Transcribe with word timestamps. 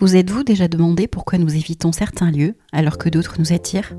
Vous 0.00 0.14
êtes-vous 0.14 0.44
déjà 0.44 0.68
demandé 0.68 1.08
pourquoi 1.08 1.40
nous 1.40 1.56
évitons 1.56 1.90
certains 1.90 2.30
lieux 2.30 2.54
alors 2.70 2.98
que 2.98 3.08
d'autres 3.08 3.34
nous 3.40 3.52
attirent 3.52 3.96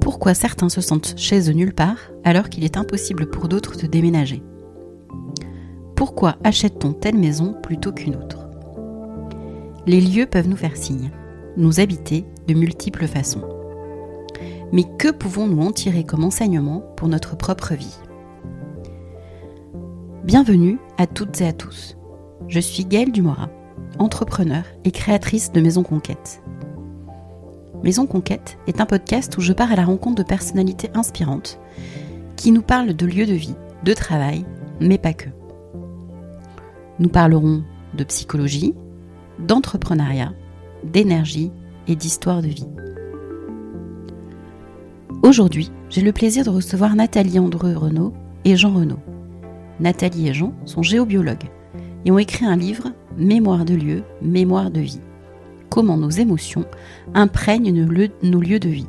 Pourquoi 0.00 0.32
certains 0.32 0.70
se 0.70 0.80
sentent 0.80 1.12
chez 1.18 1.50
eux 1.50 1.52
nulle 1.52 1.74
part 1.74 1.98
alors 2.24 2.48
qu'il 2.48 2.64
est 2.64 2.78
impossible 2.78 3.28
pour 3.28 3.48
d'autres 3.48 3.76
de 3.76 3.86
déménager 3.86 4.42
Pourquoi 5.94 6.36
achète-t-on 6.44 6.94
telle 6.94 7.18
maison 7.18 7.54
plutôt 7.62 7.92
qu'une 7.92 8.16
autre 8.16 8.48
Les 9.86 10.00
lieux 10.00 10.24
peuvent 10.24 10.48
nous 10.48 10.56
faire 10.56 10.78
signe, 10.78 11.10
nous 11.58 11.78
habiter 11.78 12.24
de 12.46 12.54
multiples 12.54 13.06
façons. 13.06 13.46
Mais 14.72 14.84
que 14.98 15.10
pouvons-nous 15.10 15.60
en 15.60 15.72
tirer 15.72 16.04
comme 16.04 16.24
enseignement 16.24 16.80
pour 16.96 17.08
notre 17.08 17.36
propre 17.36 17.74
vie 17.74 17.98
Bienvenue 20.24 20.78
à 20.96 21.06
toutes 21.06 21.42
et 21.42 21.46
à 21.46 21.52
tous. 21.52 21.98
Je 22.48 22.60
suis 22.60 22.86
Gaëlle 22.86 23.12
Dumora 23.12 23.50
entrepreneur 23.98 24.64
et 24.84 24.90
créatrice 24.90 25.52
de 25.52 25.60
Maison 25.60 25.82
Conquête. 25.82 26.42
Maison 27.82 28.06
Conquête 28.06 28.58
est 28.66 28.80
un 28.80 28.86
podcast 28.86 29.36
où 29.38 29.40
je 29.40 29.52
pars 29.52 29.70
à 29.70 29.76
la 29.76 29.84
rencontre 29.84 30.16
de 30.16 30.28
personnalités 30.28 30.90
inspirantes 30.94 31.60
qui 32.36 32.52
nous 32.52 32.62
parlent 32.62 32.94
de 32.94 33.06
lieux 33.06 33.26
de 33.26 33.34
vie, 33.34 33.54
de 33.84 33.92
travail, 33.92 34.44
mais 34.80 34.98
pas 34.98 35.12
que. 35.12 35.28
Nous 36.98 37.08
parlerons 37.08 37.62
de 37.94 38.04
psychologie, 38.04 38.74
d'entrepreneuriat, 39.38 40.32
d'énergie 40.84 41.52
et 41.86 41.96
d'histoire 41.96 42.42
de 42.42 42.48
vie. 42.48 42.68
Aujourd'hui, 45.22 45.70
j'ai 45.90 46.00
le 46.00 46.12
plaisir 46.12 46.44
de 46.44 46.50
recevoir 46.50 46.94
Nathalie 46.96 47.38
Andreu 47.38 47.76
Renaud 47.76 48.12
et 48.44 48.56
Jean 48.56 48.72
Renaud. 48.74 48.98
Nathalie 49.80 50.28
et 50.28 50.34
Jean 50.34 50.52
sont 50.64 50.82
géobiologues 50.82 51.50
et 52.04 52.10
ont 52.10 52.18
écrit 52.18 52.46
un 52.46 52.56
livre 52.56 52.92
Mémoire 53.16 53.64
de 53.64 53.74
lieu, 53.74 54.04
mémoire 54.22 54.70
de 54.70 54.80
vie. 54.80 55.00
Comment 55.70 55.96
nos 55.96 56.10
émotions 56.10 56.66
imprègnent 57.14 57.72
nos 58.22 58.40
lieux 58.40 58.60
de 58.60 58.68
vie. 58.68 58.86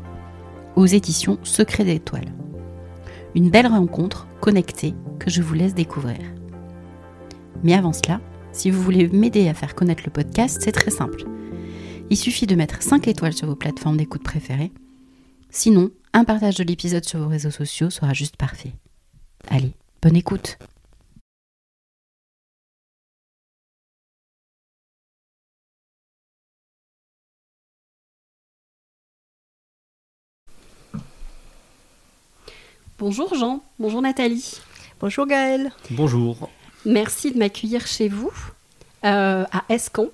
Aux 0.75 0.85
éditions 0.85 1.39
Secret 1.43 1.83
d'étoiles. 1.83 2.33
Une 3.35 3.49
belle 3.49 3.67
rencontre 3.67 4.27
connectée 4.41 4.93
que 5.19 5.29
je 5.29 5.41
vous 5.41 5.53
laisse 5.53 5.73
découvrir. 5.73 6.19
Mais 7.63 7.73
avant 7.73 7.93
cela, 7.93 8.21
si 8.51 8.71
vous 8.71 8.81
voulez 8.81 9.07
m'aider 9.07 9.47
à 9.47 9.53
faire 9.53 9.75
connaître 9.75 10.03
le 10.05 10.11
podcast, 10.11 10.59
c'est 10.61 10.71
très 10.71 10.91
simple. 10.91 11.23
Il 12.09 12.17
suffit 12.17 12.47
de 12.47 12.55
mettre 12.55 12.81
5 12.81 13.07
étoiles 13.07 13.33
sur 13.33 13.47
vos 13.47 13.55
plateformes 13.55 13.97
d'écoute 13.97 14.23
préférées. 14.23 14.71
Sinon, 15.49 15.91
un 16.13 16.23
partage 16.23 16.55
de 16.55 16.63
l'épisode 16.63 17.05
sur 17.05 17.19
vos 17.19 17.27
réseaux 17.27 17.51
sociaux 17.51 17.89
sera 17.89 18.13
juste 18.13 18.37
parfait. 18.37 18.73
Allez, 19.47 19.73
bonne 20.01 20.15
écoute 20.15 20.57
Bonjour 32.99 33.33
Jean, 33.33 33.63
bonjour 33.79 34.01
Nathalie. 34.01 34.59
Bonjour 34.99 35.25
Gaëlle. 35.25 35.71
Bonjour. 35.91 36.49
Merci 36.85 37.31
de 37.31 37.37
m'accueillir 37.37 37.87
chez 37.87 38.09
vous 38.09 38.33
euh, 39.05 39.45
à 39.53 39.63
Escamp. 39.69 40.11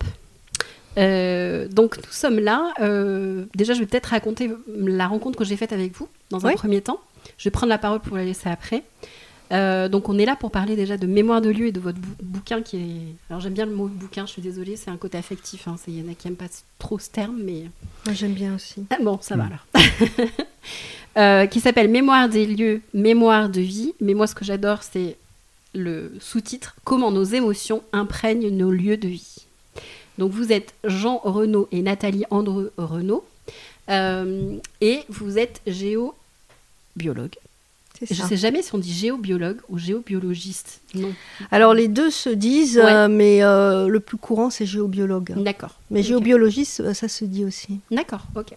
Euh, 1.00 1.68
donc 1.68 1.98
nous 1.98 2.12
sommes 2.12 2.38
là. 2.38 2.76
Euh, 2.82 3.46
déjà, 3.56 3.74
je 3.74 3.80
vais 3.80 3.88
peut-être 3.88 4.06
raconter 4.06 4.52
la 4.68 5.08
rencontre 5.08 5.36
que 5.36 5.44
j'ai 5.44 5.58
faite 5.58 5.74
avec 5.74 5.94
vous 5.94 6.08
dans 6.30 6.46
un 6.46 6.54
premier 6.54 6.82
temps. 6.82 7.00
Je 7.40 7.46
vais 7.46 7.52
prendre 7.52 7.72
la 7.72 7.80
parole 7.80 8.02
pour 8.02 8.18
la 8.18 8.24
laisser 8.24 8.50
après. 8.50 8.84
Donc 9.52 10.10
on 10.10 10.18
est 10.18 10.26
là 10.26 10.36
pour 10.36 10.52
parler 10.52 10.76
déjà 10.76 10.98
de 10.98 11.08
mémoire 11.08 11.42
de 11.42 11.50
lieu 11.50 11.68
et 11.68 11.72
de 11.72 11.80
votre 11.80 12.00
bouquin 12.22 12.62
qui 12.62 12.78
est... 12.78 13.16
Alors 13.30 13.42
j'aime 13.42 13.54
bien 13.54 13.66
le 13.66 13.74
mot 13.74 13.88
bouquin, 13.88 14.26
je 14.26 14.32
suis 14.32 14.42
désolée, 14.42 14.76
c'est 14.76 14.92
un 14.92 14.98
côté 14.98 15.18
affectif. 15.18 15.68
Hein. 15.68 15.76
Il 15.88 16.00
y 16.00 16.08
en 16.08 16.12
a 16.12 16.16
qui 16.16 16.28
n'aiment 16.28 16.38
pas 16.38 16.50
trop 16.80 17.00
ce 17.00 17.10
terme, 17.10 17.40
mais... 17.44 17.66
Moi 18.06 18.14
j'aime 18.14 18.34
bien 18.34 18.56
aussi. 18.56 18.86
Ah, 18.90 18.98
bon, 19.02 19.20
ça 19.22 19.36
va 19.36 19.44
mm. 19.44 19.48
alors. 19.48 20.26
Euh, 21.18 21.46
qui 21.46 21.62
s'appelle 21.62 21.90
Mémoire 21.90 22.28
des 22.28 22.46
lieux, 22.46 22.82
mémoire 22.94 23.48
de 23.48 23.62
vie. 23.62 23.94
Mais 24.02 24.14
moi, 24.14 24.28
ce 24.28 24.36
que 24.36 24.44
j'adore, 24.44 24.84
c'est 24.84 25.16
le 25.74 26.12
sous-titre 26.20 26.76
Comment 26.84 27.12
nos 27.12 27.24
émotions 27.24 27.84
imprègnent 27.94 28.50
nos 28.50 28.70
lieux 28.70 28.98
de 28.98 29.08
vie. 29.08 29.46
Donc, 30.18 30.32
vous 30.32 30.52
êtes 30.52 30.74
Jean 30.84 31.20
Renaud 31.24 31.70
et 31.72 31.82
Nathalie 31.82 32.26
Andreu 32.32 32.74
Renaud. 32.78 33.24
Euh, 33.90 34.58
et 34.82 35.04
vous 35.08 35.38
êtes 35.38 35.62
géobiologue. 35.68 37.36
Je 38.02 38.22
ne 38.22 38.28
sais 38.28 38.38
jamais 38.38 38.62
si 38.62 38.76
on 38.76 38.78
dit 38.78 38.94
géobiologue 38.94 39.60
ou 39.70 39.78
géobiologiste. 39.78 40.82
Non. 40.94 41.14
Alors 41.52 41.74
les 41.74 41.88
deux 41.88 42.10
se 42.10 42.30
disent, 42.30 42.82
euh, 42.84 43.08
mais 43.08 43.40
le 43.42 44.00
plus 44.00 44.18
courant 44.18 44.50
c'est 44.50 44.66
géobiologue. 44.66 45.34
D'accord. 45.38 45.80
Mais 45.92 46.04
géobiologiste, 46.04 46.94
ça 46.94 47.08
se 47.08 47.26
dit 47.26 47.46
aussi. 47.46 47.80
D'accord, 47.92 48.26
ok. 48.36 48.56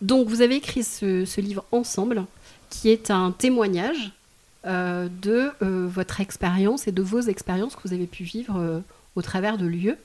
Donc 0.00 0.28
vous 0.28 0.40
avez 0.40 0.56
écrit 0.56 0.82
ce, 0.82 1.40
livre 1.40 1.64
ensemble, 1.72 2.24
qui 2.70 2.88
est 2.88 3.10
un 3.10 3.32
témoignage 3.32 4.12
euh, 4.66 5.08
de 5.22 5.50
euh, 5.62 5.88
votre 5.88 6.20
expérience 6.20 6.86
et 6.86 6.92
de 6.92 7.02
vos 7.02 7.20
expériences 7.20 7.76
que 7.76 7.82
vous 7.84 7.94
avez 7.94 8.06
pu 8.06 8.24
vivre 8.24 8.56
euh, 8.58 8.80
au 9.16 9.22
travers 9.22 9.58
de 9.58 9.66
lieux 9.66 9.96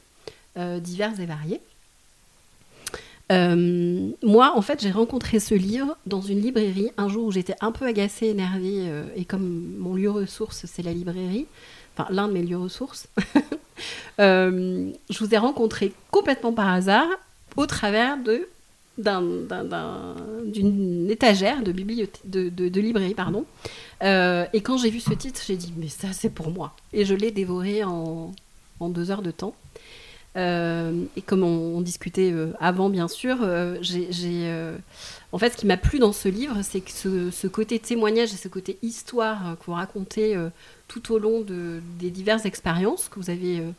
divers 0.79 1.19
et 1.19 1.25
variés. 1.25 1.59
Moi, 3.29 4.53
en 4.55 4.61
fait, 4.61 4.81
j'ai 4.81 4.91
rencontré 4.91 5.39
ce 5.39 5.55
livre 5.55 5.97
dans 6.05 6.21
une 6.21 6.41
librairie 6.41 6.91
un 6.97 7.09
jour 7.09 7.25
où 7.25 7.31
j'étais 7.31 7.55
un 7.61 7.71
peu 7.71 7.85
agacée, 7.85 8.27
énervée, 8.27 8.87
et 9.15 9.25
comme 9.25 9.75
mon 9.79 9.95
lieu 9.95 10.11
ressource, 10.11 10.65
c'est 10.67 10.83
la 10.83 10.93
librairie, 10.93 11.47
enfin 11.97 12.07
l'un 12.11 12.27
de 12.27 12.33
mes 12.33 12.43
lieux 12.43 12.57
ressources, 12.57 13.07
je 14.19 15.19
vous 15.19 15.33
ai 15.33 15.37
rencontré 15.37 15.93
complètement 16.11 16.53
par 16.53 16.69
hasard 16.69 17.07
au 17.57 17.65
travers 17.65 18.17
de 18.17 18.47
d'une 18.97 21.07
étagère 21.09 21.61
de, 21.61 21.71
de, 21.71 22.69
de, 22.69 22.81
librairie. 22.81 23.13
Pardon. 23.13 23.45
Euh, 24.03 24.45
et 24.53 24.61
quand 24.61 24.77
j'ai 24.77 24.89
vu 24.89 25.01
ce 25.01 25.13
titre, 25.13 25.41
j'ai 25.45 25.57
dit, 25.57 25.73
mais 25.75 25.89
ça, 25.89 26.13
c'est 26.13 26.29
pour 26.29 26.49
moi. 26.49 26.73
Et 26.93 27.03
je 27.05 27.13
l'ai 27.13 27.31
dévoré 27.31 27.83
en, 27.83 28.31
en, 28.79 28.89
deux 28.89 29.11
heures 29.11 29.21
de 29.21 29.31
temps. 29.31 29.53
Euh, 30.35 31.03
et 31.15 31.21
comme 31.21 31.43
on, 31.43 31.81
discutait 31.81 32.31
euh, 32.31 32.51
avant, 32.59 32.89
bien 32.89 33.07
sûr, 33.07 33.37
j'ai, 33.81 34.51
en 35.31 35.37
fait, 35.37 35.53
ce 35.53 35.57
qui 35.57 35.65
m'a 35.65 35.77
plu 35.77 35.99
dans 35.99 36.13
ce 36.13 36.29
livre, 36.29 36.59
c'est 36.61 36.81
que 36.81 36.91
ce, 36.91 37.31
ce, 37.31 37.47
côté 37.47 37.79
témoignage 37.79 38.33
et 38.33 38.37
ce 38.37 38.47
côté 38.47 38.77
histoire 38.81 39.57
que 39.59 39.65
vous 39.65 39.73
racontez 39.73 40.37
tout 40.87 41.11
au 41.11 41.19
long 41.19 41.41
de, 41.41 41.81
des 41.99 42.11
diverses 42.11 42.45
expériences 42.45 43.09
que 43.09 43.19
vous 43.19 43.29
avez 43.29 43.59
euh, 43.59 43.71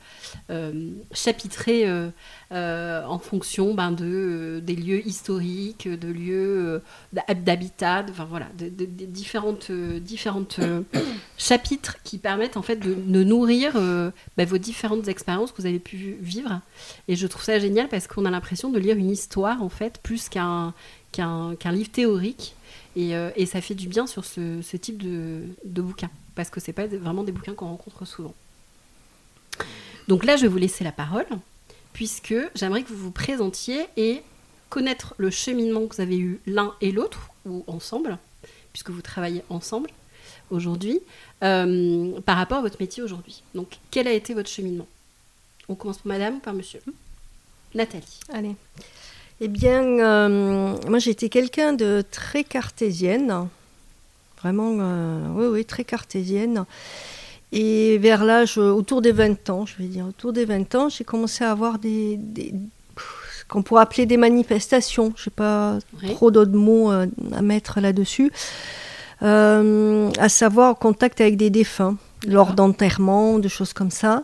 euh, 0.50 0.90
chapitrées 1.12 1.84
euh, 1.86 3.04
en 3.04 3.18
fonction 3.18 3.74
ben, 3.74 3.92
de, 3.92 4.60
des 4.64 4.74
lieux 4.74 5.06
historiques, 5.06 5.88
de 5.88 6.08
lieux 6.08 6.82
d'habitat, 7.12 8.04
enfin 8.10 8.26
voilà, 8.28 8.46
de, 8.58 8.68
différentes, 8.86 9.70
différentes 9.70 10.60
chapitres 11.38 11.96
qui 12.02 12.18
permettent 12.18 12.56
en 12.56 12.62
fait 12.62 12.76
de, 12.76 12.94
nourrir 13.24 13.74
ben, 14.36 14.46
vos 14.46 14.58
différentes 14.58 15.08
expériences 15.08 15.52
que 15.52 15.62
vous 15.62 15.66
avez 15.66 15.78
pu 15.78 16.16
vivre. 16.20 16.60
Et 17.08 17.16
je 17.16 17.26
trouve 17.26 17.44
ça 17.44 17.58
génial 17.58 17.88
parce 17.88 18.06
qu'on 18.06 18.24
a 18.24 18.30
l'impression 18.30 18.70
de 18.70 18.78
lire 18.78 18.96
une 18.96 19.10
histoire 19.10 19.62
en 19.62 19.68
fait 19.68 20.00
plus 20.02 20.28
qu'un 20.28 20.74
qu'un 21.12 21.72
livre 21.72 21.90
théorique. 21.90 22.54
Et, 22.94 23.12
et, 23.36 23.46
ça 23.46 23.60
fait 23.60 23.74
du 23.74 23.88
bien 23.88 24.06
sur 24.06 24.24
ce, 24.24 24.60
ce 24.62 24.76
type 24.76 25.02
de, 25.02 25.42
de 25.64 25.82
bouquin 25.82 26.10
parce 26.36 26.50
que 26.50 26.60
c'est 26.60 26.72
pas 26.72 26.86
vraiment 26.86 27.24
des 27.24 27.32
bouquins 27.32 27.54
qu'on 27.54 27.66
rencontre 27.66 28.04
souvent. 28.04 28.34
Donc 30.06 30.24
là, 30.24 30.36
je 30.36 30.42
vais 30.42 30.48
vous 30.48 30.58
laisser 30.58 30.84
la 30.84 30.92
parole, 30.92 31.26
puisque 31.92 32.34
j'aimerais 32.54 32.84
que 32.84 32.88
vous 32.90 32.96
vous 32.96 33.10
présentiez 33.10 33.86
et 33.96 34.22
connaître 34.68 35.14
le 35.18 35.30
cheminement 35.30 35.86
que 35.86 35.96
vous 35.96 36.02
avez 36.02 36.18
eu 36.18 36.40
l'un 36.46 36.74
et 36.80 36.92
l'autre, 36.92 37.30
ou 37.44 37.64
ensemble, 37.66 38.18
puisque 38.72 38.90
vous 38.90 39.02
travaillez 39.02 39.42
ensemble 39.50 39.90
aujourd'hui, 40.50 41.00
euh, 41.42 42.20
par 42.20 42.36
rapport 42.36 42.58
à 42.58 42.60
votre 42.60 42.76
métier 42.78 43.02
aujourd'hui. 43.02 43.42
Donc, 43.54 43.78
quel 43.90 44.06
a 44.06 44.12
été 44.12 44.34
votre 44.34 44.48
cheminement? 44.48 44.86
On 45.68 45.74
commence 45.74 45.98
par 45.98 46.06
madame 46.06 46.36
ou 46.36 46.38
par 46.38 46.54
monsieur? 46.54 46.80
Nathalie. 47.74 48.20
Allez. 48.32 48.54
Eh 49.40 49.48
bien, 49.48 49.82
euh, 49.82 50.76
moi 50.88 50.98
j'étais 50.98 51.28
quelqu'un 51.28 51.72
de 51.72 52.02
très 52.10 52.44
cartésienne. 52.44 53.48
Vraiment, 54.46 54.76
euh, 54.78 55.26
oui, 55.34 55.46
oui, 55.46 55.64
très 55.64 55.82
cartésienne. 55.82 56.66
Et 57.50 57.98
vers 57.98 58.24
l'âge, 58.24 58.58
autour 58.58 59.02
des 59.02 59.10
20 59.10 59.50
ans, 59.50 59.66
je 59.66 59.74
vais 59.76 59.88
dire, 59.88 60.06
autour 60.06 60.32
des 60.32 60.44
20 60.44 60.72
ans, 60.76 60.88
j'ai 60.88 61.02
commencé 61.02 61.42
à 61.42 61.50
avoir 61.50 61.80
des, 61.80 62.20
ce 62.96 63.44
qu'on 63.48 63.64
pourrait 63.64 63.82
appeler 63.82 64.06
des 64.06 64.16
manifestations. 64.16 65.12
Je 65.16 65.28
n'ai 65.28 65.34
pas 65.34 65.80
trop 66.14 66.30
d'autres 66.30 66.56
mots 66.56 66.92
euh, 66.92 67.06
à 67.32 67.42
mettre 67.42 67.80
là-dessus. 67.80 68.30
Euh, 69.22 70.12
à 70.16 70.28
savoir 70.28 70.78
contact 70.78 71.20
avec 71.20 71.36
des 71.36 71.50
défunts, 71.50 71.96
lors 72.24 72.52
d'enterrements, 72.52 73.40
de 73.40 73.48
choses 73.48 73.72
comme 73.72 73.90
ça. 73.90 74.22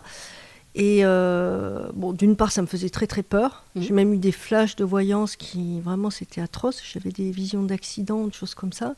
Et 0.76 1.02
bon, 1.02 2.12
d'une 2.12 2.36
part, 2.36 2.52
ça 2.52 2.62
me 2.62 2.68
faisait 2.68 2.90
très 2.90 3.08
très 3.08 3.24
peur. 3.24 3.64
Mmh. 3.74 3.82
J'ai 3.82 3.92
même 3.92 4.14
eu 4.14 4.18
des 4.18 4.30
flashs 4.30 4.76
de 4.76 4.84
voyance 4.84 5.34
qui 5.34 5.80
vraiment 5.80 6.10
c'était 6.10 6.40
atroce. 6.40 6.80
J'avais 6.92 7.10
des 7.10 7.32
visions 7.32 7.64
d'accidents, 7.64 8.28
de 8.28 8.32
choses 8.32 8.54
comme 8.54 8.72
ça. 8.72 8.94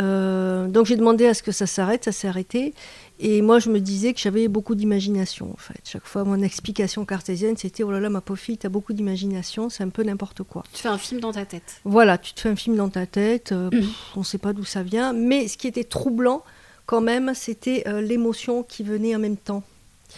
Euh, 0.00 0.68
donc 0.68 0.86
j'ai 0.86 0.96
demandé 0.96 1.26
à 1.26 1.34
ce 1.34 1.42
que 1.42 1.52
ça 1.52 1.66
s'arrête, 1.66 2.04
ça 2.04 2.12
s'est 2.12 2.28
arrêté. 2.28 2.74
Et 3.20 3.40
moi, 3.40 3.58
je 3.58 3.70
me 3.70 3.78
disais 3.78 4.14
que 4.14 4.20
j'avais 4.20 4.48
beaucoup 4.48 4.74
d'imagination, 4.74 5.52
en 5.52 5.56
fait. 5.56 5.80
Chaque 5.84 6.06
fois, 6.06 6.24
mon 6.24 6.42
explication 6.42 7.04
cartésienne, 7.04 7.56
c'était, 7.56 7.84
oh 7.84 7.90
là 7.92 8.00
là, 8.00 8.10
ma 8.10 8.20
pauvre 8.20 8.40
fille, 8.40 8.58
t'as 8.58 8.68
beaucoup 8.68 8.92
d'imagination, 8.92 9.68
c'est 9.68 9.84
un 9.84 9.90
peu 9.90 10.02
n'importe 10.02 10.42
quoi. 10.42 10.64
Tu 10.72 10.82
fais 10.82 10.88
un 10.88 10.98
film 10.98 11.20
dans 11.20 11.32
ta 11.32 11.44
tête. 11.44 11.80
Voilà, 11.84 12.18
tu 12.18 12.34
te 12.34 12.40
fais 12.40 12.48
un 12.48 12.56
film 12.56 12.74
dans 12.74 12.88
ta 12.88 13.06
tête, 13.06 13.52
euh, 13.52 13.70
pff, 13.70 13.86
on 14.16 14.20
ne 14.20 14.24
sait 14.24 14.38
pas 14.38 14.52
d'où 14.52 14.64
ça 14.64 14.82
vient. 14.82 15.12
Mais 15.12 15.46
ce 15.46 15.56
qui 15.56 15.68
était 15.68 15.84
troublant, 15.84 16.42
quand 16.86 17.00
même, 17.00 17.32
c'était 17.34 17.84
euh, 17.86 18.00
l'émotion 18.00 18.64
qui 18.64 18.82
venait 18.82 19.14
en 19.14 19.20
même 19.20 19.36
temps. 19.36 19.62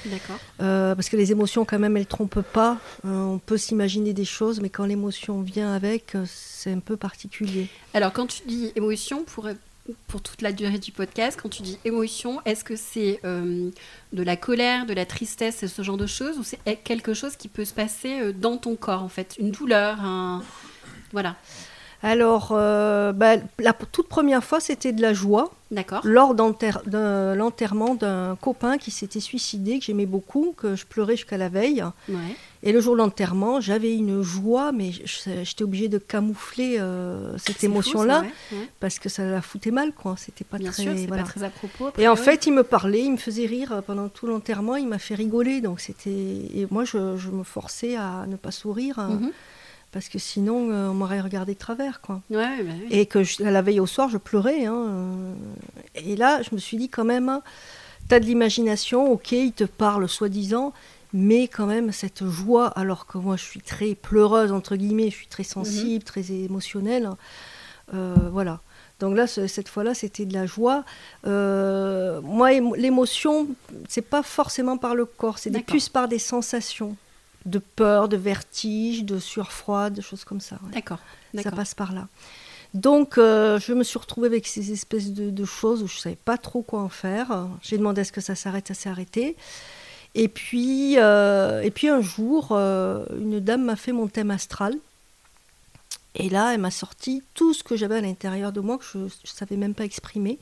D'accord. 0.06 0.38
Euh, 0.60 0.94
parce 0.94 1.08
que 1.08 1.16
les 1.16 1.32
émotions, 1.32 1.64
quand 1.64 1.78
même, 1.78 1.96
elles 1.96 2.06
trompent 2.06 2.42
pas. 2.42 2.78
Euh, 3.04 3.10
on 3.10 3.38
peut 3.38 3.56
s'imaginer 3.56 4.12
des 4.12 4.24
choses, 4.24 4.60
mais 4.60 4.68
quand 4.68 4.84
l'émotion 4.84 5.40
vient 5.42 5.72
avec, 5.72 6.14
euh, 6.14 6.24
c'est 6.26 6.72
un 6.72 6.80
peu 6.80 6.96
particulier. 6.96 7.68
Alors, 7.92 8.12
quand 8.12 8.26
tu 8.26 8.42
dis 8.46 8.72
émotion, 8.76 9.24
pour, 9.24 9.48
pour 10.06 10.20
toute 10.20 10.42
la 10.42 10.52
durée 10.52 10.78
du 10.78 10.92
podcast, 10.92 11.38
quand 11.40 11.48
tu 11.48 11.62
dis 11.62 11.78
émotion, 11.84 12.40
est-ce 12.44 12.64
que 12.64 12.76
c'est 12.76 13.20
euh, 13.24 13.70
de 14.12 14.22
la 14.22 14.36
colère, 14.36 14.86
de 14.86 14.94
la 14.94 15.06
tristesse, 15.06 15.62
et 15.62 15.68
ce 15.68 15.82
genre 15.82 15.96
de 15.96 16.06
choses, 16.06 16.38
ou 16.38 16.42
c'est 16.42 16.58
quelque 16.84 17.14
chose 17.14 17.36
qui 17.36 17.48
peut 17.48 17.64
se 17.64 17.74
passer 17.74 18.32
dans 18.32 18.56
ton 18.56 18.76
corps, 18.76 19.02
en 19.02 19.08
fait? 19.08 19.36
Une 19.38 19.50
douleur, 19.50 20.00
un... 20.00 20.42
Voilà, 21.12 21.36
Alors, 22.04 22.50
euh, 22.52 23.12
bah, 23.12 23.36
la 23.58 23.72
toute 23.72 24.08
première 24.08 24.44
fois, 24.44 24.60
c'était 24.60 24.92
de 24.92 25.00
la 25.02 25.12
joie. 25.14 25.50
d'accord. 25.70 26.02
lors 26.04 26.34
de 26.34 27.34
l'enterrement 27.34 27.94
d'un 27.94 28.36
copain 28.40 28.76
qui 28.78 28.90
s'était 28.90 29.20
suicidé, 29.20 29.78
que 29.78 29.86
j'aimais 29.86 30.06
beaucoup, 30.06 30.54
que 30.56 30.76
je 30.76 30.84
pleurais 30.86 31.16
jusqu'à 31.16 31.38
la 31.38 31.48
veille. 31.48 31.82
Ouais. 32.08 32.16
Et 32.62 32.72
le 32.72 32.80
jour 32.80 32.94
de 32.94 32.98
l'enterrement, 32.98 33.60
j'avais 33.60 33.94
une 33.94 34.22
joie, 34.22 34.70
mais 34.72 34.90
j'étais 34.92 35.64
obligée 35.64 35.88
de 35.88 35.98
camoufler 35.98 36.76
euh, 36.78 37.36
cette 37.38 37.62
émotion-là, 37.64 38.20
ouais, 38.52 38.58
parce 38.80 38.98
que 38.98 39.08
ça 39.08 39.24
la 39.24 39.42
foutait 39.42 39.70
mal, 39.70 39.92
quoi. 39.92 40.14
C'était 40.18 40.44
pas 40.44 40.58
Bien 40.58 40.70
très. 40.70 40.82
sûr, 40.82 40.92
voilà. 41.08 41.22
pas 41.24 41.28
très 41.28 41.42
à 41.42 41.50
propos. 41.50 41.90
Et 41.98 42.06
en 42.08 42.16
fait, 42.16 42.46
il 42.46 42.52
me 42.54 42.62
parlait, 42.62 43.02
il 43.02 43.12
me 43.12 43.16
faisait 43.18 43.46
rire 43.46 43.72
euh, 43.72 43.80
pendant 43.82 44.08
tout 44.08 44.26
l'enterrement, 44.26 44.76
il 44.76 44.88
m'a 44.88 44.98
fait 44.98 45.14
rigoler, 45.14 45.60
donc 45.60 45.80
c'était. 45.80 46.10
Et 46.10 46.66
moi, 46.70 46.84
je, 46.84 47.16
je 47.16 47.30
me 47.30 47.44
forçais 47.44 47.96
à 47.96 48.24
ne 48.28 48.36
pas 48.36 48.50
sourire, 48.50 48.98
hein, 48.98 49.18
Mhm. 49.20 49.30
Parce 49.94 50.08
que 50.10 50.18
sinon, 50.18 50.70
euh, 50.70 50.88
on 50.90 50.94
m'aurait 50.94 51.20
regardé 51.22 51.54
de 51.54 51.58
travers, 51.58 52.00
quoi. 52.02 52.20
Ouais, 52.28 52.36
ouais, 52.36 52.62
bah. 52.64 52.72
Et 52.90 53.06
que 53.06 53.22
je- 53.22 53.42
la 53.44 53.62
veille 53.62 53.80
au 53.80 53.86
soir, 53.86 54.10
je 54.10 54.18
pleurais. 54.18 54.66
hein, 54.66 54.74
euh, 54.76 55.34
Et 55.94 56.16
là, 56.16 56.42
je 56.42 56.50
me 56.52 56.58
suis 56.60 56.76
dit 56.76 56.88
quand 56.90 57.04
même, 57.04 57.40
tu 58.08 58.14
as 58.14 58.20
de 58.20 58.24
l'imagination, 58.26 59.10
ok, 59.10 59.32
il 59.32 59.52
te 59.52 59.64
parle 59.64 60.06
soi-disant, 60.08 60.72
mais 61.12 61.46
quand 61.48 61.66
même 61.66 61.92
cette 61.92 62.24
joie, 62.28 62.66
alors 62.66 63.06
que 63.06 63.16
moi 63.18 63.36
je 63.36 63.44
suis 63.44 63.60
très 63.60 63.94
pleureuse, 63.94 64.50
entre 64.50 64.74
guillemets, 64.74 65.10
je 65.10 65.16
suis 65.16 65.28
très 65.28 65.44
sensible, 65.44 66.02
très 66.04 66.30
émotionnelle. 66.32 67.08
euh, 67.94 68.14
voilà. 68.32 68.60
Donc 69.00 69.14
là, 69.16 69.26
ce- 69.26 69.46
cette 69.46 69.68
fois-là, 69.68 69.92
c'était 69.94 70.24
de 70.24 70.32
la 70.34 70.46
joie. 70.46 70.84
Moi, 72.22 72.52
émo- 72.52 72.76
l'émotion, 72.76 73.48
c'est 73.88 74.02
pas 74.02 74.22
forcément 74.22 74.76
par 74.78 74.94
le 74.94 75.04
corps, 75.04 75.38
c'est 75.38 75.50
plus 75.62 75.88
par 75.88 76.08
des 76.08 76.18
sensations 76.18 76.96
de 77.46 77.58
peur, 77.58 78.08
de 78.08 78.16
vertige, 78.16 79.04
de 79.04 79.18
sueur 79.18 79.52
froide, 79.52 79.94
des 79.94 80.02
choses 80.02 80.24
comme 80.24 80.40
ça. 80.40 80.56
ouais. 80.66 80.72
D'accord, 80.72 80.98
Ça 81.34 81.50
passe 81.56 81.74
par 81.74 81.92
là. 81.92 82.08
Donc, 82.72 83.18
euh, 83.18 83.60
je 83.60 83.72
me 83.72 83.84
suis 83.84 83.98
retrouvée 83.98 84.26
avec 84.26 84.46
ces 84.46 84.72
espèces 84.72 85.12
de, 85.12 85.30
de 85.30 85.44
choses 85.44 85.82
où 85.82 85.86
je 85.86 85.94
ne 85.96 86.00
savais 86.00 86.16
pas 86.16 86.38
trop 86.38 86.62
quoi 86.62 86.80
en 86.80 86.88
faire. 86.88 87.46
J'ai 87.62 87.78
demandé 87.78 88.00
à 88.00 88.04
ce 88.04 88.12
que 88.12 88.20
ça 88.20 88.34
s'arrête, 88.34 88.66
ça 88.68 88.74
s'est 88.74 88.88
arrêté. 88.88 89.36
Et 90.16 90.28
puis, 90.28 90.94
euh, 90.98 91.60
et 91.62 91.70
puis 91.70 91.88
un 91.88 92.00
jour, 92.00 92.48
euh, 92.52 93.04
une 93.16 93.38
dame 93.40 93.64
m'a 93.64 93.76
fait 93.76 93.92
mon 93.92 94.08
thème 94.08 94.30
astral. 94.32 94.74
Et 96.16 96.28
là, 96.30 96.54
elle 96.54 96.60
m'a 96.60 96.70
sorti 96.70 97.22
tout 97.34 97.52
ce 97.54 97.62
que 97.64 97.76
j'avais 97.76 97.96
à 97.96 98.00
l'intérieur 98.00 98.52
de 98.52 98.60
moi 98.60 98.78
que 98.78 98.84
je 98.92 98.98
ne 98.98 99.08
savais 99.24 99.56
même 99.56 99.74
pas 99.74 99.84
exprimer. 99.84 100.38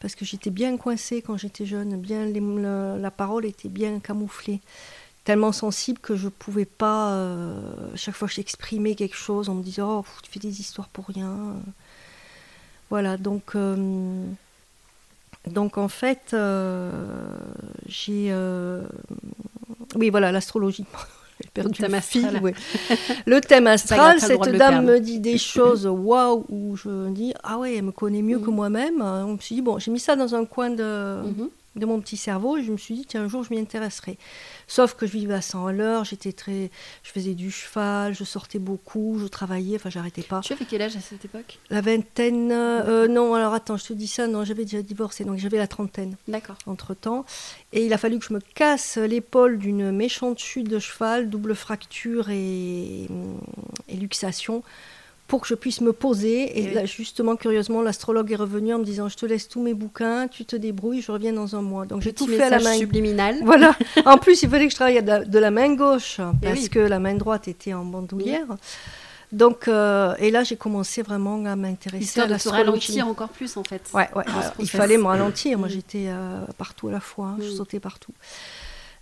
Parce 0.00 0.14
que 0.14 0.24
j'étais 0.24 0.50
bien 0.50 0.76
coincée 0.76 1.22
quand 1.22 1.36
j'étais 1.36 1.64
jeune. 1.66 1.96
Bien, 2.00 2.26
les- 2.26 2.40
la, 2.40 2.96
la 2.98 3.10
parole 3.10 3.46
était 3.46 3.68
bien 3.68 3.98
camouflée. 4.00 4.60
Tellement 5.26 5.52
sensible 5.52 5.98
que 5.98 6.16
je 6.16 6.26
ne 6.26 6.30
pouvais 6.30 6.64
pas. 6.64 7.10
euh, 7.10 7.60
chaque 7.96 8.14
fois 8.14 8.28
que 8.28 8.34
j'exprimais 8.34 8.94
quelque 8.94 9.16
chose, 9.16 9.48
on 9.50 9.54
me 9.56 9.62
disait 9.62 9.82
Oh, 9.82 10.04
tu 10.22 10.30
fais 10.30 10.38
des 10.40 10.60
histoires 10.60 10.88
pour 10.88 11.06
rien. 11.06 11.34
Voilà, 12.90 13.16
donc. 13.18 13.54
euh, 13.56 14.24
donc 15.48 15.78
en 15.78 15.88
fait, 15.88 16.30
euh, 16.32 16.90
j'ai. 17.86 18.32
oui, 19.96 20.10
voilà, 20.10 20.32
l'astrologie. 20.32 20.84
J'ai 21.38 21.50
perdu 21.52 21.78
thème 21.78 21.92
le 21.92 22.00
fil, 22.00 22.24
astral. 22.24 22.42
ouais. 22.42 22.54
Le 23.26 23.40
thème 23.42 23.66
astral, 23.76 24.18
cette 24.22 24.40
dame 24.56 24.86
me 24.86 24.98
dit 25.00 25.20
des 25.20 25.36
choses 25.54 25.86
waouh, 25.86 26.46
où 26.48 26.76
je 26.78 26.88
me 26.88 27.10
dis 27.10 27.34
Ah 27.42 27.58
ouais, 27.58 27.74
elle 27.76 27.82
me 27.84 27.92
connaît 27.92 28.22
mieux 28.22 28.38
que 28.38 28.48
Mhm. 28.48 28.54
moi-même. 28.56 29.02
On 29.02 29.34
me 29.34 29.38
suis 29.38 29.56
dit 29.56 29.60
Bon, 29.60 29.78
j'ai 29.78 29.90
mis 29.90 30.00
ça 30.00 30.16
dans 30.16 30.34
un 30.34 30.46
coin 30.46 30.70
de, 30.70 31.20
Mhm. 31.24 31.50
De 31.76 31.86
mon 31.86 32.00
petit 32.00 32.16
cerveau 32.16 32.56
et 32.56 32.64
je 32.64 32.72
me 32.72 32.76
suis 32.76 32.94
dit 32.94 33.06
tiens 33.06 33.22
un 33.22 33.28
jour 33.28 33.44
je 33.44 33.52
m'y 33.52 33.60
intéresserai. 33.60 34.18
Sauf 34.66 34.94
que 34.94 35.06
je 35.06 35.12
vivais 35.12 35.34
à 35.34 35.40
100 35.40 35.66
à 35.66 35.72
l'heure, 35.72 36.04
j'étais 36.04 36.32
très, 36.32 36.70
je 37.02 37.10
faisais 37.10 37.34
du 37.34 37.50
cheval, 37.50 38.14
je 38.14 38.24
sortais 38.24 38.58
beaucoup, 38.58 39.18
je 39.20 39.26
travaillais, 39.26 39.76
enfin 39.76 39.90
j'arrêtais 39.90 40.22
pas. 40.22 40.40
Tu 40.40 40.52
avais 40.52 40.64
quel 40.64 40.82
âge 40.82 40.96
à 40.96 41.00
cette 41.00 41.24
époque? 41.24 41.58
La 41.70 41.80
vingtaine, 41.80 42.50
euh, 42.52 43.06
non 43.08 43.34
alors 43.34 43.54
attends 43.54 43.76
je 43.76 43.84
te 43.84 43.92
dis 43.92 44.08
ça, 44.08 44.26
non 44.26 44.44
j'avais 44.44 44.64
déjà 44.64 44.82
divorcé 44.82 45.24
donc 45.24 45.38
j'avais 45.38 45.58
la 45.58 45.68
trentaine 45.68 46.16
D'accord. 46.28 46.56
entre 46.66 46.94
temps 46.94 47.24
et 47.72 47.84
il 47.84 47.92
a 47.92 47.98
fallu 47.98 48.18
que 48.18 48.24
je 48.24 48.32
me 48.32 48.40
casse 48.40 48.96
l'épaule 48.96 49.58
d'une 49.58 49.90
méchante 49.92 50.38
chute 50.38 50.68
de 50.68 50.78
cheval, 50.78 51.28
double 51.30 51.54
fracture 51.54 52.30
et, 52.30 53.04
et 53.88 53.96
luxation 53.96 54.62
pour 55.26 55.40
que 55.40 55.48
je 55.48 55.54
puisse 55.54 55.80
me 55.80 55.92
poser. 55.92 56.58
Et 56.60 56.72
là, 56.72 56.84
justement, 56.84 57.34
curieusement, 57.36 57.82
l'astrologue 57.82 58.30
est 58.30 58.36
revenu 58.36 58.74
en 58.74 58.78
me 58.78 58.84
disant 58.84 59.08
Je 59.08 59.16
te 59.16 59.26
laisse 59.26 59.48
tous 59.48 59.60
mes 59.60 59.74
bouquins, 59.74 60.28
tu 60.28 60.44
te 60.44 60.54
débrouilles, 60.56 61.00
je 61.02 61.10
reviens 61.10 61.32
dans 61.32 61.56
un 61.56 61.62
mois. 61.62 61.84
Donc 61.86 62.02
j'ai 62.02 62.12
tout 62.12 62.26
fait 62.26 62.42
à 62.42 62.50
la 62.50 62.60
main. 62.60 62.74
subliminal. 62.76 63.38
Voilà. 63.42 63.74
En 64.06 64.18
plus, 64.18 64.42
il 64.42 64.48
fallait 64.48 64.66
que 64.66 64.70
je 64.70 64.76
travaille 64.76 65.02
de 65.02 65.06
la, 65.08 65.24
de 65.24 65.38
la 65.38 65.50
main 65.50 65.74
gauche 65.74 66.20
Eh 66.20 66.46
parce 66.46 66.60
oui. 66.60 66.68
que 66.68 66.78
la 66.78 66.98
main 67.00 67.14
droite 67.14 67.48
était 67.48 67.74
en 67.74 67.84
bandoulière. 67.84 68.46
Donc, 69.32 69.66
euh, 69.66 70.14
et 70.20 70.30
là, 70.30 70.44
j'ai 70.44 70.54
commencé 70.54 71.02
vraiment 71.02 71.44
à 71.46 71.56
m'intéresser 71.56 72.20
à 72.20 72.26
de 72.26 72.30
l'astrologie. 72.30 72.64
ralentir 72.92 73.08
encore 73.08 73.28
plus 73.30 73.56
en 73.56 73.64
fait. 73.64 73.82
Ouais, 73.92 74.08
ouais. 74.14 74.22
alors, 74.28 74.52
il 74.60 74.70
fallait 74.70 74.96
me 74.98 75.04
ralentir. 75.06 75.58
Moi, 75.58 75.66
Mm. 75.66 75.70
j'étais 75.72 76.04
euh, 76.06 76.40
partout 76.56 76.86
à 76.88 76.92
la 76.92 77.00
fois. 77.00 77.26
hein, 77.26 77.38
Je 77.40 77.48
Mm. 77.50 77.56
sautais 77.56 77.80
partout. 77.80 78.12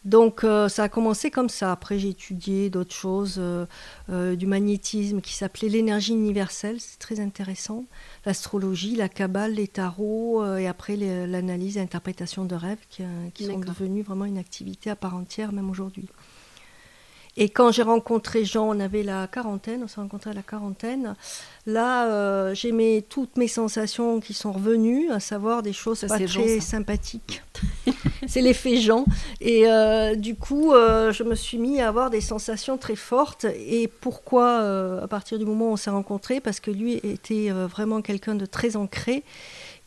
Donc, 0.04 0.44
euh, 0.44 0.68
ça 0.68 0.84
a 0.84 0.88
commencé 0.88 1.30
comme 1.30 1.48
ça. 1.48 1.72
Après, 1.72 1.98
j'ai 1.98 2.10
étudié 2.10 2.68
d'autres 2.68 2.94
choses, 2.94 3.36
euh, 3.38 3.64
euh, 4.10 4.36
du 4.36 4.46
magnétisme 4.46 5.22
qui 5.22 5.32
s'appelait 5.32 5.68
l'énergie 5.68 6.12
universelle. 6.12 6.76
C'est 6.78 6.98
très 6.98 7.20
intéressant. 7.20 7.84
L'astrologie, 8.26 8.96
la 8.96 9.08
cabale, 9.08 9.54
les 9.54 9.68
tarots, 9.68 10.44
et 10.56 10.66
après 10.66 10.96
l'analyse 10.96 11.76
et 11.76 11.80
l'interprétation 11.80 12.44
de 12.44 12.54
rêves 12.54 12.78
qui, 12.90 13.02
qui 13.32 13.46
sont 13.46 13.58
devenus 13.58 14.04
vraiment 14.04 14.24
une 14.24 14.38
activité 14.38 14.90
à 14.90 14.96
part 14.96 15.14
entière, 15.14 15.52
même 15.52 15.70
aujourd'hui. 15.70 16.08
Et 17.36 17.48
quand 17.48 17.72
j'ai 17.72 17.82
rencontré 17.82 18.44
Jean, 18.44 18.68
on 18.68 18.78
avait 18.80 19.02
la 19.02 19.26
quarantaine, 19.26 19.82
on 19.82 19.88
s'est 19.88 20.00
rencontrés 20.00 20.30
à 20.30 20.34
la 20.34 20.42
quarantaine. 20.42 21.16
Là, 21.66 22.08
euh, 22.08 22.54
j'ai 22.54 22.70
mes, 22.70 23.02
toutes 23.02 23.36
mes 23.36 23.48
sensations 23.48 24.20
qui 24.20 24.34
sont 24.34 24.52
revenues, 24.52 25.10
à 25.10 25.18
savoir 25.18 25.62
des 25.62 25.72
choses 25.72 25.98
Ça, 25.98 26.06
pas 26.06 26.16
très 26.16 26.26
Jean, 26.28 26.60
sympathiques. 26.60 27.42
c'est 28.26 28.40
l'effet 28.40 28.76
Jean. 28.76 29.04
Et 29.40 29.66
euh, 29.66 30.14
du 30.14 30.36
coup, 30.36 30.72
euh, 30.72 31.12
je 31.12 31.24
me 31.24 31.34
suis 31.34 31.58
mis 31.58 31.80
à 31.80 31.88
avoir 31.88 32.10
des 32.10 32.20
sensations 32.20 32.78
très 32.78 32.96
fortes. 32.96 33.46
Et 33.56 33.88
pourquoi, 33.88 34.60
euh, 34.60 35.02
à 35.02 35.08
partir 35.08 35.38
du 35.38 35.44
moment 35.44 35.70
où 35.70 35.72
on 35.72 35.76
s'est 35.76 35.90
rencontrés? 35.90 36.40
Parce 36.40 36.60
que 36.60 36.70
lui 36.70 36.94
était 37.02 37.50
vraiment 37.50 38.02
quelqu'un 38.02 38.34
de 38.34 38.46
très 38.46 38.76
ancré 38.76 39.24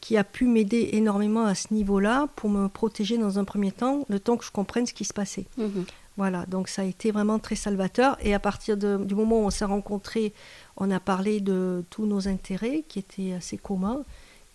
qui 0.02 0.16
a 0.16 0.24
pu 0.24 0.46
m'aider 0.46 0.90
énormément 0.94 1.46
à 1.46 1.56
ce 1.56 1.74
niveau-là 1.74 2.28
pour 2.36 2.50
me 2.50 2.68
protéger 2.68 3.18
dans 3.18 3.40
un 3.40 3.44
premier 3.44 3.72
temps, 3.72 4.06
le 4.10 4.20
temps 4.20 4.38
que 4.38 4.46
je 4.46 4.52
comprenne 4.52 4.86
ce 4.86 4.94
qui 4.94 5.06
se 5.06 5.14
passait. 5.14 5.46
Mhm. 5.58 5.86
Voilà, 6.18 6.46
donc 6.48 6.68
ça 6.68 6.82
a 6.82 6.86
été 6.86 7.12
vraiment 7.12 7.38
très 7.40 7.56
salvateur. 7.56 8.18
Et 8.26 8.34
à 8.34 8.40
partir 8.40 8.76
de- 8.76 8.98
du 9.04 9.14
moment 9.16 9.40
où 9.42 9.44
on 9.46 9.50
s'est 9.52 9.66
rencontrés, 9.66 10.34
on 10.76 10.90
a 10.92 11.00
parlé 11.00 11.40
de 11.40 11.84
tous 11.92 12.06
nos 12.08 12.28
intérêts 12.28 12.84
qui 12.88 12.98
étaient 13.00 13.34
assez 13.34 13.58
communs. 13.58 14.04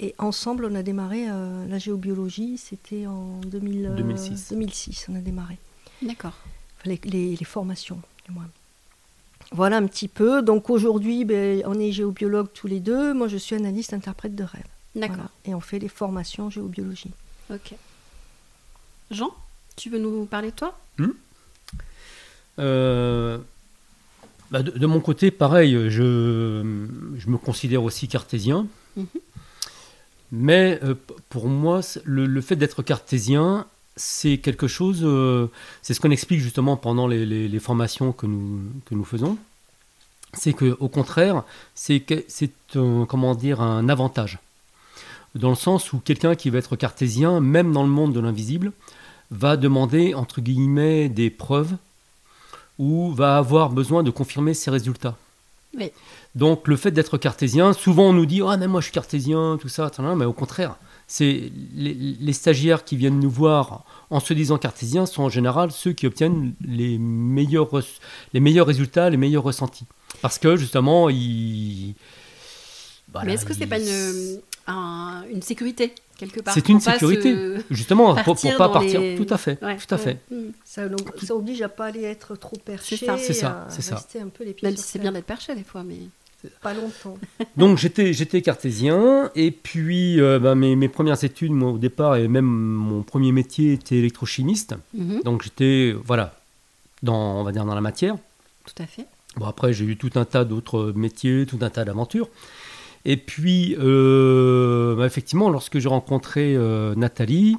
Et 0.00 0.14
ensemble, 0.18 0.64
on 0.64 0.74
a 0.74 0.82
démarré 0.82 1.26
euh, 1.30 1.64
la 1.68 1.78
géobiologie. 1.78 2.58
C'était 2.58 3.06
en 3.06 3.38
2000, 3.46 3.86
euh, 3.86 3.94
2006. 3.94 4.48
2006, 4.50 5.06
on 5.08 5.14
a 5.14 5.20
démarré. 5.20 5.56
D'accord. 6.02 6.32
Enfin, 6.80 6.90
les, 6.90 7.00
les- 7.04 7.36
les 7.36 7.44
formations, 7.44 8.00
du 8.26 8.32
moins. 8.32 8.48
Voilà 9.52 9.76
un 9.76 9.86
petit 9.86 10.08
peu. 10.08 10.42
Donc 10.42 10.68
aujourd'hui, 10.70 11.24
ben, 11.24 11.62
on 11.66 11.78
est 11.78 11.92
géobiologues 11.92 12.52
tous 12.52 12.66
les 12.66 12.80
deux. 12.80 13.14
Moi, 13.14 13.28
je 13.28 13.36
suis 13.36 13.54
analyste 13.54 13.92
interprète 13.94 14.34
de 14.34 14.42
rêve. 14.42 14.64
D'accord. 14.96 15.16
Voilà. 15.16 15.30
Et 15.44 15.54
on 15.54 15.60
fait 15.60 15.78
les 15.78 15.88
formations 15.88 16.50
géobiologie. 16.50 17.12
Ok. 17.50 17.74
Jean, 19.12 19.30
tu 19.76 19.90
veux 19.90 19.98
nous 19.98 20.24
parler 20.24 20.50
de 20.50 20.56
toi? 20.56 20.76
Euh, 22.58 23.38
bah, 24.50 24.62
de, 24.62 24.70
de 24.72 24.86
mon 24.86 25.00
côté, 25.00 25.30
pareil, 25.30 25.72
je, 25.88 26.62
je 27.16 27.30
me 27.30 27.38
considère 27.38 27.82
aussi 27.82 28.08
cartésien. 28.08 28.66
Mhm. 28.96 29.06
Mais 30.32 30.80
euh, 30.82 30.94
pour 31.28 31.48
moi, 31.48 31.80
le, 32.04 32.26
le 32.26 32.40
fait 32.40 32.56
d'être 32.56 32.82
cartésien, 32.82 33.66
c'est 33.96 34.38
quelque 34.38 34.66
chose, 34.66 35.00
euh, 35.02 35.48
c'est 35.82 35.92
ce 35.92 36.00
qu'on 36.00 36.10
explique 36.10 36.40
justement 36.40 36.76
pendant 36.76 37.06
les, 37.06 37.26
les- 37.26 37.48
les 37.48 37.58
formations 37.60 38.12
que 38.12 38.26
nous, 38.26 38.60
que 38.86 38.94
nous 38.94 39.04
faisons. 39.04 39.36
C'est 40.34 40.54
que, 40.54 40.74
au 40.80 40.88
contraire, 40.88 41.42
c'est 41.74 42.02
comment 43.06 43.34
dire 43.34 43.60
un 43.60 43.88
avantage. 43.90 44.38
dans 45.34 45.50
le 45.50 45.54
sens 45.56 45.92
où 45.92 45.98
quelqu'un 45.98 46.34
qui 46.34 46.48
va 46.48 46.58
être 46.58 46.74
cartésien, 46.76 47.40
même 47.40 47.72
dans 47.72 47.82
le 47.82 47.90
monde 47.90 48.14
de 48.14 48.20
l'invisible, 48.20 48.72
va 49.30 49.58
demander, 49.58 50.14
entre 50.14 50.40
guillemets, 50.40 51.10
des 51.10 51.28
preuves 51.30 51.76
ou 52.78 53.12
va 53.12 53.36
avoir 53.36 53.70
besoin 53.70 54.02
de 54.02 54.10
confirmer 54.10 54.54
ses 54.54 54.70
résultats. 54.70 55.16
Oui. 55.78 55.90
Donc 56.34 56.68
le 56.68 56.76
fait 56.76 56.90
d'être 56.90 57.18
cartésien, 57.18 57.72
souvent 57.72 58.10
on 58.10 58.12
nous 58.12 58.26
dit 58.26 58.40
ah 58.46 58.56
mais 58.56 58.66
moi 58.66 58.80
je 58.80 58.86
suis 58.86 58.92
cartésien, 58.92 59.58
tout 59.60 59.68
ça, 59.68 59.90
mais 60.16 60.24
au 60.24 60.32
contraire, 60.32 60.76
c'est 61.06 61.52
les, 61.74 61.94
les, 61.94 62.32
stagiaires 62.32 62.84
qui 62.84 62.96
viennent 62.96 63.20
nous 63.20 63.30
voir 63.30 63.84
en 64.08 64.18
se 64.18 64.32
disant 64.32 64.56
cartésien 64.56 65.04
sont 65.04 65.24
en 65.24 65.28
général 65.28 65.70
ceux 65.70 65.92
qui 65.92 66.06
obtiennent 66.06 66.54
les 66.66 66.96
meilleurs, 66.98 67.68
les 68.32 68.40
meilleurs 68.40 68.66
résultats, 68.66 69.10
les 69.10 69.18
meilleurs 69.18 69.42
ressentis, 69.42 69.84
parce 70.22 70.38
que 70.38 70.56
justement 70.56 71.10
ils. 71.10 71.94
mais 73.24 73.34
est-ce 73.34 73.44
que 73.44 73.52
c'est 73.52 73.66
pas 73.66 73.78
une, 73.78 74.40
une 74.68 75.42
sécurité 75.42 75.94
quelque 76.18 76.40
part 76.40 76.54
C'est 76.54 76.68
une 76.68 76.80
sécurité, 76.80 77.56
justement, 77.70 78.14
pour, 78.22 78.36
pour 78.36 78.56
pas 78.56 78.68
partir. 78.68 79.00
Tout 79.16 79.26
à 79.32 79.38
fait, 79.38 79.56
tout 79.56 79.94
à 79.94 79.98
fait. 79.98 80.18
Mm. 80.30 80.36
Ça, 80.64 80.82
ça, 81.22 81.34
oblige 81.34 81.62
à 81.62 81.68
pas 81.68 81.86
aller 81.86 82.04
être 82.04 82.36
trop 82.36 82.56
perché. 82.56 82.96
C'est 82.96 83.06
ça, 83.06 83.16
c'est 83.18 83.32
ça, 83.32 83.66
c'est 83.68 83.82
ça. 83.82 84.04
Un 84.20 84.28
peu 84.28 84.44
les 84.44 84.56
Même 84.62 84.76
si 84.76 84.84
c'est 84.84 84.98
bien 84.98 85.12
d'être 85.12 85.26
perché 85.26 85.54
des 85.54 85.64
fois, 85.64 85.82
mais. 85.82 85.96
Pas 86.60 86.74
longtemps. 86.74 87.16
Donc 87.56 87.78
j'étais, 87.78 88.12
j'étais 88.12 88.42
cartésien 88.42 89.30
et 89.36 89.52
puis 89.52 90.20
euh, 90.20 90.40
bah, 90.40 90.56
mes, 90.56 90.74
mes, 90.74 90.88
premières 90.88 91.22
études, 91.22 91.52
moi 91.52 91.70
au 91.70 91.78
départ, 91.78 92.16
et 92.16 92.26
même 92.26 92.46
mon 92.46 93.04
premier 93.04 93.30
métier 93.30 93.74
était 93.74 93.96
électrochimiste. 93.96 94.74
Mhm. 94.92 95.22
Donc 95.22 95.44
j'étais, 95.44 95.94
voilà, 96.04 96.34
dans, 97.04 97.38
on 97.38 97.44
va 97.44 97.52
dire 97.52 97.64
dans 97.64 97.76
la 97.76 97.80
matière. 97.80 98.16
Tout 98.64 98.82
à 98.82 98.86
fait. 98.86 99.06
Bon 99.36 99.46
après 99.46 99.72
j'ai 99.72 99.84
eu 99.84 99.96
tout 99.96 100.10
un 100.16 100.24
tas 100.24 100.44
d'autres 100.44 100.92
métiers, 100.96 101.46
tout 101.46 101.58
un 101.60 101.70
tas 101.70 101.84
d'aventures. 101.84 102.28
Et 103.04 103.16
puis, 103.16 103.76
euh, 103.78 104.94
bah, 104.96 105.06
effectivement, 105.06 105.50
lorsque 105.50 105.78
j'ai 105.78 105.88
rencontré 105.88 106.54
euh, 106.54 106.94
Nathalie, 106.94 107.56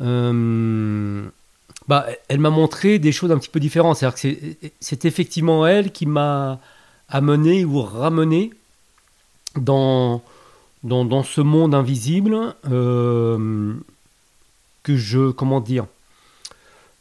euh, 0.00 1.24
bah, 1.86 2.06
elle 2.28 2.40
m'a 2.40 2.50
montré 2.50 2.98
des 2.98 3.12
choses 3.12 3.30
un 3.30 3.38
petit 3.38 3.48
peu 3.48 3.60
différentes. 3.60 3.96
C'est-à-dire 3.96 4.20
que 4.20 4.70
c'est 4.80 5.04
effectivement 5.04 5.66
elle 5.66 5.92
qui 5.92 6.06
m'a 6.06 6.58
amené 7.08 7.64
ou 7.64 7.80
ramené 7.80 8.52
dans, 9.56 10.22
dans, 10.82 11.04
dans 11.04 11.22
ce 11.22 11.40
monde 11.40 11.74
invisible 11.74 12.54
que 12.64 13.76
je, 14.96 15.30
comment 15.30 15.60
dire, 15.60 15.86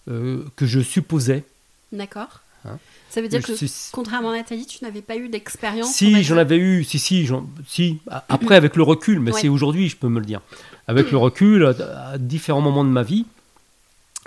que 0.06 0.46
je 0.62 0.80
supposais. 0.80 1.44
D'accord. 1.92 2.42
Hein 2.66 2.78
ça 3.10 3.22
veut 3.22 3.30
dire 3.30 3.42
que, 3.42 3.54
contrairement 3.92 4.32
à 4.32 4.38
Nathalie, 4.38 4.66
tu 4.66 4.84
n'avais 4.84 5.02
pas 5.02 5.16
eu 5.16 5.30
d'expérience 5.30 5.94
Si, 5.94 6.24
j'en 6.24 6.38
avais 6.38 6.58
eu, 6.58 6.84
si, 6.84 7.00
si, 7.00 7.28
si. 7.68 8.00
Après, 8.30 8.56
avec 8.56 8.76
le 8.76 8.84
recul, 8.84 9.20
mais 9.20 9.32
c'est 9.32 9.50
aujourd'hui, 9.50 9.90
je 9.90 9.98
peux 9.98 10.10
me 10.10 10.20
le 10.20 10.26
dire. 10.26 10.42
Avec 10.88 11.12
le 11.12 11.18
recul, 11.18 11.66
à, 11.66 12.18
différents 12.18 12.62
moments 12.62 12.84
de 12.84 12.90
ma 12.90 13.04
vie, 13.04 13.26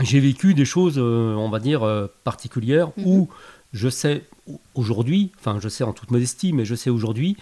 j'ai 0.00 0.20
vécu 0.20 0.54
des 0.54 0.64
choses, 0.64 0.94
euh, 0.98 1.34
on 1.34 1.50
va 1.50 1.58
dire, 1.58 1.82
euh, 1.82 2.06
particulières 2.24 2.88
mhm. 2.96 3.06
où 3.06 3.28
je 3.72 3.88
sais 3.88 4.24
aujourd'hui, 4.74 5.30
enfin, 5.38 5.58
je 5.60 5.68
sais 5.68 5.84
en 5.84 5.92
toute 5.92 6.10
modestie, 6.10 6.52
mais 6.52 6.64
je 6.64 6.74
sais 6.74 6.90
aujourd'hui 6.90 7.36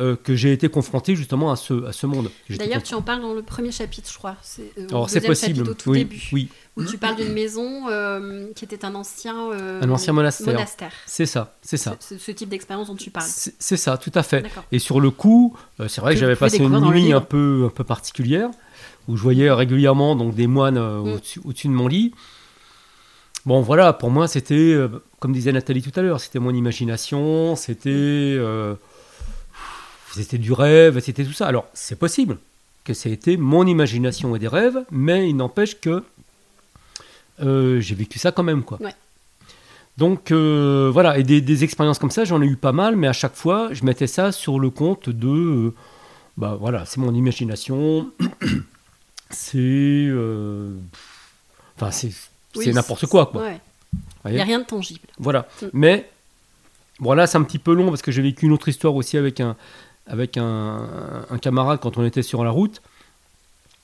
euh, 0.00 0.16
que 0.16 0.34
j'ai 0.34 0.52
été 0.52 0.70
confronté 0.70 1.14
justement 1.14 1.52
à 1.52 1.56
ce, 1.56 1.84
à 1.84 1.92
ce 1.92 2.06
monde. 2.06 2.30
D'ailleurs, 2.48 2.82
tu 2.82 2.94
en 2.94 3.02
parles 3.02 3.20
dans 3.20 3.34
le 3.34 3.42
premier 3.42 3.70
chapitre, 3.70 4.08
je 4.10 4.16
crois. 4.16 4.36
C'est, 4.40 4.72
euh, 4.78 4.86
Alors, 4.88 5.10
c'est 5.10 5.20
possible. 5.20 5.68
au 5.68 5.74
tout 5.74 5.90
oui, 5.90 5.98
début, 5.98 6.22
oui. 6.32 6.48
Où 6.76 6.84
tu 6.84 6.96
parles 6.96 7.16
d'une 7.16 7.34
maison 7.34 7.90
euh, 7.90 8.46
qui 8.54 8.64
était 8.64 8.86
un 8.86 8.94
ancien, 8.94 9.50
un 9.50 9.90
ancien 9.90 10.14
monastère. 10.14 10.66
C'est 11.04 11.26
ça, 11.26 11.54
c'est 11.60 11.76
ça. 11.76 11.96
Ce, 12.00 12.16
ce, 12.16 12.30
type 12.30 12.48
d'expérience 12.48 12.86
dont 12.86 12.96
tu 12.96 13.10
parles. 13.10 13.26
C'est, 13.28 13.76
ça, 13.76 13.98
tout 13.98 14.12
à 14.14 14.22
fait. 14.22 14.46
Et 14.72 14.78
sur 14.78 15.00
le 15.00 15.10
coup, 15.10 15.54
c'est 15.86 16.00
vrai 16.00 16.14
que, 16.14 16.20
j'avais 16.20 16.36
passé 16.36 16.58
une 16.58 16.80
nuit 16.80 17.12
un 17.12 17.20
peu, 17.20 17.64
un 17.66 17.74
peu 17.74 17.84
particulière 17.84 18.48
où 19.06 19.18
je 19.18 19.22
voyais 19.22 19.50
régulièrement 19.50 20.16
donc 20.16 20.34
des 20.34 20.46
moines 20.46 20.78
mm. 20.78 21.12
au-dessus, 21.12 21.40
au-dessus 21.44 21.68
de 21.68 21.74
mon 21.74 21.88
lit. 21.88 22.14
Bon, 23.44 23.60
voilà, 23.60 23.92
pour 23.92 24.10
moi, 24.10 24.28
c'était, 24.28 24.78
comme 25.18 25.32
disait 25.34 25.52
Nathalie 25.52 25.82
tout 25.82 25.92
à 26.00 26.02
l'heure, 26.02 26.20
c'était 26.20 26.38
mon 26.38 26.54
imagination, 26.54 27.54
c'était 27.54 28.38
c'était 30.12 30.38
du 30.38 30.52
rêve, 30.52 31.00
c'était 31.00 31.24
tout 31.24 31.32
ça. 31.32 31.46
Alors, 31.46 31.66
c'est 31.74 31.98
possible 31.98 32.38
que 32.84 32.94
ça 32.94 33.08
ait 33.08 33.12
été 33.12 33.36
mon 33.36 33.66
imagination 33.66 34.34
et 34.34 34.38
des 34.38 34.48
rêves, 34.48 34.84
mais 34.90 35.28
il 35.28 35.36
n'empêche 35.36 35.80
que 35.80 36.02
euh, 37.42 37.80
j'ai 37.80 37.94
vécu 37.94 38.18
ça 38.18 38.32
quand 38.32 38.42
même, 38.42 38.62
quoi. 38.62 38.78
Donc 39.96 40.30
euh, 40.30 40.90
voilà, 40.92 41.18
et 41.18 41.22
des, 41.22 41.64
expériences 41.64 41.98
comme 41.98 42.10
ça, 42.10 42.24
j'en 42.24 42.40
ai 42.40 42.46
eu 42.46 42.56
pas 42.56 42.72
mal, 42.72 42.96
mais 42.96 43.06
à 43.06 43.12
chaque 43.12 43.34
fois, 43.34 43.68
je 43.72 43.84
mettais 43.84 44.06
ça 44.06 44.32
sur 44.32 44.58
le 44.58 44.70
compte 44.70 45.10
de, 45.10 45.28
euh, 45.28 45.74
bah 46.38 46.56
voilà, 46.58 46.86
c'est 46.86 46.98
mon 46.98 47.14
imagination, 47.14 48.10
c'est, 49.30 50.08
enfin 51.76 51.90
c'est, 51.90 52.72
n'importe 52.72 53.06
quoi, 53.06 53.26
quoi. 53.26 53.50
Il 54.26 54.32
n'y 54.32 54.40
a 54.40 54.44
rien 54.44 54.60
de 54.60 54.64
tangible. 54.64 55.06
Voilà, 55.18 55.48
mm. 55.60 55.66
mais 55.74 56.08
bon 56.98 57.12
là 57.12 57.26
c'est 57.26 57.38
un 57.38 57.42
petit 57.42 57.58
peu 57.58 57.74
long 57.74 57.88
parce 57.88 58.02
que 58.02 58.12
j'ai 58.12 58.22
vécu 58.22 58.46
une 58.46 58.52
autre 58.52 58.68
histoire 58.68 58.94
aussi 58.94 59.18
avec 59.18 59.40
un, 59.40 59.56
avec 60.10 60.36
un, 60.36 61.28
camarade 61.40 61.78
quand 61.80 61.96
on 61.96 62.04
était 62.04 62.22
sur 62.22 62.44
la 62.44 62.50
route. 62.50 62.82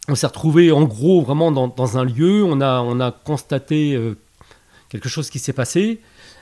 On 0.09 0.15
s'est 0.15 0.27
retrouvé 0.27 0.71
en 0.73 0.85
gros 0.85 1.23
vraiment 1.23 1.51
dans, 1.51 1.99
un 1.99 2.05
lieu, 2.05 2.45
on 2.45 2.61
a, 2.61 2.81
on 2.81 3.01
a 3.01 3.11
constaté 3.11 3.95
euh, 3.95 4.17
quelque 4.89 5.09
chose 5.09 5.31
qui 5.31 5.39
s'est 5.39 5.53
passé. 5.53 6.01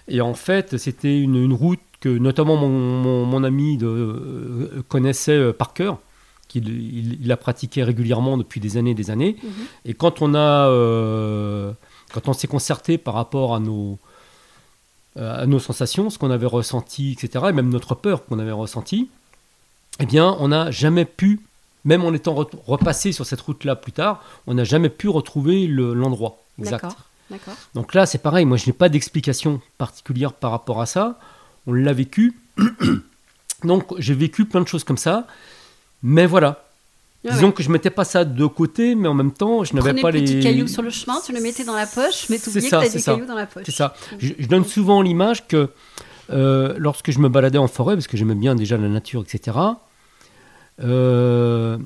Et 0.09 0.21
en 0.21 0.35
fait, 0.35 0.77
c'était 0.77 1.19
une, 1.19 1.53
route 1.53 1.81
que 2.01 2.09
notamment 2.09 2.57
mon, 2.57 3.25
mon, 3.25 3.45
ami 3.45 3.79
de, 3.79 3.87
euh, 3.87 4.83
connaissait 4.89 5.39
euh, 5.39 5.53
par 5.53 5.73
cœur, 5.73 5.99
qu'il 6.49 6.69
il, 7.23 7.33
a 7.33 7.39
pratiqué 7.39 7.83
régulièrement 7.83 8.37
depuis 8.37 8.61
des 8.61 8.77
années 8.77 8.91
et 8.91 8.95
des 8.95 9.11
années. 9.11 9.37
Mhm. 9.43 9.51
Et 9.87 9.95
quand 9.95 10.21
on, 10.21 10.35
a, 10.35 10.67
quand 12.13 12.29
on 12.29 12.33
s'est 12.33 12.49
concerté 12.49 12.99
par 12.99 13.15
rapport 13.15 13.55
à 13.55 13.61
nos, 13.61 13.99
à 15.17 15.47
nos 15.47 15.59
sensations, 15.59 16.11
ce 16.11 16.19
qu'on 16.19 16.31
avait 16.31 16.47
ressenti, 16.47 17.13
etc., 17.13 17.47
et 17.49 17.53
même 17.53 17.71
notre 17.71 17.95
peur 17.95 18.27
qu'on 18.27 18.39
avait 18.39 18.53
ressenti, 18.53 19.09
eh 20.01 20.07
bien, 20.07 20.37
on 20.41 20.49
n'a 20.49 20.71
jamais 20.71 21.05
pu, 21.05 21.41
même 21.85 22.05
en 22.05 22.13
étant 22.13 22.35
repassé 22.67 23.13
sur 23.13 23.27
cette 23.27 23.41
route-là 23.41 23.77
plus 23.77 23.93
tard, 23.93 24.23
on 24.47 24.55
n'a 24.55 24.65
jamais 24.65 24.89
pu 24.89 25.09
retrouver 25.09 25.67
l'endroit 25.67 26.39
exact. 26.59 26.87
Donc 27.75 27.95
là, 27.95 28.07
c'est 28.07 28.19
pareil, 28.19 28.45
moi 28.45 28.57
je 28.57 28.67
n'ai 28.67 28.73
pas 28.73 28.89
d'explication 28.89 29.61
particulière 29.79 30.33
par 30.33 30.51
rapport 30.51 30.81
à 30.81 30.87
ça. 30.87 31.19
On 31.67 31.73
l'a 31.73 31.93
vécu. 31.93 32.35
Donc 33.65 33.95
j'ai 33.99 34.15
vécu 34.15 34.45
plein 34.45 34.61
de 34.61 34.69
choses 34.69 34.85
comme 34.85 34.99
ça. 34.99 35.27
Mais 36.03 36.27
voilà. 36.27 36.65
Disons 37.25 37.53
que 37.53 37.63
je 37.63 37.71
mettais 37.71 37.89
pas 37.89 38.05
ça 38.05 38.27
de 38.27 38.47
côté, 38.47 38.95
mais 38.95 39.09
en 39.09 39.15
même 39.15 39.33
temps, 39.33 39.65
je 39.65 39.75
n'avais 39.75 39.99
pas 39.99 40.11
les. 40.11 40.21
petits 40.21 40.41
cailloux 40.41 40.69
sur 40.69 40.83
le 40.83 40.91
chemin, 40.91 41.19
tu 41.25 41.33
le 41.33 41.41
mettais 41.41 41.65
dans 41.65 41.75
la 41.75 41.87
poche, 41.87 42.29
mais 42.29 42.39
tu 42.39 42.51
oubliais 42.51 42.69
que 42.69 42.87
tu 42.87 42.97
des 42.99 43.03
cailloux 43.03 43.25
dans 43.25 43.35
la 43.35 43.47
poche. 43.47 43.63
C'est 43.65 43.73
ça. 43.73 43.95
Je, 44.19 44.35
je, 44.39 44.47
donne 44.47 44.67
souvent 44.67 45.01
l'image 45.01 45.49
que 45.49 45.71
euh, 46.31 46.75
lorsque 46.79 47.11
je 47.11 47.19
me 47.19 47.29
baladais 47.29 47.59
en 47.59 47.69
forêt, 47.69 47.95
parce 47.95 48.07
que 48.07 48.17
j'aimais 48.17 48.35
bien 48.35 48.55
déjà 48.55 48.77
la 48.77 48.89
nature, 48.89 49.23
etc., 49.23 49.59
euh, 50.83 51.79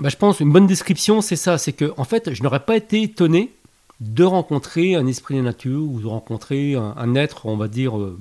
bah, 0.00 0.08
je 0.08 0.16
pense 0.16 0.40
une 0.40 0.52
bonne 0.52 0.66
description, 0.66 1.20
c'est 1.20 1.36
ça, 1.36 1.58
c'est 1.58 1.72
que 1.72 1.92
en 1.96 2.04
fait, 2.04 2.34
je 2.34 2.42
n'aurais 2.42 2.64
pas 2.64 2.76
été 2.76 3.02
étonné 3.02 3.52
de 4.00 4.24
rencontrer 4.24 4.94
un 4.94 5.06
esprit 5.06 5.36
de 5.36 5.40
nature 5.42 5.82
ou 5.82 6.00
de 6.00 6.06
rencontrer 6.06 6.74
un, 6.74 7.14
être, 7.14 7.46
on 7.46 7.56
va 7.56 7.68
dire, 7.68 7.98
euh, 7.98 8.18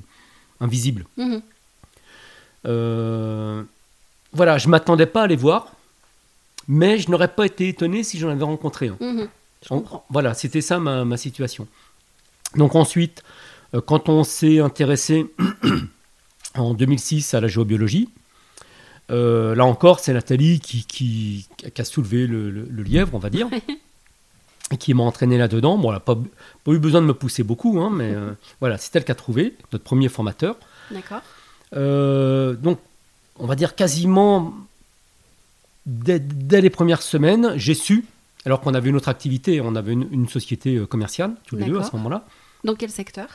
invisible. 0.60 1.06
Mhm. 1.18 1.42
voilà, 4.34 4.58
je 4.58 4.68
m'attendais 4.68 5.06
pas 5.06 5.24
à 5.24 5.28
les 5.28 5.36
voir, 5.36 5.72
mais 6.68 6.98
je 6.98 7.10
n'aurais 7.12 7.28
pas 7.28 7.46
été 7.46 7.70
étonné 7.70 8.04
si 8.04 8.18
j'en 8.18 8.30
avais 8.30 8.44
rencontré 8.44 8.90
un. 8.90 8.98
Mhm. 9.00 9.28
voilà, 10.10 10.34
c'était 10.34 10.62
ça 10.62 10.80
ma, 10.80 11.06
ma, 11.06 11.18
situation. 11.18 11.68
Donc 12.56 12.76
ensuite, 12.76 13.24
quand 13.86 14.10
on 14.10 14.24
s'est 14.24 14.60
intéressé 14.60 15.26
en 16.56 16.74
2006 16.74 17.34
à 17.34 17.42
la 17.42 17.48
géobiologie, 17.48 18.10
euh, 19.10 19.56
là 19.56 19.66
encore, 19.66 20.00
c'est 20.00 20.14
Nathalie 20.14 20.60
qui, 20.60 20.86
qui, 20.86 21.48
a 21.78 21.84
soulevé 21.84 22.28
le, 22.28 22.50
lièvre, 22.84 23.12
on 23.14 23.20
va 23.20 23.30
dire, 23.30 23.48
et 24.72 24.78
qui 24.78 24.94
m'a 24.94 25.04
entraîné 25.04 25.38
là-dedans. 25.38 25.78
Bon, 25.78 25.90
elle 25.90 25.96
n'a 25.96 26.00
pas, 26.02 26.18
eu 26.68 26.80
besoin 26.80 27.02
de 27.02 27.08
me 27.08 27.14
pousser 27.14 27.44
beaucoup, 27.44 27.80
hein, 27.80 27.90
mais 27.92 28.14
euh, 28.14 28.32
voilà, 28.60 28.78
c'est 28.78 28.96
elle 28.96 29.06
qui 29.06 29.12
a 29.12 29.16
trouvé, 29.16 29.56
notre 29.72 29.84
premier 29.84 30.10
formateur. 30.10 30.58
D'accord. 30.92 31.22
donc, 31.74 32.80
on 33.40 33.46
va 33.46 33.56
dire 33.56 33.76
quasiment 33.76 34.54
dès, 35.86 36.20
les 36.62 36.70
premières 36.70 37.02
semaines, 37.02 37.54
j'ai 37.56 37.76
su, 37.76 38.06
alors 38.46 38.62
qu'on 38.62 38.74
avait 38.74 38.90
une 38.90 38.96
autre 38.96 39.10
activité, 39.10 39.62
on 39.62 39.76
avait 39.76 39.94
une, 39.94 40.28
société 40.28 40.80
commerciale, 40.88 41.36
tous 41.46 41.56
les 41.56 41.66
deux 41.66 41.80
à 41.80 41.84
ce 41.84 41.96
moment-là. 41.96 42.26
Dans 42.64 42.76
quel 42.76 42.90
secteur 42.90 43.28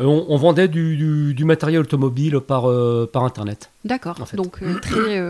euh, 0.00 0.04
on, 0.04 0.36
vendait 0.36 0.68
du, 0.68 1.44
matériel 1.44 1.82
automobile 1.82 2.40
par, 2.40 2.68
euh, 2.68 3.08
par 3.10 3.24
Internet. 3.24 3.70
D'accord. 3.84 4.16
Donc 4.34 4.62
euh, 4.62 4.78
très 4.80 5.28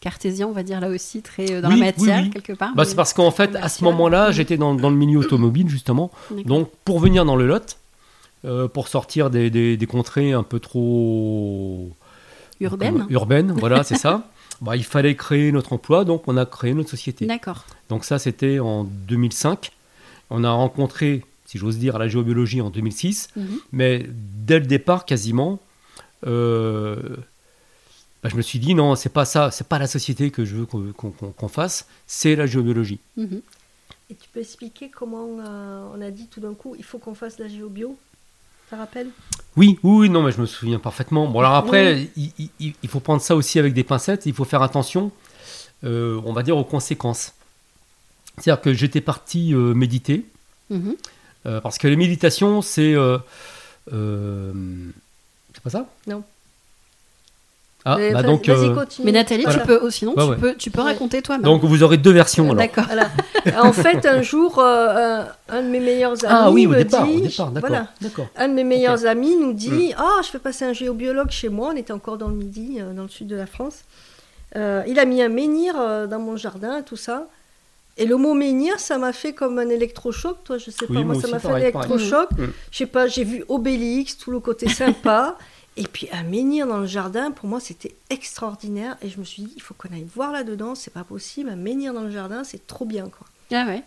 cartésien, 0.00 0.46
on 0.48 0.52
va 0.52 0.62
dire 0.62 0.80
là 0.80 0.88
aussi, 0.88 1.22
très 1.22 1.60
dans 1.60 1.68
la 1.68 1.76
matière 1.76 2.30
quelque 2.30 2.52
part. 2.52 2.74
Bah, 2.74 2.84
c'est 2.84 2.94
parce 2.94 3.12
qu'en 3.12 3.30
fait, 3.30 3.56
à 3.56 3.68
ce 3.68 3.84
moment-là, 3.84 4.30
j'étais 4.30 4.56
dans, 4.56 4.72
le 4.74 4.96
milieu 4.96 5.18
automobile 5.18 5.68
justement. 5.68 6.10
Donc 6.44 6.70
pour 6.84 7.00
venir 7.00 7.24
dans 7.24 7.36
le 7.36 7.46
Lot, 7.46 7.78
pour 8.72 8.88
sortir 8.88 9.30
des, 9.30 9.88
contrées 9.88 10.32
un 10.32 10.42
peu 10.42 10.60
trop 10.60 11.90
urbaines, 12.60 13.06
urbaines, 13.10 13.52
voilà, 13.52 13.82
c'est 13.82 13.96
ça. 13.96 14.28
bah, 14.62 14.76
il 14.76 14.84
fallait 14.84 15.16
créer 15.16 15.50
notre 15.50 15.72
emploi, 15.72 16.04
donc 16.04 16.28
on 16.28 16.36
a 16.36 16.46
créé 16.46 16.72
notre 16.72 16.88
société. 16.88 17.26
D'accord. 17.26 17.64
Donc 17.88 18.04
ça, 18.04 18.18
c'était 18.18 18.60
en 18.60 18.84
2005. 18.84 19.72
On 20.30 20.44
a 20.44 20.50
rencontré, 20.50 21.24
si 21.52 21.58
j'ose 21.58 21.76
dire, 21.76 21.98
la 21.98 22.08
géobiologie 22.08 22.62
en 22.62 22.70
2006. 22.70 23.28
Mhm. 23.36 23.58
Mais 23.72 24.06
dès 24.08 24.58
le 24.58 24.64
départ, 24.64 25.04
quasiment, 25.04 25.60
euh, 26.26 26.96
bah, 28.22 28.30
je 28.30 28.36
me 28.36 28.42
suis 28.42 28.58
dit 28.58 28.74
non, 28.74 28.94
c'est 28.96 29.10
pas 29.12 29.26
ça, 29.26 29.50
c'est 29.50 29.66
pas 29.68 29.78
la 29.78 29.86
société 29.86 30.30
que 30.30 30.46
je 30.46 30.56
veux 30.56 30.66
qu'on 30.66 31.48
fasse, 31.48 31.86
c'est 32.06 32.36
la 32.36 32.46
géobiologie. 32.46 33.00
Mhm. 33.18 33.42
Et 34.10 34.14
tu 34.14 34.28
peux 34.32 34.40
expliquer 34.40 34.88
comment 34.90 35.26
euh, 35.40 35.88
on 35.94 36.00
a 36.00 36.10
dit 36.10 36.26
tout 36.28 36.40
d'un 36.40 36.54
coup, 36.54 36.74
il 36.78 36.84
faut 36.84 36.98
qu'on 36.98 37.14
fasse 37.14 37.38
la 37.38 37.48
géobio? 37.48 37.98
Ça 38.70 38.78
rappelle? 38.78 39.08
Oui, 39.56 39.78
oui, 39.82 39.92
oui, 40.00 40.08
non, 40.08 40.22
mais 40.22 40.32
je 40.32 40.40
me 40.40 40.46
souviens 40.46 40.78
parfaitement. 40.78 41.28
Bon, 41.28 41.40
alors 41.40 41.54
après, 41.54 42.08
il, 42.16 42.32
il- 42.60 42.72
il 42.82 42.88
faut 42.88 43.00
prendre 43.00 43.20
ça 43.20 43.36
aussi 43.36 43.58
avec 43.58 43.74
des 43.74 43.84
pincettes. 43.84 44.24
Il 44.24 44.32
faut 44.32 44.44
faire 44.46 44.62
attention, 44.62 45.12
euh, 45.84 46.18
on 46.24 46.32
va 46.32 46.42
dire, 46.42 46.56
aux 46.56 46.64
conséquences. 46.64 47.34
C'est-à-dire 48.38 48.62
que 48.62 48.72
j'étais 48.72 49.02
parti 49.02 49.52
euh, 49.54 49.74
méditer, 49.74 50.24
Mhm. 50.70 50.96
Euh, 51.46 51.60
parce 51.60 51.78
que 51.78 51.88
les 51.88 51.96
méditations, 51.96 52.62
c'est. 52.62 52.94
euh, 52.94 53.18
euh, 53.92 54.52
c'est 55.54 55.62
pas 55.62 55.70
ça 55.70 55.86
Non. 56.06 56.22
Ah, 57.84 57.96
Mais 57.98 58.12
bah 58.12 58.22
donc. 58.22 58.46
vas-y, 58.48 58.72
continue. 58.72 59.06
Mais 59.06 59.10
Nathalie, 59.10 59.42
Voilà. 59.42 59.58
tu 59.58 59.66
peux, 59.66 59.80
oh, 59.82 59.90
sinon, 59.90 60.12
Ouais, 60.16 60.22
tu, 60.24 60.30
ouais. 60.30 60.36
Peux, 60.36 60.54
tu 60.54 60.70
peux 60.70 60.78
Ouais. 60.82 60.92
raconter 60.92 61.20
toi-même. 61.20 61.42
donc 61.42 61.64
vous 61.64 61.82
aurez 61.82 61.96
deux 61.96 62.12
versions 62.12 62.44
alors. 62.44 62.54
D'accord. 62.58 62.84
Voilà. 62.84 63.10
en 63.64 63.72
fait, 63.72 64.06
un 64.06 64.22
jour, 64.22 64.60
euh, 64.60 65.24
un, 65.24 65.26
un 65.48 65.62
de 65.64 65.68
mes 65.68 65.80
meilleurs 65.80 66.12
amis 66.24 66.32
Ah 66.32 66.50
oui, 66.52 66.66
au 66.68 66.70
me 66.70 66.76
départ, 66.76 67.04
dit, 67.04 67.16
au 67.16 67.20
départ, 67.22 67.50
d'accord. 67.50 67.68
voilà, 67.70 67.88
D'accord. 68.00 68.26
un 68.36 68.48
de 68.48 68.54
mes 68.54 68.62
meilleurs 68.62 69.04
amis 69.06 69.34
nous 69.34 69.52
dit, 69.52 69.88
Mm. 69.90 69.94
ah, 69.98 70.20
je 70.22 70.28
fais 70.28 70.38
passer 70.38 70.64
un 70.64 70.72
géobiologue 70.72 71.30
chez 71.30 71.48
moi. 71.48 71.70
On 71.74 71.76
était 71.76 71.92
encore 71.92 72.18
dans 72.18 72.28
le 72.28 72.36
midi, 72.36 72.76
euh, 72.78 72.92
dans 72.92 73.02
le 73.02 73.08
sud 73.08 73.26
de 73.26 73.34
la 73.34 73.46
France. 73.46 73.80
Euh, 74.54 74.84
il 74.86 75.00
a 75.00 75.04
mis 75.04 75.20
un 75.20 75.28
menhir 75.28 75.74
euh, 75.76 76.06
dans 76.06 76.20
mon 76.20 76.36
jardin, 76.36 76.82
tout 76.82 76.96
ça. 76.96 77.26
Et 77.98 78.06
le 78.06 78.16
mot 78.16 78.34
menhir, 78.34 78.80
ça 78.80 78.96
m'a 78.98 79.12
fait 79.12 79.34
comme 79.34 79.58
un 79.58 79.68
électrochoc, 79.68 80.44
toi, 80.44 80.58
je 80.58 80.70
sais 80.70 80.86
Oui, 80.88 80.96
pas, 80.96 81.02
moi 81.02 81.14
moi, 81.14 81.22
ça 81.22 81.28
m'a 81.28 81.38
fait 81.38 81.48
un 81.48 81.56
électrochoc. 81.56 82.30
Mm. 82.32 82.46
Je 82.70 82.78
sais 82.78 82.86
pas, 82.86 83.06
j'ai 83.06 83.24
vu 83.24 83.44
Obélix, 83.48 84.16
tout 84.16 84.30
le 84.30 84.40
côté 84.40 84.68
sympa. 84.68 85.36
Et 85.76 85.84
puis 85.84 86.08
un 86.12 86.22
menhir 86.22 86.66
dans 86.66 86.78
le 86.78 86.86
jardin, 86.86 87.30
pour 87.30 87.48
moi, 87.48 87.58
c'était 87.58 87.94
extraordinaire. 88.10 88.96
Et 89.02 89.08
je 89.08 89.18
me 89.18 89.24
suis 89.24 89.44
dit, 89.44 89.52
il 89.56 89.62
faut 89.62 89.74
qu'on 89.74 89.92
aille 89.94 90.06
voir 90.14 90.32
là-dedans, 90.32 90.74
c'est 90.74 90.92
pas 90.92 91.04
possible. 91.04 91.48
Un 91.48 91.56
menhir 91.56 91.94
dans 91.94 92.02
le 92.02 92.10
jardin, 92.10 92.44
c'est 92.44 92.66
trop 92.66 92.84
bien, 92.84 93.04
quoi. 93.04 93.26
Ah 93.52 93.66
ouais. 93.66 93.82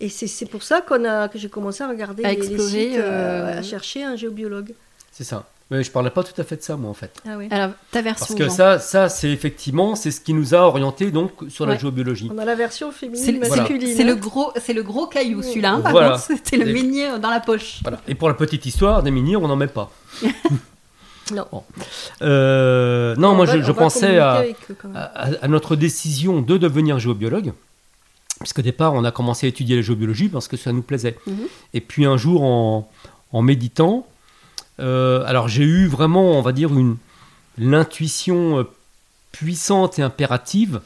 Et 0.00 0.08
c'est 0.08 0.26
c'est 0.26 0.46
pour 0.46 0.62
ça 0.62 0.80
qu'on 0.80 1.04
a, 1.04 1.28
que 1.28 1.38
j'ai 1.38 1.48
commencé 1.48 1.82
à 1.82 1.88
regarder 1.88 2.24
À 2.24 2.30
les, 2.32 2.36
les 2.36 2.46
explorer, 2.46 2.90
sites, 2.90 2.98
euh, 2.98 3.54
euh, 3.54 3.58
à 3.58 3.62
chercher 3.62 4.02
un 4.04 4.16
géobiologue. 4.16 4.74
C'est 5.12 5.24
ça. 5.24 5.46
Mais 5.70 5.82
je 5.82 5.90
parlais 5.90 6.10
pas 6.10 6.22
tout 6.22 6.38
à 6.38 6.44
fait 6.44 6.56
de 6.56 6.62
ça, 6.62 6.76
moi, 6.76 6.90
en 6.90 6.94
fait. 6.94 7.10
Ah 7.26 7.36
oui. 7.38 7.48
Alors, 7.50 7.70
ta 7.90 8.02
version. 8.02 8.26
Parce 8.26 8.38
que 8.38 8.48
ça, 8.50 8.78
ça 8.78 9.08
c'est 9.08 9.30
effectivement, 9.30 9.94
c'est 9.96 10.10
ce 10.10 10.20
qui 10.20 10.34
nous 10.34 10.54
a 10.54 10.58
orientés 10.58 11.10
donc 11.10 11.32
sur 11.48 11.64
la 11.64 11.78
géobiologie. 11.78 12.30
On 12.32 12.38
a 12.38 12.44
la 12.44 12.54
version 12.54 12.92
c'est 12.92 13.06
féminine 13.10 13.40
masculine. 13.40 13.96
c'est 13.96 14.04
le 14.04 14.12
hein. 14.12 14.16
gros, 14.16 14.52
c'est 14.60 14.74
le 14.74 14.82
gros 14.82 15.06
caillou 15.06 15.42
celui-là. 15.42 15.72
hein, 15.72 15.80
par 15.80 15.92
Voilà. 15.92 16.10
contre, 16.12 16.24
C'était 16.26 16.58
le 16.58 16.68
Et- 16.68 16.72
menhir 16.82 17.18
dans 17.18 17.30
la 17.30 17.40
poche. 17.40 17.78
Voilà. 17.82 17.98
Et 18.06 18.14
pour 18.14 18.28
la 18.28 18.34
petite 18.34 18.66
histoire, 18.66 19.02
des 19.02 19.10
menhirs, 19.10 19.40
on 19.42 19.48
n'en 19.48 19.56
met 19.56 19.66
pas. 19.66 19.90
Non. 21.32 21.46
Euh, 22.20 23.14
non, 23.16 23.30
On 23.30 23.34
moi 23.34 23.46
va- 23.46 23.60
je, 23.60 23.72
pensais 23.72 24.18
à, 24.18 24.44
eux 24.44 25.48
notre 25.48 25.74
décision 25.74 26.42
de 26.42 26.58
devenir 26.58 26.98
géobiologue. 26.98 27.54
Parce 28.38 28.52
qu'au 28.52 28.60
départ, 28.62 28.92
on 28.92 29.04
a 29.04 29.10
commencé 29.10 29.46
à 29.46 29.48
étudier 29.48 29.76
la 29.76 29.80
géobiologie 29.82 30.28
parce 30.28 30.48
que 30.48 30.58
ça 30.58 30.72
nous 30.72 30.82
plaisait. 30.82 31.16
Mhm. 31.26 31.46
Et 31.72 31.80
puis 31.80 32.04
un 32.04 32.18
jour, 32.18 32.42
en, 32.42 32.90
en 33.32 33.40
méditant, 33.42 34.06
alors 34.78 35.48
j'ai 35.48 35.64
eu 35.64 35.86
vraiment, 35.86 36.32
on 36.38 36.42
va 36.42 36.52
dire, 36.52 36.72
une 36.76 36.96
l'intuition 37.58 38.58
euh, 38.58 38.64
puissante 39.32 39.98
et 39.98 40.02
impérative 40.02 40.80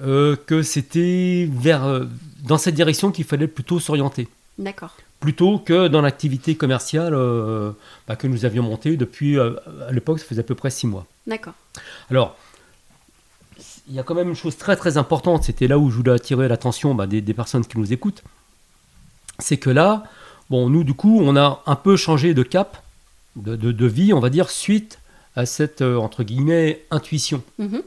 euh, 0.00 0.36
que 0.46 0.62
c'était 0.62 1.48
vers 1.52 1.84
euh, 1.84 2.04
dans 2.44 2.58
cette 2.58 2.74
direction 2.74 3.10
qu'il 3.10 3.24
fallait 3.24 3.46
plutôt 3.46 3.78
s'orienter, 3.78 4.28
D'accord. 4.58 4.96
plutôt 5.20 5.58
que 5.58 5.88
dans 5.88 6.00
l'activité 6.00 6.54
commerciale 6.54 7.14
euh, 7.14 7.72
bah, 8.08 8.16
que 8.16 8.26
nous 8.26 8.44
avions 8.44 8.62
montée 8.62 8.96
depuis 8.96 9.38
euh, 9.38 9.54
à 9.86 9.92
l'époque, 9.92 10.18
ça 10.18 10.24
faisait 10.24 10.40
à 10.40 10.44
peu 10.44 10.54
près 10.54 10.70
six 10.70 10.86
mois. 10.86 11.06
D'accord. 11.26 11.54
Alors, 12.10 12.36
il 13.88 13.94
y 13.94 14.00
a 14.00 14.02
quand 14.02 14.14
même 14.14 14.28
une 14.28 14.36
chose 14.36 14.56
très 14.56 14.76
très 14.76 14.96
importante, 14.96 15.44
c'était 15.44 15.68
là 15.68 15.78
où 15.78 15.90
je 15.90 15.96
voulais 15.96 16.12
attirer 16.12 16.48
l'attention 16.48 16.94
bah, 16.94 17.06
des, 17.06 17.20
des 17.20 17.34
personnes 17.34 17.66
qui 17.66 17.78
nous 17.78 17.92
écoutent, 17.92 18.22
c'est 19.38 19.58
que 19.58 19.70
là, 19.70 20.04
bon, 20.48 20.70
nous 20.70 20.84
du 20.84 20.94
coup, 20.94 21.20
on 21.22 21.36
a 21.36 21.62
un 21.66 21.76
peu 21.76 21.96
changé 21.96 22.32
de 22.32 22.42
cap, 22.42 22.82
de, 23.36 23.56
de- 23.56 23.72
de 23.72 23.86
vie, 23.86 24.12
on 24.12 24.20
va 24.20 24.30
dire, 24.30 24.50
suite 24.50 24.98
à 25.36 25.46
cette, 25.46 25.80
euh, 25.82 25.96
entre 25.96 26.22
guillemets, 26.24 26.84
intuition. 26.90 27.42
Mhm. 27.58 27.82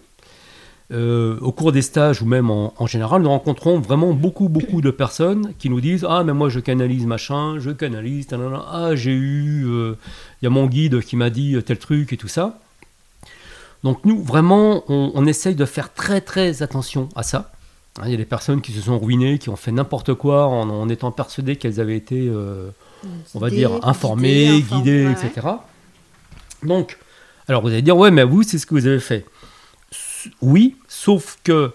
Euh, 0.92 1.40
au 1.42 1.52
cours 1.52 1.72
des 1.72 1.82
stages 1.82 2.22
ou 2.22 2.26
même 2.28 2.52
en, 2.52 2.72
en 2.78 2.86
général, 2.86 3.24
nous 3.24 3.30
rencontrons 3.30 3.80
vraiment 3.80 4.14
beaucoup, 4.14 4.50
beaucoup 4.50 4.82
de 4.82 4.92
personnes 4.92 5.54
qui 5.58 5.72
nous 5.72 5.82
disent 5.82 6.06
Ah, 6.08 6.24
mais 6.24 6.34
moi 6.34 6.48
je 6.50 6.60
canalise 6.60 7.08
machin, 7.08 7.58
je 7.58 7.72
canalise, 7.72 8.28
tanana. 8.28 8.64
ah, 8.72 8.96
j'ai 8.96 9.12
eu, 9.14 9.66
euh, 9.66 9.96
il 10.42 10.46
y 10.46 10.48
a 10.48 10.52
mon 10.52 10.68
guide 10.68 11.02
qui 11.02 11.16
m'a 11.16 11.32
dit 11.32 11.58
tel 11.66 11.80
truc 11.80 12.14
et 12.14 12.18
tout 12.18 12.28
ça. 12.28 12.60
Donc, 13.84 14.04
nous, 14.06 14.22
vraiment, 14.24 14.84
on, 14.88 15.12
on 15.14 15.26
essaye 15.28 15.54
de 15.56 15.66
faire 15.66 15.94
très, 15.94 16.22
très 16.22 16.62
attention 16.64 17.10
à 17.16 17.22
ça. 17.24 17.52
Hein, 18.00 18.04
Il 18.06 18.12
y 18.12 18.14
a 18.16 18.18
des 18.18 18.26
personnes 18.26 18.62
qui 18.62 18.72
se 18.72 18.82
sont 18.82 18.98
ruinées, 19.00 19.38
qui 19.40 19.50
ont 19.50 19.56
fait 19.56 19.72
n'importe 19.72 20.14
quoi 20.16 20.48
en, 20.48 20.70
en 20.70 20.90
étant 20.90 21.12
persuadées 21.12 21.56
qu'elles 21.56 21.80
avaient 21.80 21.98
été, 21.98 22.28
euh, 22.28 22.70
on 23.34 23.40
va 23.40 23.50
dire, 23.50 23.72
informées, 23.84 24.64
ouais. 24.72 25.12
etc. 25.12 25.48
Donc, 26.64 26.98
alors 27.48 27.62
vous 27.62 27.70
allez 27.70 27.82
dire, 27.82 27.98
ouais, 27.98 28.12
mais 28.12 28.24
vous, 28.24 28.44
c'est 28.44 28.58
ce 28.58 28.66
que 28.66 28.74
vous 28.74 28.88
avez 28.88 29.00
fait. 29.00 29.26
Oui, 30.42 30.76
sauf 30.88 31.38
que 31.44 31.72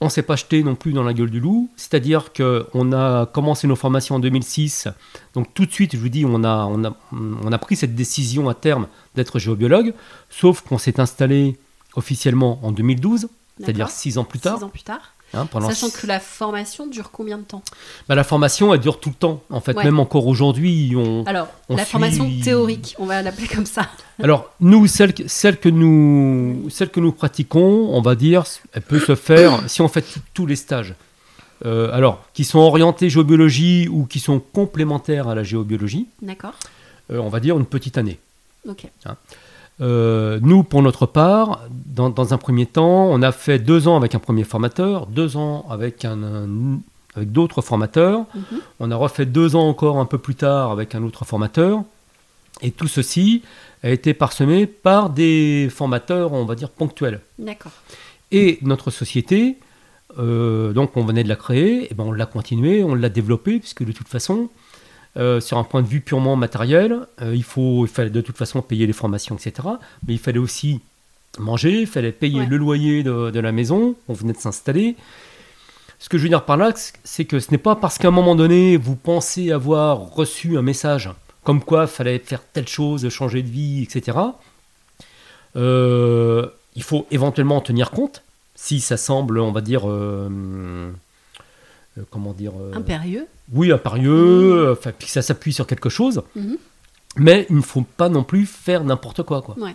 on 0.00 0.08
s'est 0.08 0.22
pas 0.22 0.36
jeté 0.36 0.62
non 0.64 0.74
plus 0.74 0.92
dans 0.92 1.04
la 1.04 1.14
gueule 1.14 1.30
du 1.30 1.40
loup. 1.40 1.70
C'est-à-dire 1.76 2.32
que 2.32 2.66
on 2.74 2.92
a 2.92 3.26
commencé 3.26 3.66
nos 3.68 3.76
formations 3.76 4.16
en 4.16 4.18
2006. 4.18 4.88
Donc 5.34 5.54
tout 5.54 5.64
de 5.64 5.72
suite, 5.72 5.92
je 5.94 5.98
vous 5.98 6.08
dis, 6.08 6.24
on 6.26 6.42
a, 6.42 6.66
on 6.66 6.84
a, 6.84 6.96
on 7.12 7.52
a 7.52 7.58
pris 7.58 7.76
cette 7.76 7.94
décision 7.94 8.48
à 8.48 8.54
terme 8.54 8.88
d'être 9.14 9.38
géobiologue. 9.38 9.94
Sauf 10.28 10.62
qu'on 10.62 10.78
s'est 10.78 10.98
installé 10.98 11.56
officiellement 11.94 12.58
en 12.62 12.72
2012, 12.72 13.28
c'est-à-dire 13.58 13.86
D'accord. 13.86 13.90
six 13.90 14.18
ans 14.18 14.24
plus 14.24 14.40
tard. 14.40 14.58
Six 14.58 14.64
ans 14.64 14.68
plus 14.68 14.82
tard. 14.82 15.12
Hein, 15.34 15.46
pendant 15.46 15.68
Sachant 15.70 15.90
que 15.90 16.06
la 16.06 16.20
formation 16.20 16.86
dure 16.86 17.10
combien 17.10 17.38
de 17.38 17.42
temps? 17.44 17.62
Bah, 18.08 18.14
la 18.14 18.24
formation, 18.24 18.72
elle 18.74 18.80
dure 18.80 19.00
tout 19.00 19.08
le 19.10 19.14
temps. 19.14 19.42
En 19.50 19.60
fait, 19.60 19.76
Ouais. 19.76 19.84
même 19.84 19.98
encore 20.00 20.26
aujourd'hui, 20.26 20.94
on, 20.96 21.24
Alors, 21.24 21.48
On 21.68 21.76
la 21.76 21.84
suit- 21.84 21.92
formation 21.92 22.30
théorique, 22.42 22.94
on 22.98 23.06
va 23.06 23.22
l'appeler 23.22 23.48
comme 23.48 23.66
ça. 23.66 23.88
Alors, 24.22 24.50
nous, 24.60 24.86
celle, 24.86 25.14
que- 25.14 25.28
celle, 25.28 25.58
que 25.58 25.68
nous, 25.68 26.68
celle 26.70 26.90
que 26.90 27.00
nous 27.00 27.12
pratiquons, 27.12 27.88
on 27.92 28.00
va 28.02 28.14
dire, 28.14 28.44
elle 28.72 28.82
peut 28.82 29.00
se 29.00 29.14
faire 29.14 29.60
si 29.68 29.80
on 29.82 29.88
fait 29.88 30.04
tous 30.34 30.46
les 30.46 30.56
stages. 30.56 30.94
Euh, 31.64 31.92
alors, 31.92 32.24
qui 32.34 32.42
sont 32.44 32.58
orientés 32.58 33.08
géobiologie 33.08 33.86
ou 33.88 34.04
qui 34.06 34.18
sont 34.18 34.40
complémentaires 34.40 35.28
à 35.28 35.34
la 35.36 35.44
géobiologie, 35.44 36.08
D'accord. 36.20 36.54
euh, 37.12 37.18
on 37.18 37.28
va 37.28 37.38
dire 37.38 37.56
une 37.56 37.66
petite 37.66 37.98
année. 37.98 38.18
Ok. 38.68 38.86
Euh, 39.82 40.38
nous, 40.42 40.62
pour 40.62 40.80
notre 40.82 41.06
part, 41.06 41.60
dans, 41.86 42.08
dans 42.08 42.32
un 42.32 42.38
premier 42.38 42.66
temps, 42.66 43.06
on 43.10 43.20
a 43.22 43.32
fait 43.32 43.58
deux 43.58 43.88
ans 43.88 43.96
avec 43.96 44.14
un 44.14 44.18
premier 44.20 44.44
formateur, 44.44 45.06
deux 45.06 45.36
ans 45.36 45.66
avec, 45.68 46.04
un, 46.04 46.22
un- 46.22 46.78
avec 47.16 47.32
d'autres 47.32 47.62
formateurs. 47.62 48.20
Mhm. 48.34 48.42
On 48.80 48.90
a 48.90 48.96
refait 48.96 49.26
deux 49.26 49.56
ans 49.56 49.68
encore 49.68 49.98
un 49.98 50.04
peu 50.06 50.18
plus 50.18 50.36
tard 50.36 50.70
avec 50.70 50.94
un 50.94 51.02
autre 51.02 51.24
formateur. 51.24 51.82
Et 52.62 52.70
tout 52.70 52.86
ceci 52.86 53.42
a 53.82 53.90
été 53.90 54.14
parsemé 54.14 54.66
par 54.66 55.10
des 55.10 55.68
formateurs, 55.74 56.32
on 56.32 56.44
va 56.44 56.54
dire, 56.54 56.68
ponctuels. 56.70 57.20
D'accord. 57.38 57.72
Et 58.30 58.58
notre 58.62 58.90
société, 58.92 59.56
euh, 60.18 60.72
donc 60.72 60.96
on 60.96 61.04
venait 61.04 61.24
de 61.24 61.28
la 61.28 61.36
créer, 61.36 61.90
et 61.90 61.94
ben 61.94 62.04
on 62.04 62.12
l'a 62.12 62.26
continuée, 62.26 62.84
on 62.84 62.94
l'a 62.94 63.08
développée, 63.08 63.58
puisque 63.58 63.84
de 63.84 63.90
toute 63.92 64.06
façon, 64.08 64.48
euh, 65.16 65.40
sur 65.40 65.58
un 65.58 65.64
point 65.64 65.82
de 65.82 65.86
vue 65.86 66.00
purement 66.00 66.36
matériel, 66.36 67.06
euh, 67.20 67.34
il, 67.34 67.42
faut, 67.44 67.84
il 67.86 67.90
fallait 67.92 68.10
de 68.10 68.20
toute 68.20 68.36
façon 68.38 68.62
payer 68.62 68.86
les 68.86 68.92
formations, 68.92 69.36
etc. 69.36 69.68
Mais 70.06 70.14
il 70.14 70.18
fallait 70.18 70.38
aussi 70.38 70.80
manger, 71.38 71.80
il 71.82 71.86
fallait 71.86 72.12
payer 72.12 72.40
Ouais. 72.40 72.46
le 72.46 72.56
loyer 72.56 73.02
de, 73.02 73.30
de 73.30 73.40
la 73.40 73.52
maison, 73.52 73.94
on 74.08 74.12
venait 74.14 74.32
de 74.32 74.38
s'installer. 74.38 74.96
Ce 75.98 76.08
que 76.08 76.18
je 76.18 76.24
veux 76.24 76.28
dire 76.28 76.44
par 76.44 76.56
là, 76.56 76.72
c'est 77.04 77.24
que 77.26 77.38
ce 77.40 77.50
n'est 77.52 77.58
pas 77.58 77.76
parce 77.76 77.98
qu'à 77.98 78.08
un 78.08 78.12
moment 78.12 78.34
donné, 78.34 78.76
vous 78.76 78.96
pensez 78.96 79.52
avoir 79.52 79.98
reçu 80.14 80.56
un 80.58 80.62
message 80.62 81.10
comme 81.44 81.62
quoi 81.62 81.82
il 81.82 81.88
fallait 81.88 82.18
faire 82.18 82.42
telle 82.52 82.68
chose, 82.68 83.08
changer 83.08 83.42
de 83.42 83.48
vie, 83.48 83.82
etc. 83.82 84.18
Euh, 85.56 86.46
il 86.74 86.82
faut 86.82 87.06
éventuellement 87.10 87.56
en 87.56 87.60
tenir 87.60 87.90
compte 87.90 88.22
si 88.54 88.80
ça 88.80 88.96
semble, 88.96 89.38
on 89.40 89.52
va 89.52 89.60
dire, 89.60 89.82
comment 92.10 92.32
dire, 92.32 92.52
euh, 92.60 92.72
Impérieux. 92.74 93.26
oui, 93.52 93.70
impérieux, 93.72 94.72
enfin, 94.72 94.92
puis 94.96 95.06
que 95.06 95.12
ça 95.12 95.22
s'appuie 95.22 95.52
sur 95.52 95.66
quelque 95.66 95.88
chose, 95.88 96.22
Mhm. 96.36 96.56
mais 97.16 97.46
il 97.50 97.56
ne 97.56 97.60
faut 97.62 97.82
pas 97.82 98.08
non 98.08 98.24
plus 98.24 98.46
faire 98.46 98.84
n'importe 98.84 99.22
quoi, 99.22 99.42
quoi. 99.42 99.56
Ouais. 99.58 99.74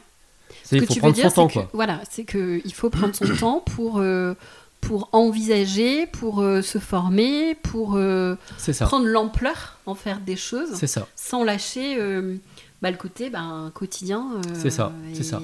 C'est- 0.63 0.69
Ce 0.69 0.75
Il 0.75 0.81
que 0.81 0.87
faut 0.87 0.93
tu 0.93 0.99
veux 0.99 1.01
prendre 1.01 1.15
dire, 1.15 1.29
son 1.31 1.35
temps, 1.35 1.47
c'est 1.49 1.53
que, 1.53 1.59
quoi. 1.59 1.69
voilà, 1.73 2.01
c'est 2.09 2.23
que 2.23 2.61
il 2.65 2.73
faut 2.73 2.89
prendre 2.89 3.15
son 3.15 3.27
temps 3.35 3.59
pour 3.65 3.99
euh, 3.99 4.33
pour 4.81 5.09
envisager, 5.11 6.05
pour 6.07 6.41
euh, 6.41 6.61
se 6.61 6.77
former, 6.77 7.55
pour 7.55 7.95
euh, 7.95 8.35
prendre 8.81 9.07
l'ampleur 9.07 9.77
en 9.85 9.95
faire 9.95 10.19
des 10.19 10.35
choses, 10.35 10.69
c'est 10.75 10.87
ça. 10.87 11.07
sans 11.15 11.43
lâcher 11.43 11.97
euh, 11.99 12.35
bah, 12.81 12.91
le 12.91 12.97
côté 12.97 13.29
ben, 13.29 13.71
quotidien. 13.73 14.27
euh, 14.35 14.41
C'est 14.53 14.69
ça, 14.69 14.91
c'est 15.13 15.19
et- 15.21 15.23
ça. 15.23 15.41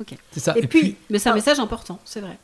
ok. 0.00 0.16
C'est 0.32 0.40
ça. 0.40 0.54
Et 0.58 0.66
puis- 0.66 0.96
Mais 1.10 1.18
c'est 1.20 1.28
un 1.28 1.32
Ah. 1.32 1.36
message 1.36 1.60
important, 1.60 2.00
c'est 2.04 2.20
vrai. 2.20 2.38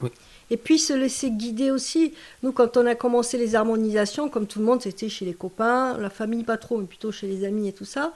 Et 0.50 0.56
puis 0.56 0.78
se 0.78 0.92
laisser 0.92 1.30
guider 1.30 1.70
aussi. 1.70 2.14
Nous, 2.42 2.52
quand 2.52 2.76
on 2.76 2.86
a 2.86 2.94
commencé 2.94 3.36
les 3.36 3.54
harmonisations, 3.54 4.28
comme 4.28 4.46
tout 4.46 4.60
le 4.60 4.64
monde, 4.64 4.82
c'était 4.82 5.08
chez 5.08 5.24
les 5.24 5.34
copains, 5.34 5.98
la 5.98 6.10
famille 6.10 6.44
pas 6.44 6.56
trop, 6.56 6.78
mais 6.78 6.86
plutôt 6.86 7.12
chez 7.12 7.26
les 7.26 7.44
amis 7.44 7.68
et 7.68 7.72
tout 7.72 7.84
ça. 7.84 8.12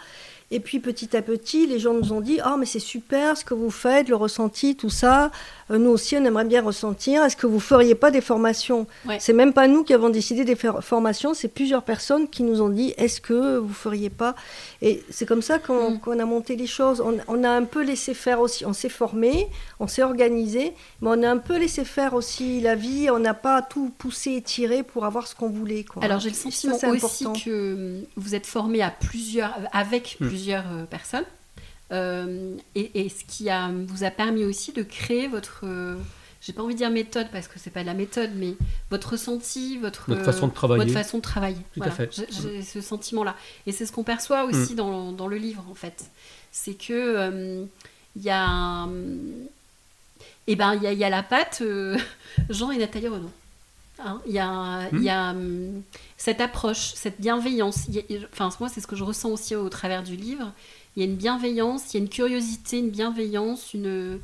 Et 0.55 0.61
puis 0.61 0.79
petit 0.81 1.17
à 1.17 1.23
petit, 1.23 1.67
les 1.67 1.79
gens 1.79 1.95
nous 1.95 2.13
ont 2.13 2.21
dit 2.21 2.39
Ah, 2.45 2.57
mais 2.59 2.67
c'est 2.67 2.79
super 2.79 3.37
ce 3.37 3.45
que 3.45 3.55
vous 3.55 3.71
faites, 3.71 4.09
le 4.09 4.17
ressenti, 4.17 4.77
tout 4.77 4.91
ça. 4.91 5.31
Euh, 5.71 5.79
nous 5.79 5.91
aussi, 5.91 6.15
on 6.17 6.25
aimerait 6.25 6.45
bien 6.45 6.63
ressentir. 6.63 7.25
Est-ce 7.25 7.37
que 7.37 7.47
vous 7.47 7.59
feriez 7.59 7.95
pas 7.95 8.11
des 8.11 8.21
formations 8.21 8.87
Ouais. 9.09 9.17
C'est 9.19 9.33
même 9.33 9.53
pas 9.55 9.67
nous 9.67 9.83
qui 9.83 9.95
avons 9.95 10.11
décidé 10.11 10.45
des 10.45 10.55
formations, 10.55 11.33
c'est 11.33 11.49
plusieurs 11.49 11.83
personnes 11.83 12.29
qui 12.29 12.43
nous 12.43 12.61
ont 12.61 12.69
dit 12.69 12.93
Est-ce 12.99 13.21
que 13.23 13.57
vous 13.57 13.73
feriez 13.73 14.11
pas? 14.11 14.35
Et 14.83 15.03
c'est 15.11 15.25
comme 15.27 15.43
ça 15.43 15.59
qu'on 15.59 15.93
Mm. 15.93 16.21
a 16.21 16.25
monté 16.27 16.55
les 16.57 16.67
choses. 16.67 17.01
On, 17.01 17.17
on 17.29 17.43
a 17.45 17.51
un 17.51 17.65
peu 17.65 17.83
laissé 17.83 18.13
faire 18.13 18.41
aussi. 18.41 18.67
On 18.67 18.75
s'est 18.75 18.91
formé, 18.91 19.47
on 19.81 19.87
s'est 19.89 20.03
organisé, 20.03 20.75
mais 21.01 21.09
on 21.11 21.23
a 21.23 21.31
un 21.31 21.39
peu 21.39 21.57
laissé 21.59 21.85
faire 21.87 22.13
aussi 22.13 22.61
la 22.61 22.75
vie. 22.75 23.09
On 23.11 23.19
n'a 23.19 23.35
pas 23.35 23.63
tout 23.63 23.91
poussé 23.97 24.33
et 24.35 24.43
tiré 24.43 24.83
pour 24.83 25.07
avoir 25.07 25.27
ce 25.27 25.35
qu'on 25.35 25.49
voulait. 25.49 25.85
Quoi. 25.85 26.05
Alors 26.05 26.21
j'ai 26.21 26.29
le 26.29 26.35
ça, 26.35 26.43
sentiment 26.51 26.77
c'est 26.79 26.89
aussi 26.89 27.25
important. 27.25 27.41
que 27.43 27.75
hum, 28.01 28.05
vous 28.17 28.35
êtes 28.35 28.47
formé 28.47 28.83
à 28.83 28.91
plusieurs, 28.91 29.55
avec 29.73 30.17
Hmm. 30.21 30.27
plusieurs 30.27 30.42
euh, 30.51 30.85
personnes. 30.85 31.25
Euh, 31.93 32.57
et, 32.75 33.05
et 33.05 33.09
ce 33.09 33.25
qui 33.25 33.51
a, 33.51 33.71
vous 33.71 34.05
a 34.05 34.11
permis 34.11 34.45
aussi 34.45 34.73
de 34.73 34.83
créer 34.83 35.29
votre, 35.29 35.61
euh, 35.65 35.97
j'ai 36.41 36.53
pas 36.55 36.63
envie 36.63 36.73
de 36.75 36.79
dire 36.79 36.91
méthode 36.91 37.27
parce 37.31 37.49
que 37.49 37.59
c'est 37.59 37.71
pas 37.71 37.83
de 37.83 37.87
la 37.87 37.95
méthode, 37.95 38.31
mais 38.35 38.55
votre 38.91 39.11
ressenti, 39.13 39.77
votre, 39.79 40.09
Notre 40.11 40.23
euh, 40.23 40.25
façon 40.25 40.49
de 40.49 40.53
travailler. 40.55 40.83
votre 40.85 40.93
façon 40.95 41.19
de 41.19 41.23
travailler. 41.23 41.59
Tout 41.75 41.83
à 41.83 41.91
fait. 41.91 42.11
J'ai 42.43 42.63
ce 42.63 42.81
sentiment-là. 42.81 43.37
Et 43.67 43.73
c'est 43.73 43.85
ce 43.87 43.93
qu'on 43.93 44.05
perçoit 44.05 44.45
aussi 44.45 44.75
dans, 44.75 45.13
dans 45.13 45.27
le 45.29 45.37
livre, 45.37 45.65
en 45.71 45.75
fait. 45.75 46.05
C'est 46.51 46.75
que 46.75 47.65
il 48.17 48.23
y 48.23 48.31
a, 48.31 48.45
un- 48.47 48.91
eh 50.47 50.57
ben, 50.57 50.75
il 50.75 50.91
y 50.93 50.97
y 50.97 51.05
a 51.05 51.11
la 51.11 51.23
patte 51.23 51.63
Jean 52.51 52.71
et 52.71 52.79
Nathalie 52.79 53.09
Renaud. 53.09 53.31
Hein, 54.05 54.21
Il 54.27 54.33
y 54.33 54.39
a, 54.39 54.89
il 54.93 55.03
y 55.03 55.09
a 55.11 55.31
hum, 55.31 55.83
cette 56.17 56.41
approche, 56.41 56.93
cette 56.95 57.21
bienveillance. 57.21 57.87
Il 57.89 57.95
y 57.95 57.99
a- 58.17 58.27
enfin, 58.33 58.51
moi, 58.61 58.69
c'est 58.69 58.81
ce 58.81 58.87
que 58.87 58.97
je 58.97 59.05
ressens 59.05 59.31
aussi 59.31 59.55
au 59.57 59.69
travers 59.69 60.03
du 60.03 60.17
livre. 60.17 60.53
Il 60.97 61.03
y 61.03 61.07
a 61.07 61.09
une 61.09 61.17
bienveillance, 61.17 61.93
il 61.93 61.97
y 61.99 62.01
a 62.01 62.03
une 62.05 62.09
curiosité, 62.11 62.79
une 62.79 62.91
bienveillance, 62.91 63.73
une, 63.75 64.21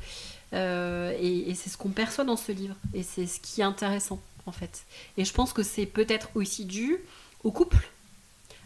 euh, 0.53 1.13
et, 1.19 1.49
et 1.49 1.55
c'est 1.55 1.69
ce 1.69 1.77
qu'on 1.77 1.89
perçoit 1.89 2.23
dans 2.25 2.35
ce 2.37 2.51
livre. 2.51 2.75
Et 2.93 3.03
c'est 3.03 3.25
ce 3.25 3.39
qui 3.39 3.61
est 3.61 3.63
intéressant, 3.63 4.19
en 4.45 4.51
fait. 4.51 4.83
Et 5.17 5.25
je 5.25 5.33
pense 5.33 5.53
que 5.53 5.63
c'est 5.63 5.85
peut-être 5.85 6.29
aussi 6.35 6.65
dû 6.65 6.97
au 7.43 7.51
couple, 7.51 7.89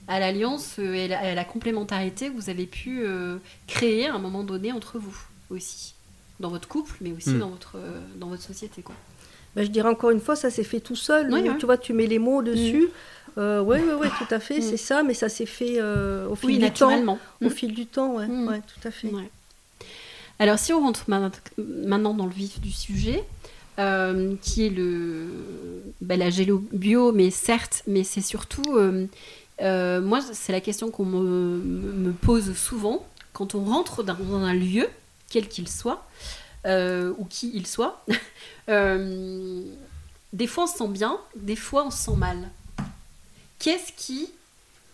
à 0.08 0.20
l'alliance 0.20 0.80
et 0.80 1.14
à 1.14 1.34
la 1.34 1.46
complémentarité 1.46 2.30
que 2.30 2.36
vous 2.36 2.50
avez 2.50 2.66
pu 2.66 3.04
euh, 3.06 3.38
créer 3.68 4.08
à 4.08 4.16
un 4.16 4.20
moment 4.20 4.44
donné 4.44 4.72
entre 4.74 5.00
vous 5.00 5.18
aussi. 5.50 5.94
Dans 6.42 6.50
votre 6.50 6.68
couple, 6.68 6.96
mais 7.00 7.12
aussi 7.14 7.30
Mm. 7.30 7.40
dans, 7.40 7.50
votre, 7.50 7.78
dans 8.18 8.28
votre 8.28 8.42
société. 8.44 8.82
Quoi. 8.82 8.96
Ben, 9.56 9.64
je 9.64 9.70
dirais 9.70 9.90
encore 9.90 10.10
une 10.12 10.20
fois, 10.20 10.36
ça 10.36 10.50
s'est 10.50 10.64
fait 10.64 10.80
tout 10.80 10.96
seul. 10.96 11.32
Oui. 11.32 11.44
Tu 11.60 11.66
vois, 11.66 11.78
tu 11.78 11.94
mets 11.94 12.08
les 12.08 12.20
mots 12.20 12.42
dessus. 12.42 12.88
oui, 13.38 13.44
oui, 13.80 13.80
oui, 14.02 14.08
tout 14.20 14.34
à 14.34 14.40
fait, 14.40 14.60
Mm. 14.60 14.62
c'est 14.62 14.78
ça, 14.78 15.04
mais 15.04 15.14
ça 15.14 15.30
s'est 15.30 15.46
fait 15.46 15.76
euh, 15.80 16.28
au 16.28 16.36
fil 16.36 16.48
Oui, 16.50 16.54
du 16.56 16.60
temps. 16.60 16.68
naturellement. 16.90 17.20
Au 17.42 17.46
Mm. 17.48 17.50
fil 17.50 17.74
du 17.74 17.86
temps, 17.86 18.16
ouais, 18.16 18.28
Mm. 18.28 18.48
ouais, 18.48 18.62
tout 18.62 18.88
à 18.88 18.92
fait. 18.92 19.10
Alors, 20.40 20.60
si 20.60 20.74
on 20.74 20.82
rentre 20.82 21.04
ma- 21.08 21.32
maintenant 21.58 22.14
dans 22.14 22.26
le 22.26 22.32
vif 22.32 22.60
du 22.60 22.72
sujet, 22.72 23.24
euh, 23.80 24.36
qui 24.42 24.66
est 24.66 24.70
le, 24.70 25.28
ben, 26.02 26.20
la 26.20 26.30
gélo 26.30 26.64
bio, 26.74 27.12
mais 27.12 27.30
certes, 27.32 27.84
mais 27.88 28.04
c'est 28.04 28.22
surtout, 28.22 28.78
euh, 28.78 30.02
moi, 30.02 30.20
c'est 30.34 30.52
la 30.52 30.62
question 30.62 30.92
qu'on 30.92 31.06
me, 31.06 31.58
me 31.58 32.12
pose 32.12 32.54
souvent 32.56 33.06
quand 33.34 33.56
on 33.56 33.64
rentre 33.64 34.04
dans 34.04 34.18
un 34.36 34.54
lieu, 34.54 34.88
quel 35.30 35.48
qu'il 35.48 35.68
soit, 35.68 36.06
euh, 36.66 37.14
ou 37.18 37.26
qui 37.26 37.52
il 37.54 37.68
soit. 37.68 38.06
euh, 38.70 39.64
des 40.32 40.48
fois, 40.48 40.64
on 40.64 40.68
se 40.68 40.78
sent 40.78 40.88
bien, 40.88 41.20
des 41.36 41.56
fois, 41.56 41.86
on 41.86 41.92
se 41.92 41.98
sent 41.98 42.16
mal. 42.16 42.50
Qu'est-ce 43.60 43.92
qui, 43.96 44.30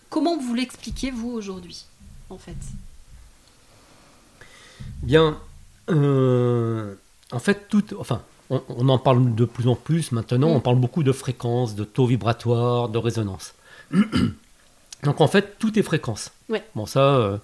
comment 0.10 0.38
vous 0.38 0.54
l'expliquez 0.54 1.12
vous 1.12 1.30
aujourd'hui, 1.30 1.86
en 2.30 2.38
fait? 2.38 2.58
Bien, 5.04 5.40
euh, 5.90 6.96
en 7.32 7.40
fait, 7.40 7.68
tout, 7.70 7.84
enfin, 8.00 8.22
on, 8.50 8.62
on 8.70 8.90
en 8.90 8.98
parle 8.98 9.36
de 9.36 9.46
plus 9.46 9.68
en 9.68 9.76
plus 9.76 10.12
maintenant. 10.12 10.50
Mm. 10.50 10.56
On 10.58 10.60
parle 10.62 10.78
beaucoup 10.78 11.04
de 11.04 11.12
fréquences, 11.12 11.76
de 11.76 11.84
taux 11.84 12.06
vibratoires, 12.06 12.90
de 12.90 12.98
résonance. 12.98 13.54
Donc 15.04 15.22
en 15.22 15.28
fait, 15.28 15.58
tout 15.60 15.78
est 15.80 15.84
fréquence. 15.84 16.32
Ouais. 16.50 16.64
Bon, 16.76 16.86
ça, 16.86 17.40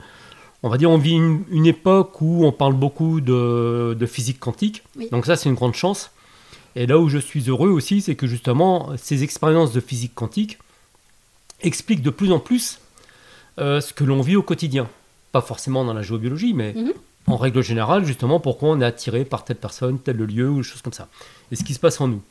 on 0.64 0.70
va 0.70 0.78
dire, 0.78 0.90
on 0.90 0.98
vit 0.98 1.12
une, 1.14 1.44
une 1.52 1.66
époque 1.66 2.22
où 2.22 2.46
on 2.46 2.52
parle 2.52 2.74
beaucoup 2.74 3.22
de, 3.22 3.96
de 4.00 4.06
physique 4.06 4.40
quantique. 4.40 4.84
Oui. 4.98 5.10
Donc 5.12 5.26
ça, 5.26 5.36
c'est 5.36 5.50
une 5.50 5.56
grande 5.56 5.76
chance. 5.76 6.12
Et 6.76 6.88
là 6.88 6.98
où 7.00 7.08
je 7.08 7.18
suis 7.18 7.50
heureux 7.50 7.70
aussi, 7.70 8.02
c'est 8.02 8.16
que 8.16 8.28
justement, 8.28 8.90
ces 8.98 9.24
expériences 9.24 9.72
de 9.72 9.80
physique 9.80 10.14
quantique 10.16 10.58
expliquent 11.62 12.02
de 12.02 12.10
plus 12.10 12.32
en 12.32 12.40
plus 12.40 12.80
euh, 13.60 13.80
ce 13.80 13.94
que 13.94 14.04
l'on 14.04 14.22
vit 14.22 14.36
au 14.36 14.44
quotidien. 14.44 14.90
Pas 15.32 15.42
forcément 15.42 15.86
dans 15.86 15.94
la 15.94 16.02
géobiologie, 16.02 16.54
mais 16.54 16.74
Mhm. 16.74 16.94
en 17.28 17.38
règle 17.38 17.62
générale, 17.64 18.04
justement, 18.06 18.40
pourquoi 18.42 18.70
on 18.70 18.82
est 18.82 18.86
attiré 18.86 19.24
par 19.24 19.46
telle 19.46 19.56
personne, 19.58 20.00
tel 20.00 20.18
lieu, 20.18 20.50
ou 20.50 20.58
des 20.58 20.64
choses 20.64 20.82
comme 20.82 20.94
ça. 20.94 21.08
Et 21.52 21.56
ce 21.56 21.64
qui 21.64 21.74
se 21.74 21.80
passe 21.80 22.02
en 22.02 22.08
nous. 22.10 22.22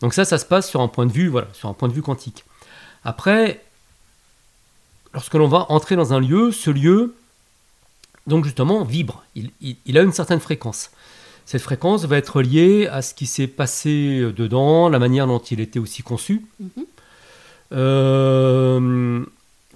Donc 0.00 0.12
ça, 0.14 0.24
ça 0.24 0.38
se 0.38 0.44
passe 0.44 0.68
sur 0.68 0.80
un 0.80 0.88
point 0.88 1.06
de 1.06 1.12
vue, 1.12 1.28
voilà, 1.28 1.48
sur 1.52 1.68
un 1.68 1.72
point 1.74 1.88
de 1.88 1.92
vue 1.94 2.02
quantique. 2.02 2.44
Après, 3.04 3.62
lorsque 5.12 5.34
l'on 5.34 5.48
va 5.48 5.66
entrer 5.70 5.94
dans 5.96 6.12
un 6.12 6.20
lieu, 6.20 6.50
ce 6.52 6.70
lieu, 6.70 7.14
donc 8.26 8.44
justement, 8.44 8.84
vibre. 8.84 9.22
Il, 9.34 9.50
il- 9.60 9.76
il 9.86 9.98
a 9.98 10.02
une 10.02 10.12
certaine 10.12 10.40
fréquence. 10.40 10.90
Cette 11.46 11.62
fréquence 11.62 12.04
va 12.06 12.16
être 12.16 12.40
liée 12.40 12.86
à 12.86 13.02
ce 13.02 13.12
qui 13.14 13.26
s'est 13.26 13.46
passé 13.46 14.32
dedans, 14.36 14.88
la 14.88 14.98
manière 14.98 15.26
dont 15.26 15.38
il 15.40 15.60
était 15.60 15.78
aussi 15.78 16.02
conçu. 16.02 16.46
Mhm. 16.60 16.84
Euh, 17.72 19.24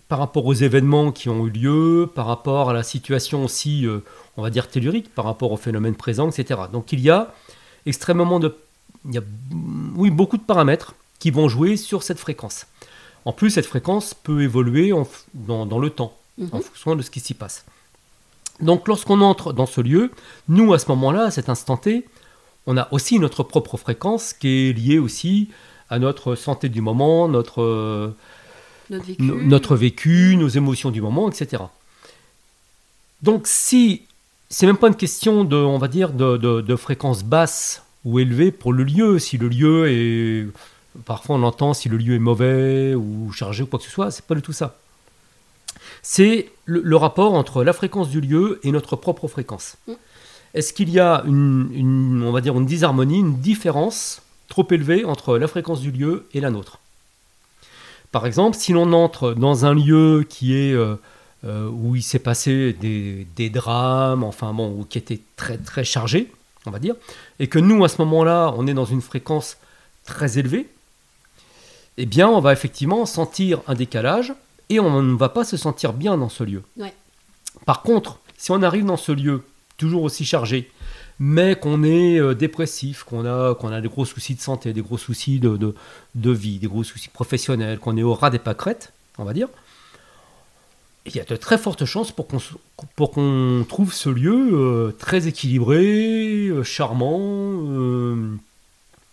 par 0.08 0.18
rapport 0.20 0.46
aux 0.46 0.54
événements 0.54 1.12
qui 1.12 1.28
ont 1.28 1.46
eu 1.46 1.50
lieu, 1.50 2.08
par 2.14 2.26
rapport 2.26 2.70
à 2.70 2.72
la 2.72 2.82
situation 2.82 3.44
aussi, 3.44 3.86
euh, 3.86 3.98
on 4.38 4.42
va 4.42 4.48
dire 4.50 4.68
tellurique, 4.68 5.12
par 5.14 5.26
rapport 5.26 5.52
aux 5.52 5.56
phénomènes 5.58 5.94
présents, 5.96 6.30
etc. 6.30 6.60
Donc 6.72 6.92
il 6.92 7.00
y 7.00 7.10
a 7.10 7.34
extrêmement 7.84 8.40
de, 8.40 8.54
il 9.04 9.14
y 9.14 9.18
a, 9.18 9.20
mm, 9.20 9.92
oui, 9.96 10.10
beaucoup 10.10 10.38
de 10.38 10.42
paramètres 10.42 10.94
qui 11.18 11.30
vont 11.30 11.48
jouer 11.48 11.76
sur 11.76 12.02
cette 12.02 12.18
fréquence. 12.18 12.66
En 13.26 13.32
plus, 13.32 13.50
cette 13.50 13.66
fréquence 13.66 14.14
peut 14.14 14.42
évoluer 14.42 14.92
en 14.94 15.06
dans, 15.34 15.66
dans 15.66 15.78
le 15.78 15.90
temps, 15.90 16.14
Mhm. 16.38 16.48
en 16.52 16.60
fonction 16.60 16.96
de 16.96 17.02
ce 17.02 17.10
qui 17.10 17.20
s'y 17.20 17.34
passe. 17.34 17.66
Donc 18.60 18.88
lorsqu'on 18.88 19.20
entre 19.20 19.52
dans 19.52 19.66
ce 19.66 19.80
lieu, 19.80 20.10
nous, 20.48 20.72
à 20.72 20.78
ce 20.78 20.88
moment-là, 20.88 21.24
à 21.24 21.30
cet 21.30 21.48
instant 21.48 21.76
T, 21.76 22.04
on 22.66 22.76
a 22.76 22.88
aussi 22.92 23.18
notre 23.18 23.42
propre 23.42 23.76
fréquence 23.76 24.32
qui 24.32 24.68
est 24.68 24.72
liée 24.72 24.98
aussi 24.98 25.48
à 25.90 25.98
notre 25.98 26.34
santé 26.34 26.68
du 26.68 26.80
moment, 26.80 27.28
notre, 27.28 28.12
Notre 28.90 29.04
vécu. 29.06 29.22
no- 29.22 29.40
notre 29.42 29.76
vécu, 29.76 30.36
nos 30.36 30.48
émotions 30.48 30.90
du 30.90 31.00
moment, 31.00 31.30
etc. 31.30 31.62
Donc 33.22 33.46
si 33.46 34.02
c'est 34.50 34.66
même 34.66 34.76
pas 34.76 34.88
une 34.88 34.96
question 34.96 35.44
de, 35.44 35.56
on 35.56 35.78
va 35.78 35.88
dire, 35.88 36.12
de, 36.12 36.36
de- 36.36 36.60
de 36.60 36.76
fréquence 36.76 37.22
basse 37.22 37.82
ou 38.04 38.18
élevée 38.18 38.50
pour 38.52 38.72
le 38.72 38.84
lieu, 38.84 39.18
si 39.18 39.38
le 39.38 39.48
lieu 39.48 39.88
est, 39.90 40.46
parfois 41.04 41.36
on 41.36 41.42
entend 41.42 41.74
si 41.74 41.88
le 41.88 41.96
lieu 41.96 42.14
est 42.14 42.18
mauvais 42.20 42.94
ou 42.94 43.30
chargé 43.32 43.62
ou 43.62 43.66
quoi 43.66 43.78
que 43.78 43.84
ce 43.84 43.90
soit, 43.90 44.10
c'est 44.10 44.24
pas 44.24 44.34
du 44.34 44.42
tout 44.42 44.52
ça. 44.52 44.76
C'est 46.02 46.50
le, 46.64 46.80
le 46.82 46.96
rapport 46.96 47.34
entre 47.34 47.64
la 47.64 47.72
fréquence 47.72 48.08
du 48.08 48.20
lieu 48.20 48.60
et 48.62 48.72
notre 48.72 48.96
propre 48.96 49.28
fréquence. 49.28 49.76
Mm. 49.86 49.92
Est-ce 50.54 50.72
qu'il 50.72 50.88
y 50.90 50.98
a 50.98 51.22
une, 51.26 51.68
une- 51.72 52.22
on 52.24 52.32
va 52.32 52.40
dire, 52.40 52.56
une 52.56 52.66
disharmonie, 52.66 53.18
une 53.18 53.38
différence 53.38 54.22
trop 54.48 54.66
élevée 54.70 55.04
entre 55.04 55.36
la 55.38 55.46
fréquence 55.46 55.80
du 55.80 55.90
lieu 55.90 56.26
et 56.32 56.40
la 56.40 56.50
nôtre? 56.50 56.78
Par 58.12 58.24
exemple, 58.26 58.56
si 58.56 58.72
l'on 58.72 58.92
entre 58.94 59.34
dans 59.34 59.66
un 59.66 59.74
lieu 59.74 60.24
qui 60.28 60.54
est 60.56 60.72
euh, 60.72 60.94
euh, 61.44 61.68
où 61.68 61.94
il 61.94 62.02
s'est 62.02 62.18
passé 62.18 62.72
des, 62.72 63.26
des 63.36 63.50
drames, 63.50 64.24
enfin 64.24 64.54
bon, 64.54 64.70
ou 64.70 64.84
qui 64.88 64.96
était 64.96 65.20
très 65.36 65.58
très 65.58 65.84
chargé, 65.84 66.32
on 66.64 66.70
va 66.70 66.78
dire, 66.78 66.94
et 67.38 67.46
que 67.48 67.58
nous 67.58 67.84
à 67.84 67.88
ce 67.88 68.00
moment-là, 68.00 68.54
on 68.56 68.66
est 68.66 68.74
dans 68.74 68.86
une 68.86 69.02
fréquence 69.02 69.58
très 70.06 70.38
élevée, 70.38 70.66
eh 71.98 72.06
bien, 72.06 72.28
on 72.28 72.40
va 72.40 72.52
effectivement 72.54 73.04
sentir 73.04 73.60
un 73.66 73.74
décalage 73.74 74.32
et 74.70 74.80
on 74.80 75.02
ne 75.02 75.16
va 75.16 75.28
pas 75.28 75.44
se 75.44 75.56
sentir 75.56 75.92
bien 75.92 76.16
dans 76.18 76.28
ce 76.28 76.44
lieu. 76.44 76.62
Ouais. 76.76 76.94
Par 77.66 77.82
contre, 77.82 78.18
si 78.36 78.50
on 78.50 78.62
arrive 78.62 78.84
dans 78.84 78.96
ce 78.96 79.12
lieu 79.12 79.42
toujours 79.76 80.02
aussi 80.02 80.24
chargé, 80.24 80.70
mais 81.20 81.56
qu'on 81.58 81.82
est 81.82 82.18
euh, 82.20 82.34
dépressif, 82.34 83.02
qu'on 83.04 83.24
a, 83.26 83.54
qu'on 83.54 83.68
a 83.72 83.80
des 83.80 83.88
gros 83.88 84.04
soucis 84.04 84.34
de 84.34 84.40
santé, 84.40 84.72
des 84.72 84.82
gros 84.82 84.98
soucis 84.98 85.40
de, 85.40 85.56
de, 85.56 85.74
de 86.14 86.30
vie, 86.30 86.58
des 86.58 86.66
gros 86.68 86.84
soucis 86.84 87.08
professionnels, 87.08 87.78
qu'on 87.78 87.96
est 87.96 88.02
au 88.02 88.14
ras 88.14 88.30
des 88.30 88.38
pâquerettes, 88.38 88.92
on 89.18 89.24
va 89.24 89.32
dire, 89.32 89.48
il 91.06 91.16
y 91.16 91.20
a 91.20 91.24
de 91.24 91.36
très 91.36 91.56
fortes 91.58 91.84
chances 91.86 92.12
pour 92.12 92.26
qu'on, 92.28 92.38
se- 92.38 92.54
pour 92.94 93.10
qu'on 93.12 93.64
trouve 93.68 93.92
ce 93.92 94.10
lieu 94.10 94.50
euh, 94.52 94.92
très 94.98 95.26
équilibré, 95.26 96.48
euh, 96.48 96.62
charmant. 96.62 98.14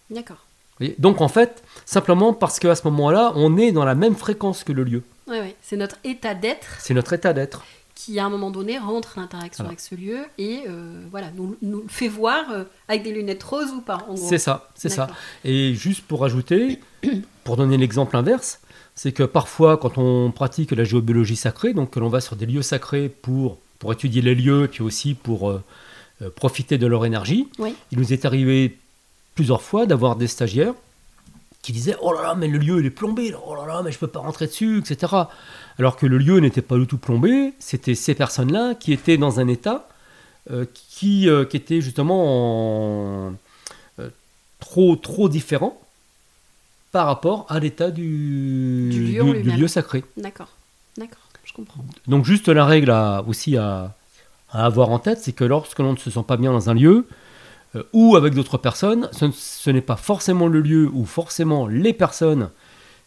D'accord. 0.09 0.37
donc 0.99 1.21
en 1.21 1.27
fait, 1.27 1.63
simplement 1.85 2.33
parce 2.33 2.59
qu'à 2.59 2.75
ce 2.75 2.83
moment-là, 2.87 3.31
on 3.35 3.57
est 3.57 3.71
dans 3.71 3.85
la 3.85 3.95
même 3.95 4.15
fréquence 4.15 4.63
que 4.63 4.71
le 4.73 4.83
lieu. 4.83 5.03
C'est 5.67 5.77
notre 5.77 5.97
état 6.03 6.35
d'être 6.35 6.67
C'est 6.79 6.93
notre 6.93 7.13
état 7.13 7.33
d'être. 7.33 7.63
qui 7.95 8.19
à 8.19 8.25
un 8.25 8.29
moment 8.29 8.51
donné 8.51 8.77
rentre 8.77 9.17
en 9.17 9.21
interaction 9.21 9.63
Voilà. 9.63 9.69
avec 9.69 9.79
ce 9.79 9.95
lieu 9.95 10.19
et 10.37 10.63
euh, 10.67 11.01
voilà 11.09 11.31
nous, 11.35 11.55
nous 11.61 11.81
le 11.81 11.87
fait 11.87 12.07
voir 12.07 12.43
euh, 12.51 12.63
avec 12.87 13.01
des 13.03 13.11
lunettes 13.11 13.41
roses 13.43 13.71
ou 13.71 13.81
pas. 13.81 14.05
C'est 14.15 14.37
ça, 14.37 14.69
c'est 14.75 14.89
ça. 14.89 15.07
Et 15.43 15.73
juste 15.73 16.03
pour 16.03 16.23
ajouter, 16.25 16.79
pour 17.43 17.57
donner 17.57 17.77
l'exemple 17.77 18.15
inverse, 18.15 18.59
c'est 18.93 19.11
que 19.11 19.23
parfois, 19.23 19.77
quand 19.77 19.97
on 19.97 20.31
pratique 20.31 20.71
la 20.71 20.83
géobiologie 20.83 21.35
sacrée, 21.35 21.73
donc 21.73 21.89
que 21.91 21.99
l'on 21.99 22.09
va 22.09 22.21
sur 22.21 22.35
des 22.35 22.45
lieux 22.45 22.61
sacrés 22.61 23.09
pour, 23.09 23.57
pour 23.79 23.91
étudier 23.91 24.21
les 24.21 24.35
lieux 24.35 24.65
et 24.65 24.67
puis 24.67 24.83
aussi 24.83 25.15
pour 25.15 25.49
euh, 25.49 25.63
euh, 26.21 26.29
profiter 26.29 26.77
de 26.77 26.85
leur 26.87 27.05
énergie, 27.05 27.47
Oui. 27.59 27.75
il 27.91 27.97
nous 27.99 28.13
est 28.13 28.23
arrivé 28.25 28.77
plusieurs 29.35 29.61
fois 29.61 29.85
d'avoir 29.85 30.15
des 30.15 30.27
stagiaires 30.27 30.73
qui 31.65 31.71
disaient 31.71 31.95
Oh 31.99 32.13
là 32.13 32.21
là, 32.21 32.35
mais 32.35 32.47
le 32.47 32.59
lieu 32.59 32.79
il 32.79 32.85
est 32.85 32.91
plombé, 32.91 33.33
oh 33.43 33.55
là 33.55 33.65
là, 33.65 33.81
mais 33.83 33.91
je 33.91 33.97
peux 33.97 34.07
pas 34.07 34.19
rentrer 34.19 34.45
dessus, 34.45 34.77
etc. 34.79 35.13
Alors 35.79 35.97
que 35.97 36.05
le 36.05 36.19
lieu 36.19 36.39
n'était 36.39 36.61
pas 36.61 36.77
du 36.77 36.85
tout 36.85 36.99
plombé, 36.99 37.53
c'était 37.57 37.95
ces 37.95 38.13
personnes-là 38.13 38.75
qui 38.75 38.93
étaient 38.93 39.17
dans 39.17 39.39
un 39.39 39.47
état 39.47 39.87
euh, 40.51 40.65
qui, 40.75 41.27
euh, 41.27 41.43
qui 41.43 41.57
était 41.57 41.81
justement 41.81 43.29
en, 43.29 43.33
euh, 43.99 44.09
trop, 44.59 44.95
trop 44.95 45.27
différent 45.27 45.81
par 46.91 47.07
rapport 47.07 47.47
à 47.49 47.59
l'état 47.59 47.89
du, 47.89 48.89
Du 48.91 49.03
lieu 49.03 49.23
lui-même. 49.23 49.59
lieu 49.59 49.67
sacré. 49.67 50.03
D'accord, 50.17 50.49
d'accord, 50.97 51.27
je 51.45 51.53
comprends. 51.53 51.83
Donc 52.07 52.25
juste 52.25 52.47
la 52.47 52.63
règle 52.65 52.91
à, 52.91 53.23
aussi 53.27 53.57
à, 53.57 53.95
à 54.51 54.65
avoir 54.67 54.91
en 54.91 54.99
tête, 54.99 55.17
c'est 55.19 55.33
que 55.33 55.43
lorsque 55.43 55.79
l'on 55.79 55.93
ne 55.93 55.97
se 55.97 56.11
sent 56.11 56.23
pas 56.27 56.37
bien 56.37 56.51
dans 56.51 56.69
un 56.69 56.75
lieu, 56.75 57.07
euh, 57.75 57.83
ou 57.93 58.15
avec 58.15 58.33
d'autres 58.33 58.57
personnes, 58.57 59.09
ce, 59.11 59.25
ne- 59.25 59.31
ce 59.31 59.69
n'est 59.69 59.81
pas 59.81 59.95
forcément 59.95 60.47
le 60.47 60.61
lieu 60.61 60.89
ou 60.93 61.05
forcément 61.05 61.67
les 61.67 61.93
personnes 61.93 62.49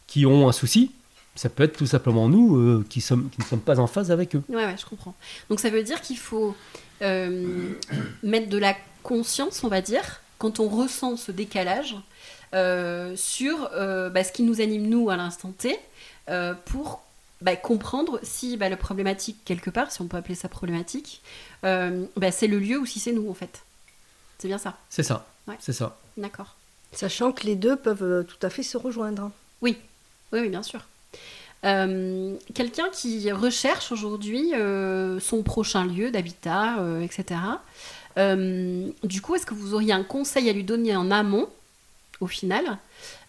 qui 0.06 0.26
ont 0.26 0.48
un 0.48 0.52
souci, 0.52 0.90
ça 1.34 1.48
peut 1.48 1.62
être 1.62 1.76
tout 1.76 1.86
simplement 1.86 2.28
nous 2.28 2.56
euh, 2.56 2.84
qui, 2.88 2.98
ne 2.98 3.44
sommes 3.44 3.60
pas 3.64 3.78
en 3.78 3.86
phase 3.86 4.10
avec 4.10 4.34
eux. 4.34 4.42
Ouais, 4.48 4.56
ouais, 4.64 4.76
je 4.78 4.86
comprends. 4.86 5.14
Donc 5.50 5.60
ça 5.60 5.70
veut 5.70 5.82
dire 5.82 6.00
qu'il 6.00 6.18
faut 6.18 6.56
euh, 7.02 7.72
mettre 8.22 8.48
de 8.48 8.58
la 8.58 8.74
conscience, 9.02 9.62
on 9.64 9.68
va 9.68 9.80
dire, 9.80 10.20
quand 10.38 10.60
on 10.60 10.68
ressent 10.68 11.16
ce 11.16 11.30
décalage 11.32 11.96
euh, 12.54 13.14
sur 13.16 13.70
bah, 14.12 14.24
ce 14.24 14.32
qui 14.32 14.42
nous 14.42 14.60
anime 14.60 14.88
nous 14.88 15.10
à 15.10 15.16
l'instant 15.16 15.52
T, 15.56 15.78
pour 16.66 17.02
bah, 17.40 17.54
comprendre 17.56 18.18
si 18.22 18.56
bah, 18.56 18.68
la 18.68 18.76
problématique 18.76 19.36
quelque 19.44 19.70
part, 19.70 19.92
si 19.92 20.00
on 20.00 20.06
peut 20.08 20.16
appeler 20.16 20.34
ça 20.34 20.48
problématique, 20.48 21.22
c'est 21.62 22.46
le 22.48 22.58
lieu 22.58 22.78
ou 22.78 22.86
si 22.86 22.98
c'est 22.98 23.12
nous 23.12 23.30
en 23.30 23.34
fait. 23.34 23.62
C'est 24.38 24.48
bien 24.48 24.58
ça. 24.58 24.76
C'est 24.88 25.02
ça, 25.02 25.26
Ouais. 25.46 25.56
c'est 25.60 25.72
ça. 25.72 25.96
D'accord. 26.16 26.54
Sachant 26.92 27.32
que 27.32 27.44
les 27.44 27.56
deux 27.56 27.76
peuvent 27.76 28.02
euh, 28.02 28.22
tout 28.22 28.38
à 28.46 28.50
fait 28.50 28.62
se 28.62 28.76
rejoindre. 28.76 29.30
Oui, 29.62 29.76
oui, 30.32 30.40
oui, 30.40 30.48
bien 30.48 30.62
sûr. 30.62 30.80
Euh, 31.64 32.34
Quelqu'un 32.54 32.88
qui 32.92 33.30
recherche 33.32 33.90
aujourd'hui 33.90 34.54
euh, 34.54 35.18
son 35.20 35.42
prochain 35.42 35.84
lieu 35.84 36.10
d'habitat, 36.10 36.78
euh, 36.78 37.00
etc. 37.02 37.40
Euh, 38.16 38.88
du 39.02 39.20
coup, 39.20 39.34
est-ce 39.34 39.44
que 39.46 39.54
vous 39.54 39.74
auriez 39.74 39.92
un 39.92 40.04
conseil 40.04 40.48
à 40.48 40.52
lui 40.52 40.64
donner 40.64 40.94
en 40.96 41.10
amont, 41.10 41.48
au 42.20 42.26
final, 42.28 42.78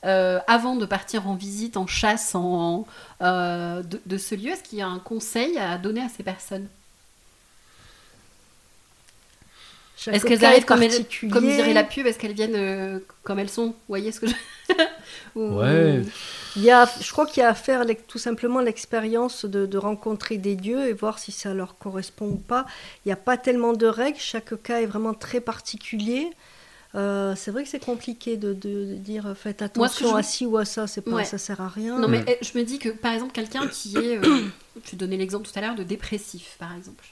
euh, 0.05 0.39
avant 0.47 0.75
de 0.75 0.85
partir 0.85 1.27
en 1.27 1.35
visite, 1.35 1.75
en 1.75 1.87
chasse 1.87 2.35
en, 2.35 2.85
euh, 3.21 3.81
de, 3.83 3.99
de 4.05 4.17
ce 4.17 4.35
lieu? 4.35 4.49
Est-ce 4.51 4.63
qu'il 4.63 4.77
y 4.77 4.81
a 4.83 4.87
un 4.87 4.99
conseil 4.99 5.57
à 5.57 5.77
donner 5.79 6.01
à 6.01 6.09
ces 6.09 6.23
personnes 6.23 6.67
Chaque 9.88 9.88
Est-ce 10.07 10.25
qu'elles 10.25 10.45
arrivent 10.45 10.65
comme, 10.65 10.81
elles- 10.83 11.05
comme 11.31 11.45
dirait 11.47 11.73
la 11.73 11.83
pub 11.83 12.05
Est-ce 12.07 12.17
qu'elles 12.19 12.33
viennent 12.33 12.55
euh, 12.55 12.99
comme 13.23 13.39
elles 13.39 13.49
sont? 13.49 13.67
Vous 13.67 13.73
voyez 13.89 14.11
ce 14.11 14.19
que 14.21 14.27
je... 14.27 14.33
Ou- 15.35 15.57
Ouais. 15.59 16.01
Il 16.55 16.63
y 16.63 16.71
a, 16.71 16.89
je 17.01 17.11
crois 17.11 17.25
qu'il 17.25 17.41
y 17.41 17.45
a 17.45 17.49
à 17.49 17.53
faire 17.53 17.85
tout 18.07 18.17
simplement 18.17 18.59
l'expérience 18.61 19.45
de, 19.45 19.65
de 19.65 19.77
rencontrer 19.77 20.37
des 20.37 20.55
dieux 20.55 20.87
et 20.87 20.93
voir 20.93 21.19
si 21.19 21.31
ça 21.31 21.53
leur 21.53 21.77
correspond 21.77 22.27
ou 22.27 22.37
pas. 22.37 22.65
Il 23.05 23.09
n'y 23.09 23.11
a 23.11 23.17
pas 23.17 23.37
tellement 23.37 23.73
de 23.73 23.85
règles, 23.85 24.17
chaque 24.19 24.61
cas 24.63 24.81
est 24.81 24.85
vraiment 24.87 25.13
très 25.13 25.41
particulier. 25.41 26.29
Euh, 26.95 27.35
c'est 27.35 27.51
vrai 27.51 27.63
que 27.63 27.69
c'est 27.69 27.83
compliqué 27.83 28.35
de, 28.35 28.53
de- 28.53 28.85
de 28.85 28.95
dire 28.95 29.27
euh, 29.27 29.35
faites 29.35 29.59
Moi, 29.75 29.85
attention 29.85 30.09
je- 30.13 30.15
à 30.17 30.23
ci 30.23 30.45
ou 30.47 30.57
à 30.57 30.65
ça, 30.65 30.87
c'est 30.87 31.01
pas, 31.01 31.11
Ouais. 31.11 31.25
ça 31.25 31.37
sert 31.37 31.61
à 31.61 31.67
rien. 31.67 31.99
Non, 31.99 32.07
mais 32.07 32.21
Mm. 32.21 32.25
eh, 32.29 32.37
je 32.41 32.57
me 32.57 32.63
dis 32.63 32.79
que, 32.79 32.89
par 32.89 33.13
exemple, 33.13 33.31
quelqu'un 33.31 33.67
qui 33.67 33.95
est. 33.97 34.17
euh, 34.17 34.45
tu 34.83 34.95
donnais 34.95 35.17
l'exemple 35.17 35.45
tout 35.47 35.53
à 35.55 35.61
l'heure 35.61 35.75
de 35.75 35.83
dépressif, 35.83 36.55
par 36.57 36.75
exemple. 36.75 37.05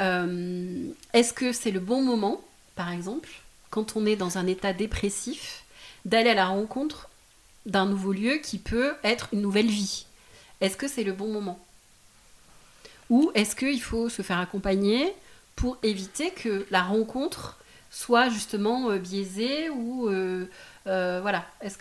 Euh, 0.00 0.90
Est-ce 1.12 1.32
que 1.32 1.52
c'est 1.52 1.70
le 1.70 1.80
bon 1.80 2.02
moment, 2.02 2.40
par 2.76 2.90
exemple, 2.90 3.28
quand 3.70 3.96
on 3.96 4.06
est 4.06 4.16
dans 4.16 4.38
un 4.38 4.46
état 4.46 4.72
dépressif, 4.72 5.64
d'aller 6.04 6.30
à 6.30 6.34
la 6.34 6.46
rencontre 6.46 7.08
d'un 7.66 7.86
nouveau 7.86 8.12
lieu 8.12 8.36
qui 8.36 8.58
peut 8.58 8.94
être 9.04 9.28
une 9.32 9.42
nouvelle 9.42 9.66
vie? 9.66 10.06
Est-ce 10.60 10.76
que 10.76 10.88
c'est 10.88 11.04
le 11.04 11.12
bon 11.12 11.28
moment? 11.28 11.58
Ou 13.10 13.30
est-ce 13.34 13.56
qu'il 13.56 13.80
faut 13.82 14.08
se 14.08 14.22
faire 14.22 14.38
accompagner 14.38 15.12
pour 15.56 15.78
éviter 15.82 16.30
que 16.30 16.66
la 16.70 16.82
rencontre 16.82 17.58
soit 17.90 18.28
justement 18.28 18.90
euh, 18.90 18.98
biaisée 18.98 19.70
ou 19.70 20.08
euh, 20.08 20.46
voilà? 20.84 21.44
Est-ce 21.60 21.78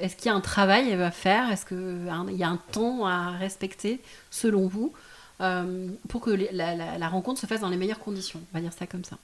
est-ce 0.00 0.16
qu'il 0.16 0.26
y 0.26 0.28
a 0.30 0.34
un 0.34 0.40
travail 0.40 0.92
à 0.92 1.10
faire? 1.10 1.50
Est-ce 1.52 1.66
qu'il 1.66 2.36
y 2.36 2.42
a 2.42 2.48
un 2.48 2.60
temps 2.72 3.06
à 3.06 3.30
respecter 3.32 4.00
selon 4.30 4.66
vous 4.66 4.92
euh, 5.40 5.88
pour 6.08 6.20
que 6.20 6.30
les- 6.30 6.48
la, 6.52 6.74
la- 6.74 6.98
la 6.98 7.08
rencontre 7.08 7.40
se 7.40 7.46
fasse 7.46 7.60
dans 7.60 7.68
les 7.68 7.76
meilleures 7.76 7.98
conditions. 7.98 8.40
On 8.52 8.58
va 8.58 8.62
dire 8.62 8.72
ça 8.78 8.86
comme 8.86 9.04
ça. 9.04 9.16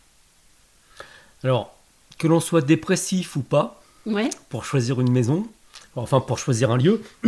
Alors, 1.45 1.75
que 2.19 2.27
l'on 2.29 2.41
soit 2.41 2.61
dépressif 2.63 3.37
ou 3.37 3.41
pas, 3.41 3.81
ouais. 4.07 4.31
pour 4.49 4.65
choisir 4.65 5.01
une 5.01 5.11
maison, 5.11 5.47
enfin 5.97 6.21
pour 6.21 6.39
choisir 6.39 6.71
un 6.71 6.77
lieu, 6.77 7.03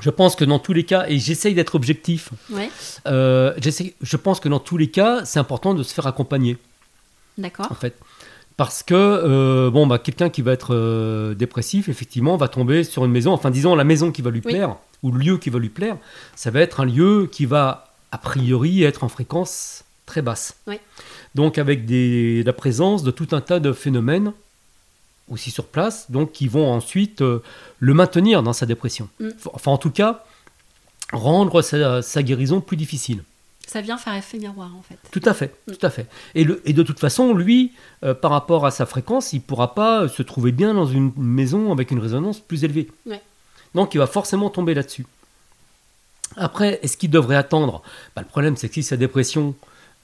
je 0.00 0.10
pense 0.10 0.36
que 0.36 0.44
dans 0.44 0.58
tous 0.58 0.72
les 0.72 0.84
cas, 0.84 1.06
et 1.08 1.18
j'essaye 1.18 1.54
d'être 1.54 1.74
objectif, 1.74 2.30
ouais. 2.50 2.70
euh, 3.06 3.54
je 4.02 4.16
pense 4.16 4.40
que 4.40 4.48
dans 4.48 4.60
tous 4.60 4.76
les 4.76 4.90
cas, 4.90 5.24
c'est 5.24 5.38
important 5.38 5.72
de 5.74 5.82
se 5.82 5.94
faire 5.94 6.06
accompagner, 6.06 6.58
d'accord. 7.38 7.68
En 7.70 7.74
fait. 7.74 7.94
Parce 8.58 8.82
que, 8.82 8.94
euh, 8.94 9.70
bon, 9.70 9.86
bah, 9.86 9.98
quelqu'un 9.98 10.30
qui 10.30 10.40
va 10.40 10.52
être 10.52 10.74
euh, 10.74 11.34
dépressif, 11.34 11.90
effectivement, 11.90 12.38
va 12.38 12.48
tomber 12.48 12.84
sur 12.84 13.04
une 13.04 13.10
maison, 13.12 13.32
enfin, 13.32 13.50
disons, 13.50 13.74
la 13.74 13.84
maison 13.84 14.10
qui 14.10 14.22
va 14.22 14.30
lui 14.30 14.40
Oui. 14.44 14.52
plaire, 14.52 14.76
ou 15.06 15.12
le 15.12 15.18
lieu 15.18 15.38
qui 15.38 15.50
va 15.50 15.58
lui 15.58 15.68
plaire, 15.68 15.96
ça 16.34 16.50
va 16.50 16.60
être 16.60 16.80
un 16.80 16.84
lieu 16.84 17.28
qui 17.30 17.46
va, 17.46 17.92
a 18.12 18.18
priori, 18.18 18.82
être 18.82 19.04
en 19.04 19.08
fréquence 19.08 19.84
très 20.04 20.22
basse. 20.22 20.56
Oui. 20.66 20.78
Donc, 21.34 21.58
avec 21.58 21.84
des, 21.86 22.42
la 22.44 22.52
présence 22.52 23.02
de 23.02 23.10
tout 23.10 23.28
un 23.32 23.40
tas 23.40 23.60
de 23.60 23.72
phénomènes 23.72 24.32
aussi 25.28 25.50
sur 25.50 25.66
place, 25.66 26.10
donc 26.10 26.32
qui 26.32 26.46
vont 26.48 26.70
ensuite 26.70 27.20
euh, 27.20 27.42
le 27.80 27.94
maintenir 27.94 28.42
dans 28.42 28.52
sa 28.52 28.64
dépression. 28.66 29.08
Mm. 29.20 29.28
Enfin, 29.52 29.72
en 29.72 29.78
tout 29.78 29.90
cas, 29.90 30.24
rendre 31.12 31.62
sa, 31.62 32.00
sa 32.02 32.22
guérison 32.22 32.60
plus 32.60 32.76
difficile. 32.76 33.22
ça 33.66 33.80
vient 33.80 33.98
faire 33.98 34.14
effet 34.14 34.38
miroir 34.38 34.70
en 34.76 34.82
fait 34.82 34.98
Tout 35.10 35.22
à 35.24 35.34
fait, 35.34 35.52
Mm. 35.66 35.72
tout 35.72 35.86
à 35.86 35.90
fait. 35.90 36.06
Et, 36.36 36.44
le, 36.44 36.62
et 36.64 36.72
de 36.72 36.82
toute 36.84 37.00
façon, 37.00 37.34
lui, 37.34 37.72
euh, 38.04 38.14
par 38.14 38.30
rapport 38.30 38.64
à 38.66 38.70
sa 38.70 38.86
fréquence, 38.86 39.32
il 39.32 39.36
ne 39.36 39.42
pourra 39.42 39.74
pas 39.74 40.06
se 40.08 40.22
trouver 40.22 40.52
bien 40.52 40.74
dans 40.74 40.86
une 40.86 41.12
maison 41.16 41.72
avec 41.72 41.90
une 41.90 41.98
résonance 41.98 42.38
plus 42.40 42.62
élevée. 42.62 42.88
Ouais. 43.04 43.20
Donc, 43.76 43.94
il 43.94 43.98
va 43.98 44.06
forcément 44.06 44.50
tomber 44.50 44.74
là-dessus. 44.74 45.06
Après, 46.36 46.80
est-ce 46.82 46.96
qu'il 46.96 47.10
devrait 47.10 47.36
attendre? 47.36 47.82
Bah, 48.16 48.22
Le 48.22 48.28
problème, 48.28 48.56
c'est 48.56 48.68
que 48.68 48.74
si 48.74 48.82
sa 48.82 48.96
dépression 48.96 49.54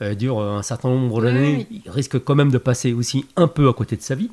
euh, 0.03 0.15
dure 0.15 0.39
euh, 0.41 0.59
un 0.59 0.63
certain 0.63 0.89
nombre 0.91 1.23
d'années, 1.23 1.67
oui, 1.71 1.83
il 1.85 1.91
risque 1.91 2.23
quand 2.23 2.35
même 2.35 2.51
de 2.51 2.59
passer 2.59 2.93
aussi 2.93 3.25
un 3.35 3.49
peu 3.49 3.69
à 3.69 3.73
côté 3.73 3.97
de 3.97 4.03
sa 4.03 4.15
vie. 4.15 4.31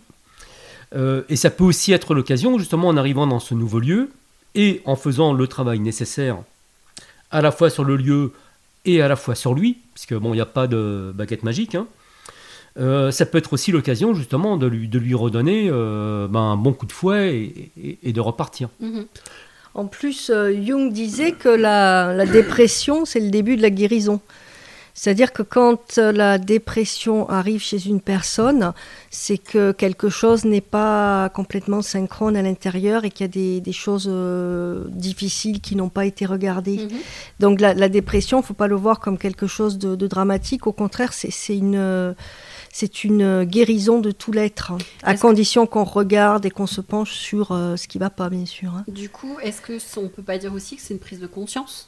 Euh, 0.96 1.24
et 1.30 1.38
ça 1.38 1.50
peut 1.50 1.64
aussi 1.64 1.94
être 1.94 2.14
l'occasion, 2.14 2.60
justement, 2.60 2.90
en 2.90 2.98
arrivant 2.98 3.28
dans 3.28 3.40
ce 3.40 3.54
nouveau 3.54 3.80
lieu 3.80 4.10
et 4.56 4.82
en 4.86 4.96
faisant 4.96 5.32
le 5.34 5.48
travail 5.48 5.80
nécessaire 5.80 6.38
à 7.32 7.42
la 7.42 7.52
fois 7.52 7.70
sur 7.70 7.84
le 7.86 7.96
lieu 7.96 8.34
et 8.86 9.02
à 9.02 9.08
la 9.08 9.16
fois 9.16 9.36
sur 9.36 9.54
lui, 9.54 9.78
puisque 9.94 10.16
bon, 10.16 10.34
il 10.34 10.38
n'y 10.38 10.42
a 10.42 10.46
pas 10.48 10.68
de 10.68 11.14
baguette 11.16 11.44
magique. 11.44 11.76
hein. 11.76 11.88
Euh, 12.78 13.12
ça 13.12 13.26
peut 13.26 13.38
être 13.38 13.54
aussi 13.54 13.72
l'occasion 13.72 14.14
justement 14.14 14.58
de 14.58 14.68
lui, 14.68 14.88
de 14.88 15.00
lui 15.00 15.16
redonner 15.16 15.70
euh, 15.72 16.28
ben, 16.28 16.40
un 16.40 16.56
bon 16.58 16.72
coup 16.74 16.86
de 16.86 16.92
fouet 16.92 17.36
et, 17.36 17.72
et- 17.82 18.00
et 18.04 18.14
de 18.14 18.22
repartir. 18.22 18.70
Mhm. 18.80 19.06
En 19.76 19.86
plus, 19.86 20.30
euh, 20.30 20.54
Jung 20.66 20.92
disait 20.92 21.32
que 21.34 21.50
la, 21.50 22.14
la 22.14 22.26
dépression, 22.26 23.06
c'est 23.06 23.20
le 23.20 23.30
début 23.30 23.56
de 23.58 23.62
la 23.62 23.70
guérison. 23.70 24.20
C'est-à-dire 24.96 25.32
que 25.32 25.44
quand 25.44 25.96
la 25.98 26.38
dépression 26.38 27.30
arrive 27.30 27.62
chez 27.62 27.88
une 27.88 28.02
personne, 28.02 28.74
c'est 29.10 29.38
que 29.38 29.72
quelque 29.72 30.10
chose 30.10 30.44
n'est 30.44 30.60
pas 30.60 31.30
complètement 31.30 31.82
synchrone 31.82 32.36
à 32.36 32.42
l'intérieur 32.42 33.06
et 33.06 33.10
qu'il 33.10 33.24
y 33.26 33.30
a 33.30 33.32
des, 33.32 33.62
des 33.62 33.72
choses 33.72 34.10
euh, 34.12 34.84
difficiles 34.90 35.62
qui 35.62 35.78
n'ont 35.78 35.88
pas 35.88 36.06
été 36.06 36.26
regardées. 36.26 36.80
Mhm. 36.80 36.90
Donc 37.40 37.62
la, 37.62 37.74
la 37.74 37.88
dépression, 37.88 38.40
il 38.40 38.42
ne 38.42 38.46
faut 38.48 38.54
pas 38.56 38.68
le 38.68 38.76
voir 38.76 39.00
comme 39.00 39.18
quelque 39.18 39.48
chose 39.48 39.78
de, 39.78 39.96
de 39.96 40.08
dramatique. 40.08 40.68
Au 40.68 40.74
contraire, 40.74 41.14
c'est 41.14 41.32
c'est 41.32 41.56
une, 41.56 41.76
euh, 41.78 42.12
c'est 42.72 43.04
une 43.04 43.44
guérison 43.46 44.00
de 44.00 44.12
tout 44.12 44.32
l'être, 44.32 44.72
hein. 44.72 44.78
à 45.04 45.16
condition 45.18 45.66
qu'on 45.66 45.84
regarde 45.84 46.46
et 46.46 46.52
qu'on 46.52 46.68
se 46.68 46.82
penche 46.82 47.14
sur 47.14 47.52
euh, 47.52 47.76
ce 47.78 47.88
qui 47.88 47.98
ne 47.98 48.04
va 48.04 48.10
pas, 48.10 48.30
bien 48.30 48.46
sûr. 48.46 48.74
hein. 48.76 48.84
du 48.88 49.10
coup 49.10 49.38
est-ce 49.42 49.62
que 49.62 49.78
on 50.00 50.08
peut 50.08 50.24
pas 50.24 50.38
dire 50.38 50.54
aussi 50.54 50.76
que 50.76 50.82
c'est 50.82 50.94
une 50.94 51.00
prise 51.00 51.20
de 51.20 51.28
conscience? 51.28 51.88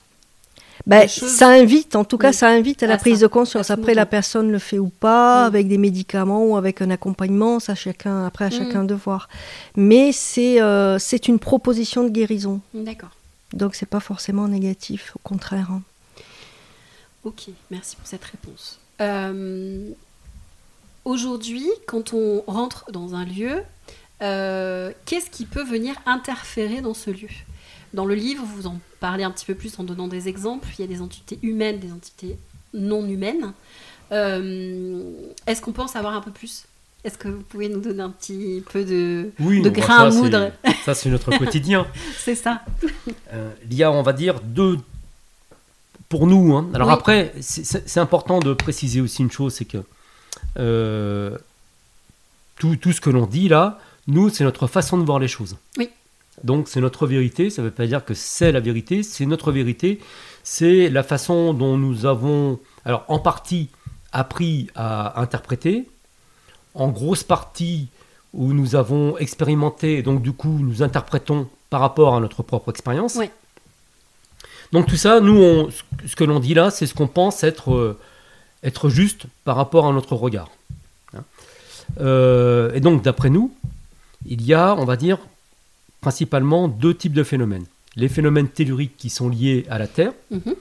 Ben, 0.88 1.08
ça 1.08 1.50
invite, 1.50 1.96
en 1.96 2.04
tout 2.04 2.18
cas, 2.18 2.30
Oui. 2.30 2.34
ça 2.34 2.50
invite 2.50 2.82
à 2.82 2.88
la 2.88 2.98
prise 2.98 3.20
ça, 3.20 3.26
de 3.26 3.28
conscience. 3.28 3.70
Après, 3.70 3.94
la 3.94 4.08
personne 4.08 4.52
le 4.52 4.58
fait 4.58 4.80
ou 4.80 4.88
pas, 4.90 5.44
Mm. 5.44 5.46
avec 5.46 5.68
des 5.68 5.78
médicaments 5.78 6.44
ou 6.44 6.58
avec 6.58 6.82
un 6.82 6.90
accompagnement, 6.90 7.60
ça 7.60 7.76
chacun, 7.76 8.26
après 8.26 8.46
à 8.46 8.48
Mm. 8.48 8.52
chacun 8.52 8.84
de 8.84 8.96
voir. 8.96 9.30
Mais 9.76 10.12
c'est 10.12 10.60
euh, 10.60 10.98
c'est 10.98 11.28
une 11.28 11.38
proposition 11.38 12.04
de 12.04 12.10
guérison, 12.10 12.62
d'accord 12.74 13.12
donc 13.54 13.76
c'est 13.76 13.86
pas 13.86 14.00
forcément 14.00 14.48
négatif, 14.48 15.12
au 15.16 15.20
contraire. 15.24 15.68
hein. 15.72 15.82
Ok, 17.26 17.50
merci 17.70 17.96
pour 17.98 18.08
cette 18.08 18.24
réponse. 18.26 18.80
Euh, 19.02 19.90
Aujourd'hui, 21.06 21.68
quand 21.88 22.14
on 22.14 22.44
rentre 22.48 22.86
dans 22.92 23.16
un 23.16 23.26
lieu, 23.26 23.64
euh, 24.22 24.92
qu'est-ce 25.06 25.30
qui 25.30 25.46
peut 25.46 25.64
venir 25.64 25.96
interférer 26.06 26.82
dans 26.82 26.94
ce 26.94 27.10
lieu? 27.10 27.30
Dans 27.94 28.06
le 28.06 28.16
livre, 28.16 28.44
vous 28.46 28.68
en 28.68 28.80
parlez 29.00 29.24
un 29.24 29.32
petit 29.32 29.46
peu 29.46 29.56
plus 29.56 29.78
en 29.80 29.84
donnant 29.84 30.08
des 30.08 30.28
exemples. 30.28 30.68
Il 30.78 30.82
y 30.82 30.86
a 30.86 30.88
des 30.88 31.02
entités 31.02 31.40
humaines, 31.42 31.80
des 31.80 31.92
entités 31.92 32.38
non 32.74 33.06
humaines. 33.08 33.52
Euh, 34.12 35.04
Est-ce 35.48 35.62
qu'on 35.62 35.72
peut 35.72 35.82
en 35.82 35.88
savoir 35.88 36.14
un 36.14 36.22
peu 36.22 36.32
plus? 36.32 36.66
Est-ce 37.04 37.18
que 37.18 37.28
vous 37.30 37.42
pouvez 37.42 37.68
nous 37.68 37.80
donner 37.82 38.04
un 38.04 38.12
petit 38.12 38.64
peu 38.72 38.86
de, 38.86 39.32
Oui, 39.40 39.62
de 39.64 39.70
grain 39.70 40.06
à 40.06 40.12
ça, 40.12 40.18
moudre? 40.18 40.52
Ça, 40.86 40.94
c'est 40.94 41.10
notre 41.10 41.36
quotidien. 41.36 41.88
C'est 42.20 42.36
ça. 42.36 42.62
Euh, 43.34 43.50
il 43.70 43.76
y 43.76 43.84
a, 43.84 43.92
on 43.92 44.04
va 44.04 44.14
dire, 44.14 44.40
deux. 44.42 44.78
Pour 46.10 46.28
nous, 46.28 46.56
hein. 46.56 46.70
alors 46.74 46.90
Oui. 46.90 46.94
après, 46.94 47.34
c'est 47.40 48.00
important 48.00 48.40
de 48.40 48.54
préciser 48.54 49.00
aussi 49.00 49.22
une 49.22 49.32
chose 49.32 49.54
c'est 49.56 49.64
que 49.64 49.78
euh, 50.58 51.38
tout, 52.60 52.76
tout 52.76 52.92
ce 52.92 53.02
que 53.02 53.10
l'on 53.10 53.26
dit 53.26 53.48
là, 53.50 53.80
nous, 54.08 54.30
c'est 54.30 54.44
notre 54.44 54.68
façon 54.68 54.98
de 54.98 55.04
voir 55.04 55.20
les 55.20 55.28
choses. 55.28 55.58
Oui. 55.78 55.90
Donc, 56.44 56.68
c'est 56.68 56.82
notre 56.82 57.06
vérité. 57.08 57.50
Ça 57.50 57.62
ne 57.62 57.68
veut 57.68 57.74
pas 57.74 57.86
dire 57.86 58.04
que 58.04 58.14
c'est 58.14 58.52
la 58.52 58.60
vérité, 58.60 59.04
c'est 59.04 59.26
notre 59.26 59.52
vérité. 59.52 60.00
C'est 60.44 60.90
la 60.90 61.04
façon 61.04 61.54
dont 61.54 61.78
nous 61.78 62.06
avons, 62.06 62.60
alors 62.84 63.06
en 63.08 63.20
partie, 63.20 63.70
appris 64.12 64.68
à 64.76 65.22
interpréter, 65.22 65.88
en 66.74 66.90
grosse 66.90 67.24
partie 67.24 67.88
où 68.34 68.54
nous 68.54 68.76
avons 68.76 69.18
expérimenté, 69.18 69.98
et 70.00 70.02
donc 70.04 70.22
du 70.22 70.32
coup, 70.34 70.58
nous 70.62 70.82
interprétons 70.84 71.48
par 71.70 71.82
rapport 71.82 72.16
à 72.16 72.20
notre 72.20 72.44
propre 72.44 72.72
expérience. 72.72 73.16
Donc 74.72 74.88
tout 74.88 74.96
ça, 74.96 75.20
nous, 75.20 75.38
on- 75.42 75.70
ce 76.08 76.16
que 76.16 76.24
l'on 76.24 76.40
dit 76.40 76.54
là, 76.54 76.72
c'est 76.72 76.88
ce 76.88 76.94
qu'on 76.94 77.08
pense 77.08 77.44
être, 77.44 77.74
euh, 77.74 78.00
être 78.64 78.90
juste 78.90 79.26
par 79.44 79.56
rapport 79.56 79.88
à 79.88 79.94
notre 79.94 80.16
regard. 80.16 80.50
Hein. 81.16 81.24
Euh, 82.00 82.74
et 82.74 82.80
donc, 82.80 83.04
d'après 83.04 83.30
nous, 83.30 83.54
il 84.26 84.44
y 84.44 84.54
a, 84.54 84.76
on 84.76 84.86
va 84.86 84.98
dire, 84.98 85.18
principalement 86.00 86.68
deux 86.68 86.96
types 86.96 87.14
de 87.14 87.24
phénomènes. 87.24 87.66
Les 87.96 88.08
phénomènes 88.08 88.48
telluriques 88.48 88.98
qui 88.98 89.10
sont 89.10 89.30
liés 89.30 89.66
à 89.70 89.78
la 89.78 89.88
Terre. 89.88 90.14
Mhm. 90.30 90.56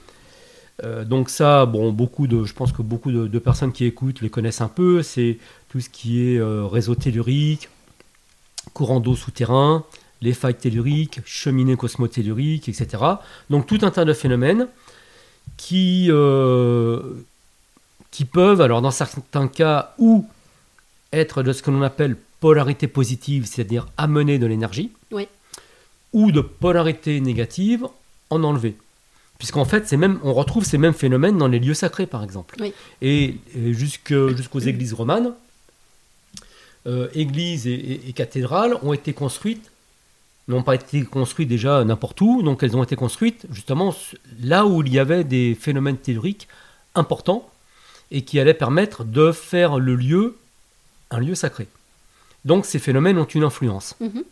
Euh, 0.83 1.05
donc 1.05 1.29
ça, 1.29 1.65
bon, 1.65 1.91
beaucoup 1.91 2.27
de, 2.27 2.43
je 2.43 2.53
pense 2.53 2.71
que 2.71 2.81
beaucoup 2.81 3.11
de, 3.11 3.27
de 3.27 3.39
personnes 3.39 3.71
qui 3.71 3.85
écoutent 3.85 4.21
les 4.21 4.29
connaissent 4.29 4.61
un 4.61 4.67
peu. 4.67 5.03
C'est 5.03 5.37
tout 5.69 5.79
ce 5.79 5.89
qui 5.89 6.23
est 6.23 6.37
euh, 6.37 6.65
réseau 6.65 6.95
tellurique, 6.95 7.69
courant 8.73 8.99
d'eau 8.99 9.15
souterrain, 9.15 9.85
les 10.21 10.33
failles 10.33 10.55
telluriques, 10.55 11.19
cheminées 11.25 11.77
cosmotelluriques, 11.77 12.67
etc. 12.67 13.03
Donc 13.49 13.67
tout 13.67 13.79
un 13.83 13.91
tas 13.91 14.05
de 14.05 14.13
phénomènes 14.13 14.67
qui, 15.57 16.09
qui 18.11 18.25
peuvent, 18.25 18.61
alors 18.61 18.81
dans 18.81 18.91
certains 18.91 19.47
cas, 19.47 19.93
ou 19.97 20.25
être 21.13 21.43
de 21.43 21.53
ce 21.53 21.61
que 21.63 21.71
l'on 21.71 21.81
appelle 21.81 22.15
polarité 22.39 22.87
positive, 22.87 23.45
c'est-à-dire 23.45 23.87
amener 23.97 24.37
de 24.39 24.45
l'énergie, 24.45 24.91
Oui. 25.11 25.27
ou 26.13 26.31
de 26.31 26.41
polarité 26.41 27.19
négative, 27.21 27.85
en 28.29 28.43
enlever. 28.43 28.75
Puisqu'en 29.37 29.65
fait, 29.65 29.87
c'est 29.87 29.97
même, 29.97 30.19
on 30.23 30.33
retrouve 30.33 30.65
ces 30.65 30.77
mêmes 30.77 30.93
phénomènes 30.93 31.37
dans 31.37 31.47
les 31.47 31.59
lieux 31.59 31.73
sacrés, 31.73 32.05
par 32.05 32.23
exemple. 32.23 32.55
Oui. 32.59 32.73
Et, 33.01 33.35
jusqu'aux 33.73 34.59
églises 34.59 34.93
romanes, 34.93 35.33
euh, 36.87 37.07
églises 37.13 37.67
et, 37.67 37.71
et- 37.73 38.09
et 38.09 38.13
cathédrales 38.13 38.77
ont 38.83 38.93
été 38.93 39.13
construites, 39.13 39.69
n'ont 40.47 40.63
pas 40.63 40.75
été 40.75 41.03
construites 41.03 41.47
déjà 41.47 41.83
n'importe 41.85 42.19
où, 42.21 42.41
donc 42.41 42.63
elles 42.63 42.75
ont 42.75 42.83
été 42.83 42.95
construites 42.95 43.45
justement 43.51 43.93
là 44.41 44.65
où 44.65 44.81
il 44.81 44.91
y 44.91 44.97
avait 44.99 45.23
des 45.23 45.55
phénomènes 45.59 45.97
telluriques 45.97 46.47
importants 46.95 47.47
et 48.11 48.23
qui 48.23 48.39
allaient 48.39 48.53
permettre 48.53 49.03
de 49.03 49.31
faire 49.31 49.79
le 49.79 49.95
lieu 49.95 50.37
un 51.09 51.19
lieu 51.19 51.35
sacré. 51.35 51.67
Donc 52.45 52.65
ces 52.65 52.79
phénomènes 52.79 53.17
ont 53.17 53.25
une 53.25 53.43
influence. 53.43 53.95
Mhm. 53.99 54.23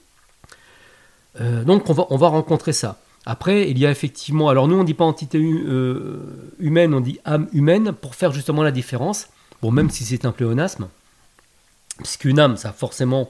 Euh, 1.42 1.64
donc 1.64 1.90
on 1.90 1.94
va, 1.94 2.06
on 2.10 2.18
va 2.18 2.28
rencontrer 2.28 2.74
ça. 2.74 3.00
Après, 3.26 3.70
il 3.70 3.78
y 3.78 3.86
a 3.86 3.92
effectivement, 3.92 4.50
alors 4.50 4.68
nous 4.68 4.76
on 4.76 4.80
ne 4.80 4.86
dit 4.86 4.94
pas 4.94 5.04
entité 5.06 5.38
euh, 5.40 6.20
humaine, 6.60 6.94
on 6.94 7.02
dit 7.02 7.20
âme 7.26 7.48
humaine 7.54 7.92
pour 7.92 8.16
faire 8.16 8.32
justement 8.32 8.64
la 8.64 8.72
différence. 8.72 9.28
Bon, 9.62 9.72
même 9.72 9.90
si 9.90 10.06
c'est 10.06 10.26
un 10.26 10.32
pléonasme, 10.32 10.88
puisqu'une 11.98 12.40
âme, 12.40 12.56
ça 12.58 12.70
a 12.70 12.74
forcément 12.74 13.30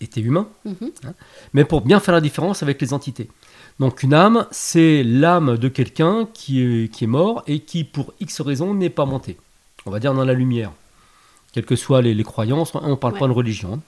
été 0.00 0.20
humain, 0.20 0.48
Mhm. 0.64 0.90
mais 1.54 1.64
pour 1.64 1.80
bien 1.80 2.00
faire 2.00 2.14
la 2.14 2.20
différence 2.20 2.62
avec 2.62 2.80
les 2.82 2.92
entités. 2.92 3.28
Donc 3.80 4.02
une 4.02 4.14
âme, 4.14 4.46
c'est 4.50 5.02
l'âme 5.04 5.56
de 5.56 5.68
quelqu'un 5.68 6.28
qui 6.34 6.60
est, 6.60 6.92
qui 6.92 7.04
est 7.04 7.08
mort 7.08 7.42
et 7.46 7.60
qui, 7.60 7.84
pour 7.84 8.12
X 8.20 8.40
raison, 8.40 8.74
n'est 8.74 8.90
pas 8.90 9.04
monté. 9.06 9.36
On 9.86 9.90
va 9.90 10.00
dire 10.00 10.14
dans 10.14 10.24
la 10.24 10.32
lumière. 10.34 10.72
Quelles 11.52 11.66
que 11.66 11.76
soient 11.76 12.02
les, 12.02 12.14
les 12.14 12.24
croyances, 12.24 12.74
on 12.74 12.88
ne 12.88 12.94
parle 12.94 13.16
pas 13.18 13.28
de 13.28 13.32
religion. 13.32 13.80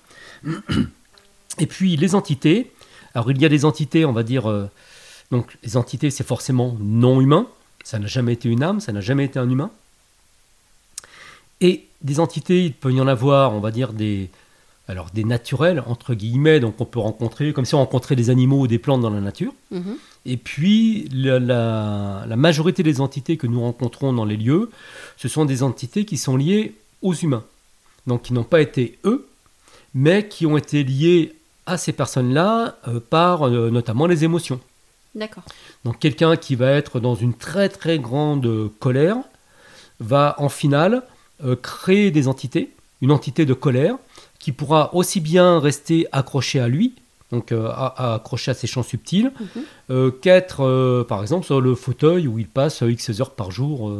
hein. 0.47 0.53
Et 1.59 1.67
puis 1.67 1.97
les 1.97 2.15
entités. 2.15 2.71
Alors 3.15 3.31
il 3.31 3.41
y 3.41 3.45
a 3.47 3.49
des 3.49 3.65
entités, 3.65 4.05
on 4.05 4.13
va 4.13 4.23
dire... 4.23 4.49
euh, 4.51 4.69
donc 5.31 5.57
les 5.65 5.77
entités, 5.77 6.11
c'est 6.11 6.27
forcément 6.27 6.77
non 6.81 7.21
humain. 7.21 7.47
Ça 7.83 7.99
n'a 7.99 8.07
jamais 8.07 8.35
été 8.35 8.49
une 8.49 8.63
âme, 8.63 8.81
ça 8.81 8.93
n'a 8.93 9.01
jamais 9.01 9.25
été 9.25 9.39
un 9.39 9.49
humain. 9.49 9.71
Et 11.61 11.87
des 12.03 12.21
entités, 12.21 12.65
il 12.67 12.73
peut 12.75 12.93
y 12.93 13.01
en 13.01 13.09
avoir, 13.09 13.53
on 13.55 13.61
va 13.61 13.71
dire, 13.71 13.93
des, 13.93 14.29
alors 14.89 15.11
des 15.15 15.25
naturels, 15.25 15.83
entre 15.87 16.15
guillemets, 16.15 16.61
donc 16.61 16.81
on 16.81 16.85
peut 16.85 16.99
rencontrer, 16.99 17.53
comme 17.53 17.65
si 17.65 17.75
on 17.75 17.79
rencontrait 17.79 18.17
des 18.17 18.29
animaux 18.31 18.61
ou 18.61 18.67
des 18.67 18.79
plantes 18.79 19.01
dans 19.01 19.11
la 19.11 19.21
nature. 19.21 19.53
Mhm. 19.71 19.97
Et 20.27 20.37
puis, 20.37 21.09
la, 21.13 21.39
la- 21.39 22.25
la 22.27 22.37
majorité 22.37 22.83
des 22.83 23.01
entités 23.01 23.37
que 23.37 23.47
nous 23.47 23.61
rencontrons 23.61 24.13
dans 24.13 24.25
les 24.25 24.37
lieux, 24.37 24.71
ce 25.17 25.29
sont 25.29 25.45
des 25.45 25.63
entités 25.63 26.05
qui 26.05 26.17
sont 26.17 26.37
liées 26.37 26.75
aux 27.03 27.15
humains. 27.15 27.45
Donc, 28.07 28.23
qui 28.23 28.33
n'ont 28.33 28.45
pas 28.45 28.61
été 28.61 28.99
eux, 29.05 29.27
mais 29.95 30.27
qui 30.29 30.45
ont 30.47 30.57
été 30.57 30.83
liées 30.85 31.35
à 31.67 31.79
ces 31.79 31.93
personnes-là 31.93 32.77
euh, 32.89 33.01
par 33.01 33.45
euh, 33.47 33.71
notamment 33.71 34.07
les 34.07 34.25
émotions. 34.25 34.61
D'accord. 35.15 35.45
Donc, 35.85 35.99
quelqu'un 35.99 36.37
qui 36.37 36.55
va 36.57 36.71
être 36.73 37.01
dans 37.01 37.15
une 37.15 37.35
très 37.35 37.69
très 37.69 37.99
grande 37.99 38.71
colère 38.79 39.17
va 40.01 40.35
en 40.39 40.49
finale 40.49 41.03
euh, 41.45 41.57
créer 41.57 42.11
des 42.11 42.29
entités, 42.29 42.71
une 43.01 43.11
entité 43.13 43.47
de 43.47 43.55
colère 43.55 43.97
qui 44.39 44.53
pourra 44.53 44.95
aussi 44.95 45.21
bien 45.21 45.59
rester 45.59 46.07
accrochée 46.13 46.61
à 46.61 46.69
lui, 46.69 46.95
donc 47.33 47.53
euh, 47.53 47.67
à- 47.69 47.95
à- 48.13 48.15
accrochée 48.15 48.51
à 48.51 48.55
ses 48.55 48.67
champs 48.67 48.83
subtils, 48.83 49.33
euh, 49.91 50.11
qu'être 50.11 50.65
euh, 50.65 51.05
par 51.05 51.23
exemple 51.23 51.45
sur 51.47 51.61
le 51.61 51.75
fauteuil 51.75 52.27
où 52.29 52.39
il 52.39 52.47
passe 52.47 52.83
euh, 52.83 52.91
X 52.91 53.11
heures 53.21 53.31
par 53.35 53.51
jour. 53.51 53.93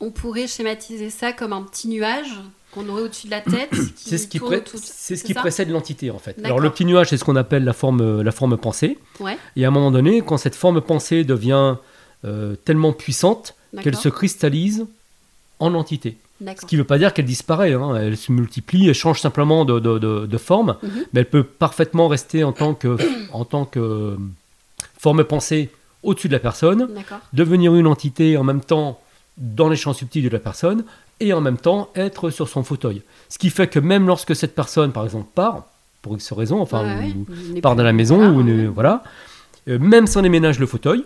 On 0.00 0.10
pourrait 0.10 0.46
schématiser 0.46 1.10
ça 1.10 1.32
comme 1.32 1.52
un 1.52 1.62
petit 1.62 1.88
nuage 1.88 2.30
qu'on 2.72 2.88
aurait 2.88 3.02
au-dessus 3.02 3.26
de 3.26 3.32
la 3.32 3.40
tête. 3.40 3.70
qui 3.70 3.92
C'est 3.96 4.18
ce 4.18 4.28
qui, 4.28 4.38
pré- 4.38 4.58
autour- 4.58 4.78
c'est 4.82 5.16
ce 5.16 5.24
qui 5.24 5.34
précède 5.34 5.70
l'entité 5.70 6.10
en 6.10 6.18
fait. 6.18 6.36
Alors 6.44 6.60
le 6.60 6.70
petit 6.70 6.84
nuage, 6.84 7.08
c'est 7.10 7.16
ce 7.16 7.24
qu'on 7.24 7.36
appelle 7.36 7.64
la 7.64 7.72
forme, 7.72 8.22
la 8.22 8.32
forme 8.32 8.56
pensée. 8.56 8.98
Ouais, 9.20 9.38
Et 9.56 9.64
à 9.64 9.68
un 9.68 9.70
moment 9.70 9.90
donné, 9.90 10.22
quand 10.22 10.36
cette 10.36 10.54
forme 10.54 10.80
pensée 10.80 11.24
devient 11.24 11.76
tellement 12.64 12.92
puissante 12.92 13.54
qu'elle 13.82 13.96
se 13.96 14.08
cristallise 14.08 14.86
en 15.60 15.74
entité. 15.74 16.16
Ce 16.40 16.66
qui 16.66 16.76
ne 16.76 16.80
veut 16.82 16.86
pas 16.86 16.98
dire 16.98 17.12
qu'elle 17.14 17.24
disparaît, 17.24 17.72
hein. 17.72 17.96
elle 17.96 18.16
se 18.16 18.30
multiplie, 18.30 18.88
elle 18.88 18.94
change 18.94 19.20
simplement 19.20 19.64
de, 19.64 19.80
de- 19.80 19.98
de- 19.98 20.26
de 20.26 20.38
forme, 20.38 20.76
Mhm. 20.82 20.90
mais 21.12 21.20
elle 21.20 21.28
peut 21.28 21.42
parfaitement 21.42 22.06
rester 22.08 22.44
en 22.44 22.52
tant 22.52 22.74
que, 22.74 22.96
en 23.32 23.44
tant 23.44 23.64
que 23.64 24.16
forme 24.98 25.24
pensée 25.24 25.70
au-dessus 26.02 26.28
de 26.28 26.32
la 26.34 26.38
personne, 26.38 26.88
devenir 27.32 27.74
une 27.74 27.86
entité 27.88 28.36
en 28.36 28.44
même 28.44 28.60
temps 28.60 29.00
dans 29.36 29.68
les 29.68 29.76
champs 29.76 29.92
subtils 29.94 30.22
de 30.24 30.28
la 30.28 30.38
personne, 30.38 30.84
et 31.20 31.32
en 31.32 31.40
même 31.40 31.56
temps 31.58 31.88
être 31.96 32.30
sur 32.30 32.48
son 32.48 32.62
fauteuil. 32.62 33.02
Ce 33.28 33.38
qui 33.38 33.50
fait 33.50 33.66
que 33.66 33.80
même 33.80 34.06
lorsque 34.06 34.36
cette 34.36 34.54
personne, 34.54 34.92
par 34.92 35.02
exemple, 35.04 35.26
part, 35.34 35.64
pour 36.02 36.14
X 36.14 36.32
raison, 36.32 36.60
enfin, 36.60 36.84
Ouais, 37.00 37.06
ouais. 37.06 37.14
ou- 37.56 37.60
part 37.60 37.74
de 37.74 37.82
la 37.82 37.92
maison, 37.92 38.16
voilà, 38.18 38.30
ou 38.30 38.42
ouais. 38.44 38.66
voilà, 38.66 39.02
euh, 39.68 39.78
même 39.80 40.06
si 40.06 40.16
on 40.16 40.22
déménage 40.22 40.60
le 40.60 40.66
fauteuil, 40.66 41.04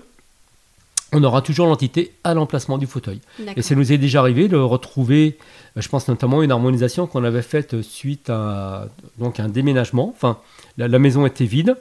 on 1.12 1.22
aura 1.24 1.42
toujours 1.42 1.66
l'entité 1.66 2.12
à 2.24 2.34
l'emplacement 2.34 2.78
du 2.78 2.86
fauteuil. 2.86 3.20
Et 3.56 3.62
ça 3.62 3.74
nous 3.74 3.92
est 3.92 3.98
déjà 3.98 4.20
arrivé 4.20 4.48
de 4.48 4.56
retrouver, 4.56 5.36
je 5.76 5.88
pense 5.88 6.08
notamment 6.08 6.42
une 6.42 6.50
harmonisation 6.50 7.06
qu'on 7.06 7.24
avait 7.24 7.42
faite 7.42 7.82
suite 7.82 8.30
à 8.30 8.88
donc 9.18 9.38
un 9.38 9.48
déménagement. 9.48 10.12
Enfin, 10.14 10.38
la, 10.78 10.88
la 10.88 10.98
maison 10.98 11.26
était 11.26 11.44
vide 11.44 11.76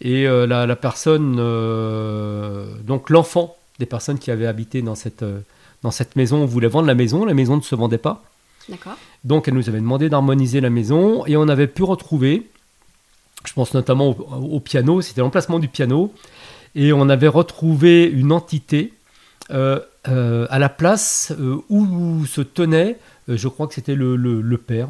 et 0.00 0.26
euh, 0.26 0.46
la, 0.46 0.66
la 0.66 0.76
personne, 0.76 1.36
euh, 1.38 2.66
donc 2.84 3.10
l'enfant 3.10 3.56
des 3.78 3.86
personnes 3.86 4.18
qui 4.18 4.30
avaient 4.30 4.46
habité 4.46 4.82
dans 4.82 4.94
cette, 4.94 5.22
euh, 5.22 5.40
dans 5.82 5.90
cette 5.90 6.14
maison 6.16 6.44
voulait 6.46 6.68
vendre 6.68 6.86
la 6.86 6.94
maison. 6.94 7.24
La 7.24 7.34
maison 7.34 7.56
ne 7.56 7.62
se 7.62 7.74
vendait 7.74 7.98
pas. 7.98 8.22
Donc 9.24 9.48
elle 9.48 9.54
nous 9.54 9.68
avait 9.68 9.80
demandé 9.80 10.08
d'harmoniser 10.08 10.60
la 10.60 10.70
maison 10.70 11.26
et 11.26 11.36
on 11.36 11.48
avait 11.48 11.66
pu 11.66 11.82
retrouver, 11.82 12.46
je 13.44 13.52
pense 13.52 13.74
notamment 13.74 14.10
au, 14.10 14.56
au 14.56 14.60
piano, 14.60 15.02
c'était 15.02 15.20
l'emplacement 15.20 15.58
du 15.58 15.68
piano, 15.68 16.12
et 16.74 16.92
on 16.92 17.08
avait 17.08 17.28
retrouvé 17.28 18.04
une 18.04 18.32
entité 18.32 18.92
euh, 19.50 19.80
euh, 20.08 20.46
à 20.50 20.58
la 20.58 20.68
place 20.68 21.32
euh, 21.38 21.56
où 21.68 22.24
se 22.26 22.40
tenait, 22.40 22.98
je 23.28 23.48
crois 23.48 23.66
que 23.66 23.74
c'était 23.74 23.94
le, 23.94 24.16
le- 24.16 24.40
le 24.40 24.58
père 24.58 24.88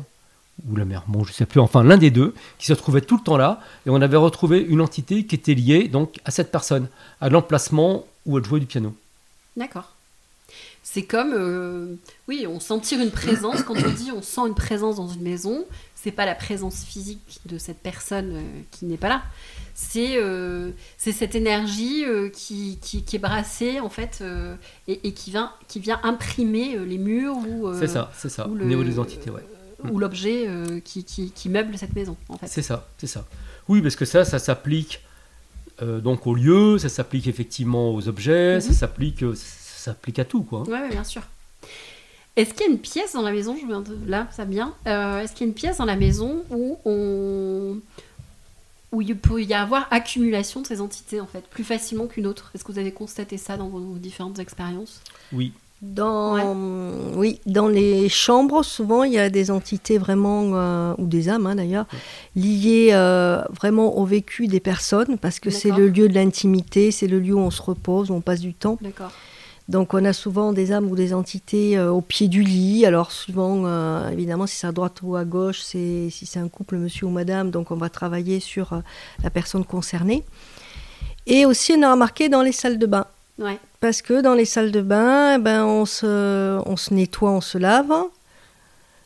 ou 0.68 0.76
la 0.76 0.85
mère, 0.85 1.03
bon 1.09 1.24
je 1.24 1.32
sais 1.32 1.47
plus, 1.47 1.59
enfin 1.61 1.82
l'un 1.82 1.97
des 1.97 2.11
deux, 2.12 2.32
qui 2.59 2.66
se 2.66 2.72
trouvait 2.74 3.01
tout 3.01 3.16
le 3.16 3.22
temps 3.24 3.37
là, 3.37 3.61
et 3.87 3.91
on 3.91 4.01
avait 4.01 4.16
retrouvé 4.16 4.61
une 4.61 4.80
entité 4.80 5.24
qui 5.26 5.35
était 5.35 5.55
liée 5.55 5.89
donc 5.89 6.16
à 6.24 6.30
cette 6.30 6.53
personne, 6.53 6.87
à 7.20 7.28
l'emplacement 7.28 8.07
où 8.26 8.39
elle 8.39 8.45
jouait 8.45 8.61
du 8.61 8.66
piano. 8.66 8.95
D'accord. 9.57 9.91
C'est 10.85 11.03
comme, 11.05 11.99
oui, 12.28 12.47
on 12.49 12.61
sentir 12.61 13.01
une 13.01 13.11
présence. 13.11 13.62
Quand 13.62 13.74
on 13.74 13.91
dit 13.91 14.12
on 14.12 14.22
sent 14.22 14.43
une 14.47 14.55
présence 14.55 14.97
dans 14.97 15.09
une 15.09 15.22
maison, 15.22 15.64
c'est 15.97 16.12
pas 16.12 16.26
la 16.26 16.35
présence 16.37 16.85
physique 16.85 17.41
de 17.47 17.59
cette 17.59 17.78
personne 17.78 18.41
qui 18.70 18.85
n'est 18.85 18.99
pas 18.99 19.09
là. 19.09 19.22
C'est 19.77 20.16
euh, 20.18 20.70
cette 20.99 21.35
énergie 21.35 22.05
euh, 22.05 22.29
qui, 22.29 22.79
qui, 22.81 23.03
qui 23.03 23.16
est 23.16 23.18
brassée 23.18 23.81
en 23.81 23.89
fait 23.89 24.18
euh, 24.20 24.55
et, 24.87 25.01
et 25.09 25.12
qui 25.12 25.31
vient 25.33 25.51
qui 25.66 25.81
vient 25.81 25.99
imprimer 26.05 26.77
euh, 26.77 26.85
les 26.85 26.99
murs 26.99 27.37
ou 27.49 27.66
euh, 27.68 27.77
C'est 27.81 27.89
ça, 27.89 28.12
c'est 28.16 28.29
ça. 28.29 28.47
ou 28.49 28.55
le- 28.55 28.66
niveau 28.66 28.85
des 28.85 28.99
entités, 29.01 29.31
ouais. 29.31 29.43
ou 29.91 29.99
l'objet 29.99 30.45
euh, 30.47 30.79
qui, 30.79 31.03
qui, 31.05 31.33
qui 31.33 31.49
meuble 31.49 31.77
cette 31.77 31.95
maison 31.97 32.16
en 32.29 32.39
fait. 32.39 32.47
C'est 32.47 32.62
ça, 32.62 32.89
c'est 32.99 33.09
ça. 33.09 33.27
Oui, 33.68 33.83
parce 33.83 33.97
que 33.97 34.05
ça, 34.05 34.25
ça 34.25 34.39
s'applique 34.39 35.01
euh, 35.83 35.99
donc 36.01 36.29
au 36.29 36.35
lieu, 36.37 36.79
ça 36.79 36.89
s'applique 36.89 37.27
effectivement 37.27 37.93
aux 37.93 38.07
objets, 38.07 38.61
ça 38.61 38.68
Mhm. 38.68 38.75
s'applique, 38.75 39.22
euh, 39.25 39.35
ça 39.35 39.91
s'applique 39.91 40.20
à 40.20 40.25
tout, 40.25 40.45
quoi. 40.45 40.62
Ouais, 40.68 40.81
ouais, 40.83 40.91
bien 40.91 41.03
sûr. 41.03 41.22
Est-ce 42.37 42.55
qu'il 42.55 42.66
y 42.66 42.68
a 42.68 42.72
une 42.72 42.79
pièce 42.79 43.12
dans 43.14 43.22
la 43.22 43.33
maison, 43.33 43.57
je 43.61 43.66
viens 43.66 43.81
de... 43.81 43.97
là, 44.07 44.29
ça 44.31 44.45
vient, 44.45 44.72
euh, 44.87 45.20
est-ce 45.20 45.33
qu'il 45.33 45.41
y 45.41 45.45
a 45.45 45.49
une 45.49 45.55
pièce 45.55 45.79
dans 45.79 45.85
la 45.85 45.97
maison 45.97 46.45
où 46.51 46.79
on... 46.85 47.77
où 48.95 49.03
il 49.03 49.16
peut 49.16 49.42
y 49.42 49.53
avoir 49.53 49.88
accumulation 49.90 50.62
de 50.62 50.66
ces 50.66 50.80
entités, 50.80 51.20
en 51.20 51.26
fait, 51.26 51.45
plus 51.51 51.64
facilement 51.64 52.07
qu'une 52.07 52.26
autre. 52.26 52.53
Est-ce 52.55 52.64
que 52.64 52.72
vous 52.72 52.78
avez 52.78 52.92
constaté 52.92 53.36
ça 53.36 53.57
dans 53.57 53.68
vos, 53.68 53.99
différentes 53.99 54.38
expériences? 54.38 55.03
Oui, 55.32 55.53
Dans, 55.82 56.57
oui, 57.14 57.40
dans 57.45 57.68
les 57.68 58.09
chambres, 58.09 58.62
souvent, 58.62 59.03
il 59.03 59.12
y 59.12 59.18
a 59.18 59.28
des 59.30 59.51
entités 59.51 59.99
vraiment, 59.99 60.53
euh, 60.55 60.95
ou 60.99 61.07
des 61.07 61.28
âmes 61.28 61.47
hein, 61.47 61.57
d'ailleurs, 61.57 61.86
liées 62.36 62.90
euh, 62.92 63.42
vraiment 63.51 63.99
au 63.99 64.05
vécu 64.07 64.47
des 64.47 64.61
personnes, 64.61 65.18
parce 65.18 65.40
que 65.40 65.51
c'est 65.51 65.72
le 65.72 65.88
lieu 65.88 66.09
de 66.09 66.14
l'intimité, 66.14 66.90
c'est 66.90 67.09
le 67.09 67.18
lieu 67.18 67.34
où 67.34 67.40
on 67.40 67.51
se 67.51 67.62
repose, 67.62 68.11
où 68.11 68.14
on 68.14 68.20
passe 68.20 68.40
du 68.40 68.55
temps. 68.55 68.78
D'accord. 68.80 69.12
Donc 69.68 69.94
on 69.94 70.04
a 70.04 70.12
souvent 70.12 70.52
des 70.52 70.72
âmes 70.72 70.90
ou 70.90 70.96
des 70.96 71.14
entités 71.14 71.78
euh, 71.78 71.90
au 71.90 72.02
pied 72.02 72.28
du 72.28 72.42
lit. 72.42 72.84
Alors 72.84 73.12
suivant, 73.12 73.62
euh, 73.64 74.10
évidemment, 74.10 74.46
si 74.46 74.56
c'est 74.56 74.66
à 74.66 74.72
droite 74.72 75.00
ou 75.02 75.16
à 75.16 75.24
gauche, 75.24 75.60
c'est 75.62 76.08
si 76.10 76.26
c'est 76.26 76.38
un 76.38 76.48
couple, 76.48 76.76
monsieur 76.76 77.06
ou 77.06 77.10
madame, 77.10 77.50
donc 77.50 77.70
on 77.70 77.76
va 77.76 77.88
travailler 77.88 78.40
sur 78.40 78.74
euh, 78.74 78.80
la 79.22 79.30
personne 79.30 79.64
concernée. 79.64 80.22
Et 81.26 81.46
aussi, 81.46 81.72
on 81.76 81.82
a 81.82 81.92
remarqué 81.92 82.28
dans 82.28 82.42
les 82.42 82.52
salles 82.52 82.78
de 82.78 82.86
bain. 82.86 83.06
Ouais. 83.38 83.58
Parce 83.80 84.02
que 84.02 84.20
dans 84.20 84.34
les 84.34 84.44
salles 84.44 84.70
de 84.70 84.82
bain, 84.82 85.38
ben, 85.38 85.64
on, 85.64 85.86
se, 85.86 86.60
on 86.66 86.76
se 86.76 86.92
nettoie, 86.92 87.30
on 87.30 87.40
se 87.40 87.56
lave, 87.56 87.92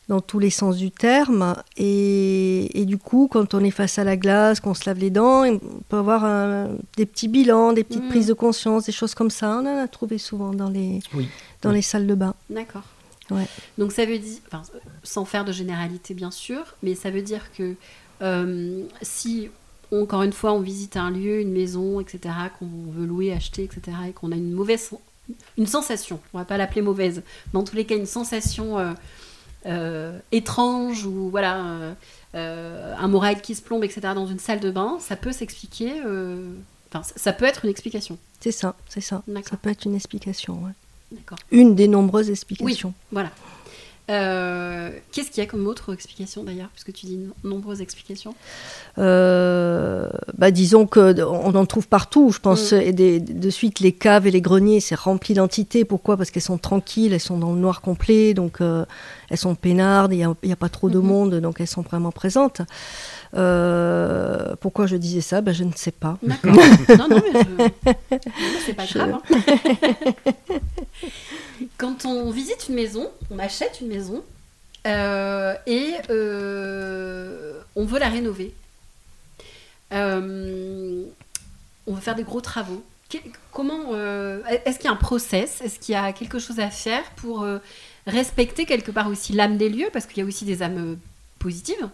dans 0.09 0.19
tous 0.19 0.39
les 0.39 0.49
sens 0.49 0.75
du 0.77 0.91
terme. 0.91 1.55
Et, 1.77 2.81
et 2.81 2.85
du 2.85 2.97
coup, 2.97 3.29
quand 3.31 3.53
on 3.53 3.63
est 3.63 3.71
face 3.71 3.97
à 3.99 4.03
la 4.03 4.17
glace, 4.17 4.59
qu'on 4.59 4.73
se 4.73 4.83
lave 4.89 4.99
les 4.99 5.09
dents, 5.11 5.45
on 5.45 5.59
peut 5.87 5.97
avoir 5.97 6.25
un- 6.25 6.69
des 6.97 7.05
petits 7.05 7.27
bilans, 7.29 7.71
des 7.73 7.83
petites 7.85 8.03
Mhm. 8.03 8.09
prises 8.09 8.27
de 8.27 8.33
conscience, 8.33 8.85
des 8.85 8.91
choses 8.91 9.13
comme 9.15 9.29
ça. 9.29 9.49
On 9.61 9.65
en 9.65 9.77
a 9.83 9.87
trouvé 9.87 10.17
souvent 10.17 10.51
dans 10.53 10.69
les, 10.69 10.99
oui. 11.13 11.27
dans 11.61 11.69
Oui. 11.69 11.75
les 11.77 11.81
salles 11.81 12.07
de 12.07 12.15
bain. 12.15 12.33
D'accord. 12.49 12.83
Ouais. 13.31 13.45
Donc 13.77 13.91
ça 13.91 14.05
veut 14.05 14.17
dire, 14.17 14.39
enfin, 14.47 14.63
sans 15.03 15.23
faire 15.23 15.45
de 15.45 15.51
généralité 15.51 16.15
bien 16.15 16.31
sûr, 16.31 16.75
mais 16.81 16.95
ça 16.95 17.11
veut 17.11 17.21
dire 17.21 17.51
que 17.55 17.75
euh, 18.23 18.83
si, 19.03 19.49
encore 19.93 20.23
une 20.23 20.33
fois, 20.33 20.51
on 20.53 20.59
visite 20.59 20.97
un 20.97 21.11
lieu, 21.11 21.39
une 21.39 21.51
maison, 21.51 21.99
etc., 22.01 22.33
qu'on 22.57 22.67
veut 22.91 23.05
louer, 23.05 23.31
acheter, 23.31 23.63
etc., 23.63 23.81
et 24.09 24.11
qu'on 24.11 24.31
a 24.31 24.35
une 24.35 24.51
mauvaise, 24.51 24.89
une 25.59 25.67
sensation, 25.67 26.19
on 26.33 26.39
va 26.39 26.45
pas 26.45 26.57
l'appeler 26.57 26.81
mauvaise, 26.81 27.21
mais 27.53 27.59
en 27.59 27.63
tous 27.63 27.75
les 27.75 27.85
cas 27.85 27.95
une 27.95 28.07
sensation 28.07 28.79
euh, 28.79 28.93
étrange 30.31 31.05
ou 31.05 31.29
voilà, 31.29 31.57
euh, 31.65 31.93
euh, 32.35 32.95
un 32.97 33.07
moral 33.07 33.41
qui 33.41 33.55
se 33.55 33.61
plombe, 33.61 33.83
etc., 33.83 34.01
dans 34.15 34.27
une 34.27 34.39
salle 34.39 34.59
de 34.59 34.71
bain, 34.71 34.97
ça 34.99 35.15
peut 35.15 35.31
s'expliquer, 35.31 36.01
euh, 36.05 36.51
enfin, 36.91 37.03
ça- 37.15 37.33
peut 37.33 37.45
être 37.45 37.65
une 37.65 37.71
explication. 37.71 38.17
C'est 38.39 38.51
ça, 38.51 38.75
c'est 38.87 39.01
ça. 39.01 39.23
Ça 39.49 39.57
peut 39.57 39.69
être 39.69 39.85
une 39.85 39.95
explication. 39.95 40.55
ouais. 40.63 40.71
D'accord. 41.11 41.39
Une 41.51 41.73
des 41.75 41.87
nombreuses 41.87 42.29
explications. 42.29 42.93
Voilà. 43.11 43.31
Euh, 44.09 44.89
Qu'est-ce 45.11 45.29
qu'il 45.31 45.43
y 45.43 45.45
a 45.45 45.49
comme 45.49 45.67
autre 45.67 45.93
explication 45.93 46.43
d'ailleurs 46.43 46.69
Puisque 46.73 46.91
tu 46.93 47.05
dis 47.05 47.17
no- 47.17 47.33
nombreuses 47.43 47.81
explications. 47.81 48.33
Euh, 48.97 50.09
bah, 50.37 50.51
disons 50.51 50.85
que 50.87 51.21
on 51.23 51.53
en 51.55 51.65
trouve 51.65 51.87
partout. 51.87 52.31
Je 52.31 52.39
pense 52.39 52.71
Mm. 52.73 52.81
et 52.81 52.93
des- 52.93 53.19
de 53.19 53.49
suite 53.49 53.79
les 53.79 53.91
caves 53.91 54.27
et 54.27 54.31
les 54.31 54.41
greniers, 54.41 54.79
c'est 54.79 54.95
rempli 54.97 55.33
d'entités. 55.33 55.85
Pourquoi? 55.85 56.17
Parce 56.17 56.31
qu'elles 56.31 56.41
sont 56.41 56.57
tranquilles, 56.57 57.13
elles 57.13 57.19
sont 57.19 57.37
dans 57.37 57.53
le 57.53 57.59
noir 57.59 57.81
complet, 57.81 58.33
donc 58.33 58.61
euh, 58.61 58.85
elles 59.29 59.37
sont 59.37 59.55
peinardes. 59.55 60.13
Il 60.13 60.17
n'y 60.17 60.23
a, 60.23 60.29
a 60.53 60.55
pas 60.55 60.69
trop 60.69 60.89
de 60.89 60.99
Mhm. 60.99 61.05
monde, 61.05 61.35
donc 61.35 61.59
elles 61.61 61.67
sont 61.67 61.81
vraiment 61.81 62.11
présentes. 62.11 62.61
Euh, 63.35 64.55
pourquoi 64.59 64.87
je 64.87 64.95
disais 64.95 65.21
ça? 65.21 65.41
Ben, 65.41 65.53
Je 65.53 65.63
ne 65.63 65.71
sais 65.75 65.91
pas. 65.91 66.17
D'accord. 66.23 66.55
non, 66.97 67.07
non, 67.09 67.21
mais 67.33 67.41
je- 67.41 68.17
c'est 68.65 68.73
pas 68.73 68.85
Je- 68.85 68.93
grave. 68.97 69.13
hein. 69.13 69.21
Quand 71.77 72.05
on 72.05 72.29
visite 72.31 72.67
une 72.69 72.75
maison, 72.75 73.09
on 73.31 73.39
achète 73.39 73.79
une 73.81 73.87
maison 73.87 74.23
euh, 74.87 75.53
et 75.67 75.93
euh, 76.09 77.59
on 77.75 77.85
veut 77.85 77.99
la 77.99 78.09
rénover. 78.09 78.53
On 79.91 81.05
veut 81.93 82.01
faire 82.01 82.15
des 82.15 82.23
gros 82.23 82.41
travaux. 82.41 82.83
Comment 83.51 83.95
Est-ce 84.65 84.77
qu'il 84.77 84.85
y 84.85 84.87
a 84.87 84.91
un 84.91 84.95
process? 84.95 85.61
Est-ce 85.61 85.79
qu'il 85.79 85.93
y 85.93 85.97
a 85.97 86.13
quelque 86.13 86.37
chose 86.39 86.59
à 86.59 86.69
faire 86.69 87.03
pour 87.15 87.45
respecter 88.05 88.65
quelque 88.65 88.91
part 88.91 89.07
aussi 89.07 89.33
l'âme 89.33 89.57
des 89.57 89.69
lieux? 89.69 89.89
Parce 89.91 90.05
qu'il 90.05 90.19
y 90.19 90.21
a 90.21 90.25
aussi 90.27 90.45
des 90.45 90.61
âmes 90.61 90.97
positives. 91.39 91.89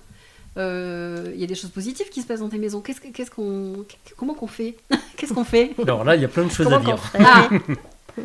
Euh, 0.57 1.31
Il 1.33 1.39
y 1.41 1.43
a 1.43 1.47
des 1.47 1.55
choses 1.55 1.69
positives 1.71 2.09
qui 2.09 2.21
se 2.21 2.27
passent 2.27 2.39
dans 2.39 2.49
tes 2.49 2.57
maisons. 2.57 2.81
Qu'est-ce 2.81 3.01
que- 3.01 3.09
qu'est-ce 3.09 3.31
qu'on, 3.31 3.85
comment 4.17 4.33
qu'on 4.33 4.47
fait 4.47 4.75
Qu'est-ce 5.17 5.33
qu'on 5.33 5.43
fait 5.43 5.71
Alors 5.83 6.03
là, 6.03 6.15
il 6.15 6.21
y 6.21 6.25
a 6.25 6.29
plein 6.29 6.43
de 6.45 6.49
choses 6.51 6.65
Comment 6.65 6.77
à 6.77 6.79
dire. 6.79 6.97
Ah, 7.19 7.49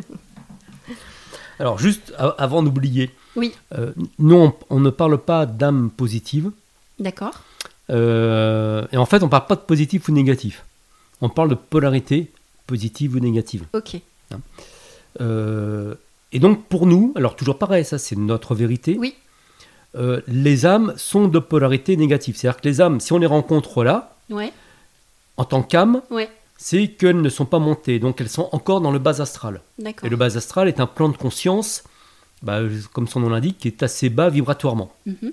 Alors, 1.58 1.78
juste 1.78 2.14
avant 2.38 2.62
d'oublier, 2.62 3.10
Oui. 3.36 3.52
euh, 3.76 3.92
nous, 4.18 4.36
on, 4.36 4.54
on 4.70 4.80
ne 4.80 4.88
parle 4.90 5.18
pas 5.18 5.44
d'âme 5.46 5.90
positive. 5.90 6.50
d'accord. 6.98 7.42
Euh, 7.90 8.86
et 8.92 8.96
en 8.96 9.04
fait, 9.04 9.20
on 9.22 9.26
ne 9.26 9.30
parle 9.30 9.46
pas 9.46 9.56
de 9.56 9.60
positif 9.62 10.08
ou 10.08 10.12
négatif. 10.12 10.64
On 11.20 11.28
parle 11.28 11.48
de 11.50 11.54
polarité 11.56 12.30
positive 12.68 13.16
ou 13.16 13.18
négative. 13.18 13.64
Ok. 13.74 13.96
Euh, 15.20 15.94
et 16.32 16.38
donc, 16.38 16.64
pour 16.66 16.86
nous, 16.86 17.12
alors 17.16 17.34
toujours 17.34 17.58
pareil, 17.58 17.84
ça 17.84 17.98
c'est 17.98 18.16
notre 18.16 18.54
vérité, 18.54 18.96
Oui. 18.96 19.14
Euh, 19.96 20.20
les 20.28 20.66
âmes 20.66 20.94
sont 20.96 21.26
de 21.28 21.38
polarité 21.38 21.96
négative. 21.96 22.36
C'est-à-dire 22.36 22.60
que 22.60 22.68
les 22.68 22.80
âmes, 22.80 23.00
si 23.00 23.12
on 23.12 23.18
les 23.18 23.26
rencontre 23.26 23.82
là, 23.84 24.14
Ouais. 24.30 24.52
en 25.36 25.44
tant 25.44 25.62
qu'âme, 25.62 26.02
Ouais. 26.10 26.28
c'est 26.56 26.88
qu'elles 26.88 27.20
ne 27.20 27.28
sont 27.28 27.46
pas 27.46 27.58
montées, 27.58 27.98
donc 27.98 28.20
elles 28.20 28.28
sont 28.28 28.48
encore 28.52 28.80
dans 28.80 28.92
le 28.92 28.98
bas 28.98 29.20
astral. 29.20 29.60
Et 30.02 30.08
le 30.08 30.16
bas 30.16 30.36
astral 30.36 30.68
est 30.68 30.78
un 30.80 30.86
plan 30.86 31.08
de 31.08 31.16
conscience, 31.16 31.82
bah, 32.42 32.60
comme 32.92 33.08
son 33.08 33.20
nom 33.20 33.28
l'indique, 33.30 33.58
qui 33.58 33.68
est 33.68 33.82
assez 33.82 34.08
bas 34.10 34.28
vibratoirement. 34.30 34.92
Mhm. 35.06 35.32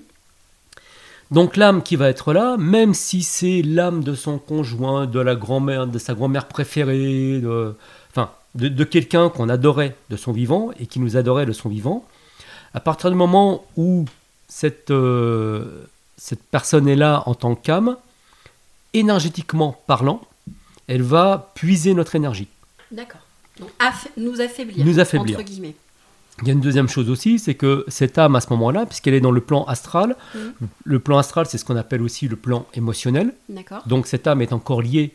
Donc 1.30 1.56
l'âme 1.58 1.82
qui 1.82 1.96
va 1.96 2.08
être 2.08 2.32
là, 2.32 2.56
même 2.56 2.94
si 2.94 3.22
c'est 3.22 3.60
l'âme 3.62 4.02
de 4.02 4.14
son 4.14 4.38
conjoint, 4.38 5.06
de 5.06 5.20
la 5.20 5.34
grand-mère, 5.36 5.86
de 5.86 5.98
sa 5.98 6.14
grand-mère 6.14 6.48
préférée, 6.48 7.40
de, 7.40 7.74
enfin, 8.10 8.30
de, 8.54 8.68
de 8.68 8.84
quelqu'un 8.84 9.28
qu'on 9.28 9.50
adorait 9.50 9.94
de 10.08 10.16
son 10.16 10.32
vivant 10.32 10.70
et 10.80 10.86
qui 10.86 11.00
nous 11.00 11.16
adorait 11.18 11.44
de 11.44 11.52
son 11.52 11.68
vivant, 11.68 12.06
à 12.72 12.80
partir 12.80 13.10
du 13.10 13.16
moment 13.16 13.64
où 13.76 14.06
cette, 14.48 14.90
euh, 14.90 15.84
cette 16.16 16.42
personne 16.42 16.88
est 16.88 16.96
là 16.96 17.22
en 17.26 17.34
tant 17.34 17.54
qu'âme, 17.54 17.96
énergétiquement 18.94 19.80
parlant, 19.86 20.20
elle 20.86 21.02
va 21.02 21.50
puiser 21.54 21.94
notre 21.94 22.14
énergie. 22.16 22.48
D'accord. 22.90 23.20
Donc 23.60 23.68
aff- 23.78 24.08
nous 24.16 24.40
affaiblir. 24.40 24.84
Nous 24.84 24.98
affaiblir. 25.00 25.38
Entre 25.38 25.46
guillemets. 25.48 25.74
Il 26.42 26.46
y 26.46 26.50
a 26.50 26.54
une 26.54 26.60
deuxième 26.60 26.88
chose 26.88 27.10
aussi, 27.10 27.38
c'est 27.40 27.54
que 27.56 27.84
cette 27.88 28.16
âme 28.16 28.36
à 28.36 28.40
ce 28.40 28.48
moment-là, 28.50 28.86
puisqu'elle 28.86 29.14
est 29.14 29.20
dans 29.20 29.32
le 29.32 29.40
plan 29.40 29.64
astral, 29.64 30.16
Mhm. 30.34 30.52
le 30.84 30.98
plan 31.00 31.18
astral 31.18 31.46
c'est 31.46 31.58
ce 31.58 31.64
qu'on 31.64 31.76
appelle 31.76 32.00
aussi 32.00 32.28
le 32.28 32.36
plan 32.36 32.64
émotionnel, 32.74 33.34
D'accord. 33.48 33.82
donc 33.86 34.06
cette 34.06 34.26
âme 34.28 34.40
est 34.40 34.52
encore 34.52 34.80
liée 34.80 35.12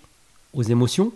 aux 0.53 0.63
émotions 0.63 1.13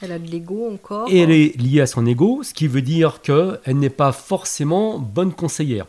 Elle 0.00 0.12
a 0.12 0.18
de 0.18 0.26
l'ego 0.26 0.70
encore. 0.72 1.06
et 1.10 1.18
elle 1.18 1.30
est 1.30 1.54
liée 1.60 1.82
à 1.82 1.86
son 1.86 2.06
ego, 2.06 2.40
ce 2.42 2.54
qui 2.54 2.66
veut 2.66 2.80
dire 2.80 3.20
qu'elle 3.20 3.58
n'est 3.66 3.90
pas 3.90 4.12
forcément 4.12 4.98
bonne 4.98 5.32
conseillère 5.34 5.86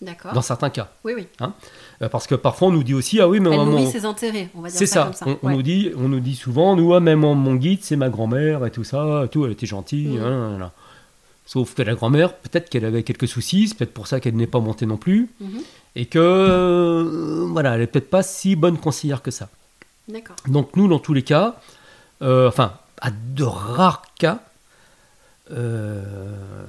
D'accord. 0.00 0.32
dans 0.32 0.42
certains 0.42 0.70
cas. 0.70 0.88
Oui, 1.04 1.12
oui. 1.16 1.26
Euh, 2.02 2.08
Parce 2.08 2.26
que 2.28 2.34
parfois 2.36 2.68
on 2.68 2.70
nous 2.70 2.84
dit 2.84 2.94
aussi, 2.94 3.20
ah 3.20 3.28
oui, 3.28 3.40
mais 3.40 3.50
Elle 3.50 3.56
nourrit 3.64 3.84
mon- 3.84 3.90
ses 3.90 4.04
intérêts, 4.04 4.48
on 4.54 4.60
va 4.60 4.68
dire 4.68 4.78
c'est 4.78 4.86
ça, 4.86 5.10
ça, 5.12 5.24
comme 5.24 5.34
ça. 5.34 5.38
On, 5.42 5.50
nous 5.50 5.62
dit, 5.62 5.90
on 5.96 6.08
nous 6.08 6.20
dit 6.20 6.36
souvent, 6.36 6.76
nous, 6.76 6.94
ah, 6.94 7.00
même 7.00 7.18
mon, 7.20 7.54
guide, 7.56 7.80
c'est 7.82 7.96
ma 7.96 8.08
grand-mère 8.08 8.64
et 8.64 8.70
tout 8.70 8.84
ça, 8.84 9.24
tout, 9.32 9.44
elle 9.44 9.52
était 9.52 9.66
gentille. 9.66 10.18
Mhm. 10.18 10.22
hein. 10.62 10.72
Sauf 11.46 11.74
que 11.74 11.82
la 11.82 11.94
grand-mère, 11.94 12.34
peut-être 12.36 12.68
qu'elle 12.68 12.84
avait 12.84 13.02
quelques 13.02 13.26
soucis, 13.26 13.68
c'est 13.68 13.74
peut-être 13.76 13.94
pour 13.94 14.06
ça 14.06 14.20
qu'elle 14.20 14.36
n'est 14.36 14.46
pas 14.46 14.60
montée 14.60 14.84
non 14.86 14.98
plus, 14.98 15.30
Mhm. 15.40 15.60
et 15.96 16.06
que, 16.06 16.18
euh, 16.20 17.46
voilà, 17.50 17.74
elle 17.74 17.80
n'est 17.80 17.86
peut-être 17.86 18.10
pas 18.10 18.22
si 18.22 18.54
bonne 18.54 18.76
conseillère 18.78 19.22
que 19.22 19.30
ça. 19.30 19.48
D'accord. 20.08 20.36
Donc 20.46 20.76
nous, 20.76 20.86
dans 20.88 20.98
tous 21.00 21.14
les 21.14 21.22
cas, 21.22 21.56
euh, 22.22 22.46
enfin, 22.48 22.74
à 23.00 23.10
de 23.10 23.42
rares 23.44 24.02
cas, 24.18 24.40
euh, 25.50 26.66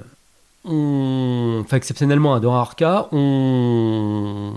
on, 0.70 1.62
enfin 1.64 1.78
exceptionnellement 1.78 2.34
à 2.36 2.40
de 2.40 2.48
rares 2.48 2.76
cas, 2.76 3.08
on, 3.12 4.54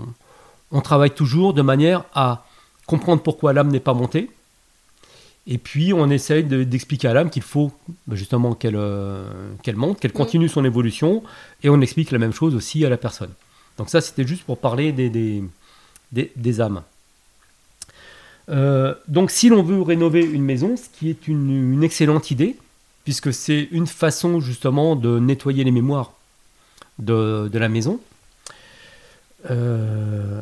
on 0.71 0.81
travaille 0.81 1.11
toujours 1.11 1.53
de 1.53 1.61
manière 1.61 2.05
à 2.13 2.45
comprendre 2.85 3.21
pourquoi 3.21 3.53
l'âme 3.53 3.69
n'est 3.69 3.79
pas 3.79 3.93
montée 3.93 4.29
Et 5.47 5.57
puis, 5.57 5.91
on 5.93 6.09
essaye 6.09 6.43
de- 6.43 6.63
d'expliquer 6.63 7.07
à 7.09 7.13
l'âme 7.13 7.29
qu'il 7.29 7.41
faut 7.43 7.71
bah, 8.07 8.15
justement 8.15 8.53
qu'elle 8.55 8.75
euh, 8.77 9.25
qu'elle 9.63 9.75
monte, 9.75 9.99
qu'elle 9.99 10.13
continue 10.13 10.47
son 10.49 10.63
évolution. 10.65 11.23
Et 11.63 11.69
on 11.69 11.81
explique 11.81 12.11
la 12.11 12.19
même 12.19 12.33
chose 12.33 12.55
aussi 12.55 12.85
à 12.85 12.89
la 12.89 12.97
personne. 12.97 13.31
Donc 13.77 13.89
ça, 13.89 13.99
c'était 14.01 14.25
juste 14.27 14.43
pour 14.43 14.57
parler 14.57 14.91
des, 14.93 15.09
des, 15.09 15.43
des- 16.11 16.31
des 16.35 16.61
âmes. 16.61 16.81
Euh, 18.49 18.93
donc, 19.07 19.31
si 19.31 19.49
l'on 19.49 19.63
veut 19.63 19.81
rénover 19.81 20.21
une 20.23 20.43
maison, 20.43 20.75
ce 20.77 20.87
qui 20.97 21.09
est 21.09 21.27
une, 21.27 21.73
une 21.73 21.83
excellente 21.83 22.29
idée, 22.31 22.57
puisque 23.03 23.33
c'est 23.33 23.67
une 23.71 23.87
façon 23.87 24.39
justement 24.39 24.95
de 24.95 25.19
nettoyer 25.19 25.63
les 25.63 25.71
mémoires 25.71 26.13
de, 26.99 27.49
la 27.53 27.69
maison, 27.69 27.99
euh, 29.49 30.41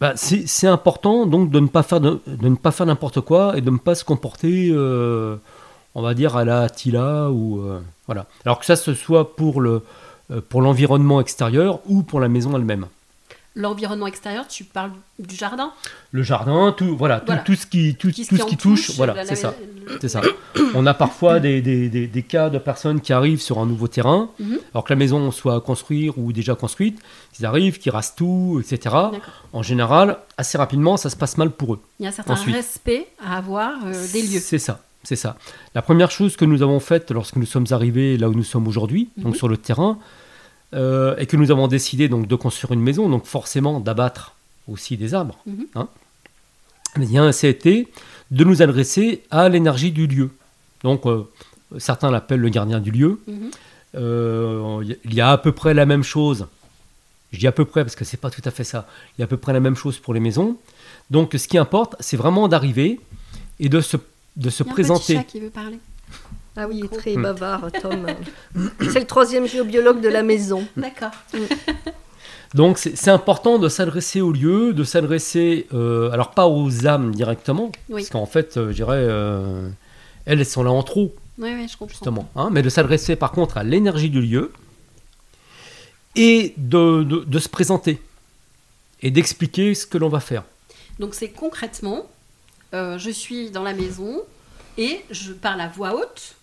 bah, 0.00 0.14
c'est 0.16 0.66
important 0.66 1.26
donc 1.26 1.50
de 1.50 1.60
ne 1.60 1.66
pas 1.68 1.82
faire 1.82 2.86
n'importe 2.86 3.20
quoi 3.20 3.56
et 3.56 3.60
de 3.60 3.70
ne 3.70 3.78
pas 3.78 3.94
se 3.94 4.04
comporter, 4.04 4.70
euh, 4.72 5.36
on 5.94 6.02
va 6.02 6.14
dire 6.14 6.36
à 6.36 6.44
la 6.44 6.62
Attila 6.62 7.30
ou 7.30 7.60
euh, 7.60 7.80
voilà. 8.06 8.26
Alors 8.44 8.58
que 8.58 8.66
ça 8.66 8.76
ce 8.76 8.94
soit 8.94 9.36
pour 9.36 9.62
l'environnement 9.62 11.20
extérieur 11.20 11.80
ou 11.86 12.02
pour 12.02 12.20
la 12.20 12.28
maison 12.28 12.56
elle-même. 12.56 12.86
L'environnement 13.54 14.06
extérieur, 14.06 14.48
tu 14.48 14.64
parles 14.64 14.92
du 15.18 15.34
jardin 15.36 15.72
Le 16.10 16.22
jardin, 16.22 16.72
tout 16.74 16.96
voilà, 16.96 17.20
tout, 17.20 17.26
Voilà. 17.26 17.42
tout 17.42 17.54
ce 17.54 17.66
qui 17.66 17.94
tout, 17.96 18.10
tout 18.10 18.22
ce 18.24 18.44
qui 18.44 18.56
touche, 18.56 18.86
touche, 18.86 18.96
voilà, 18.96 19.26
c'est 19.26 19.34
ça. 19.36 19.54
C'est 20.00 20.08
ça. 20.08 20.22
On 20.74 20.86
a 20.86 20.94
parfois 20.94 21.38
des, 21.38 21.60
des- 21.60 21.90
des- 21.90 22.06
des 22.06 22.22
cas 22.22 22.48
de 22.48 22.56
personnes 22.58 23.02
qui 23.02 23.12
arrivent 23.12 23.42
sur 23.42 23.58
un 23.58 23.66
nouveau 23.66 23.88
terrain, 23.88 24.30
Mhm. 24.38 24.58
alors 24.72 24.84
que 24.84 24.92
la 24.92 24.96
maison 24.96 25.30
soit 25.30 25.54
à 25.56 25.60
construire 25.60 26.16
ou 26.18 26.32
déjà 26.32 26.54
construite, 26.54 26.98
ils 27.38 27.44
arrivent, 27.44 27.78
qui 27.78 27.90
rasent 27.90 28.14
tout, 28.14 28.62
etc. 28.64 28.94
En 29.52 29.62
général, 29.62 30.16
assez 30.38 30.56
rapidement, 30.56 30.96
ça 30.96 31.10
se 31.10 31.16
passe 31.16 31.36
mal 31.36 31.50
pour 31.50 31.74
eux. 31.74 31.80
Il 32.00 32.04
y 32.04 32.06
a 32.06 32.08
un 32.08 32.12
certain 32.12 32.32
Ensuite. 32.32 32.54
respect 32.54 33.06
à 33.22 33.36
avoir 33.36 33.72
euh, 33.84 34.06
des 34.14 34.22
lieux. 34.22 34.40
C'est 34.40 34.58
ça, 34.58 34.80
c'est 35.02 35.16
ça. 35.16 35.36
La 35.74 35.82
première 35.82 36.10
chose 36.10 36.36
que 36.36 36.46
nous 36.46 36.62
avons 36.62 36.80
faite 36.80 37.10
lorsque 37.10 37.36
nous 37.36 37.44
sommes 37.46 37.66
arrivés 37.70 38.16
là 38.16 38.30
où 38.30 38.34
nous 38.34 38.44
sommes 38.44 38.66
aujourd'hui, 38.66 39.10
donc 39.18 39.32
Mhm. 39.34 39.38
sur 39.38 39.48
le 39.48 39.58
terrain, 39.58 39.98
euh, 40.74 41.16
et 41.18 41.26
que 41.26 41.36
nous 41.36 41.50
avons 41.50 41.68
décidé 41.68 42.08
donc 42.08 42.26
de 42.26 42.34
construire 42.36 42.72
une 42.72 42.80
maison, 42.82 43.08
donc 43.08 43.26
forcément 43.26 43.80
d'abattre 43.80 44.34
aussi 44.68 44.96
des 44.96 45.12
arbres, 45.14 45.38
Mhm. 45.46 45.66
hein, 45.74 45.88
eh 47.00 47.06
bien, 47.06 47.30
été 47.30 47.88
de 48.30 48.44
nous 48.44 48.62
adresser 48.62 49.22
à 49.30 49.48
l'énergie 49.48 49.92
du 49.92 50.06
lieu. 50.06 50.30
Donc, 50.84 51.06
euh, 51.06 51.24
certains 51.78 52.10
l'appellent 52.10 52.40
le 52.40 52.48
gardien 52.48 52.80
du 52.80 52.90
lieu. 52.90 53.20
Mhm. 53.26 53.50
Euh, 53.94 54.82
il 55.04 55.14
y 55.14 55.20
a 55.20 55.30
à 55.32 55.38
peu 55.38 55.52
près 55.52 55.74
la 55.74 55.84
même 55.86 56.02
chose. 56.02 56.46
Je 57.32 57.38
dis 57.38 57.46
à 57.46 57.52
peu 57.52 57.64
près 57.64 57.82
parce 57.84 57.94
que 57.96 58.04
c'est 58.04 58.16
pas 58.18 58.30
tout 58.30 58.42
à 58.44 58.50
fait 58.50 58.64
ça. 58.64 58.86
Il 59.16 59.20
y 59.20 59.22
a 59.22 59.24
à 59.24 59.28
peu 59.28 59.36
près 59.36 59.52
la 59.52 59.60
même 59.60 59.76
chose 59.76 59.98
pour 59.98 60.12
les 60.14 60.20
maisons. 60.20 60.56
Donc, 61.10 61.32
ce 61.36 61.48
qui 61.48 61.58
importe, 61.58 61.96
c'est 62.00 62.16
vraiment 62.16 62.48
d'arriver 62.48 63.00
et 63.60 63.68
de 63.68 63.80
se, 63.80 63.96
de 64.36 64.50
se 64.50 64.62
Il 64.62 64.66
y 64.66 64.68
a 64.68 64.70
un 64.70 64.74
présenter. 64.74 65.02
petit 65.04 65.14
chat 65.14 65.24
qui 65.24 65.40
veut 65.40 65.50
parler. 65.50 65.78
Ah 66.56 66.66
oui, 66.68 66.82
très 66.90 67.16
Hmm. 67.16 67.22
bavard, 67.22 67.70
Tom. 67.80 68.06
C'est 68.80 69.00
le 69.00 69.06
troisième 69.06 69.46
géobiologue 69.46 70.00
de 70.00 70.08
la 70.08 70.22
maison. 70.22 70.66
D'accord. 70.76 71.10
Donc, 72.54 72.76
c'est 72.76 73.10
important 73.10 73.58
de 73.58 73.70
s'adresser 73.70 74.20
au 74.20 74.30
lieu, 74.32 74.74
de 74.74 74.84
s'adresser, 74.84 75.66
euh, 75.72 76.10
alors 76.10 76.32
pas 76.32 76.46
aux 76.48 76.86
âmes 76.86 77.14
directement, 77.14 77.72
Oui. 77.88 78.02
parce 78.02 78.10
qu'en 78.10 78.26
fait, 78.26 78.58
euh, 78.58 78.68
je 78.68 78.74
dirais, 78.74 78.98
euh, 78.98 79.66
elles, 80.26 80.38
elles 80.40 80.44
sont 80.46 80.62
là 80.62 80.70
en 80.70 80.82
trop, 80.82 81.14
Oui, 81.38 81.48
oui, 81.54 81.66
je 81.66 81.78
comprends. 81.78 81.88
justement. 81.88 82.28
hein, 82.36 82.50
mais 82.52 82.60
de 82.60 82.68
s'adresser 82.68 83.16
par 83.16 83.32
contre 83.32 83.56
à 83.56 83.64
l'énergie 83.64 84.10
du 84.10 84.20
lieu 84.20 84.52
et 86.14 86.52
de, 86.58 87.02
de- 87.04 87.24
de 87.24 87.38
se 87.38 87.48
présenter 87.48 88.02
et 89.00 89.10
d'expliquer 89.10 89.74
ce 89.74 89.86
que 89.86 89.96
l'on 89.96 90.10
va 90.10 90.20
faire. 90.20 90.44
Donc 90.98 91.14
c'est 91.14 91.30
concrètement, 91.30 92.04
euh, 92.74 92.98
je 92.98 93.08
suis 93.10 93.50
dans 93.50 93.62
la 93.62 93.72
maison 93.72 94.20
et 94.76 95.00
je 95.10 95.32
parle 95.32 95.62
à 95.62 95.68
voix 95.68 95.94
haute 95.96 96.34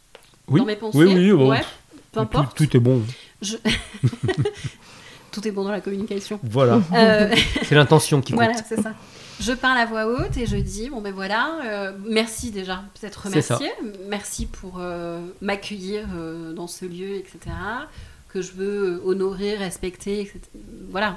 Oui, 0.52 0.60
dans 0.62 0.66
mes 0.66 0.76
pensées. 0.76 0.98
oui, 0.98 1.14
oui, 1.16 1.32
bon, 1.32 1.50
Ouais, 1.50 1.62
peu 2.12 2.20
importe. 2.22 2.58
tout, 2.58 2.66
tout 2.66 2.78
est 2.78 2.80
bon. 2.80 3.02
Je- 3.42 3.58
Tout 5.32 5.48
est 5.48 5.52
bon 5.52 5.64
dans 5.64 5.72
la 5.72 5.80
communication. 5.82 6.40
Voilà, 6.44 6.82
Euh, 6.94 7.34
c'est 7.64 7.76
l'intention 7.76 8.20
qui 8.22 8.34
compte. 8.34 8.44
voilà, 8.44 8.60
c'est 8.68 8.82
ça. 8.82 8.94
Je 9.40 9.54
parle 9.54 9.78
à 9.78 9.86
voix 9.86 10.06
haute 10.08 10.36
et 10.38 10.46
je 10.48 10.58
dis 10.58 10.90
bon 10.90 11.02
ben 11.02 11.14
voilà, 11.14 11.60
euh, 11.64 11.92
merci 12.06 12.52
déjà, 12.52 12.84
peut-être 13.00 13.26
remercier, 13.28 13.70
merci 14.10 14.48
pour 14.48 14.80
euh, 14.80 15.22
m'accueillir 15.40 16.08
euh, 16.14 16.52
dans 16.52 16.68
ce 16.68 16.84
lieu, 16.86 17.16
etc. 17.16 17.40
Que 18.28 18.42
je 18.42 18.52
veux 18.54 19.02
honorer, 19.06 19.56
respecter, 19.56 20.20
etc. 20.22 20.42
Voilà. 20.92 21.16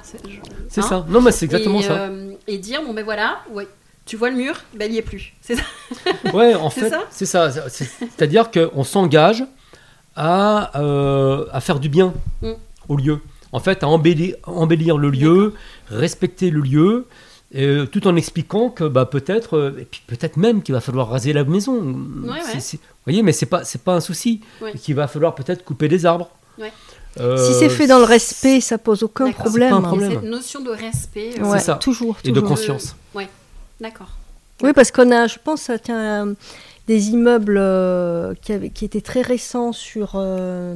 C'est 0.69 0.81
hein. 0.81 0.83
ça. 0.87 1.05
Non, 1.09 1.19
mais 1.21 1.31
c'est 1.31 1.45
exactement 1.45 1.79
et, 1.79 1.83
ça. 1.83 1.93
euh, 2.03 2.33
et 2.47 2.59
dire 2.59 2.81
bon 2.85 2.93
ben 2.93 3.03
voilà, 3.03 3.41
ouais, 3.51 3.67
tu 4.05 4.17
vois 4.17 4.29
le 4.29 4.35
mur, 4.35 4.55
ben 4.77 4.89
il 4.91 4.95
y 4.95 4.97
est 4.97 5.01
plus. 5.03 5.33
C'est 5.41 5.55
ça. 5.55 5.63
Ouais, 6.33 6.55
en 6.55 6.69
C'est 6.69 6.81
fait, 6.81 6.89
ça 6.89 7.03
c'est 7.09 7.25
ça. 7.25 7.51
C'est- 7.69 7.89
C'est-à-dire 7.99 8.51
qu'on 8.51 8.83
s'engage 8.83 9.43
à, 10.15 10.77
euh, 10.79 11.45
à 11.51 11.61
faire 11.61 11.79
du 11.79 11.89
bien 11.89 12.13
Mm. 12.41 12.51
au 12.89 12.95
lieu. 12.97 13.19
En 13.51 13.59
fait, 13.59 13.83
à 13.83 13.87
embellir, 13.87 14.35
embellir 14.45 14.97
le 14.97 15.09
lieu, 15.09 15.53
respecter 15.89 16.49
le 16.49 16.59
lieu, 16.61 17.07
euh, 17.55 17.85
tout 17.85 18.07
en 18.07 18.15
expliquant 18.15 18.69
que 18.69 18.83
bah, 18.83 19.05
peut-être, 19.05 19.57
euh, 19.57 19.77
et 19.79 19.85
puis 19.85 20.01
peut-être 20.07 20.37
même 20.37 20.63
qu'il 20.63 20.73
va 20.73 20.81
falloir 20.81 21.09
raser 21.09 21.33
la 21.33 21.43
maison. 21.43 21.75
Ouais, 21.75 22.39
Vous 22.41 22.79
voyez, 23.05 23.21
mais 23.21 23.31
c'est 23.31 23.45
pas, 23.45 23.63
c'est 23.63 23.83
pas 23.83 23.93
un 23.93 23.99
souci. 24.01 24.41
Ouais. 24.61 24.73
Qu'il 24.73 24.95
va 24.95 25.07
falloir 25.07 25.35
peut-être 25.35 25.63
couper 25.63 25.87
des 25.87 26.05
arbres. 26.05 26.29
Ouais. 26.59 26.71
Euh, 27.19 27.37
si 27.37 27.53
c'est 27.59 27.69
fait 27.69 27.85
dans 27.85 27.99
le 27.99 28.05
respect, 28.05 28.59
ça 28.59 28.79
pose 28.79 29.03
aucun 29.03 29.31
problème. 29.31 29.69
C'est 29.69 29.69
pas 29.69 29.75
un 29.75 29.81
problème. 29.81 30.11
cette 30.13 30.23
notion 30.23 30.61
de 30.61 30.71
respect. 30.71 31.35
euh, 31.39 31.57
ça. 31.59 31.75
Toujours, 31.75 32.17
Et 32.23 32.31
de 32.31 32.39
conscience. 32.41 32.95
D'accord. 33.83 34.09
Oui, 34.63 34.71
parce 34.73 34.91
qu'on 34.91 35.11
a, 35.11 35.27
je 35.27 35.37
pense, 35.43 35.69
des 36.87 37.09
immeubles 37.09 37.57
euh, 37.59 38.33
qui, 38.41 38.53
avaient- 38.53 38.69
qui 38.69 38.85
étaient 38.85 39.01
très 39.01 39.21
récents 39.21 39.73
sur, 39.73 40.13
euh, 40.15 40.75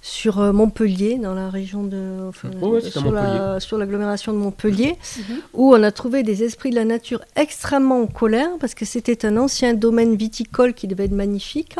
sur 0.00 0.40
euh, 0.40 0.52
Montpellier, 0.52 1.18
dans 1.18 1.34
la 1.34 1.50
région 1.50 1.82
de. 1.84 2.26
enfin, 2.28 2.48
ouais, 2.62 2.80
la- 3.12 3.60
sur 3.60 3.76
l'agglomération 3.76 4.32
de 4.32 4.38
Montpellier, 4.38 4.96
Mhm. 5.18 5.36
où 5.52 5.74
on 5.74 5.82
a 5.82 5.92
trouvé 5.92 6.22
des 6.22 6.42
esprits 6.42 6.70
de 6.70 6.76
la 6.76 6.84
nature 6.86 7.20
extrêmement 7.36 8.00
en 8.02 8.06
colère, 8.06 8.48
parce 8.60 8.74
que 8.74 8.84
c'était 8.86 9.26
un 9.26 9.36
ancien 9.36 9.74
domaine 9.74 10.16
viticole 10.16 10.72
qui 10.74 10.86
devait 10.88 11.04
être 11.04 11.12
magnifique. 11.12 11.76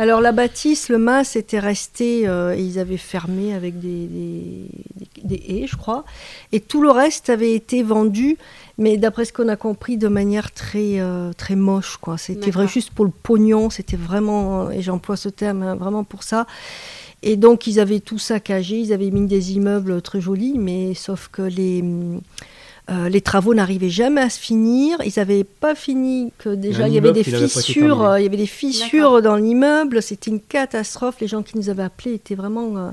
Alors 0.00 0.20
la 0.20 0.30
bâtisse, 0.30 0.90
le 0.90 0.98
mas 0.98 1.34
était 1.34 1.58
resté, 1.58 2.28
euh, 2.28 2.54
et 2.56 2.62
ils 2.62 2.78
avaient 2.78 2.96
fermé 2.96 3.52
avec 3.52 3.80
des, 3.80 4.08
des, 5.24 5.42
haies, 5.48 5.66
je 5.66 5.76
crois, 5.76 6.04
et 6.52 6.60
tout 6.60 6.80
le 6.80 6.90
reste 6.92 7.30
avait 7.30 7.52
été 7.52 7.82
vendu, 7.82 8.38
mais 8.78 8.96
d'après 8.96 9.24
ce 9.24 9.32
qu'on 9.32 9.48
a 9.48 9.56
compris, 9.56 9.96
de 9.96 10.06
manière 10.06 10.52
très, 10.52 11.00
euh, 11.00 11.32
très 11.32 11.56
moche. 11.56 11.96
quoi. 11.96 12.16
C'était 12.16 12.52
vrai 12.52 12.68
juste 12.68 12.90
pour 12.90 13.06
le 13.06 13.10
pognon, 13.10 13.70
c'était 13.70 13.96
vraiment, 13.96 14.70
et 14.70 14.82
j'emploie 14.82 15.16
ce 15.16 15.28
terme 15.28 15.64
hein, 15.64 15.74
vraiment 15.74 16.04
pour 16.04 16.22
ça. 16.22 16.46
Et 17.22 17.34
donc 17.34 17.66
ils 17.66 17.80
avaient 17.80 17.98
tout 17.98 18.20
saccagé, 18.20 18.78
ils 18.78 18.92
avaient 18.92 19.10
mis 19.10 19.26
des 19.26 19.54
immeubles 19.54 20.00
très 20.00 20.20
jolis, 20.20 20.58
mais 20.58 20.94
sauf 20.94 21.28
que 21.32 21.42
les... 21.42 21.82
hum, 21.82 22.20
euh, 22.90 23.08
les 23.10 23.20
travaux 23.20 23.52
n'arrivaient 23.54 23.90
jamais 23.90 24.22
à 24.22 24.30
se 24.30 24.38
finir. 24.38 24.98
Ils 25.04 25.12
n'avaient 25.18 25.44
pas 25.44 25.74
fini 25.74 26.32
que 26.38 26.48
déjà 26.48 26.84
Un 26.84 26.88
il 26.88 26.94
y 26.94 26.98
avait 26.98 27.12
des 27.12 27.22
fissures. 27.24 28.02
euh, 28.02 28.18
il 28.20 28.24
y 28.24 28.26
avait 28.26 28.36
des 28.38 28.46
fissures 28.46 29.20
dans 29.20 29.36
l'immeuble. 29.36 30.00
C'était 30.02 30.30
une 30.30 30.40
catastrophe. 30.40 31.16
Les 31.20 31.28
gens 31.28 31.42
qui 31.42 31.58
nous 31.58 31.68
avaient 31.68 31.82
appelés 31.82 32.14
étaient 32.14 32.34
vraiment 32.34 32.76
euh, 32.78 32.90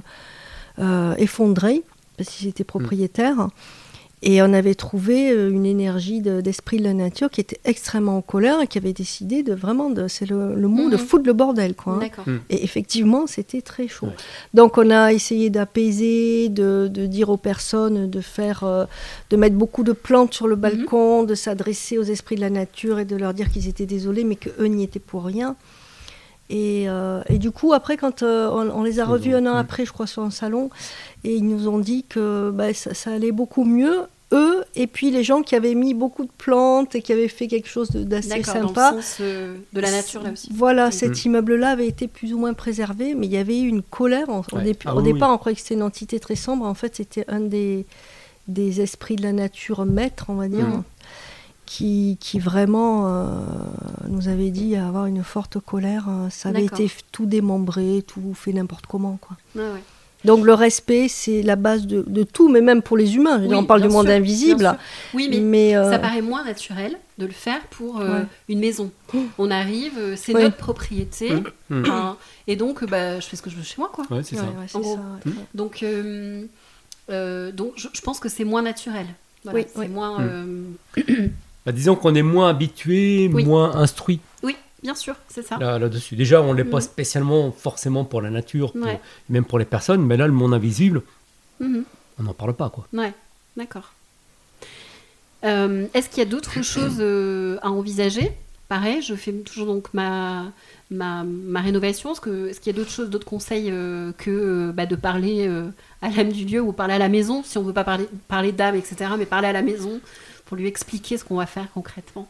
euh, 0.80 1.16
effondrés 1.18 1.84
parce 2.18 2.30
qu'ils 2.30 2.48
étaient 2.48 2.66
propriétaires. 2.66 3.48
Et 4.28 4.42
on 4.42 4.54
avait 4.54 4.74
trouvé 4.74 5.30
euh, 5.30 5.52
une 5.52 5.68
énergie 5.68 6.20
de- 6.20 6.42
d'esprit 6.42 6.78
de, 6.80 6.84
la 6.84 6.96
nature 6.96 7.30
qui 7.30 7.42
était 7.42 7.60
extrêmement 7.64 8.18
en 8.18 8.22
colère 8.24 8.60
et 8.60 8.66
qui 8.66 8.80
avait 8.80 8.92
décidé 8.92 9.44
de 9.44 9.54
vraiment, 9.54 9.92
de, 9.92 10.08
c'est 10.08 10.26
le, 10.28 10.56
le 10.56 10.68
mot, 10.68 10.90
de 10.90 10.96
Mhm. 10.96 11.02
foutre 11.02 11.26
le 11.28 11.34
bordel. 11.34 11.76
Quoi, 11.76 11.94
hein. 11.94 12.00
D'accord. 12.00 12.26
Et 12.50 12.64
effectivement, 12.64 13.28
c'était 13.28 13.62
très 13.62 13.88
chaud. 13.88 14.08
Ouais. 14.08 14.14
Donc, 14.56 14.80
on 14.80 14.90
a 14.90 15.14
essayé 15.14 15.52
d'apaiser, 15.52 16.50
de, 16.50 16.88
de 16.92 17.06
dire 17.06 17.30
aux 17.30 17.38
personnes 17.38 18.10
de 18.10 18.20
faire, 18.22 18.64
euh, 18.64 18.86
de 19.30 19.38
mettre 19.38 19.56
beaucoup 19.56 19.84
de 19.84 19.92
plantes 19.94 20.34
sur 20.34 20.48
le 20.48 20.56
balcon, 20.56 21.22
de 21.22 21.36
s'adresser 21.36 22.00
aux 22.00 22.04
esprits 22.04 22.36
de 22.36 22.42
la 22.42 22.50
nature 22.50 22.98
et 22.98 23.06
de 23.06 23.16
leur 23.16 23.36
dire 23.36 23.52
qu'ils 23.52 23.68
étaient 23.68 23.86
désolés, 23.86 24.24
mais 24.24 24.38
qu'eux 24.38 24.66
n'y 24.66 24.84
étaient 24.84 24.98
pour 25.00 25.24
rien. 25.24 25.56
Et, 26.50 26.86
euh, 26.90 27.22
et 27.30 27.38
du 27.40 27.52
coup, 27.52 27.74
après, 27.74 27.96
quand 27.98 28.24
euh, 28.24 28.50
on, 28.52 28.70
on 28.80 28.84
les 28.84 29.00
a 29.00 29.06
revus 29.06 29.34
un 29.36 29.46
an 29.48 29.56
après, 29.56 29.86
je 29.86 29.92
crois, 29.92 30.08
sur 30.08 30.22
un 30.24 30.32
salon, 30.32 30.70
et 31.24 31.36
ils 31.36 31.48
nous 31.48 31.68
ont 31.68 31.80
dit 31.80 32.06
que 32.08 32.52
bah, 32.52 32.74
ça, 32.74 32.94
ça 32.96 33.12
allait 33.12 33.32
beaucoup 33.32 33.64
mieux, 33.64 34.02
eux, 34.32 34.64
et 34.76 34.88
puis 34.88 35.12
les 35.12 35.24
gens 35.24 35.42
qui 35.44 35.56
avaient 35.56 35.76
mis 35.76 35.94
beaucoup 35.94 36.26
de 36.26 36.32
plantes 36.38 36.96
et 36.96 37.02
qui 37.02 37.14
avaient 37.14 37.28
fait 37.28 37.48
quelque 37.48 37.70
chose 37.70 37.92
de- 37.92 38.04
d'assez 38.04 38.30
dans 38.42 38.44
sympa. 38.44 38.92
le 38.96 39.02
sens 39.02 39.18
euh, 39.22 39.56
de 39.72 39.80
la 39.80 39.92
nature 39.92 40.24
là 40.24 40.32
aussi. 40.32 40.50
Voilà, 40.54 40.88
Mhm. 40.88 40.92
cet 40.92 41.26
immeuble-là 41.26 41.70
avait 41.70 41.88
été 41.88 42.08
plus 42.08 42.34
ou 42.34 42.40
moins 42.40 42.54
préservé, 42.54 43.14
mais 43.16 43.28
il 43.28 43.32
y 43.32 43.38
avait 43.38 43.60
eu 43.60 43.68
une 43.68 43.84
colère. 43.84 44.30
En- 44.30 44.40
Au, 44.52 44.56
Ouais. 44.58 44.64
dé- 44.64 44.78
Ah 44.86 44.96
au 44.96 45.02
oui, 45.02 45.14
départ, 45.14 45.32
on 45.32 45.38
croyait 45.38 45.56
que 45.56 45.62
c'était 45.62 45.76
une 45.76 45.84
entité 45.84 46.20
très 46.20 46.36
sombre. 46.36 46.66
En 46.66 46.74
fait, 46.74 46.96
c'était 46.96 47.24
un 47.28 47.40
des, 47.40 47.86
des 48.48 48.82
esprits 48.82 49.16
de 49.16 49.24
la 49.24 49.32
nature 49.34 49.86
maîtres, 49.86 50.26
on 50.30 50.36
va 50.36 50.48
dire, 50.48 50.68
Mhm. 50.68 50.84
qui, 51.66 52.18
qui 52.20 52.40
vraiment 52.40 53.08
euh, 53.08 53.26
nous 54.10 54.28
avait 54.28 54.50
dit 54.52 54.76
avoir 54.76 55.06
une 55.08 55.24
forte 55.24 55.60
colère. 55.60 56.08
Ça 56.30 56.50
avait 56.50 56.66
été 56.66 56.90
tout 57.12 57.26
démembré, 57.26 58.04
tout 58.06 58.34
fait 58.34 58.54
n'importe 58.54 58.86
comment. 58.88 59.18
Quoi. 59.22 59.38
Ouais. 59.56 59.82
Donc 60.26 60.46
le 60.46 60.54
respect, 60.54 61.08
c'est 61.08 61.42
la 61.42 61.56
base 61.56 61.86
de, 61.88 62.04
de 62.08 62.24
tout, 62.24 62.50
mais 62.50 62.62
même 62.62 62.82
pour 62.82 62.98
les 62.98 63.16
humains. 63.16 63.42
Oui, 63.46 63.56
on 63.56 63.64
parle 63.66 63.82
du 63.82 63.88
monde 63.90 64.08
sûr, 64.08 64.16
invisible. 64.16 64.78
Oui, 65.14 65.28
mais, 65.30 65.40
mais, 65.40 65.76
euh, 65.76 65.90
ça 65.92 66.00
paraît 66.00 66.22
moins 66.22 66.44
naturel 66.44 66.98
de 67.18 67.26
le 67.26 67.32
faire 67.32 67.62
pour 67.72 68.00
euh, 68.02 68.20
Ouais. 68.20 68.26
une 68.50 68.60
maison. 68.60 68.92
On 69.38 69.50
arrive, 69.52 69.94
euh, 69.98 70.16
c'est 70.18 70.34
notre 70.34 70.58
propriété, 70.58 71.32
Mm. 71.70 71.82
enfin, 71.82 72.18
et 72.48 72.56
donc 72.56 72.84
bah, 72.86 73.20
je 73.20 73.26
fais 73.26 73.36
ce 73.38 73.42
que 73.42 73.50
je 73.50 73.56
veux 73.56 73.64
chez 73.64 73.76
moi, 73.78 73.90
quoi. 73.94 74.06
Ouais, 74.12 74.22
c'est 74.24 74.36
ouais, 74.36 74.42
ça. 74.68 74.78
ouais. 74.80 75.32
Donc, 75.54 75.82
euh, 75.84 76.44
euh, 77.10 77.52
donc 77.52 77.74
je, 77.76 77.88
je 77.94 78.02
pense 78.02 78.20
que 78.20 78.30
c'est 78.30 78.44
moins 78.44 78.62
naturel. 78.62 79.06
Voilà, 79.44 79.60
Oui, 79.60 79.66
c'est 79.74 79.80
oui. 79.82 79.88
moins. 79.88 80.20
Mm. 80.20 80.66
euh, 80.98 81.28
Bah, 81.66 81.72
disons 81.72 81.96
qu'on 81.96 82.14
est 82.14 82.22
moins 82.22 82.50
habitué, 82.50 83.30
Oui. 83.34 83.44
moins 83.44 83.76
instruit 83.76 84.20
Oui, 84.44 84.56
bien 84.86 84.96
sûr, 84.96 85.16
c'est 85.28 85.42
ça. 85.50 85.58
là- 85.58 85.80
là-dessus. 85.80 86.16
Déjà, 86.16 86.42
on 86.42 86.54
ne 86.54 86.58
l'est 86.58 86.64
pas 86.76 86.78
Mhm. 86.78 86.84
spécialement 86.94 87.52
forcément 87.52 88.04
pour 88.06 88.22
la 88.22 88.30
nature, 88.30 88.72
pour- 88.72 88.84
Ouais. 88.84 89.00
même 89.30 89.44
pour 89.46 89.58
les 89.60 89.66
personnes, 89.66 90.02
mais 90.06 90.16
là, 90.18 90.28
le 90.28 90.34
monde 90.34 90.54
invisible, 90.54 91.02
Mhm. 91.60 91.84
on 92.20 92.24
n'en 92.24 92.34
parle 92.34 92.54
pas. 92.54 92.70
quoi. 92.70 92.88
Ouais, 92.94 93.14
d'accord. 93.58 93.94
Euh, 95.44 95.88
Est-ce 95.94 96.10
qu'il 96.10 96.20
y 96.20 96.22
a 96.22 96.30
d'autres 96.30 96.62
choses 96.74 96.98
euh, 97.00 97.58
à 97.62 97.70
envisager? 97.72 98.32
Pareil, 98.68 99.02
je 99.04 99.14
fais 99.16 99.32
toujours 99.32 99.68
donc 99.68 99.94
ma, 99.94 100.52
ma, 100.90 101.24
ma 101.24 101.62
rénovation. 101.62 102.14
Est-ce 102.14 102.60
qu'il 102.60 102.72
y 102.72 102.76
a 102.76 102.78
d'autres 102.78 102.90
choses, 102.92 103.10
d'autres 103.12 103.26
conseils 103.28 103.70
euh, 103.72 104.12
que 104.18 104.72
bah, 104.72 104.86
de 104.88 104.96
parler 104.96 105.48
à 106.02 106.10
l'âme 106.10 106.32
du 106.32 106.46
lieu 106.46 106.62
ou 106.62 106.72
parler 106.72 106.94
à 106.96 107.00
la 107.00 107.10
maison, 107.10 107.44
si 107.44 107.58
on 107.60 107.62
ne 107.62 107.68
veut 107.68 107.74
pas 107.74 107.84
parler, 107.84 108.08
parler 108.28 108.52
d'âme, 108.52 108.76
etc., 108.76 108.96
mais 109.20 109.26
parler 109.26 109.48
à 109.48 109.54
la 109.54 109.62
maison 109.62 110.00
pour 110.46 110.58
lui 110.58 110.68
expliquer 110.68 111.18
ce 111.20 111.24
qu'on 111.26 111.36
va 111.38 111.46
faire 111.46 111.68
concrètement? 111.74 112.28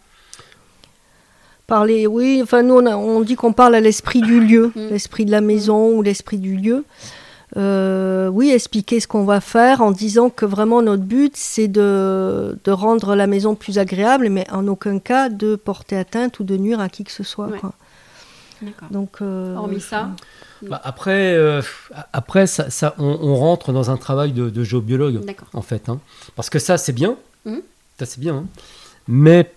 Parler, 1.67 2.05
oui, 2.07 2.39
enfin 2.43 2.61
nous 2.61 2.75
on, 2.75 2.85
a- 2.85 2.95
on 2.95 3.21
dit 3.21 3.35
qu'on 3.35 3.53
parle 3.53 3.73
à 3.75 3.81
l'esprit 3.81 4.21
du 4.21 4.39
lieu, 4.39 4.71
Mm. 4.75 4.87
l'esprit 4.91 5.25
de 5.25 5.31
la 5.31 5.41
maison 5.41 5.89
ou 5.97 6.01
l'esprit 6.03 6.37
du 6.37 6.55
lieu. 6.55 6.85
Euh, 7.57 8.27
oui, 8.27 8.51
expliquer 8.51 8.99
ce 8.99 9.07
qu'on 9.07 9.23
va 9.23 9.39
faire 9.39 9.81
en 9.81 9.91
disant 9.91 10.29
que 10.29 10.45
vraiment 10.45 10.81
notre 10.81 11.03
but 11.03 11.33
c'est 11.37 11.67
de, 11.67 12.57
de 12.63 12.71
rendre 12.71 13.15
la 13.15 13.27
maison 13.27 13.55
plus 13.55 13.77
agréable, 13.79 14.29
mais 14.29 14.45
en 14.51 14.67
aucun 14.67 14.99
cas 14.99 15.29
de 15.29 15.55
porter 15.55 15.95
atteinte 15.97 16.39
ou 16.39 16.43
de 16.43 16.57
nuire 16.57 16.79
à 16.79 16.89
qui 16.89 17.03
que 17.03 17.11
ce 17.11 17.23
soit. 17.23 17.47
Ouais. 17.47 17.57
quoi. 17.59 17.73
D'accord. 18.61 18.87
Donc, 18.89 19.09
euh, 19.21 19.55
Hormis 19.55 19.75
je- 19.79 19.85
ça, 19.85 20.09
Bah, 20.63 20.81
après, 20.83 21.33
euh, 21.35 21.61
après 22.13 22.47
ça, 22.47 22.69
ça- 22.69 22.95
on, 22.97 23.17
on 23.21 23.35
rentre 23.35 23.71
dans 23.73 23.91
un 23.91 23.97
travail 23.97 24.31
de, 24.31 24.49
de 24.49 24.63
géobiologue, 24.63 25.23
d'accord. 25.25 25.47
en 25.53 25.61
fait. 25.61 25.89
hein. 25.89 25.99
Parce 26.35 26.49
que 26.49 26.59
ça, 26.59 26.77
c'est 26.77 26.93
bien. 26.93 27.15
Ça, 27.99 28.05
c'est 28.05 28.19
bien. 28.19 28.35
hein. 28.35 28.45
Mais 29.07 29.51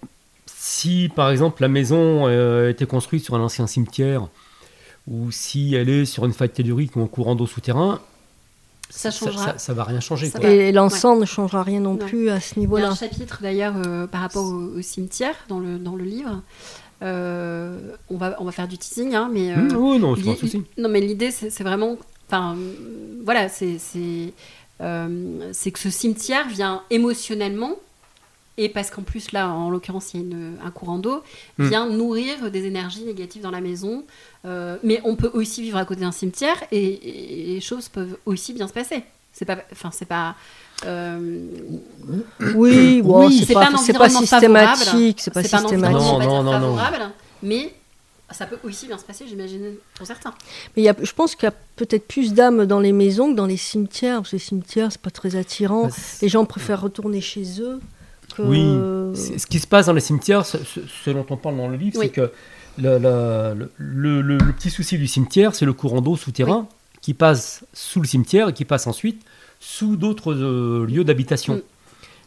si, 0.70 1.08
par 1.14 1.30
exemple, 1.30 1.62
la 1.62 1.68
maison 1.68 2.26
euh, 2.28 2.66
a 2.66 2.70
été 2.70 2.84
construite 2.86 3.24
sur 3.24 3.34
un 3.34 3.40
ancien 3.40 3.66
cimetière, 3.66 4.28
ou 5.06 5.30
si 5.30 5.74
elle 5.74 5.88
est 5.88 6.04
sur 6.04 6.24
une 6.26 6.32
faille 6.32 6.50
tellurique 6.50 6.94
ou 6.96 7.00
un 7.02 7.06
courant 7.06 7.34
d'eau 7.34 7.46
souterrain, 7.46 8.00
Ça 8.90 9.10
changera. 9.10 9.44
Ça, 9.52 9.58
ça 9.58 9.72
va 9.74 9.84
rien 9.84 10.00
changer. 10.00 10.30
Quoi. 10.30 10.40
va. 10.40 10.48
Et 10.50 10.72
l'ensemble 10.72 11.20
ne 11.22 11.26
changera 11.26 11.62
rien 11.62 11.80
non 11.80 11.94
Ouais. 11.94 12.04
plus 12.06 12.28
à 12.30 12.40
ce 12.40 12.52
Il 12.54 12.56
y 12.56 12.58
a 12.58 12.60
niveau-là. 12.60 12.88
un 12.90 12.94
chapitre 12.94 13.38
d'ailleurs 13.42 13.74
euh, 13.86 14.06
par 14.06 14.20
rapport 14.20 14.44
au, 14.44 14.78
au 14.78 14.82
cimetière 14.82 15.34
dans 15.48 15.60
le, 15.60 15.78
dans 15.78 15.96
le 15.96 16.04
livre. 16.04 16.42
Euh, 17.02 17.78
on, 18.10 18.16
va, 18.16 18.36
on 18.40 18.44
va 18.44 18.52
faire 18.52 18.66
du 18.68 18.76
teasing, 18.78 19.14
hein, 19.14 19.30
mais. 19.32 19.52
euh, 19.52 19.56
Mmh, 19.56 19.76
oui, 19.76 19.98
non, 19.98 20.16
c'est 20.16 20.22
pas 20.24 20.30
un 20.32 20.36
souci. 20.36 20.62
Non, 20.76 20.88
mais 20.88 21.00
l'idée, 21.00 21.30
c'est 21.30 21.50
c'est 21.50 21.64
vraiment. 21.64 21.96
Enfin, 22.28 22.56
euh, 22.56 22.74
voilà, 23.24 23.48
c'est 23.48 23.78
c'est 23.78 24.32
euh, 24.80 25.48
c'est 25.52 25.70
que 25.70 25.78
ce 25.78 25.90
cimetière 25.90 26.48
vient 26.48 26.82
émotionnellement, 26.90 27.76
et 28.58 28.68
parce 28.68 28.90
qu'en 28.90 29.02
plus, 29.02 29.32
là, 29.32 29.48
en 29.48 29.70
l'occurrence, 29.70 30.12
il 30.12 30.20
y 30.20 30.22
a 30.22 30.26
une- 30.26 30.56
un 30.64 30.70
courant 30.70 30.98
d'eau, 30.98 31.22
Mm. 31.56 31.68
vient 31.68 31.86
nourrir 31.88 32.50
des 32.50 32.64
énergies 32.66 33.04
négatives 33.04 33.40
dans 33.42 33.50
la 33.50 33.60
maison. 33.62 34.04
Euh, 34.44 34.76
mais 34.82 35.00
on 35.04 35.16
peut 35.16 35.30
aussi 35.32 35.62
vivre 35.62 35.78
à 35.78 35.84
côté 35.84 36.00
d'un 36.02 36.12
cimetière, 36.12 36.56
et, 36.70 37.44
et 37.50 37.54
les 37.54 37.60
choses 37.60 37.88
peuvent 37.88 38.18
aussi 38.26 38.52
bien 38.52 38.68
se 38.68 38.72
passer. 38.72 39.02
C'est 39.32 39.44
pas. 39.44 39.58
Enfin, 39.72 39.90
c'est 39.92 40.04
pas. 40.08 40.34
euh, 40.84 41.46
Oui, 42.54 43.02
bon, 43.02 43.26
Oui, 43.26 43.44
c'est 43.46 43.52
pas, 43.54 43.66
pas 43.66 43.72
pas 43.98 44.08
systématique, 44.08 45.20
c'est 45.20 45.30
pas 45.32 45.42
pas 45.42 45.48
systématique. 45.48 45.92
Non, 45.92 46.18
non, 46.20 46.42
non, 46.42 46.58
non. 46.60 46.76
mais 47.42 47.72
ça 48.30 48.46
peut 48.46 48.58
aussi 48.64 48.86
bien 48.86 48.98
se 48.98 49.04
passer, 49.04 49.24
j'imagine, 49.28 49.74
pour 49.94 50.06
certains. 50.06 50.34
Mais 50.76 50.82
il 50.82 50.84
y 50.84 50.88
a, 50.88 50.94
je 51.02 51.12
pense 51.12 51.34
qu'il 51.34 51.44
y 51.44 51.48
a 51.48 51.54
peut-être 51.76 52.06
plus 52.06 52.32
d'âmes 52.34 52.66
dans 52.66 52.80
les 52.80 52.92
maisons 52.92 53.30
que 53.30 53.36
dans 53.36 53.46
les 53.46 53.56
cimetières. 53.56 54.16
Parce 54.18 54.30
que 54.30 54.36
les 54.36 54.40
cimetières, 54.40 54.92
c'est 54.92 55.00
pas 55.00 55.10
très 55.10 55.36
attirant. 55.36 55.84
Bah, 55.86 55.94
Les 56.22 56.28
gens 56.28 56.44
préfèrent 56.44 56.80
retourner 56.82 57.20
chez 57.20 57.60
eux. 57.60 57.80
Oui, 58.44 58.64
Ce 59.16 59.46
qui 59.46 59.58
se 59.58 59.66
passe 59.66 59.86
dans 59.86 59.92
les 59.92 60.00
cimetières, 60.00 60.44
ce, 60.46 61.10
dont 61.10 61.26
on 61.30 61.36
parle 61.36 61.56
dans 61.56 61.68
le 61.68 61.76
livre, 61.76 61.98
Oui. 61.98 62.06
c'est 62.06 62.12
que 62.12 62.30
le, 62.78 62.98
le- 62.98 63.70
le- 63.78 64.22
le- 64.22 64.36
le 64.38 64.52
petit 64.52 64.70
souci 64.70 64.98
du 64.98 65.06
cimetière, 65.06 65.54
c'est 65.54 65.64
le 65.64 65.72
courant 65.72 66.00
d'eau 66.00 66.16
souterrain 66.16 66.68
qui 67.00 67.14
passe 67.14 67.64
sous 67.72 68.00
le 68.00 68.06
cimetière 68.06 68.48
et 68.50 68.52
qui 68.52 68.64
passe 68.64 68.86
ensuite 68.86 69.22
sous 69.60 69.96
d'autres 69.96 70.32
euh, 70.34 70.86
lieux 70.86 71.04
d'habitation. 71.04 71.54
Mm. 71.56 71.62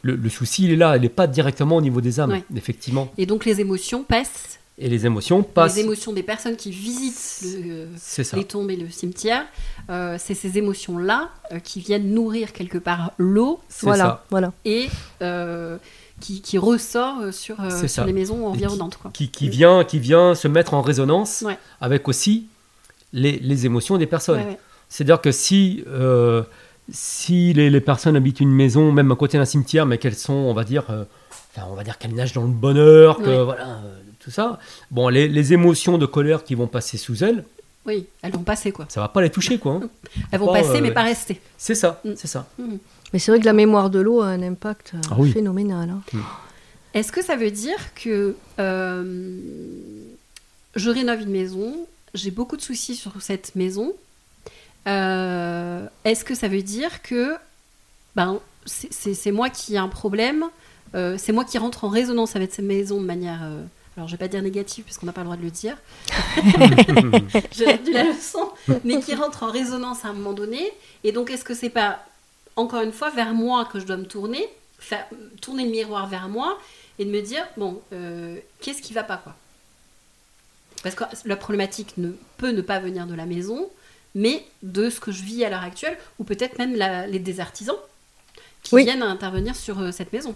Le, 0.03 0.29
souci, 0.29 0.63
il 0.65 0.71
est 0.71 0.75
là, 0.75 0.97
il 0.97 1.03
n'est 1.03 1.09
pas 1.09 1.27
directement 1.27 1.75
au 1.77 1.81
niveau 1.81 2.01
des 2.01 2.19
âmes, 2.19 2.31
Ouais. 2.31 2.43
effectivement. 2.55 3.11
Et 3.19 3.27
donc 3.27 3.45
les 3.45 3.61
émotions 3.61 4.03
passent, 4.03 4.59
Et 4.79 4.89
les 4.89 5.05
émotions 5.05 5.43
passent. 5.43 5.75
les 5.75 5.83
émotions 5.83 6.11
des 6.11 6.23
personnes 6.23 6.55
qui 6.55 6.71
visitent 6.71 7.45
les 8.33 8.43
tombes 8.45 8.71
et 8.71 8.75
le 8.77 8.89
cimetière, 8.89 9.45
euh, 9.91 10.15
c'est 10.19 10.33
ces 10.33 10.57
émotions-là 10.57 11.29
euh, 11.51 11.59
qui 11.59 11.81
viennent 11.81 12.11
nourrir 12.13 12.51
quelque 12.51 12.79
part 12.79 13.11
l'eau 13.19 13.59
Voilà, 13.81 14.03
ça. 14.03 14.25
voilà. 14.31 14.53
et 14.65 14.87
qui, 16.21 16.41
qui 16.41 16.57
ressort 16.57 17.19
euh, 17.21 17.31
sur, 17.31 17.59
euh, 17.59 17.87
sur 17.87 18.05
les 18.05 18.13
maisons 18.13 18.47
environnantes. 18.47 18.97
Quoi. 18.97 19.11
Qui, 19.13 19.29
qui 19.29 19.49
vient, 19.49 19.83
qui 19.83 19.99
vient 19.99 20.33
se 20.35 20.47
mettre 20.47 20.73
en 20.73 20.81
résonance 20.81 21.43
Ouais. 21.45 21.57
avec 21.81 22.07
aussi 22.07 22.47
les, 23.11 23.39
les 23.39 23.65
émotions 23.65 23.97
des 23.97 24.05
personnes. 24.07 24.39
Ouais, 24.39 24.45
ouais. 24.51 24.59
C'est-à-dire 24.87 25.19
que 25.21 25.31
si, 25.31 25.83
euh, 25.87 26.43
si 26.91 27.53
les, 27.53 27.69
les 27.69 27.81
personnes 27.81 28.15
habitent 28.15 28.39
une 28.39 28.51
maison, 28.51 28.91
même 28.91 29.11
à 29.11 29.15
côté 29.15 29.37
d'un 29.37 29.45
cimetière, 29.45 29.85
mais 29.85 29.97
qu'elles 29.97 30.15
sont, 30.15 30.33
on 30.33 30.53
va 30.53 30.63
dire, 30.63 30.83
euh, 30.89 31.03
enfin, 31.55 31.67
on 31.69 31.75
va 31.75 31.83
dire 31.83 31.97
qu'elles 31.97 32.13
nagent 32.15 32.33
dans 32.33 32.43
le 32.43 32.47
bonheur, 32.49 33.17
que 33.19 33.43
voilà, 33.43 33.79
tout 34.19 34.31
ça. 34.31 34.59
Bon, 34.91 35.07
les, 35.09 35.27
les 35.27 35.53
émotions 35.53 35.97
de 35.97 36.05
colère 36.05 36.43
qui 36.43 36.55
vont 36.55 36.67
passer 36.67 36.97
sous 36.97 37.23
elles, 37.23 37.43
Oui, 37.85 38.05
elles 38.21 38.31
vont 38.33 38.43
passer 38.43 38.71
quoi. 38.71 38.85
ça 38.89 38.99
va 39.01 39.07
pas 39.07 39.21
les 39.21 39.29
toucher, 39.29 39.57
quoi. 39.57 39.73
hein. 39.81 39.89
Elles 40.31 40.39
vont 40.39 40.47
Pas, 40.47 40.61
passer 40.61 40.77
euh, 40.77 40.81
mais 40.81 40.91
pas 40.91 41.03
rester. 41.03 41.39
C'est 41.57 41.73
ça, 41.75 41.99
Mm. 42.05 42.11
c'est 42.15 42.27
ça. 42.27 42.45
Mais 43.13 43.19
c'est 43.19 43.31
vrai 43.31 43.39
que 43.39 43.45
la 43.45 43.53
mémoire 43.53 43.89
de 43.89 43.99
l'eau 43.99 44.21
a 44.21 44.27
un 44.27 44.41
impact 44.41 44.93
euh, 44.95 45.01
Ah 45.11 45.15
oui. 45.17 45.31
phénoménal. 45.31 45.89
hein. 45.89 46.01
Est-ce 46.93 47.11
que 47.11 47.21
ça 47.23 47.35
veut 47.35 47.51
dire 47.51 47.93
que 47.95 48.35
euh, 48.59 49.39
je 50.75 50.89
rénove 50.89 51.21
une 51.21 51.31
maison, 51.31 51.75
j'ai 52.13 52.31
beaucoup 52.31 52.57
de 52.57 52.61
soucis 52.61 52.95
sur 52.95 53.21
cette 53.21 53.55
maison 53.55 53.93
euh, 54.87 55.85
Est-ce 56.05 56.25
que 56.25 56.35
ça 56.35 56.47
veut 56.47 56.61
dire 56.63 57.01
que 57.01 57.35
ben, 58.15 58.39
c'est- 58.65 59.31
moi 59.31 59.49
qui 59.49 59.75
ai 59.75 59.77
un 59.77 59.87
problème, 59.87 60.45
euh, 60.95 61.15
c'est 61.17 61.31
moi 61.31 61.45
qui 61.45 61.57
rentre 61.57 61.83
en 61.85 61.89
résonance 61.89 62.35
avec 62.35 62.53
cette 62.53 62.65
maison 62.65 62.99
de 62.99 63.05
manière... 63.05 63.39
euh, 63.43 63.63
alors 63.97 64.07
je 64.07 64.13
vais 64.13 64.17
pas 64.19 64.27
dire 64.29 64.41
négative 64.41 64.83
puisqu'on 64.85 65.05
n'a 65.05 65.11
pas 65.13 65.21
le 65.21 65.25
droit 65.25 65.37
de 65.37 65.43
le 65.43 65.51
dire, 65.51 65.77
j'ai 67.51 67.65
retenu 67.65 67.91
la 67.93 68.03
leçon, 68.05 68.49
mais 68.85 68.99
qui 69.01 69.13
rentre 69.15 69.43
en 69.43 69.51
résonance 69.51 70.05
à 70.05 70.09
un 70.09 70.13
moment 70.13 70.31
donné. 70.33 70.71
Et 71.03 71.11
donc 71.11 71.29
est-ce 71.29 71.43
que 71.43 71.53
c'est 71.53 71.69
pas, 71.69 71.99
encore 72.55 72.81
une 72.81 72.91
fois, 72.91 73.09
vers 73.09 73.33
moi 73.33 73.65
que 73.65 73.79
je 73.79 73.85
dois 73.85 73.97
me 73.97 74.05
tourner, 74.05 74.47
faire, 74.79 75.05
tourner 75.41 75.65
le 75.65 75.71
miroir 75.71 76.07
vers 76.07 76.27
moi 76.29 76.59
et 76.99 77.05
de 77.05 77.09
me 77.11 77.21
dire, 77.21 77.45
bon, 77.57 77.81
euh, 77.93 78.37
qu'est-ce 78.59 78.81
qui 78.81 78.93
va 78.93 79.03
pas 79.03 79.17
quoi 79.17 79.35
Parce 80.83 80.95
que 80.95 81.03
la 81.25 81.35
problématique 81.35 81.97
ne 81.97 82.11
peut 82.37 82.51
ne 82.51 82.61
pas 82.61 82.79
venir 82.79 83.05
de 83.07 83.13
la 83.15 83.25
maison, 83.25 83.69
mais 84.15 84.45
de 84.63 84.89
ce 84.89 84.99
que 84.99 85.11
je 85.11 85.23
vis 85.23 85.43
à 85.45 85.49
l'heure 85.49 85.63
actuelle, 85.63 85.97
ou 86.19 86.23
peut-être 86.23 86.57
même 86.57 86.75
la- 86.75 87.07
les 87.07 87.19
des 87.19 87.39
artisans 87.39 87.75
qui 88.63 88.75
Oui. 88.75 88.83
viennent 88.83 89.01
à 89.03 89.07
intervenir 89.07 89.55
sur 89.55 89.79
euh, 89.79 89.91
cette 89.91 90.11
maison. 90.13 90.35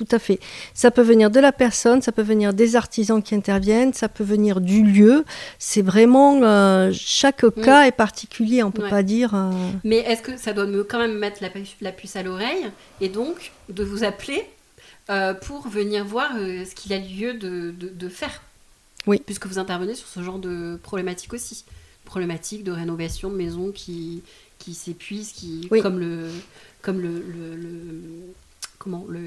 Tout 0.00 0.16
à 0.16 0.18
fait. 0.18 0.40
Ça 0.72 0.90
peut 0.90 1.02
venir 1.02 1.30
de 1.30 1.40
la 1.40 1.52
personne, 1.52 2.00
ça 2.00 2.10
peut 2.10 2.22
venir 2.22 2.54
des 2.54 2.74
artisans 2.74 3.22
qui 3.22 3.34
interviennent, 3.34 3.92
ça 3.92 4.08
peut 4.08 4.24
venir 4.24 4.62
du 4.62 4.82
lieu. 4.82 5.26
C'est 5.58 5.82
vraiment 5.82 6.42
euh, 6.42 6.90
chaque 6.94 7.44
cas 7.60 7.84
est 7.86 7.92
particulier. 7.92 8.62
On 8.62 8.70
peut 8.70 8.80
Mm. 8.80 8.84
Ouais. 8.84 8.90
pas 8.90 9.02
dire. 9.02 9.34
euh, 9.34 9.50
Mais 9.84 9.98
est-ce 9.98 10.22
que 10.22 10.38
ça 10.38 10.54
doit 10.54 10.64
me 10.64 10.84
quand 10.84 10.98
même 10.98 11.18
mettre 11.18 11.42
la, 11.42 11.50
pu- 11.50 11.66
la 11.82 11.92
puce 11.92 12.16
à 12.16 12.22
l'oreille 12.22 12.64
et 13.02 13.10
donc 13.10 13.52
de 13.68 13.84
vous 13.84 14.02
appeler 14.02 14.42
euh, 15.10 15.34
pour 15.34 15.68
venir 15.68 16.02
voir 16.06 16.30
ce 16.34 16.74
qu'il 16.74 16.94
a 16.94 16.98
lieu 16.98 17.34
de, 17.34 17.74
de- 17.78 17.88
de 17.90 18.08
faire? 18.08 18.40
Oui. 19.06 19.20
Puisque 19.26 19.46
vous 19.48 19.58
intervenez 19.58 19.94
sur 19.94 20.08
ce 20.08 20.22
genre 20.22 20.38
de 20.38 20.78
problématique 20.82 21.34
aussi. 21.34 21.64
Problématique 22.06 22.64
de 22.64 22.72
rénovation 22.72 23.28
de 23.28 23.36
maisons 23.36 23.70
qui, 23.70 24.22
qui 24.58 24.72
s'épuisent, 24.72 25.32
qui, 25.32 25.68
Oui. 25.70 25.82
comme 25.82 25.98
le 25.98 26.28
comme 26.80 27.00
le, 27.02 27.08
le- 27.08 27.56
le- 27.56 28.32
comment 28.80 29.04
le 29.08 29.20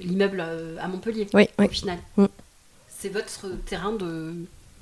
l'immeuble 0.00 0.42
euh, 0.44 0.76
à 0.80 0.88
Montpellier 0.88 1.28
Oui, 1.34 1.46
oui. 1.58 1.66
au 1.66 1.68
final. 1.68 1.98
Mm. 2.16 2.24
C'est 2.88 3.10
votre 3.10 3.48
terrain 3.66 3.92
de, 3.92 4.34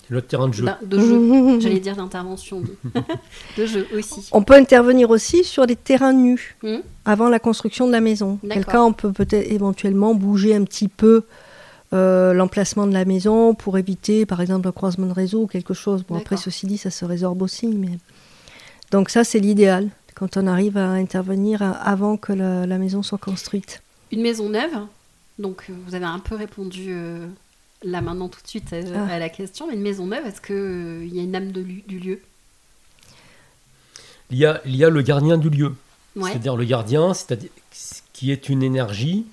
C'est 0.07 0.15
notre 0.15 0.29
terrain 0.29 0.49
de 0.49 0.55
jeu. 0.55 0.65
de 0.87 0.99
jeu. 0.99 1.61
J'allais 1.61 1.81
dire 1.81 1.97
d'intervention, 1.97 2.63
de 3.59 3.67
jeu 3.67 3.87
aussi. 3.95 4.29
On 4.33 4.43
peut 4.43 4.55
intervenir 4.55 5.11
aussi 5.11 5.45
sur 5.45 5.67
les 5.67 5.77
terrains 5.77 6.15
nus 6.15 6.57
Hmm 6.63 6.79
avant 7.05 7.29
la 7.29 7.41
construction 7.41 7.89
de 7.89 7.93
la 7.93 8.01
maison. 8.01 8.39
D'accord. 8.45 8.55
Quel 8.55 8.65
cas 8.65 8.83
on 8.83 8.93
peut 8.93 9.11
peut-être 9.13 9.51
éventuellement 9.51 10.15
bouger 10.15 10.55
un 10.55 10.63
petit 10.63 10.87
peu 10.87 11.25
euh, 11.93 12.33
l'emplacement 12.33 12.87
de 12.87 12.93
la 12.93 13.05
maison 13.05 13.55
pour 13.55 13.77
éviter, 13.77 14.25
par 14.25 14.41
exemple, 14.41 14.69
un 14.69 14.73
croisement 14.73 15.09
de 15.09 15.13
réseau 15.13 15.43
ou 15.43 15.47
quelque 15.49 15.75
chose. 15.75 16.05
Bon, 16.09 16.17
après, 16.17 16.37
ceci 16.37 16.67
dit, 16.67 16.79
ça 16.79 16.91
se 16.91 17.05
résorbe 17.05 17.43
aussi. 17.43 17.67
Mais... 17.67 17.99
Donc 18.93 19.11
ça, 19.11 19.25
c'est 19.25 19.41
l'idéal. 19.41 19.89
quand 20.15 20.37
on 20.37 20.47
arrive 20.47 20.77
à 20.77 20.91
intervenir 20.91 21.61
avant 21.61 22.17
que 22.17 22.33
la, 22.33 22.67
la 22.67 22.79
maison 22.79 23.03
soit 23.03 23.19
construite. 23.19 23.82
Une 24.13 24.21
maison 24.23 24.49
neuve, 24.51 24.73
donc 25.39 25.65
euh, 25.71 25.73
vous 25.87 25.95
avez 25.95 26.05
un 26.05 26.19
peu 26.19 26.35
répondu 26.37 26.87
euh, 26.91 27.27
là 27.83 28.01
maintenant 28.03 28.29
tout 28.29 28.41
de 28.43 28.47
suite 28.49 28.73
euh, 28.73 28.83
Ah. 29.09 29.15
à 29.15 29.19
la 29.19 29.29
question. 29.29 29.71
Une 29.71 29.81
maison 29.81 30.07
neuve, 30.07 30.27
est-ce 30.27 30.41
qu'il 30.41 31.15
y 31.15 31.19
a 31.19 31.23
une 31.23 31.35
âme 31.35 31.51
de 31.53 31.63
du 31.63 31.99
lieu? 31.99 32.21
Il 34.31 34.39
y 34.39 34.47
a, 34.47 34.61
il 34.65 34.77
y 34.77 34.85
a 34.85 34.91
le 34.91 35.03
gardien 35.03 35.37
du 35.39 35.51
lieu. 35.51 35.73
Ouais. 36.17 36.31
C'est-à-dire 36.31 36.57
le 36.57 36.65
gardien, 36.65 37.15
c'est-à-dire 37.15 37.51
qui 38.13 38.31
est 38.31 38.49
une 38.49 38.63
énergie 38.63 39.25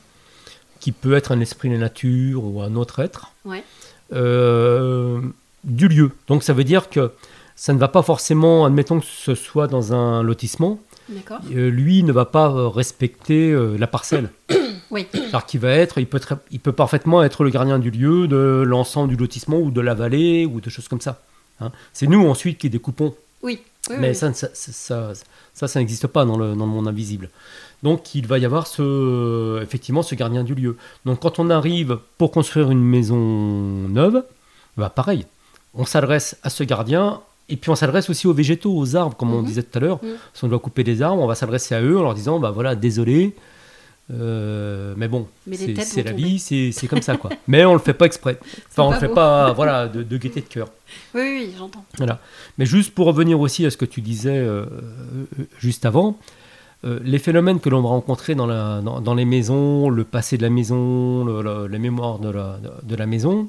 qui 0.80 0.92
peut 0.94 1.14
être 1.14 1.32
un 1.34 1.42
esprit 1.42 1.68
de 1.70 1.74
la 1.74 1.80
nature 1.82 2.44
ou 2.46 2.62
un 2.62 2.76
autre 2.76 3.00
être 3.00 3.34
Ouais. 3.46 3.64
euh, 4.14 5.20
du 5.66 5.90
lieu. 5.90 6.12
Donc 6.28 6.44
ça 6.44 6.54
veut 6.54 6.64
dire 6.64 6.90
que 6.90 7.12
ça 7.58 7.74
ne 7.74 7.78
va 7.80 7.90
pas 7.90 8.02
forcément, 8.02 8.64
admettons 8.66 9.02
que 9.02 9.06
ce 9.06 9.36
soit 9.36 9.68
dans 9.68 9.94
un 9.94 10.24
lotissement, 10.24 10.80
euh, 11.54 11.70
lui 11.70 12.04
ne 12.04 12.14
va 12.14 12.24
pas 12.26 12.50
euh, 12.50 12.68
respecter 12.70 13.52
euh, 13.52 13.76
la 13.78 13.88
parcelle. 13.88 14.30
Oui. 14.92 15.08
Alors 15.30 15.46
qu'il 15.46 15.60
va 15.60 15.70
être, 15.72 15.98
il 16.00 16.08
peut, 16.08 16.20
très- 16.20 16.38
il 16.52 16.60
peut 16.60 16.72
parfaitement 16.72 17.22
être 17.24 17.44
le 17.44 17.50
gardien 17.52 17.78
du 17.80 17.92
lieu, 17.92 18.28
de 18.28 18.64
l'ensemble 18.66 19.10
du 19.10 19.16
lotissement 19.16 19.58
ou 19.60 19.70
de 19.72 19.82
la 19.82 19.94
vallée 19.94 20.46
ou 20.46 20.62
de 20.62 20.70
choses 20.70 20.88
comme 20.88 21.02
ça. 21.02 21.22
hein. 21.62 21.72
C'est 21.94 22.08
nous 22.08 22.28
ensuite 22.28 22.58
qui 22.58 22.70
découpons 22.70 23.14
Oui. 23.44 23.62
oui, 23.90 23.96
mais 24.00 24.10
oui. 24.10 24.16
ça, 24.16 24.34
ça, 24.34 24.48
ça, 24.54 24.72
ça, 24.74 25.14
ça, 25.54 25.68
ça 25.68 25.80
n'existe 25.80 26.08
pas 26.08 26.26
dans 26.26 26.38
le, 26.38 26.56
dans 26.56 26.66
le 26.66 26.72
monde 26.72 26.88
invisible. 26.88 27.30
Donc 27.84 28.16
il 28.16 28.26
va 28.28 28.40
y 28.40 28.46
avoir 28.46 28.66
ce, 28.68 29.62
effectivement 29.62 30.02
ce 30.02 30.16
gardien 30.16 30.44
du 30.44 30.56
lieu. 30.56 30.76
Donc 31.06 31.20
quand 31.22 31.40
on 31.40 31.50
arrive 31.50 32.00
pour 32.18 32.32
construire 32.32 32.72
une 32.72 32.84
maison 32.84 33.18
neuve, 33.18 34.24
bah 34.76 34.90
pareil, 34.90 35.26
on 35.76 35.86
s'adresse 35.86 36.36
à 36.44 36.50
ce 36.50 36.64
gardien 36.64 37.22
et 37.48 37.56
puis 37.58 37.70
on 37.70 37.76
s'adresse 37.76 38.10
aussi 38.10 38.28
aux 38.28 38.34
végétaux, 38.34 38.76
aux 38.76 38.96
arbres, 38.96 39.16
comme 39.16 39.34
on 39.34 39.42
Mhm. 39.42 39.46
disait 39.46 39.64
tout 39.64 39.78
à 39.78 39.82
l'heure. 39.82 40.00
Mhm. 40.04 40.16
Si 40.34 40.44
on 40.44 40.48
doit 40.48 40.60
couper 40.60 40.84
des 40.84 41.02
arbres, 41.02 41.22
on 41.22 41.28
va 41.28 41.36
s'adresser 41.36 41.74
à 41.76 41.82
eux 41.82 41.98
en 41.98 42.04
leur 42.04 42.14
disant, 42.16 42.40
bah 42.40 42.52
voilà, 42.52 42.76
désolé. 42.76 43.36
Euh, 44.12 44.94
mais 44.98 45.08
bon, 45.08 45.28
c'est 45.52 46.04
la 46.04 46.12
vie, 46.14 46.40
c'est 46.40 46.88
comme 46.88 47.02
ça 47.02 47.16
quoi. 47.18 47.30
mais 47.48 47.64
on 47.66 47.74
le 47.74 47.80
fait 47.80 47.94
pas 47.94 48.06
exprès. 48.06 48.40
Enfin, 48.72 48.84
on 48.84 48.92
le 48.92 48.98
fait 48.98 49.08
beau. 49.08 49.14
pas, 49.16 49.52
voilà, 49.56 49.88
de, 49.88 50.02
de 50.04 50.18
gaieté 50.18 50.42
de 50.42 50.48
cœur. 50.48 50.70
Oui, 51.14 51.22
oui, 51.22 51.54
j'entends. 51.58 51.86
Voilà. 51.98 52.20
Mais 52.58 52.66
juste 52.66 52.94
pour 52.96 53.06
revenir 53.08 53.40
aussi 53.40 53.66
à 53.66 53.72
ce 53.72 53.78
que 53.78 53.86
tu 53.86 54.02
disais 54.02 54.38
euh, 54.38 54.66
euh, 54.66 55.44
juste 55.60 55.86
avant, 55.86 56.18
euh, 56.86 57.00
les 57.04 57.20
phénomènes 57.20 57.60
que 57.60 57.70
l'on 57.70 57.82
va 57.82 57.90
rencontrer 57.90 58.36
dans, 58.36 58.48
la, 58.48 58.82
dans, 58.82 59.02
dans 59.02 59.14
les 59.14 59.26
maisons, 59.26 59.90
le 59.90 60.04
passé 60.06 60.38
de 60.38 60.44
la 60.44 60.50
maison, 60.50 61.24
le- 61.26 61.68
la 61.68 61.78
mémoire 61.78 62.20
de 62.20 62.30
la, 62.30 62.58
de 62.84 62.96
la 62.96 63.06
maison, 63.06 63.48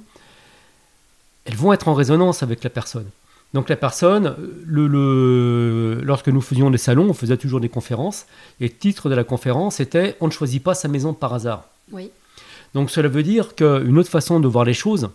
elles 1.44 1.54
vont 1.56 1.72
être 1.72 1.88
en 1.88 1.94
résonance 1.94 2.42
avec 2.42 2.62
la 2.64 2.70
personne. 2.70 3.06
Donc 3.52 3.68
la 3.68 3.76
personne, 3.76 4.36
le, 4.64 4.86
le- 4.86 6.00
lorsque 6.04 6.28
nous 6.28 6.40
faisions 6.40 6.70
des 6.70 6.78
salons, 6.78 7.08
on 7.10 7.14
faisait 7.14 7.36
toujours 7.36 7.60
des 7.60 7.68
conférences, 7.68 8.26
et 8.60 8.64
le 8.64 8.70
titre 8.72 9.08
de 9.08 9.14
la 9.14 9.24
conférence 9.24 9.80
était 9.80 10.16
On 10.20 10.26
ne 10.26 10.32
choisit 10.32 10.62
pas 10.62 10.74
sa 10.74 10.86
maison 10.88 11.14
par 11.14 11.34
hasard. 11.34 11.64
Oui. 11.90 12.10
Donc 12.74 12.90
cela 12.90 13.08
veut 13.08 13.24
dire 13.24 13.56
qu'une 13.56 13.98
autre 13.98 14.08
façon 14.10 14.38
de 14.38 14.46
voir 14.46 14.64
les 14.64 14.74
choses, 14.74 15.08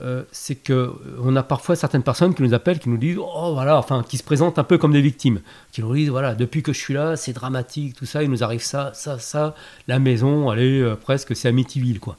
euh, 0.00 0.22
c'est 0.32 0.54
que 0.54 0.72
euh, 0.72 0.90
on 1.22 1.36
a 1.36 1.42
parfois 1.42 1.76
certaines 1.76 2.02
personnes 2.02 2.34
qui 2.34 2.42
nous 2.42 2.54
appellent, 2.54 2.78
qui 2.78 2.88
nous 2.88 2.96
disent 2.96 3.18
oh 3.20 3.50
voilà, 3.52 3.76
enfin 3.76 4.02
qui 4.02 4.16
se 4.16 4.22
présentent 4.22 4.58
un 4.58 4.64
peu 4.64 4.78
comme 4.78 4.92
des 4.92 5.02
victimes, 5.02 5.40
qui 5.72 5.82
nous 5.82 5.94
disent 5.94 6.08
voilà 6.08 6.34
depuis 6.34 6.62
que 6.62 6.72
je 6.72 6.78
suis 6.78 6.94
là 6.94 7.16
c'est 7.16 7.34
dramatique 7.34 7.94
tout 7.96 8.06
ça, 8.06 8.22
il 8.22 8.30
nous 8.30 8.42
arrive 8.42 8.62
ça, 8.62 8.92
ça, 8.94 9.18
ça, 9.18 9.54
la 9.88 9.98
maison, 9.98 10.50
elle 10.50 10.60
est 10.60 10.80
euh, 10.80 10.94
presque 10.96 11.36
c'est 11.36 11.48
Amityville 11.48 12.00
quoi. 12.00 12.16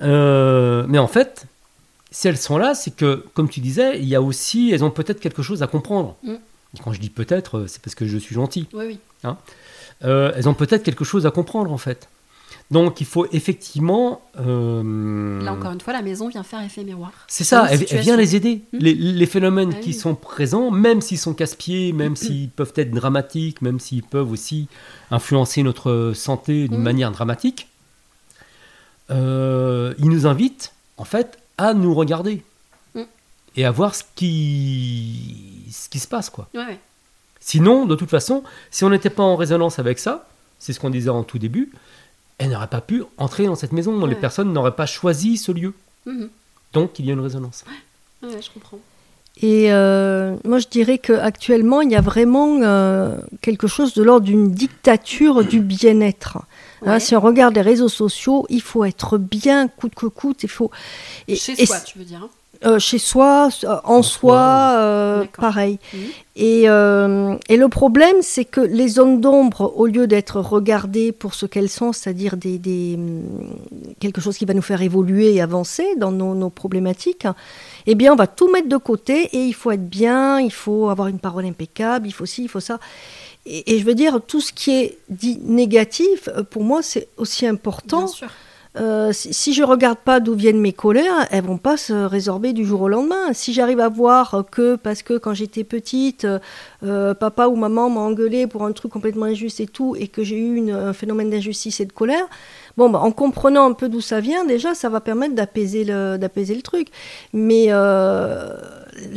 Euh, 0.00 0.84
mais 0.88 0.98
en 0.98 1.08
fait, 1.08 1.44
si 2.10 2.28
elles 2.28 2.38
sont 2.38 2.58
là, 2.58 2.74
c'est 2.74 2.94
que 2.94 3.24
comme 3.34 3.48
tu 3.48 3.60
disais, 3.60 3.98
il 3.98 4.06
y 4.06 4.14
a 4.14 4.22
aussi, 4.22 4.70
elles 4.72 4.84
ont 4.84 4.90
peut-être 4.90 5.20
quelque 5.20 5.42
chose 5.42 5.62
à 5.62 5.66
comprendre. 5.66 6.16
Mm. 6.22 6.32
Et 6.32 6.78
quand 6.82 6.92
je 6.92 7.00
dis 7.00 7.10
peut-être, 7.10 7.58
euh, 7.58 7.66
c'est 7.66 7.80
parce 7.82 7.94
que 7.94 8.06
je 8.06 8.18
suis 8.18 8.34
gentil. 8.34 8.66
Oui, 8.72 8.84
oui. 9.24 9.30
Euh, 10.04 10.32
elles 10.36 10.48
ont 10.48 10.54
peut-être 10.54 10.82
quelque 10.84 11.04
chose 11.04 11.26
à 11.26 11.30
comprendre 11.30 11.72
en 11.72 11.78
fait. 11.78 12.08
Donc 12.70 13.00
il 13.00 13.06
faut 13.06 13.26
effectivement. 13.32 14.20
euh, 14.38 15.42
Là, 15.42 15.52
encore 15.54 15.72
une 15.72 15.80
fois, 15.80 15.92
la 15.94 16.02
maison 16.02 16.28
vient 16.28 16.42
faire 16.42 16.62
effet 16.62 16.84
miroir. 16.84 17.12
c'est 17.26 17.44
ça, 17.44 17.66
elle, 17.70 17.82
vient 18.00 18.16
les 18.16 18.36
aider. 18.36 18.60
Hmm. 18.74 18.78
Les, 18.78 18.94
les 18.94 19.26
phénomènes 19.26 19.72
Ah 19.74 19.80
qui 19.80 19.88
oui. 19.90 19.94
sont 19.94 20.14
présents, 20.14 20.70
même 20.70 21.00
s'ils 21.00 21.18
sont 21.18 21.32
casse-pieds, 21.34 21.92
même 21.94 22.14
s'ils 22.24 22.50
peuvent 22.50 22.74
être 22.76 22.90
dramatiques, 22.90 23.62
même 23.62 23.80
s'ils 23.80 24.02
peuvent 24.02 24.30
aussi 24.30 24.68
influencer 25.10 25.62
notre 25.62 26.12
santé 26.14 26.68
d'une 26.68 26.78
Hmm. 26.80 26.82
manière 26.82 27.10
dramatique, 27.10 27.68
euh, 29.10 29.94
ils 29.98 30.08
nous 30.08 30.26
invitent 30.26 30.72
en 30.98 31.04
fait 31.04 31.38
à 31.58 31.74
nous 31.74 31.94
regarder 31.94 32.42
Hmm. 32.94 33.02
et 33.56 33.64
à 33.66 33.70
voir 33.70 33.94
ce 33.94 34.02
qui, 34.14 35.64
ce 35.70 35.88
qui 35.88 35.98
se 35.98 36.08
passe 36.08 36.30
quoi. 36.30 36.48
Ouais, 36.54 36.60
ouais. 36.64 36.78
Sinon, 37.40 37.86
de 37.86 37.94
toute 37.94 38.10
façon, 38.10 38.42
si 38.70 38.84
on 38.84 38.90
n'était 38.90 39.10
pas 39.10 39.22
en 39.22 39.36
résonance 39.36 39.78
avec 39.78 39.98
ça, 39.98 40.26
c'est 40.58 40.72
ce 40.72 40.80
qu'on 40.80 40.90
disait 40.90 41.10
en 41.10 41.22
tout 41.22 41.38
début, 41.38 41.70
elle 42.38 42.50
n'aurait 42.50 42.66
pas 42.68 42.80
pu 42.80 43.02
entrer 43.16 43.46
dans 43.46 43.54
cette 43.54 43.72
maison. 43.72 44.04
Les 44.06 44.14
Ouais. 44.14 44.20
personnes 44.20 44.52
n'auraient 44.52 44.74
pas 44.76 44.86
choisi 44.86 45.36
ce 45.36 45.52
lieu. 45.52 45.72
Mhm. 46.06 46.28
Donc, 46.72 46.98
il 46.98 47.06
y 47.06 47.10
a 47.10 47.12
une 47.14 47.20
résonance. 47.20 47.64
Ouais, 48.22 48.28
ouais, 48.28 48.42
je 48.42 48.50
comprends. 48.50 48.78
Et 49.40 49.72
euh, 49.72 50.36
moi, 50.44 50.58
je 50.58 50.66
dirais 50.68 50.98
qu'actuellement, 50.98 51.80
il 51.80 51.90
y 51.92 51.96
a 51.96 52.00
vraiment 52.00 52.58
euh, 52.62 53.16
quelque 53.40 53.66
chose 53.68 53.94
de 53.94 54.02
l'ordre 54.02 54.26
d'une 54.26 54.50
dictature 54.50 55.44
du 55.44 55.60
bien-être. 55.60 56.38
Hein, 56.86 56.98
si 56.98 57.14
on 57.16 57.20
regarde 57.20 57.54
les 57.54 57.62
réseaux 57.62 57.88
sociaux, 57.88 58.46
il 58.48 58.62
faut 58.62 58.84
être 58.84 59.18
bien 59.18 59.68
coûte 59.68 59.94
que 59.94 60.06
coûte. 60.06 60.42
Il 60.42 60.48
faut 60.48 60.70
et- 61.26 61.36
Chez 61.36 61.60
et 61.60 61.66
soi, 61.66 61.80
tu 61.80 61.98
veux 61.98 62.04
dire. 62.04 62.20
hein. 62.24 62.28
euh, 62.66 62.78
chez 62.80 62.98
soi, 62.98 63.48
euh, 63.64 63.76
en, 63.84 64.02
soi, 64.02 64.02
soi, 64.02 64.74
euh, 64.78 65.24
pareil. 65.38 65.78
Mhm. 65.94 66.00
Et, 66.40 66.62
euh, 66.68 67.36
et 67.48 67.56
le 67.56 67.68
problème, 67.68 68.16
c'est 68.20 68.44
que 68.44 68.60
les 68.60 68.86
zones 68.88 69.20
d'ombre, 69.20 69.72
au 69.76 69.86
lieu 69.86 70.06
d'être 70.06 70.40
regardées 70.40 71.10
pour 71.12 71.34
ce 71.34 71.46
qu'elles 71.46 71.68
sont, 71.68 71.92
c'est-à-dire 71.92 72.36
des, 72.36 72.58
des, 72.58 72.94
hum, 72.96 73.22
quelque 74.00 74.20
chose 74.20 74.36
qui 74.38 74.44
va 74.44 74.54
nous 74.54 74.62
faire 74.62 74.82
évoluer 74.82 75.34
et 75.34 75.40
avancer 75.40 75.96
dans 75.96 76.12
nos, 76.12 76.34
nos 76.34 76.50
problématiques, 76.50 77.26
eh 77.86 77.94
bien, 77.96 78.12
on 78.12 78.16
va 78.16 78.26
tout 78.28 78.50
mettre 78.52 78.68
de 78.68 78.76
côté 78.76 79.28
et 79.36 79.44
il 79.44 79.52
faut 79.54 79.70
être 79.72 79.88
bien, 79.88 80.40
il 80.40 80.52
faut 80.52 80.90
avoir 80.90 81.08
une 81.08 81.18
parole 81.18 81.44
impeccable, 81.44 82.06
il 82.06 82.12
faut 82.12 82.26
ci, 82.26 82.42
il 82.44 82.48
faut 82.48 82.60
ça. 82.60 82.78
Et, 83.50 83.74
et 83.74 83.78
je 83.78 83.84
veux 83.84 83.94
dire, 83.94 84.20
tout 84.26 84.40
ce 84.42 84.52
qui 84.52 84.70
est 84.72 84.98
dit 85.08 85.38
négatif, 85.42 86.28
euh, 86.28 86.42
pour 86.42 86.62
moi, 86.62 86.82
c'est 86.82 87.08
aussi 87.16 87.46
important. 87.46 88.04
Bien 88.04 88.06
sûr. 88.08 88.28
Euh, 88.78 89.12
si, 89.12 89.32
si 89.34 89.54
je 89.54 89.64
regarde 89.64 89.98
pas 89.98 90.20
d'où 90.20 90.34
viennent 90.34 90.60
mes 90.60 90.74
colères, 90.74 91.26
elles 91.32 91.42
vont 91.42 91.56
pas 91.56 91.76
se 91.76 91.92
résorber 91.94 92.52
du 92.52 92.64
jour 92.64 92.82
au 92.82 92.88
lendemain. 92.88 93.32
Si 93.32 93.52
j'arrive 93.52 93.80
à 93.80 93.88
voir 93.88 94.44
que 94.52 94.76
parce 94.76 95.02
que 95.02 95.14
quand 95.18 95.34
j'étais 95.34 95.64
petite, 95.64 96.24
euh, 96.26 96.38
euh, 96.84 97.12
papa 97.14 97.48
ou 97.48 97.56
maman 97.56 97.90
m'a 97.90 98.02
engueulé 98.02 98.46
pour 98.46 98.64
un 98.64 98.72
truc 98.72 98.92
complètement 98.92 99.24
injuste 99.24 99.58
et 99.60 99.66
tout, 99.66 99.96
et 99.98 100.06
que 100.06 100.22
j'ai 100.22 100.36
eu 100.38 100.54
une- 100.54 100.70
un 100.90 100.92
phénomène 100.92 101.30
d'injustice 101.30 101.80
et 101.80 101.86
de 101.86 101.92
colère, 101.92 102.26
bon, 102.76 102.88
bah, 102.90 103.00
en 103.00 103.10
comprenant 103.10 103.64
un 103.68 103.72
peu 103.72 103.88
d'où 103.88 104.02
ça 104.02 104.20
vient, 104.20 104.44
déjà, 104.44 104.74
ça 104.74 104.88
va 104.90 105.00
permettre 105.00 105.34
d'apaiser 105.34 105.82
le, 105.84 106.16
d'apaiser 106.18 106.54
le 106.54 106.62
truc. 106.62 106.88
Mais 107.32 107.68
euh, 107.70 108.50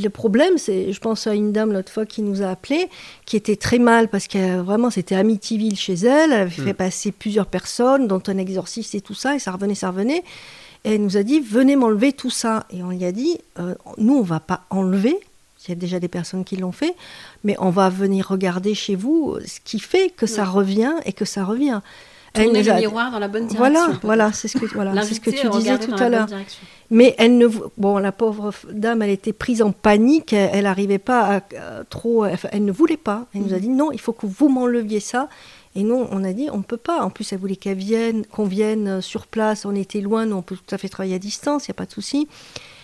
le 0.02 0.10
problème, 0.10 0.58
c'est, 0.58 0.92
je 0.94 1.00
pense 1.00 1.28
à 1.28 1.34
une 1.34 1.52
dame 1.52 1.72
l'autre 1.74 1.92
fois 1.92 2.06
qui 2.06 2.22
nous 2.22 2.42
a 2.42 2.48
appelé, 2.50 2.88
qui 3.26 3.36
était 3.38 3.56
très 3.56 3.80
mal 3.80 4.08
parce 4.08 4.28
que 4.28 4.60
vraiment 4.62 4.90
c'était 4.90 5.16
Amityville 5.16 5.78
chez 5.78 5.94
elle, 5.94 6.32
elle 6.32 6.42
avait 6.42 6.50
fait 6.50 6.74
Mm. 6.74 6.76
passer 6.76 7.12
plusieurs 7.12 7.46
personnes, 7.48 8.08
dont 8.08 8.22
un 8.28 8.38
exorciste 8.38 8.96
et 8.96 9.02
tout 9.02 9.14
ça, 9.14 9.36
et 9.36 9.40
ça 9.40 9.52
revenait, 9.52 9.76
ça 9.76 9.90
revenait. 9.90 10.24
Et 10.84 10.96
elle 10.96 11.02
nous 11.04 11.16
a 11.18 11.24
dit, 11.24 11.40
venez 11.40 11.76
m'enlever 11.76 12.12
tout 12.12 12.32
ça. 12.32 12.66
Et 12.72 12.82
on 12.82 12.90
lui 12.90 13.06
a 13.06 13.12
dit, 13.12 13.38
euh, 13.60 13.76
nous, 13.98 14.16
on 14.18 14.24
va 14.24 14.40
pas 14.40 14.62
enlever, 14.72 15.16
il 15.68 15.70
y 15.70 15.72
a 15.74 15.76
déjà 15.76 16.00
des 16.00 16.08
personnes 16.08 16.44
qui 16.44 16.56
l'ont 16.58 16.72
fait, 16.72 16.96
mais 17.44 17.56
on 17.60 17.70
va 17.70 17.90
venir 17.90 18.28
regarder 18.30 18.74
chez 18.74 18.96
vous 18.96 19.38
ce 19.46 19.60
qui 19.64 19.80
fait 19.80 20.10
que 20.10 20.26
ça 20.26 20.44
revient 20.44 20.94
et 21.06 21.14
que 21.14 21.24
ça 21.26 21.44
revient. 21.46 21.82
Elle 22.34 22.46
Tourner 22.46 22.64
le 22.64 22.72
a- 22.72 22.80
miroir 22.80 23.12
dans 23.12 23.20
la 23.20 23.28
bonne 23.28 23.46
direction. 23.46 23.60
Voilà, 23.60 24.00
voilà, 24.04 24.32
c'est 24.34 24.48
ce 24.48 24.58
que 24.58 24.66
voilà, 24.74 25.02
c'est 25.04 25.16
ce 25.16 25.20
que 25.20 25.30
tu 25.32 25.50
disais 25.50 25.78
tout 25.78 25.94
à 25.96 26.08
l'heure. 26.10 26.28
Mais 26.92 27.16
elle 27.18 27.38
ne, 27.38 27.48
bon, 27.78 27.98
la 27.98 28.12
pauvre 28.12 28.52
dame, 28.72 29.02
elle 29.02 29.10
était 29.10 29.34
prise 29.34 29.62
en 29.62 29.72
panique, 29.72 30.34
elle 30.34 30.64
n'arrivait 30.66 31.00
pas 31.00 31.22
à, 31.22 31.36
à 31.38 31.84
trop, 31.90 32.26
elle 32.26 32.66
ne 32.66 32.72
voulait 32.72 32.98
pas. 32.98 33.28
Elle 33.34 33.42
nous 33.44 33.54
a 33.54 33.56
Mhm. 33.56 33.62
dit 33.62 33.70
non, 33.70 33.92
il 33.94 34.00
faut 34.00 34.12
que 34.14 34.26
vous 34.28 34.50
m'enleviez 34.50 35.00
ça. 35.00 35.30
Et 35.74 35.84
nous, 35.84 36.06
on 36.12 36.24
a 36.26 36.34
dit 36.34 36.50
on 36.52 36.62
peut 36.64 36.76
pas. 36.76 37.02
En 37.02 37.10
plus, 37.10 37.32
elle 37.32 37.40
voulait 37.40 37.56
qu'elle 37.56 37.78
vienne, 37.78 38.26
qu'on 38.26 38.44
vienne 38.46 38.88
euh, 38.90 39.02
sur 39.02 39.26
place. 39.28 39.66
On 39.66 39.74
était 39.74 40.02
loin, 40.02 40.26
nous 40.26 40.36
on 40.36 40.42
peut 40.42 40.58
tout 40.58 40.76
à 40.76 40.78
fait 40.78 40.90
travailler 40.90 41.16
à 41.16 41.20
distance, 41.20 41.66
il 41.66 41.70
y 41.70 41.72
a 41.72 41.76
pas 41.76 41.86
de 41.86 41.92
souci. 41.94 42.28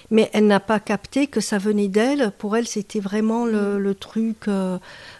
Mais 0.09 0.29
elle 0.31 0.47
n'a 0.47 0.61
pas 0.61 0.79
capté 0.79 1.27
que 1.27 1.41
ça 1.41 1.57
venait 1.57 1.89
d'elle. 1.89 2.31
Pour 2.37 2.55
elle, 2.55 2.65
c'était 2.65 3.01
vraiment 3.01 3.45
le, 3.45 3.77
le 3.77 3.93
truc 3.93 4.47
euh, 4.47 4.77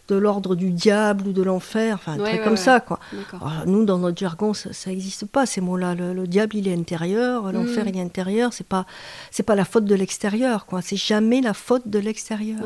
de 0.08 0.16
l'ordre 0.16 0.56
du 0.56 0.72
diable 0.72 1.28
ou 1.28 1.32
de 1.34 1.42
l'enfer, 1.44 1.96
enfin 1.96 2.14
un 2.14 2.20
Ouais, 2.20 2.24
truc 2.30 2.38
ouais, 2.40 2.44
comme 2.44 2.54
ouais. 2.54 2.58
ça, 2.58 2.80
quoi. 2.80 3.00
Alors, 3.34 3.64
nous, 3.66 3.86
dans 3.86 3.98
notre 3.98 4.18
jargon, 4.18 4.54
ça 4.54 4.70
n'existe 4.90 5.26
pas 5.26 5.46
ces 5.46 5.62
mots-là. 5.62 5.96
Le, 5.96 6.14
le 6.14 6.28
diable, 6.28 6.56
il 6.56 6.68
est 6.68 6.74
intérieur, 6.74 7.52
l'enfer, 7.52 7.86
Mm. 7.86 7.90
il 7.90 7.98
est 7.98 8.02
intérieur. 8.02 8.54
C'est 8.54 8.68
pas, 8.68 8.86
c'est 9.32 9.44
pas 9.44 9.56
la 9.56 9.66
faute 9.66 9.86
de 9.86 9.96
l'extérieur, 9.96 10.66
quoi. 10.66 10.82
C'est 10.82 10.96
jamais 10.98 11.42
la 11.42 11.54
faute 11.54 11.88
de 11.88 12.00
l'extérieur. 12.00 12.60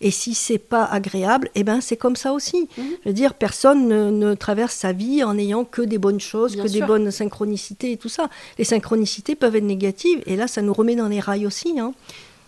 Et 0.00 0.10
si 0.10 0.34
c'est 0.34 0.58
pas 0.58 0.84
agréable, 0.84 1.48
eh 1.54 1.64
ben 1.64 1.80
c'est 1.80 1.96
comme 1.96 2.16
ça 2.16 2.32
aussi. 2.32 2.68
Mhm. 2.76 2.84
Je 3.04 3.08
veux 3.08 3.14
dire, 3.14 3.34
personne 3.34 3.86
ne, 3.88 4.10
ne 4.10 4.34
traverse 4.34 4.74
sa 4.74 4.92
vie 4.92 5.22
en 5.24 5.36
ayant 5.38 5.64
que 5.64 5.82
des 5.82 5.98
bonnes 5.98 6.20
choses, 6.20 6.54
Bien 6.54 6.64
que 6.64 6.68
des 6.68 6.82
bonnes 6.82 7.10
synchronicités 7.10 7.92
et 7.92 7.96
tout 7.96 8.08
ça. 8.08 8.28
Les 8.58 8.64
synchronicités 8.64 9.34
peuvent 9.36 9.56
être 9.56 9.64
négatives, 9.64 10.22
et 10.26 10.36
là, 10.36 10.46
ça 10.48 10.62
nous 10.62 10.72
remet 10.72 10.96
dans 10.96 11.08
les 11.08 11.20
rails 11.20 11.46
aussi. 11.46 11.78
Hein. 11.78 11.92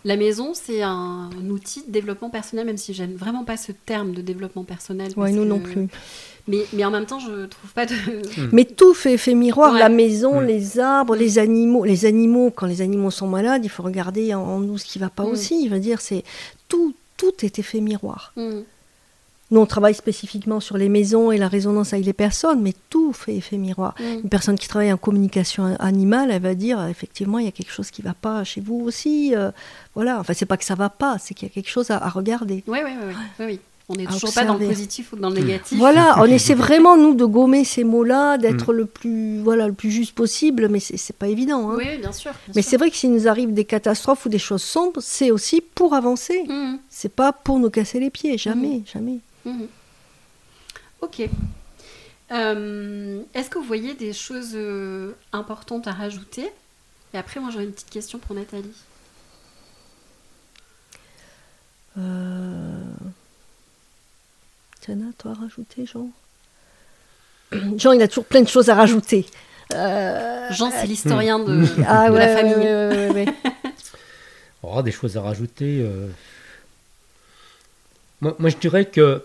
La 0.04 0.16
maison, 0.16 0.52
c'est 0.54 0.82
un, 0.82 1.30
outil 1.48 1.84
de 1.86 1.92
développement 1.92 2.28
personnel, 2.30 2.66
même 2.66 2.76
si 2.76 2.92
j'aime 2.92 3.14
vraiment 3.14 3.44
pas 3.44 3.56
ce 3.56 3.70
terme 3.72 4.12
de 4.14 4.20
développement 4.22 4.64
personnel. 4.64 5.12
Oui, 5.16 5.32
nous 5.32 5.42
que- 5.44 5.48
non 5.48 5.58
plus. 5.60 5.86
Mais, 6.48 6.66
mais 6.72 6.84
en 6.84 6.90
même 6.90 7.06
temps, 7.06 7.20
je 7.20 7.46
trouve 7.46 7.72
pas 7.72 7.86
de. 7.86 7.94
Mais 8.52 8.64
tout 8.64 8.94
fait 8.94 9.12
effet 9.14 9.34
miroir, 9.34 9.74
Ouais. 9.74 9.78
la 9.78 9.88
maison, 9.88 10.40
Mm. 10.40 10.46
les 10.46 10.78
arbres, 10.80 11.14
les 11.14 11.38
animaux. 11.38 11.84
Les 11.84 12.04
animaux, 12.04 12.50
quand 12.50 12.66
les 12.66 12.80
animaux 12.82 13.12
sont 13.12 13.28
malades, 13.28 13.64
il 13.64 13.68
faut 13.68 13.84
regarder 13.84 14.34
en, 14.34 14.40
en 14.42 14.58
nous 14.58 14.76
ce 14.76 14.84
qui 14.84 14.98
va 14.98 15.08
pas 15.08 15.22
Mm. 15.22 15.28
aussi. 15.28 15.68
Je 15.68 15.74
veux 15.74 15.80
dire, 15.80 16.00
c'est 16.00 16.24
tout, 16.68 16.94
tout 17.16 17.32
est 17.42 17.60
effet 17.60 17.80
miroir. 17.80 18.32
Nous, 19.52 19.60
on 19.60 19.66
travaille 19.66 19.94
spécifiquement 19.94 20.58
sur 20.60 20.76
les 20.78 20.88
maisons 20.88 21.30
et 21.30 21.38
la 21.38 21.46
résonance 21.46 21.92
avec 21.92 22.04
les 22.06 22.12
personnes, 22.12 22.60
mais 22.62 22.74
tout 22.90 23.12
fait 23.12 23.36
effet 23.36 23.58
miroir. 23.58 23.94
Hmm. 24.00 24.20
Une 24.24 24.28
personne 24.28 24.58
qui 24.58 24.66
travaille 24.66 24.92
en 24.92 24.96
communication 24.96 25.76
animale, 25.78 26.30
elle 26.32 26.42
va 26.42 26.54
dire 26.54 26.84
effectivement, 26.86 27.38
il 27.38 27.44
y 27.44 27.48
a 27.48 27.52
quelque 27.52 27.70
chose 27.72 27.90
qui 27.90 28.02
va 28.02 28.14
pas 28.14 28.42
chez 28.44 28.60
vous 28.60 28.80
aussi. 28.84 29.34
euh, 29.36 29.50
voilà, 29.94 30.18
enfin, 30.18 30.32
c'est 30.34 30.46
pas 30.46 30.56
que 30.56 30.64
ça 30.64 30.74
va 30.74 30.88
pas, 30.88 31.18
c'est 31.20 31.34
qu'il 31.34 31.46
y 31.46 31.50
a 31.50 31.54
quelque 31.54 31.68
chose 31.70 31.90
à, 31.90 31.98
à 32.02 32.08
regarder. 32.08 32.64
Oui, 32.66 32.78
oui, 32.84 32.90
oui, 33.06 33.14
oui, 33.38 33.44
oui. 33.46 33.60
On 33.88 33.94
n'est 33.96 34.06
toujours 34.06 34.32
pas 34.32 34.44
dans 34.44 34.56
le 34.56 34.66
positif 34.68 35.12
ou 35.12 35.16
dans 35.16 35.28
le 35.28 35.34
négatif. 35.40 35.76
Voilà, 35.76 36.14
on 36.20 36.24
essaie 36.38 36.54
vraiment, 36.54 36.96
nous, 36.96 37.14
de 37.14 37.24
gommer 37.26 37.64
ces 37.64 37.84
mots-là, 37.84 38.38
Mm. 38.38 38.40
d'être 38.40 38.72
le, 38.72 38.86
plus, 38.86 39.40
voilà, 39.42 39.66
le 39.66 39.72
plus 39.74 39.90
juste 39.90 40.14
possible, 40.14 40.68
mais 40.70 40.80
c'est 40.80 40.96
c'est 40.96 41.16
pas 41.16 41.26
évident. 41.28 41.68
hein. 41.72 41.74
Oui, 41.76 41.98
bien 41.98 42.12
sûr. 42.12 42.30
bien 42.30 42.52
Mais 42.54 42.62
c'est 42.62 42.76
vrai 42.78 42.90
que 42.90 42.96
s'il 42.96 43.12
nous 43.12 43.28
arrive 43.28 43.52
des 43.52 43.64
catastrophes 43.66 44.24
ou 44.24 44.28
des 44.30 44.38
choses 44.38 44.62
sombres, 44.62 45.00
c'est 45.02 45.30
aussi 45.30 45.60
pour 45.60 45.92
avancer. 45.94 46.44
Hmm. 46.48 46.76
C'est 46.88 47.12
pas 47.12 47.32
pour 47.32 47.58
nous 47.58 47.68
casser 47.70 48.00
les 48.00 48.08
pieds, 48.08 48.38
jamais, 48.38 48.82
jamais. 48.90 49.18
Mhm. 49.44 49.68
Ok. 51.00 51.22
Euh, 52.30 53.22
Est-ce 53.34 53.50
que 53.50 53.58
vous 53.58 53.64
voyez 53.64 53.94
des 53.94 54.12
choses 54.12 54.52
euh, 54.54 55.12
importantes 55.32 55.86
à 55.86 55.92
rajouter? 55.92 56.48
Et 57.14 57.18
après, 57.18 57.40
moi, 57.40 57.50
j'aurais 57.50 57.64
une 57.64 57.72
petite 57.72 57.90
question 57.90 58.18
pour 58.18 58.34
Nathalie. 58.34 58.72
Euh... 61.98 62.82
Tiana, 64.80 65.06
toi 65.18 65.32
à 65.32 65.34
rajouter, 65.34 65.86
Jean? 65.86 66.08
Jean, 67.76 67.92
il 67.92 68.02
a 68.02 68.08
toujours 68.08 68.24
plein 68.24 68.40
de 68.42 68.48
choses 68.48 68.70
à 68.70 68.74
rajouter. 68.74 69.26
Euh, 69.74 70.48
Jean, 70.52 70.70
c'est 70.70 70.86
l'historien 70.86 71.38
de, 71.38 71.64
Ah 71.86 72.08
de 72.08 72.14
ouais, 72.14 72.18
la 72.18 72.36
famille. 72.36 72.54
ouais, 72.56 72.88
ouais, 72.88 73.10
ouais, 73.10 73.26
ouais. 73.26 73.34
Oh, 74.62 74.80
des 74.80 74.92
choses 74.92 75.16
à 75.16 75.22
rajouter. 75.22 75.80
euh. 75.82 76.08
Moi, 78.20 78.36
moi, 78.38 78.48
je 78.48 78.56
dirais 78.56 78.84
que 78.86 79.24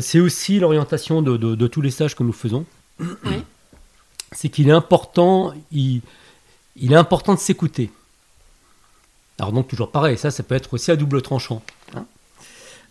c'est 0.00 0.20
aussi 0.20 0.58
l'orientation 0.58 1.22
de, 1.22 1.36
de- 1.36 1.54
de 1.54 1.66
tous 1.66 1.80
les 1.80 1.90
stages 1.90 2.14
que 2.14 2.22
nous 2.22 2.32
faisons. 2.32 2.64
Oui. 3.00 3.42
C'est 4.32 4.48
qu'il 4.48 4.68
est 4.68 4.72
important, 4.72 5.54
il, 5.72 6.00
il 6.76 6.92
est 6.92 6.96
important 6.96 7.34
de 7.34 7.38
s'écouter. 7.38 7.90
Alors 9.38 9.52
donc 9.52 9.68
toujours 9.68 9.90
pareil, 9.90 10.16
ça, 10.18 10.30
ça 10.30 10.42
peut 10.42 10.54
être 10.54 10.74
aussi 10.74 10.90
à 10.90 10.96
double 10.96 11.22
tranchant. 11.22 11.62
hein. 11.94 12.04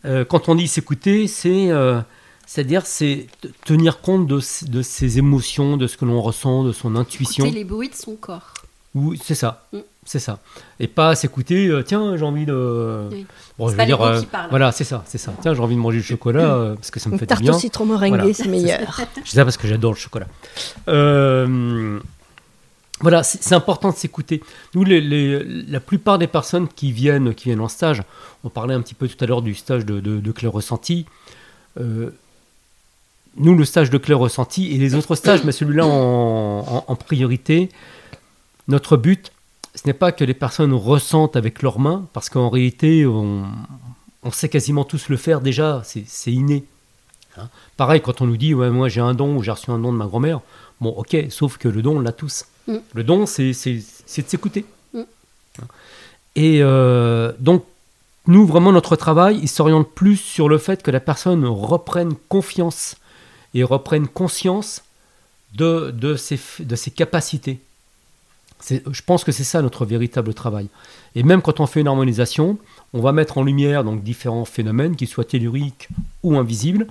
Euh, 0.06 0.26
quand 0.26 0.50
on 0.50 0.56
dit 0.56 0.68
s'écouter, 0.68 1.28
c'est 1.28 1.70
euh, 1.72 2.02
c'est-à-dire 2.46 2.86
c'est 2.86 3.28
tenir 3.66 4.02
compte 4.02 4.28
de, 4.28 4.40
de 4.68 4.82
ses 4.82 5.18
émotions, 5.18 5.78
de 5.78 5.88
ce 5.88 5.96
que 5.98 6.04
l'on 6.06 6.22
ressent, 6.22 6.64
de 6.64 6.72
son 6.74 6.96
intuition. 6.96 7.46
Écouter 7.46 7.60
les 7.60 7.64
bruits 7.66 7.90
de 7.90 7.96
son 7.96 8.16
corps. 8.16 8.54
Oui, 8.96 9.20
c'est 9.24 9.36
ça. 9.36 9.66
Mm. 9.74 9.78
C'est 10.06 10.20
ça. 10.20 10.40
Et 10.82 10.88
pas 10.88 11.16
s'écouter, 11.16 11.68
euh, 11.68 11.82
tiens, 11.82 12.18
j'ai 12.18 12.26
envie 12.26 12.46
de. 12.46 13.08
Oui. 13.10 13.26
Bon, 13.58 13.70
je 13.70 13.76
pas 13.78 13.84
veux 13.84 13.88
dire, 13.88 14.02
euh, 14.02 14.20
qui 14.20 14.26
parle. 14.26 14.50
voilà, 14.50 14.74
c'est 14.74 14.84
ça, 14.84 15.02
c'est 15.08 15.18
ça. 15.18 15.32
Tiens, 15.42 15.54
j'ai 15.54 15.62
envie 15.62 15.76
de 15.76 15.80
manger 15.80 16.00
du 16.00 16.04
chocolat 16.04 16.54
euh, 16.56 16.76
parce 16.76 16.92
que 16.92 17.00
ça 17.00 17.08
me 17.08 17.14
Une 17.14 17.20
fait 17.20 17.26
du 17.26 17.30
tarte 17.30 17.42
bien. 17.42 17.56
au 17.56 17.60
citron 17.60 17.86
meringuée, 17.86 18.18
Voilà. 18.18 18.34
c'est 18.34 18.50
meilleur. 18.50 19.00
Je 19.24 19.30
sais 19.30 19.38
ça 19.38 19.46
parce 19.46 19.56
que 19.56 19.66
j'adore 19.66 19.94
le 19.94 19.98
chocolat. 19.98 20.28
Euh, 20.90 22.00
voilà, 23.00 23.24
c'est 23.24 23.56
important 23.56 23.92
de 23.92 23.96
s'écouter. 23.96 24.42
Nous, 24.76 24.84
les, 24.84 25.02
les- 25.02 25.44
la 25.44 25.80
plupart 25.80 26.18
des 26.20 26.28
personnes 26.28 26.68
qui 26.68 26.92
viennent, 26.92 27.34
qui 27.34 27.46
viennent 27.46 27.60
en 27.62 27.68
stage, 27.70 28.04
on 28.44 28.50
parlait 28.50 28.74
un 28.74 28.82
petit 28.82 28.94
peu 28.94 29.08
tout 29.08 29.22
à 29.24 29.28
l'heure 29.28 29.42
du 29.42 29.56
stage 29.56 29.86
de, 29.86 30.00
de, 30.00 30.20
de 30.20 30.32
Claire 30.32 30.52
Ressenti. 30.52 31.06
Euh, 31.80 32.10
nous, 33.38 33.56
le 33.56 33.66
stage 33.66 33.90
de 33.90 33.98
Claire 33.98 34.20
Ressenti 34.20 34.74
et 34.74 34.78
les 34.78 34.96
autres 34.96 35.16
stages, 35.16 35.44
mais 35.44 35.52
celui-là 35.52 35.86
en, 35.86 36.60
en- 36.60 36.84
en 36.88 36.96
priorité, 36.96 37.70
notre 38.68 38.98
but, 38.98 39.32
ce 39.76 39.82
n'est 39.86 39.94
pas 39.94 40.12
que 40.12 40.24
les 40.24 40.34
personnes 40.34 40.74
ressentent 40.74 41.36
avec 41.36 41.62
leurs 41.62 41.80
mains, 41.80 42.08
parce 42.14 42.30
qu'en 42.30 42.50
réalité, 42.50 43.06
on, 43.06 43.46
on 44.24 44.32
sait 44.32 44.50
quasiment 44.50 44.84
tous 44.86 45.10
le 45.10 45.18
faire 45.18 45.42
déjà, 45.42 45.82
c'est 45.86 46.04
c'est 46.08 46.32
inné. 46.32 46.64
Hein. 47.38 47.50
Pareil, 47.78 48.02
quand 48.02 48.22
on 48.22 48.28
nous 48.28 48.38
dit, 48.38 48.54
ouais, 48.54 48.70
moi 48.70 48.90
j'ai 48.90 49.02
un 49.02 49.14
don 49.14 49.36
ou 49.38 49.44
j'ai 49.44 49.52
reçu 49.52 49.72
un 49.72 49.80
don 49.80 49.92
de 49.92 49.98
ma 49.98 50.06
grand-mère, 50.06 50.42
bon, 50.80 50.90
ok, 50.92 51.18
sauf 51.30 51.58
que 51.58 51.68
le 51.68 51.82
don, 51.82 51.98
on 51.98 52.00
l'a 52.02 52.12
tous. 52.12 52.46
Mm. 52.68 52.78
Le 52.94 53.04
don, 53.04 53.26
c'est 53.26 53.54
c'est- 53.54 53.84
c'est 54.06 54.22
de 54.24 54.30
s'écouter. 54.30 54.66
Mm. 54.94 55.00
Hein. 55.62 55.66
Et 56.36 56.60
euh, 56.62 57.32
donc, 57.40 57.66
nous, 58.28 58.46
vraiment, 58.46 58.72
notre 58.72 58.96
travail, 58.96 59.40
il 59.42 59.50
s'oriente 59.50 59.90
plus 59.90 60.18
sur 60.18 60.48
le 60.48 60.58
fait 60.58 60.82
que 60.82 60.92
la 60.92 61.00
personne 61.02 61.44
reprenne 61.46 62.14
confiance 62.30 62.96
et 63.54 63.64
reprenne 63.64 64.08
conscience 64.08 64.84
de, 65.56 65.92
de, 65.92 66.16
ses, 66.16 66.38
f- 66.38 66.66
de 66.66 66.76
ses 66.76 66.90
capacités. 66.92 67.60
Je 68.70 69.02
pense 69.06 69.24
que 69.24 69.32
c'est 69.32 69.44
ça 69.44 69.62
notre 69.62 69.86
véritable 69.86 70.34
travail. 70.34 70.68
Et 71.16 71.24
même 71.24 71.42
quand 71.42 71.60
on 71.60 71.68
fait 71.68 71.82
une 71.82 71.88
harmonisation, 71.88 72.58
on 72.94 73.02
va 73.02 73.12
mettre 73.12 73.38
en 73.38 73.44
lumière 73.44 73.84
donc 73.84 74.04
différents 74.04 74.46
phénomènes, 74.46 74.96
qu'ils 74.96 75.08
soient 75.08 75.26
telluriques 75.26 75.90
ou 76.24 76.38
invisibles, 76.38 76.88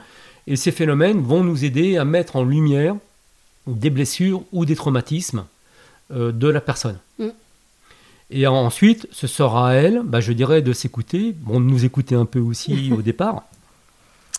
et 0.46 0.56
ces 0.56 0.72
phénomènes 0.72 1.22
vont 1.22 1.42
nous 1.44 1.64
aider 1.64 1.96
à 1.96 2.04
mettre 2.04 2.36
en 2.36 2.44
lumière 2.44 2.94
des 3.66 3.90
blessures 3.90 4.42
ou 4.52 4.64
des 4.64 4.74
traumatismes 4.76 5.44
euh, 6.12 6.32
de 6.32 6.48
la 6.48 6.60
personne. 6.60 6.98
Mm. 7.18 7.28
Et 8.30 8.46
ensuite, 8.46 9.06
ce 9.12 9.26
sera 9.26 9.70
à 9.70 9.72
elle, 9.74 10.02
bah, 10.04 10.20
je 10.20 10.32
dirais, 10.32 10.62
de 10.62 10.72
s'écouter, 10.72 11.34
bon, 11.38 11.60
de 11.60 11.64
nous 11.66 11.84
écouter 11.84 12.14
un 12.14 12.24
peu 12.24 12.40
aussi 12.40 12.90
au 12.96 13.02
départ, 13.02 13.44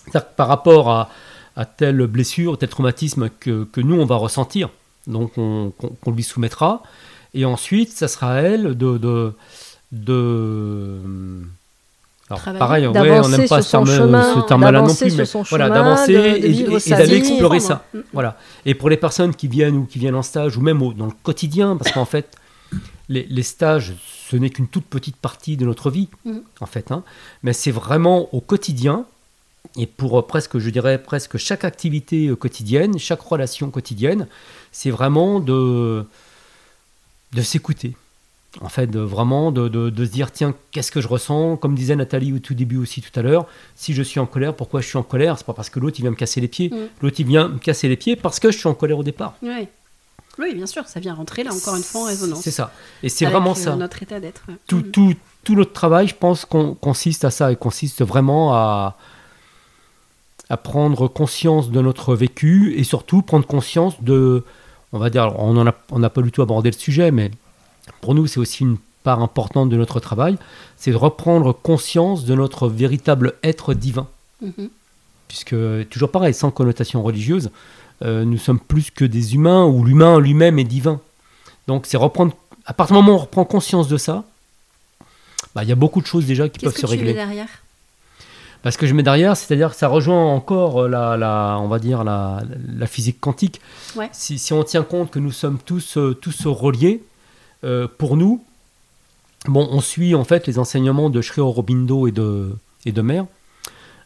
C'est-à-dire 0.05 0.29
que 0.29 0.35
par 0.35 0.47
rapport 0.47 0.89
à, 0.89 1.09
à 1.55 1.65
telle 1.65 2.05
blessure, 2.07 2.57
tel 2.57 2.69
traumatisme 2.69 3.29
que, 3.39 3.63
que 3.65 3.81
nous, 3.81 3.95
on 3.99 4.05
va 4.05 4.15
ressentir, 4.17 4.69
donc 5.07 5.37
on- 5.37 5.71
qu'on 5.77 5.89
qu'on 5.89 6.11
lui 6.11 6.23
soumettra, 6.23 6.83
et 7.33 7.45
ensuite, 7.45 7.91
ça 7.91 8.07
sera 8.07 8.33
à 8.35 8.41
elle 8.41 8.77
de... 8.77 8.97
de, 8.97 9.33
de- 9.91 10.99
alors, 12.29 12.39
Travailler. 12.39 12.59
pareil, 12.59 12.87
ouais, 12.87 13.19
on 13.19 13.29
n'aime 13.29 13.47
pas 13.47 13.61
ce 13.61 13.69
son 13.69 13.83
terme- 13.83 14.45
terme-là 14.47 14.81
non 14.81 14.95
plus, 14.95 15.15
mais 15.17 15.23
voilà, 15.49 15.69
d'avancer 15.69 16.13
et- 16.13 16.89
d'aller 16.89 17.17
explorer 17.17 17.59
ça. 17.59 17.85
Voilà. 18.13 18.37
Et 18.65 18.73
pour 18.75 18.89
les 18.89 18.97
personnes 18.97 19.35
qui 19.35 19.47
viennent 19.47 19.75
ou 19.75 19.85
qui 19.85 19.99
viennent 19.99 20.15
en 20.15 20.21
stage, 20.23 20.57
ou 20.57 20.61
même 20.61 20.81
au- 20.81 20.93
dans 20.93 21.05
le 21.05 21.11
quotidien, 21.21 21.75
parce 21.75 21.91
qu'en 21.91 22.05
fait, 22.05 22.31
les, 23.09 23.27
les 23.29 23.43
stages, 23.43 23.93
ce 24.29 24.37
n'est 24.37 24.49
qu'une 24.49 24.67
toute 24.67 24.85
petite 24.85 25.17
partie 25.17 25.57
de 25.57 25.65
notre 25.65 25.91
vie, 25.91 26.07
Mhm. 26.25 26.41
en 26.61 26.65
fait. 26.65 26.91
hein. 26.91 27.03
Mais 27.43 27.53
c'est 27.53 27.71
vraiment 27.71 28.33
au 28.33 28.39
quotidien, 28.39 29.05
et 29.77 29.85
pour 29.85 30.17
euh, 30.17 30.21
presque, 30.25 30.57
je 30.59 30.69
dirais, 30.69 30.97
presque 31.03 31.37
chaque 31.37 31.65
activité 31.65 32.27
euh, 32.29 32.35
quotidienne, 32.35 32.97
chaque 32.97 33.21
relation 33.21 33.69
quotidienne, 33.69 34.27
c'est 34.71 34.91
vraiment 34.91 35.39
de, 35.41 36.05
de 37.33 37.41
s'écouter. 37.41 37.95
En 38.61 38.69
fait, 38.69 38.85
de, 38.85 38.99
vraiment 38.99 39.51
de, 39.51 39.67
de- 39.67 39.89
de 39.89 40.05
se 40.05 40.11
dire, 40.11 40.31
tiens, 40.31 40.53
qu'est-ce 40.71 40.91
que 40.91 41.01
je 41.01 41.07
ressens? 41.07 41.57
Comme 41.57 41.73
disait 41.73 41.95
Nathalie 41.95 42.33
au 42.33 42.37
tout 42.39 42.53
début 42.53 42.77
aussi 42.77 43.01
tout 43.01 43.17
à 43.19 43.23
l'heure, 43.23 43.47
si 43.75 43.93
je 43.95 44.03
suis 44.03 44.19
en 44.19 44.27
colère, 44.27 44.55
pourquoi 44.55 44.79
je 44.81 44.87
suis 44.87 44.97
en 44.97 45.01
colère? 45.03 45.37
C'est 45.39 45.45
pas 45.47 45.53
parce 45.53 45.71
que 45.71 45.79
l'autre, 45.79 45.95
il 45.99 46.03
vient 46.03 46.11
me 46.11 46.15
casser 46.15 46.39
les 46.39 46.47
pieds. 46.47 46.69
Mm. 46.69 46.75
L'autre, 47.01 47.15
il 47.19 47.25
vient 47.25 47.47
me 47.47 47.57
casser 47.57 47.87
les 47.89 47.97
pieds 47.97 48.15
parce 48.15 48.39
que 48.39 48.51
je 48.51 48.57
suis 48.59 48.67
en 48.69 48.75
colère 48.75 48.99
au 48.99 49.03
départ. 49.03 49.33
Oui. 49.41 49.67
oui, 50.37 50.53
bien 50.53 50.67
sûr, 50.67 50.87
ça 50.87 50.99
vient 50.99 51.15
rentrer 51.15 51.43
là 51.43 51.51
encore 51.51 51.75
une 51.75 51.81
fois 51.83 52.01
en 52.01 52.05
résonance. 52.05 52.41
C'est 52.41 52.51
ça. 52.51 52.71
Et 53.01 53.09
c'est 53.09 53.25
vraiment 53.25 53.51
euh, 53.53 53.55
ça. 53.55 53.75
Notre 53.75 54.03
état 54.03 54.19
d'être. 54.19 54.43
ouais. 54.47 54.55
Tout, 54.67 54.77
Mhm. 54.77 54.91
tout, 54.91 55.13
tout 55.43 55.55
notre 55.55 55.73
travail, 55.73 56.07
je 56.07 56.15
pense, 56.15 56.45
qu'on 56.45 56.75
consiste 56.75 57.25
à 57.25 57.31
ça 57.31 57.51
et 57.51 57.55
consiste 57.55 58.03
vraiment 58.03 58.53
à, 58.53 58.97
à 60.49 60.57
prendre 60.57 61.07
conscience 61.07 61.71
de 61.71 61.81
notre 61.81 62.13
vécu 62.15 62.75
et 62.77 62.83
surtout 62.83 63.23
prendre 63.23 63.47
conscience 63.47 63.99
de, 64.03 64.43
on 64.93 64.99
va 64.99 65.09
dire, 65.09 65.33
on 65.39 65.57
en 65.57 65.67
a, 65.67 65.75
on 65.91 65.99
n'a 65.99 66.09
pas 66.09 66.21
du 66.21 66.31
tout 66.31 66.41
abordé 66.41 66.71
le 66.71 66.77
sujet, 66.77 67.11
mais 67.11 67.31
pour 68.01 68.15
nous, 68.15 68.27
c'est 68.27 68.39
aussi 68.39 68.63
une 68.63 68.77
part 69.03 69.21
importante 69.21 69.69
de 69.69 69.75
notre 69.75 69.99
travail, 69.99 70.37
c'est 70.77 70.91
de 70.91 70.95
reprendre 70.95 71.51
conscience 71.51 72.25
de 72.25 72.35
notre 72.35 72.69
véritable 72.69 73.33
être 73.43 73.73
divin. 73.73 74.07
Mhm. 74.41 74.69
Puisque, 75.27 75.55
toujours 75.89 76.11
pareil, 76.11 76.33
sans 76.33 76.51
connotation 76.51 77.01
religieuse, 77.01 77.49
euh, 78.03 78.23
nous 78.23 78.37
sommes 78.37 78.59
plus 78.59 78.91
que 78.91 79.03
des 79.03 79.35
humains 79.35 79.65
où 79.65 79.83
l'humain 79.83 80.19
lui-même 80.19 80.59
est 80.59 80.63
divin. 80.63 81.01
Donc, 81.67 81.85
c'est 81.87 81.97
reprendre, 81.97 82.33
à 82.65 82.73
partir 82.73 82.95
du 82.95 83.01
moment 83.01 83.17
où 83.17 83.19
on 83.19 83.23
reprend 83.23 83.45
conscience 83.45 83.87
de 83.87 83.97
ça, 83.97 84.23
bah, 85.55 85.63
il 85.63 85.69
y 85.69 85.71
a 85.71 85.75
beaucoup 85.75 86.01
de 86.01 86.07
choses 86.07 86.25
déjà 86.25 86.47
qui 86.49 86.59
peuvent 86.59 86.73
que 86.73 86.81
se 86.81 86.85
tu 86.85 86.91
mets 86.91 86.97
régler. 86.97 87.13
derrière? 87.13 87.47
Parce 88.63 88.77
que 88.77 88.87
je 88.87 88.93
mets 88.93 89.03
derrière, 89.03 89.35
c'est-à-dire 89.37 89.71
que 89.71 89.75
ça 89.75 89.87
rejoint 89.89 90.25
encore 90.33 90.87
la, 90.87 91.17
la- 91.17 91.57
on 91.61 91.67
va 91.67 91.79
dire 91.79 92.03
la, 92.03 92.41
la 92.75 92.87
physique 92.87 93.19
quantique. 93.19 93.59
Ouais. 93.95 94.09
Si, 94.13 94.39
si 94.39 94.53
on 94.53 94.63
tient 94.63 94.83
compte 94.83 95.11
que 95.11 95.19
nous 95.19 95.31
sommes 95.33 95.57
tous, 95.63 95.97
euh, 95.97 96.13
tous 96.13 96.47
reliés, 96.47 97.03
euh, 97.65 97.87
pour 97.97 98.15
nous, 98.17 98.41
bon, 99.47 99.67
on 99.71 99.81
suit 99.81 100.15
en 100.15 100.23
fait 100.23 100.47
les 100.47 100.59
enseignements 100.59 101.09
de 101.09 101.21
Sri 101.21 101.41
Aurobindo 101.41 102.07
et 102.07 102.11
de, 102.11 102.55
et 102.85 102.91
de 102.93 103.01
Mère, 103.01 103.25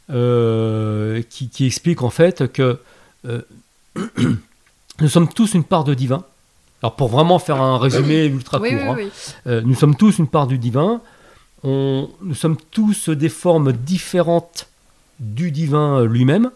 euh, 0.10 1.22
qui, 1.30 1.50
qui 1.50 1.66
expliquent 1.66 2.04
en 2.04 2.10
fait 2.10 2.52
que 2.52 2.80
euh, 3.28 3.42
nous 5.02 5.08
sommes 5.10 5.28
tous 5.28 5.54
une 5.54 5.64
part 5.64 5.84
de 5.84 5.94
divin 5.94 6.24
Alors 6.82 6.96
pour 6.96 7.10
vraiment 7.10 7.40
faire 7.40 7.62
un 7.62 7.78
résumé 7.78 8.26
ultra 8.26 8.58
court, 8.60 8.68
oui, 8.68 8.74
hein, 8.80 8.94
oui. 8.98 9.10
euh, 9.48 9.62
nous 9.66 9.76
sommes 9.76 9.96
tous 9.96 10.18
une 10.18 10.28
part 10.28 10.48
du 10.48 10.58
divin. 10.58 11.02
Nous 11.68 12.36
sommes 12.36 12.58
tous 12.72 13.10
des 13.10 13.30
formes 13.30 13.74
différentes 13.74 14.68
du 15.20 15.52
divin 15.52 16.06
lui-même. 16.06 16.52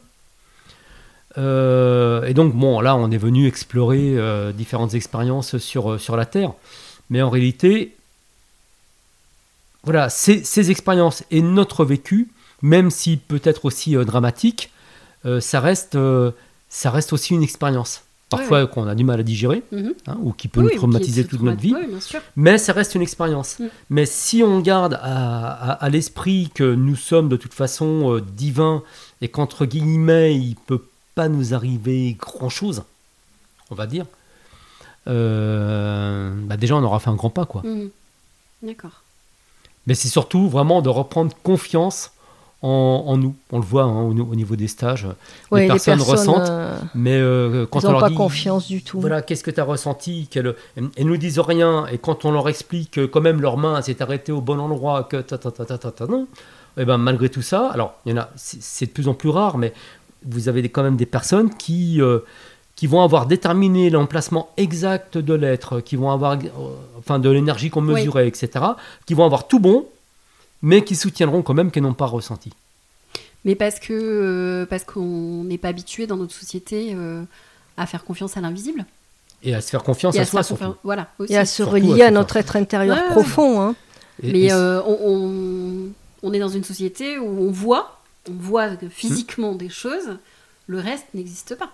Euh, 1.38 2.26
et 2.26 2.34
donc, 2.34 2.54
bon, 2.54 2.82
là, 2.82 2.96
on 2.96 3.12
est 3.12 3.18
venu 3.18 3.48
explorer 3.48 4.18
euh, 4.18 4.52
différentes 4.52 4.94
expériences 4.94 5.58
sur, 5.58 5.94
euh, 5.94 5.98
sur 5.98 6.16
la 6.18 6.26
Terre. 6.26 6.54
Mais 7.10 7.22
en 7.22 7.30
réalité, 7.30 7.96
voilà, 9.84 10.10
ces, 10.10 10.44
ces 10.44 10.72
expériences 10.72 11.24
et 11.32 11.42
notre 11.42 11.86
vécu, 11.86 12.30
même 12.62 12.92
si 12.92 13.18
peut-être 13.18 13.66
aussi 13.66 13.96
dramatique, 13.96 14.72
ça 15.40 15.60
reste 15.60 15.96
aussi 17.14 17.34
une 17.34 17.44
expérience. 17.44 18.04
Parfois 18.32 18.66
qu'on 18.66 18.88
a 18.88 18.96
du 18.96 19.04
mal 19.04 19.20
à 19.20 19.24
digérer, 19.24 19.62
Mhm. 19.72 19.94
hein, 20.08 20.18
ou 20.24 20.32
qui 20.34 20.48
peut 20.48 20.62
Oui, 20.62 20.70
nous 20.72 20.78
traumatiser 20.78 21.26
toute 21.28 21.42
notre 21.42 21.60
vie. 21.62 21.76
Oui. 21.76 21.98
Mais 22.36 22.58
ça 22.58 22.74
reste 22.74 22.96
une 22.96 23.02
expérience. 23.04 23.60
Mm. 23.60 23.66
Mais 23.92 24.06
si 24.08 24.42
on 24.42 24.60
garde 24.62 24.94
à, 24.96 25.52
à- 25.52 25.72
à 25.74 25.90
l'esprit 25.90 26.50
que 26.56 26.74
nous 26.74 26.96
sommes 26.96 27.28
de 27.30 27.36
toute 27.38 27.54
façon 27.54 28.10
euh, 28.16 28.22
divins 28.22 28.82
et 29.22 29.28
qu'entre 29.28 29.66
guillemets, 29.66 30.34
il 30.36 30.56
peut 30.56 30.82
pas 31.14 31.28
nous 31.28 31.54
arriver 31.54 32.16
grand-chose, 32.20 32.84
on 33.70 33.76
va 33.76 33.86
dire, 33.86 34.06
euh, 35.08 36.32
bah 36.46 36.58
déjà 36.58 36.76
on 36.76 36.84
aura 36.84 37.00
fait 37.00 37.10
un 37.10 37.16
grand 37.16 37.30
pas. 37.30 37.46
quoi. 37.46 37.62
Mhm. 37.64 37.90
D'accord. 38.64 39.02
Mais 39.88 39.96
c'est 39.96 40.08
surtout 40.10 40.48
vraiment 40.48 40.82
de 40.82 40.90
reprendre 40.90 41.36
confiance 41.44 42.12
en, 42.62 43.04
en 43.08 43.18
nous. 43.18 43.36
On 43.52 43.58
le 43.60 43.66
voit 43.66 43.84
hein, 43.84 44.02
au, 44.02 44.10
au 44.12 44.36
niveau 44.36 44.56
des 44.56 44.68
stages. 44.68 45.08
Ouais, 45.52 45.62
les 45.62 45.68
personnes 45.68 46.02
ressentent, 46.02 46.50
euh, 46.50 46.78
mais 46.94 47.16
euh, 47.16 47.66
quand 47.66 47.80
ils 47.80 47.86
on 47.86 47.90
n'ont 47.90 47.94
leur 47.94 48.02
pas 48.02 48.10
dit, 48.10 48.16
confiance 48.16 48.68
du 48.68 48.84
tout. 48.84 49.00
Voilà, 49.00 49.22
qu'est-ce 49.22 49.44
que 49.44 49.52
tu 49.52 49.60
as 49.60 49.64
ressenti 49.64 50.30
Elles 50.36 50.56
nous 51.00 51.18
disent 51.18 51.40
rien, 51.40 51.88
et 51.88 51.98
quand 51.98 52.26
on 52.26 52.32
leur 52.32 52.48
explique 52.50 52.92
que 52.92 53.06
quand 53.06 53.22
même 53.22 53.42
leur 53.42 53.58
main 53.58 53.82
s'est 53.82 54.02
arrêtée 54.02 54.32
au 54.32 54.42
bon 54.42 54.60
endroit, 54.60 55.04
que 55.04 55.18
ta 55.18 55.38
ta 55.38 55.52
ta 55.52 55.66
ta 55.66 55.78
ta 55.78 55.92
ta, 55.92 56.06
non, 56.08 56.28
et 56.78 56.86
ben 56.86 56.98
malgré 56.98 57.30
tout 57.30 57.42
ça, 57.42 57.70
alors 57.74 57.96
il 58.06 58.14
y 58.14 58.18
en 58.18 58.22
a, 58.22 58.30
c'est, 58.36 58.86
de 58.86 58.92
plus 58.92 59.08
en 59.08 59.14
plus 59.14 59.30
rare, 59.30 59.58
mais 59.58 59.74
vous 60.26 60.48
avez 60.50 60.68
quand 60.70 60.84
même 60.84 60.98
des 60.98 61.06
personnes 61.08 61.50
qui, 61.56 62.00
euh, 62.00 62.20
qui 62.76 62.86
vont 62.88 63.02
avoir 63.02 63.26
déterminé 63.26 63.90
l'emplacement 63.90 64.50
exact 64.58 65.18
de 65.18 65.34
l'être, 65.34 65.80
qui 65.82 65.96
vont 65.96 66.12
avoir, 66.12 66.34
euh, 66.34 66.48
enfin 67.00 67.18
de 67.20 67.30
l'énergie 67.30 67.70
qu'on 67.72 67.86
Oui. 67.88 67.96
mesurait, 67.96 68.28
etc., 68.28 68.50
qui 69.08 69.16
vont 69.16 69.26
avoir 69.26 69.48
tout 69.48 69.60
bon, 69.60 69.86
mais 70.62 70.84
qui 70.84 70.96
soutiendront 70.96 71.42
quand 71.42 71.54
même 71.54 71.72
qu'elles 71.72 71.84
n'ont 71.84 71.94
pas 71.94 72.06
ressenti. 72.06 72.52
Mais 73.46 73.56
parce 73.56 73.80
que 73.80 73.94
euh, 73.94 74.66
parce 74.68 74.84
qu'on 74.84 75.44
n'est 75.44 75.58
pas 75.58 75.70
habitué 75.70 76.06
dans 76.08 76.18
notre 76.18 76.34
société 76.34 76.92
euh, 76.94 77.24
à 77.78 77.86
faire 77.88 78.04
confiance 78.04 78.38
à 78.38 78.42
l'invisible. 78.42 78.86
Et 79.44 79.56
à 79.56 79.62
se 79.62 79.70
faire 79.72 79.82
confiance 79.84 80.16
Et 80.16 80.20
à 80.20 80.26
soi 80.26 80.44
surtout. 80.44 80.76
Voilà. 80.84 81.08
Aussi. 81.18 81.34
Et 81.34 81.38
à 81.38 81.46
se 81.46 81.56
Surtout 81.56 81.72
relier 81.74 82.04
à 82.04 82.12
notre 82.12 82.38
être 82.38 82.56
intérieur 82.56 82.96
Ouais, 82.98 83.02
ouais. 83.04 83.10
profond. 83.10 83.60
hein. 83.62 83.76
Et- 84.22 84.32
Mais 84.32 84.40
et 84.44 84.52
euh, 84.54 84.82
on, 84.84 84.98
on- 85.04 85.90
on 86.22 86.34
est 86.34 86.40
dans 86.40 86.50
une 86.50 86.64
société 86.64 87.18
où 87.18 87.26
on 87.48 87.50
voit, 87.52 88.00
on 88.30 88.34
voit 88.34 88.70
physiquement 88.92 89.56
des 89.56 89.70
choses, 89.70 90.18
le 90.68 90.78
reste 90.80 91.06
n'existe 91.16 91.56
pas. 91.56 91.72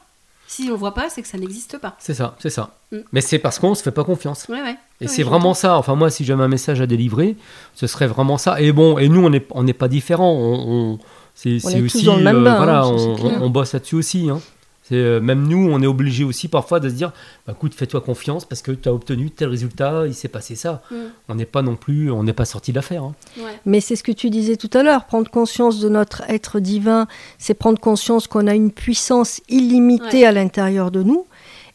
Si 0.48 0.64
on 0.68 0.70
le 0.70 0.76
voit 0.76 0.94
pas, 0.94 1.10
c'est 1.10 1.22
que 1.22 1.28
ça 1.28 1.38
n'existe 1.38 1.78
pas. 1.78 1.98
C'est 2.00 2.14
ça, 2.14 2.38
c'est 2.40 2.50
ça. 2.50 2.74
Mm. 2.94 3.00
Mais 3.12 3.20
c'est 3.20 3.40
parce 3.40 3.60
qu'on 3.60 3.76
se 3.76 3.84
fait 3.84 3.92
pas 3.92 4.06
confiance. 4.06 4.46
Ouais, 4.48 4.62
ouais. 4.62 4.78
Et 5.00 5.06
Ouais, 5.06 5.12
c'est 5.12 5.24
vraiment 5.24 5.54
ça. 5.54 5.78
Enfin, 5.78 5.96
moi, 5.96 6.10
si 6.10 6.24
j'avais 6.26 6.44
un 6.44 6.48
message 6.48 6.82
à 6.82 6.88
délivrer, 6.88 7.36
ce 7.76 7.86
serait 7.88 8.08
vraiment 8.08 8.38
ça. 8.38 8.60
Et 8.62 8.72
bon, 8.72 8.98
et 8.98 9.10
nous, 9.10 9.24
on 9.24 9.30
n'est 9.30 9.46
on 9.52 9.66
pas 9.68 9.88
différents. 9.88 10.34
On, 10.34 10.94
on- 10.94 11.00
c'est 11.36 11.58
aussi. 11.82 12.04
dans 12.04 12.16
le 12.16 12.24
même 12.24 12.44
bain, 12.44 12.58
voilà, 12.58 12.82
hein, 12.84 12.96
on, 13.42 13.50
bosse 13.52 13.74
là-dessus 13.74 13.94
aussi. 13.96 14.28
hein. 14.30 14.40
C'est, 14.82 14.96
euh, 14.96 15.20
même 15.20 15.46
nous, 15.48 15.70
on 15.72 15.82
est 15.84 15.86
obligé 15.88 16.24
aussi 16.24 16.48
parfois 16.48 16.80
de 16.80 16.88
se 16.90 16.96
dire 16.96 17.12
bah, 17.46 17.54
écoute, 17.56 17.74
fais-toi 17.76 18.02
confiance 18.02 18.46
parce 18.46 18.62
que 18.64 18.72
tu 18.72 18.88
as 18.90 18.94
obtenu 18.94 19.30
tel 19.30 19.50
résultat, 19.50 20.08
il 20.08 20.16
s'est 20.16 20.30
passé 20.30 20.56
ça. 20.56 20.82
Mm. 20.90 20.96
On 21.30 21.36
n'est 21.36 21.46
pas 21.46 21.62
non 21.62 21.76
plus, 21.76 22.10
on 22.10 22.24
n'est 22.24 22.34
pas 22.34 22.46
sorti 22.46 22.72
de 22.72 22.78
l'affaire. 22.78 23.04
hein. 23.04 23.14
Ouais. 23.38 23.52
Mais 23.66 23.82
c'est 23.82 23.96
ce 23.98 24.02
que 24.04 24.14
tu 24.14 24.30
disais 24.32 24.56
tout 24.56 24.70
à 24.74 24.82
l'heure, 24.82 25.06
prendre 25.06 25.30
conscience 25.30 25.80
de 25.80 25.90
notre 25.90 26.24
être 26.30 26.60
divin, 26.60 27.06
c'est 27.38 27.54
prendre 27.54 27.80
conscience 27.80 28.26
qu'on 28.28 28.48
a 28.48 28.56
une 28.56 28.72
puissance 28.72 29.42
illimitée 29.50 30.20
Ouais. 30.22 30.26
à 30.26 30.32
l'intérieur 30.32 30.90
de 30.90 31.04
nous. 31.04 31.28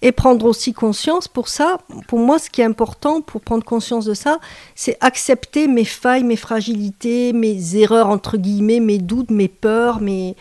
Et 0.05 0.11
prendre 0.11 0.46
aussi 0.46 0.72
conscience, 0.72 1.28
pour 1.28 1.46
ça, 1.46 1.78
pour 2.09 2.18
moi, 2.18 2.40
ce 2.40 2.50
qui 2.50 2.61
est 2.61 2.64
important 2.64 3.20
pour 3.20 3.40
prendre 3.40 3.64
conscience 3.64 4.05
de 4.05 4.14
ça, 4.14 4.40
c'est 4.74 4.96
accepter 5.00 5.68
mes 5.68 5.84
failles, 5.84 6.24
mes 6.24 6.34
fragilités, 6.36 7.32
mes 7.32 7.76
erreurs, 7.76 8.09
entre 8.09 8.36
guillemets, 8.36 8.80
mes 8.80 8.98
doutes, 8.98 9.30
mes 9.30 9.46
peurs, 9.46 10.00
mes... 10.00 10.34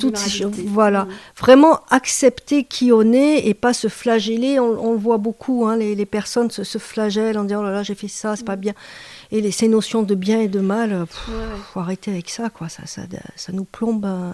Toutes 0.00 0.16
ces 0.16 0.44
voilà. 0.66 1.04
Mm. 1.04 1.08
Vraiment 1.38 1.80
accepter 1.90 2.64
qui 2.64 2.90
on 2.90 3.12
est 3.12 3.46
et 3.46 3.54
pas 3.54 3.72
se 3.72 3.86
flageller. 3.86 4.58
On, 4.58 4.84
on 4.84 4.92
le 4.92 4.98
voit 4.98 5.18
beaucoup, 5.18 5.64
hein, 5.66 5.76
les, 5.76 5.94
les 5.94 6.06
personnes 6.06 6.50
se, 6.50 6.64
se 6.64 6.78
flagellent 6.78 7.38
en 7.38 7.44
disant, 7.44 7.60
oh 7.60 7.64
là 7.64 7.70
là, 7.70 7.82
j'ai 7.84 7.94
fait 7.94 8.08
ça, 8.08 8.34
c'est 8.34 8.44
pas 8.44 8.56
bien. 8.56 8.72
Et 9.30 9.40
les, 9.40 9.52
ces 9.52 9.68
notions 9.68 10.02
de 10.02 10.14
bien 10.16 10.40
et 10.40 10.48
de 10.48 10.60
mal, 10.60 11.06
pff, 11.06 11.28
Ouais, 11.28 11.34
ouais. 11.34 11.60
faut 11.72 11.80
arrêter 11.80 12.10
avec 12.10 12.28
ça, 12.30 12.50
quoi. 12.50 12.68
Ça, 12.68 12.82
ça, 12.86 13.02
ça 13.36 13.52
nous 13.52 13.64
plombe. 13.64 14.04
euh. 14.04 14.32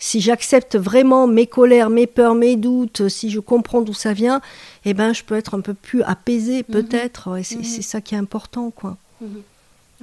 Si 0.00 0.20
j'accepte 0.20 0.76
vraiment 0.76 1.26
mes 1.26 1.46
colères, 1.46 1.90
mes 1.90 2.06
peurs, 2.06 2.34
mes 2.34 2.54
doutes, 2.56 3.08
si 3.08 3.30
je 3.30 3.40
comprends 3.40 3.80
d'où 3.82 3.94
ça 3.94 4.12
vient, 4.12 4.40
eh 4.84 4.94
ben, 4.94 5.12
je 5.12 5.24
peux 5.24 5.34
être 5.34 5.54
un 5.54 5.60
peu 5.60 5.74
plus 5.74 6.02
apaisée, 6.02 6.62
peut-être. 6.62 7.36
Et 7.36 7.42
c'est 7.42 7.56
Mhm. 7.56 7.64
c'est 7.64 7.82
ça 7.82 8.00
qui 8.00 8.14
est 8.14 8.18
important, 8.18 8.70
quoi. 8.70 8.96
Mhm. 9.20 9.42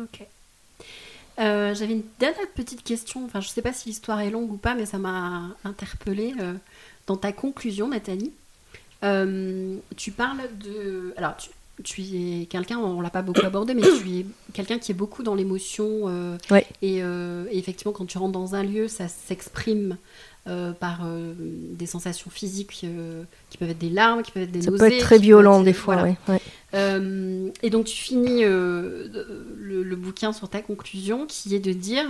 Ok. 0.01 0.27
Euh, 1.39 1.73
J'avais 1.75 1.93
une 1.93 2.03
dernière 2.19 2.47
petite 2.55 2.83
question. 2.83 3.23
Enfin, 3.25 3.39
je 3.41 3.47
ne 3.47 3.51
sais 3.53 3.61
pas 3.61 3.73
si 3.73 3.89
l'histoire 3.89 4.19
est 4.21 4.29
longue 4.29 4.51
ou 4.51 4.57
pas, 4.57 4.75
mais 4.75 4.85
ça 4.85 4.97
m'a 4.97 5.43
interpellée. 5.63 6.33
euh, 6.39 6.53
dans 7.07 7.17
ta 7.17 7.31
conclusion, 7.31 7.87
Nathalie, 7.89 8.31
euh, 9.03 9.75
tu 9.95 10.11
parles 10.11 10.41
de. 10.63 11.13
Alors, 11.17 11.37
tu, 11.37 11.49
tu 11.83 12.01
es 12.01 12.45
quelqu'un, 12.45 12.77
on 12.79 13.01
l'a 13.01 13.09
pas 13.09 13.21
beaucoup 13.21 13.45
abordé, 13.45 13.73
mais 13.73 13.81
tu 13.81 14.09
es 14.19 14.25
quelqu'un 14.53 14.79
qui 14.79 14.91
est 14.91 14.95
beaucoup 14.95 15.23
dans 15.23 15.35
l'émotion. 15.35 16.03
euh, 16.07 16.37
Ouais. 16.49 16.65
et, 16.81 17.03
euh, 17.03 17.45
et 17.51 17.57
effectivement, 17.57 17.91
quand 17.93 18.05
tu 18.05 18.17
rentres 18.17 18.31
dans 18.31 18.55
un 18.55 18.63
lieu, 18.63 18.87
ça 18.87 19.07
s'exprime. 19.07 19.97
euh, 20.47 20.73
par 20.73 20.99
des 21.39 21.87
sensations 21.87 22.29
physiques 22.29 22.85
qui 23.49 23.57
peuvent 23.57 23.71
être 23.71 23.79
des 23.79 23.89
larmes, 23.89 24.21
qui 24.21 24.31
peuvent 24.31 24.43
être 24.43 24.51
des 24.51 24.61
Ça 24.61 24.69
nausées. 24.69 24.89
peut 24.89 24.93
être 24.93 25.01
très 25.01 25.17
violent, 25.17 25.57
être- 25.61 25.65
des 25.65 25.73
fois, 25.73 25.95
voilà. 25.95 26.15
ouais, 26.29 26.39
ouais. 26.73 27.51
Et 27.63 27.69
donc 27.71 27.85
tu 27.87 27.95
finis 27.95 28.43
le, 28.43 29.09
le 29.83 29.95
bouquin 29.95 30.33
sur 30.33 30.47
ta 30.47 30.61
conclusion 30.61 31.25
qui 31.25 31.55
est 31.55 31.59
de 31.59 31.73
dire 31.73 32.05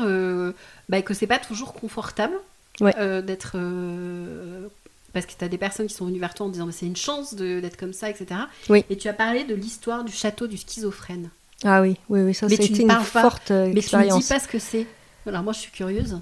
bah, 0.90 1.02
que 1.02 1.14
c'est 1.14 1.28
pas 1.28 1.40
toujours 1.40 1.72
confortable 1.74 2.34
d'être... 2.82 3.56
parce 5.16 5.26
que 5.26 5.32
tu 5.38 5.46
as 5.46 5.48
des 5.48 5.58
personnes 5.58 5.88
qui 5.88 5.94
sont 5.96 6.06
venues 6.06 6.20
vers 6.20 6.34
toi 6.34 6.46
en 6.46 6.50
disant 6.50 6.66
mais 6.66 6.74
c'est 6.74 6.86
une 6.86 6.98
chance 6.98 7.34
d'être 7.34 7.78
comme 7.78 7.94
ça, 7.94 8.10
etc. 8.10 8.42
Oui. 8.70 8.84
Et 8.90 8.98
tu 8.98 9.08
as 9.08 9.14
parlé 9.14 9.46
de 9.46 9.56
l'histoire 9.56 10.04
du 10.04 10.12
château 10.12 10.46
du 10.46 10.58
schizophrène. 10.58 11.30
Ah 11.64 11.82
oui, 11.82 11.96
oui, 12.10 12.20
oui, 12.22 12.34
ça, 12.34 12.48
ne 12.48 12.54
une 12.82 12.88
pas- 12.90 13.00
forte 13.02 13.50
euh, 13.50 13.62
Mais 13.64 13.70
tu 13.70 13.76
ne 13.76 13.80
expérience. 13.80 14.24
dis 14.24 14.30
pas 14.30 14.40
ce 14.42 14.48
que 14.50 14.60
c'est. 14.60 14.86
Alors 15.26 15.42
moi 15.42 15.54
je 15.54 15.60
suis 15.60 15.72
curieuse. 15.72 16.20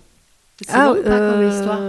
C'est 0.67 0.73
Ah, 0.73 0.85
long 0.87 0.93
pas 0.95 1.01
comme 1.01 1.41
euh, 1.41 1.49
histoire 1.49 1.79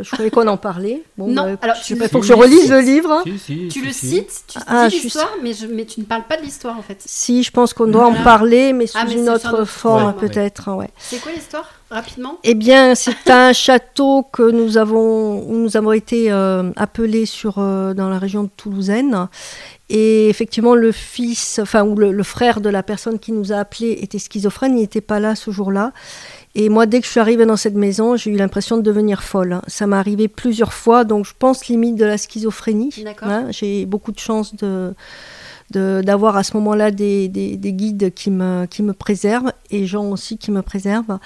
je 0.00 0.10
croyais 0.12 0.30
qu'on 0.30 0.46
en 0.46 0.56
parlait. 0.56 1.02
Bon, 1.16 1.26
Non, 1.26 1.42
bah, 1.42 1.58
alors, 1.60 1.76
je 1.76 1.80
tu 1.82 1.94
sais 1.94 1.98
pas, 1.98 2.04
le- 2.04 2.10
faut 2.10 2.20
que 2.20 2.26
je 2.26 2.32
relise 2.32 2.60
cites 2.62 2.70
le 2.70 2.80
livre. 2.80 3.22
Si, 3.24 3.38
si, 3.38 3.68
Tu 3.68 3.80
si, 3.80 3.86
le 3.86 3.92
si. 3.92 4.06
cites, 4.10 4.44
tu 4.46 4.58
Ah, 4.68 4.88
dis 4.88 5.00
l'histoire, 5.00 5.30
mais, 5.42 5.52
tu 5.84 6.00
ne 6.00 6.04
parles 6.04 6.22
pas 6.28 6.36
de 6.36 6.42
l'histoire 6.42 6.78
en 6.78 6.82
fait. 6.82 7.02
Si, 7.04 7.42
je 7.42 7.50
pense 7.50 7.74
qu'on 7.74 7.86
doit 7.88 8.06
en 8.06 8.14
parler, 8.22 8.72
mais 8.72 8.86
sous 8.86 8.96
Ah, 9.00 9.04
mais 9.08 9.14
une 9.14 9.28
autre 9.28 9.64
forme, 9.64 10.14
peut-être. 10.14 10.70
Ouais. 10.76 10.90
C'est 10.98 11.20
quoi 11.20 11.32
l'histoire 11.32 11.68
Rapidement? 11.90 12.36
Eh 12.44 12.54
bien, 12.54 12.94
c'est 12.94 13.30
un 13.30 13.52
château 13.54 14.22
que 14.30 14.48
nous 14.50 14.76
avons, 14.76 15.40
où 15.48 15.54
nous 15.56 15.76
avons 15.76 15.92
été 15.92 16.30
euh, 16.30 16.70
appelés 16.76 17.24
sur, 17.26 17.54
euh, 17.58 17.94
dans 17.94 18.08
la 18.10 18.18
région 18.18 18.42
de 18.44 18.50
Toulousaine. 18.56 19.26
Et 19.88 20.28
effectivement, 20.28 20.74
le 20.74 20.92
fils, 20.92 21.58
enfin, 21.62 21.82
ou 21.82 21.96
le, 21.96 22.12
le 22.12 22.22
frère 22.22 22.60
de 22.60 22.68
la 22.68 22.82
personne 22.82 23.18
qui 23.18 23.32
nous 23.32 23.52
a 23.52 23.56
appelés 23.56 23.98
était 24.02 24.18
schizophrène, 24.18 24.76
il 24.76 24.82
n'était 24.82 25.00
pas 25.00 25.18
là 25.18 25.34
ce 25.34 25.50
jour-là. 25.50 25.92
Et 26.60 26.68
moi, 26.70 26.86
dès 26.86 26.98
que 26.98 27.06
je 27.06 27.10
suis 27.12 27.20
arrivée 27.20 27.46
dans 27.46 27.56
cette 27.56 27.76
maison, 27.76 28.16
j'ai 28.16 28.30
eu 28.32 28.36
l'impression 28.36 28.76
de 28.76 28.82
devenir 28.82 29.22
folle. 29.22 29.60
Ça 29.68 29.86
m'est 29.86 29.94
arrivé 29.94 30.26
plusieurs 30.26 30.72
fois, 30.72 31.04
donc 31.04 31.24
je 31.24 31.32
pense 31.38 31.68
limite 31.68 31.94
de 31.94 32.04
la 32.04 32.18
schizophrénie. 32.18 32.90
Hein, 33.30 33.46
j'ai 33.50 33.86
beaucoup 33.86 34.10
de 34.10 34.18
chance 34.18 34.56
de- 34.56 34.92
d'avoir 35.70 36.36
à 36.36 36.42
ce 36.42 36.56
moment-là 36.56 36.90
des, 36.90 37.28
des- 37.28 37.56
des 37.56 37.72
guides 37.72 38.12
qui 38.14 38.30
me, 38.30 38.66
qui 38.66 38.82
me 38.82 38.92
préservent 38.92 39.52
et 39.70 39.84
gens 39.86 40.06
aussi 40.10 40.38
qui 40.38 40.50
me 40.50 40.62
préservent. 40.62 41.18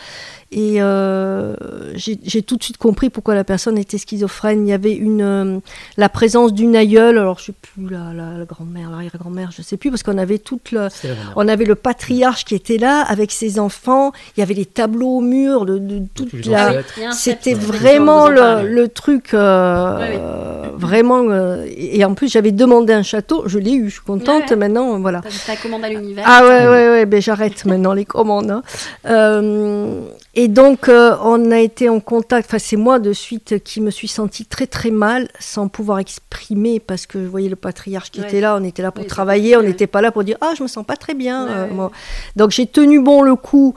Et 0.50 0.82
euh, 0.82 1.54
j'ai 1.94 2.42
tout 2.42 2.56
de 2.56 2.62
suite 2.62 2.76
compris 2.76 3.08
pourquoi 3.08 3.34
la 3.34 3.44
personne 3.44 3.78
était 3.78 3.98
schizophrène. 3.98 4.66
Il 4.66 4.70
y 4.70 4.72
avait 4.74 4.92
une, 4.94 5.22
euh, 5.22 5.58
la 5.96 6.08
présence 6.08 6.52
d'une 6.52 6.76
aïeule, 6.76 7.18
alors 7.18 7.38
je 7.38 7.46
sais 7.46 7.52
plus, 7.60 7.88
la, 7.88 8.12
la, 8.12 8.36
la 8.38 8.44
grand-mère, 8.44 8.90
l'arrière-grand-mère, 8.90 9.50
je 9.56 9.62
sais 9.62 9.76
plus, 9.76 9.90
parce 9.90 10.02
qu'on 10.02 10.18
avait 10.18 10.38
toute 10.38 10.72
la 10.72 10.88
on 11.36 11.48
avait 11.48 11.64
le 11.64 11.74
patriarche 11.74 12.44
qui 12.44 12.54
était 12.54 12.78
là 12.78 13.00
avec 13.02 13.32
ses 13.32 13.58
enfants, 13.58 14.12
il 14.36 14.40
y 14.40 14.42
avait 14.42 14.54
les 14.54 14.66
tableaux 14.66 15.18
au 15.18 15.20
mur 15.20 15.64
de, 15.64 15.78
de 15.78 16.02
toute 16.14 16.32
la, 16.46 16.72
c'était 17.12 17.54
vraiment 17.54 18.28
le, 18.28 18.68
le 18.68 18.88
truc, 18.88 19.34
euh, 19.34 19.98
Ouais, 19.98 20.18
euh, 20.20 20.68
vraiment. 20.76 21.22
euh, 21.30 21.64
et 21.66 22.00
et 22.00 22.04
en 22.04 22.14
plus, 22.14 22.30
j'avais 22.32 22.52
demandé 22.52 22.92
un 22.92 23.02
château, 23.02 23.44
je 23.46 23.58
l'ai 23.58 23.72
eu, 23.72 23.88
je 23.88 23.94
suis 23.94 24.02
contente 24.04 24.31
contente 24.32 24.50
Ouais, 24.50 24.50
ouais. 24.50 24.56
maintenant, 24.56 24.98
voilà. 25.00 25.20
Ta 25.46 25.56
commande 25.56 25.84
à 25.84 25.88
l'univers. 25.88 26.24
Ah 26.26 26.42
ouais, 26.44 26.66
ouais, 26.68 26.88
ouais, 26.90 27.06
ben 27.06 27.20
j'arrête 27.20 27.64
maintenant 27.66 27.92
les 27.92 28.04
commandes. 28.04 28.50
hein. 28.50 28.62
Euh, 29.06 30.00
et 30.34 30.48
donc, 30.48 30.88
euh, 30.88 31.14
on 31.22 31.50
a 31.50 31.58
été 31.58 31.88
en 31.88 32.00
contact, 32.00 32.48
enfin 32.48 32.58
c'est 32.58 32.76
moi 32.76 32.98
de 32.98 33.12
suite 33.12 33.62
qui 33.62 33.80
me 33.80 33.90
suis 33.90 34.08
sentie 34.08 34.46
très 34.46 34.66
très 34.66 34.90
mal 34.90 35.28
sans 35.38 35.68
pouvoir 35.68 35.98
exprimer 35.98 36.80
parce 36.80 37.04
que 37.06 37.22
je 37.22 37.28
voyais 37.28 37.48
le 37.50 37.56
patriarche 37.56 38.10
qui 38.10 38.20
Ouais. 38.20 38.26
était 38.28 38.40
là, 38.40 38.56
on 38.58 38.64
était 38.64 38.82
là 38.82 38.90
pour 38.92 39.02
Oui, 39.04 39.08
travailler, 39.08 39.56
on 39.56 39.62
n'était 39.62 39.86
pas 39.86 40.00
là 40.00 40.10
pour 40.10 40.24
dire 40.24 40.38
«Ah, 40.40 40.52
je 40.56 40.62
me 40.62 40.68
sens 40.68 40.86
pas 40.86 40.96
très 40.96 41.14
bien 41.14 41.46
euh, 41.48 41.66
moi. 41.70 41.90
Donc 42.36 42.50
j'ai 42.50 42.66
tenu 42.66 43.00
bon 43.00 43.20
le 43.22 43.36
coup, 43.36 43.74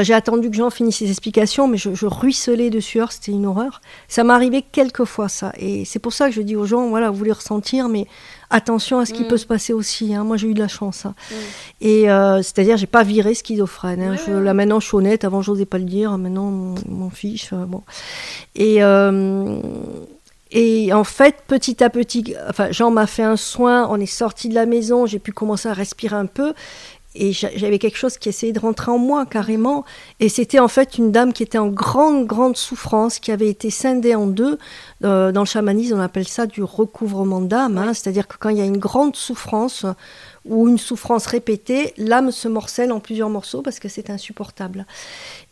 j'ai 0.00 0.14
attendu 0.14 0.50
que 0.50 0.56
Jean 0.56 0.70
finisse 0.70 0.96
ses 0.98 1.10
explications, 1.10 1.68
mais 1.68 1.76
je, 1.76 1.94
je 1.94 2.06
ruisselais 2.06 2.70
de 2.70 2.80
sueur, 2.80 3.12
c'était 3.12 3.32
une 3.32 3.44
horreur. 3.46 3.80
Ça 4.08 4.24
m'est 4.24 4.32
arrivé 4.32 4.62
quelques 4.62 5.04
fois 5.04 5.28
ça, 5.28 5.52
et 5.58 5.84
c'est 5.84 5.98
pour 5.98 6.12
ça 6.12 6.28
que 6.28 6.34
je 6.34 6.40
dis 6.42 6.56
aux 6.56 6.64
gens, 6.66 6.88
voilà, 6.88 7.10
vous 7.10 7.16
voulez 7.16 7.32
ressentir, 7.32 7.88
mais 7.88 8.06
attention 8.50 8.98
à 8.98 9.06
ce 9.06 9.12
qui 9.12 9.24
Mm. 9.24 9.28
peut 9.28 9.36
se 9.36 9.46
passer 9.46 9.72
aussi. 9.72 10.14
hein. 10.14 10.24
Moi 10.24 10.36
j'ai 10.36 10.48
eu 10.48 10.54
de 10.54 10.58
la 10.58 10.68
chance. 10.68 11.06
hein. 11.06 11.14
Mm. 11.30 11.34
Et 11.82 12.10
euh, 12.10 12.36
c'est-à-dire, 12.42 12.76
j'ai 12.76 12.86
pas 12.86 13.02
viré 13.04 13.34
schizophrène. 13.34 14.00
hein. 14.02 14.10
Ouais, 14.12 14.18
Je- 14.26 14.32
ouais. 14.32 14.42
là 14.42 14.54
maintenant, 14.54 14.80
je 14.80 14.86
suis 14.86 14.96
honnête. 14.96 15.24
Avant, 15.24 15.42
j'osais 15.42 15.66
pas 15.66 15.78
le 15.78 15.84
dire. 15.84 16.16
Maintenant, 16.18 16.74
m'en 16.88 17.10
fiche. 17.10 17.50
euh, 17.52 17.64
bon. 17.66 17.82
Et 18.54 18.82
euh, 18.82 19.60
et 20.50 20.92
en 20.94 21.04
fait, 21.04 21.36
petit 21.46 21.84
à 21.84 21.90
petit, 21.90 22.34
enfin, 22.48 22.70
Jean 22.72 22.90
m'a 22.90 23.06
fait 23.06 23.22
un 23.22 23.36
soin. 23.36 23.86
On 23.90 24.00
est 24.00 24.06
sorti 24.06 24.48
de 24.48 24.54
la 24.54 24.64
maison. 24.64 25.04
J'ai 25.04 25.18
pu 25.18 25.30
commencer 25.32 25.68
à 25.68 25.74
respirer 25.74 26.16
un 26.16 26.24
peu. 26.26 26.54
Et 27.14 27.32
j'a- 27.32 27.50
j'avais 27.56 27.78
quelque 27.78 27.96
chose 27.96 28.18
qui 28.18 28.28
essayait 28.28 28.52
de 28.52 28.60
rentrer 28.60 28.90
en 28.90 28.98
moi 28.98 29.26
carrément. 29.26 29.84
Et 30.20 30.28
c'était 30.28 30.58
en 30.58 30.68
fait 30.68 30.98
une 30.98 31.10
dame 31.10 31.32
qui 31.32 31.42
était 31.42 31.58
en 31.58 31.68
grande, 31.68 32.26
grande 32.26 32.56
souffrance, 32.56 33.18
qui 33.18 33.32
avait 33.32 33.48
été 33.48 33.70
scindée 33.70 34.14
en 34.14 34.26
deux. 34.26 34.58
Euh, 35.04 35.32
dans 35.32 35.40
le 35.40 35.46
chamanisme, 35.46 35.96
on 35.96 36.00
appelle 36.00 36.28
ça 36.28 36.46
du 36.46 36.62
recouvrement 36.62 37.40
d'âme. 37.40 37.78
hein. 37.78 37.94
C'est-à-dire 37.94 38.28
que 38.28 38.36
quand 38.38 38.50
il 38.50 38.58
y 38.58 38.60
a 38.60 38.66
une 38.66 38.76
grande 38.78 39.16
souffrance 39.16 39.84
ou 40.44 40.68
une 40.68 40.78
souffrance 40.78 41.26
répétée, 41.26 41.92
l'âme 41.96 42.30
se 42.30 42.46
morcelle 42.46 42.92
en 42.92 43.00
plusieurs 43.00 43.30
morceaux 43.30 43.62
parce 43.62 43.78
que 43.80 43.88
c'est 43.88 44.10
insupportable. 44.10 44.86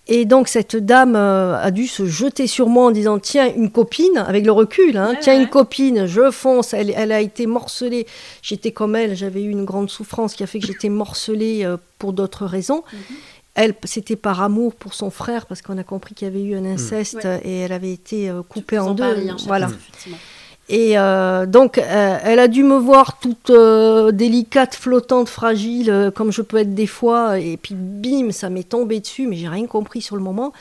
Et 0.09 0.25
donc 0.25 0.47
cette 0.47 0.77
dame 0.77 1.17
euh, 1.17 1.57
a 1.61 1.71
dû 1.73 1.87
se 1.89 2.07
jeter 2.07 2.47
sur 2.47 2.69
moi 2.69 2.87
en 2.87 2.91
disant 2.93 3.19
tiens 3.19 3.53
une 3.55 3.71
copine 3.71 4.19
avec 4.19 4.45
le 4.47 4.53
recul 4.53 4.97
hein, 4.97 5.11
Ouais, 5.11 5.19
tiens 5.21 5.35
ouais. 5.37 5.43
une 5.43 5.49
copine 5.49 6.07
je 6.07 6.31
fonce 6.31 6.75
elle, 6.75 6.93
elle 6.97 7.11
a 7.11 7.21
été 7.21 7.47
morcelée 7.47 8.07
j'étais 8.41 8.71
comme 8.71 8.95
elle 8.95 9.17
j'avais 9.17 9.43
eu 9.43 9.51
une 9.51 9.65
grande 9.65 9.91
souffrance 9.91 10.35
qui 10.35 10.45
a 10.45 10.47
fait 10.47 10.61
que 10.61 10.67
j'étais 10.69 10.89
morcelée 10.91 11.65
euh, 11.65 11.77
pour 11.99 12.13
d'autres 12.13 12.47
raisons 12.47 12.85
Mhm. 12.93 12.99
elle 13.57 13.75
c'était 13.83 14.15
par 14.15 14.43
amour 14.43 14.77
pour 14.77 14.95
son 14.95 15.11
frère 15.11 15.47
parce 15.47 15.61
qu'on 15.61 15.77
a 15.79 15.83
compris 15.85 16.15
qu'il 16.15 16.29
y 16.29 16.31
avait 16.31 16.43
eu 16.45 16.55
un 16.55 16.65
inceste 16.67 17.25
Ouais. 17.25 17.41
et 17.45 17.59
elle 17.63 17.73
avait 17.73 17.93
été 17.93 18.31
euh, 18.31 18.43
coupée 18.49 18.79
en 18.79 18.95
deux 18.95 19.03
hein, 19.03 19.37
voilà. 19.47 19.69
Et 20.69 20.99
euh, 20.99 21.47
donc, 21.47 21.79
euh, 21.79 22.19
elle 22.25 22.41
a 22.41 22.49
dû 22.49 22.65
me 22.65 22.77
voir 22.77 23.21
toute 23.21 23.51
euh, 23.51 24.11
délicate, 24.11 24.75
flottante, 24.75 25.29
fragile, 25.29 25.91
euh, 25.91 26.11
comme 26.11 26.33
je 26.33 26.43
peux 26.43 26.57
être 26.57 26.75
des 26.75 26.89
fois. 26.89 27.39
Et 27.39 27.57
puis, 27.57 27.77
bim, 27.77 28.33
ça 28.33 28.51
m'est 28.51 28.69
tombé 28.69 28.99
dessus, 28.99 29.29
mais 29.29 29.37
j'ai 29.37 29.49
rien 29.49 29.67
compris 29.67 30.03
sur 30.03 30.17
le 30.17 30.23
moment. 30.23 30.53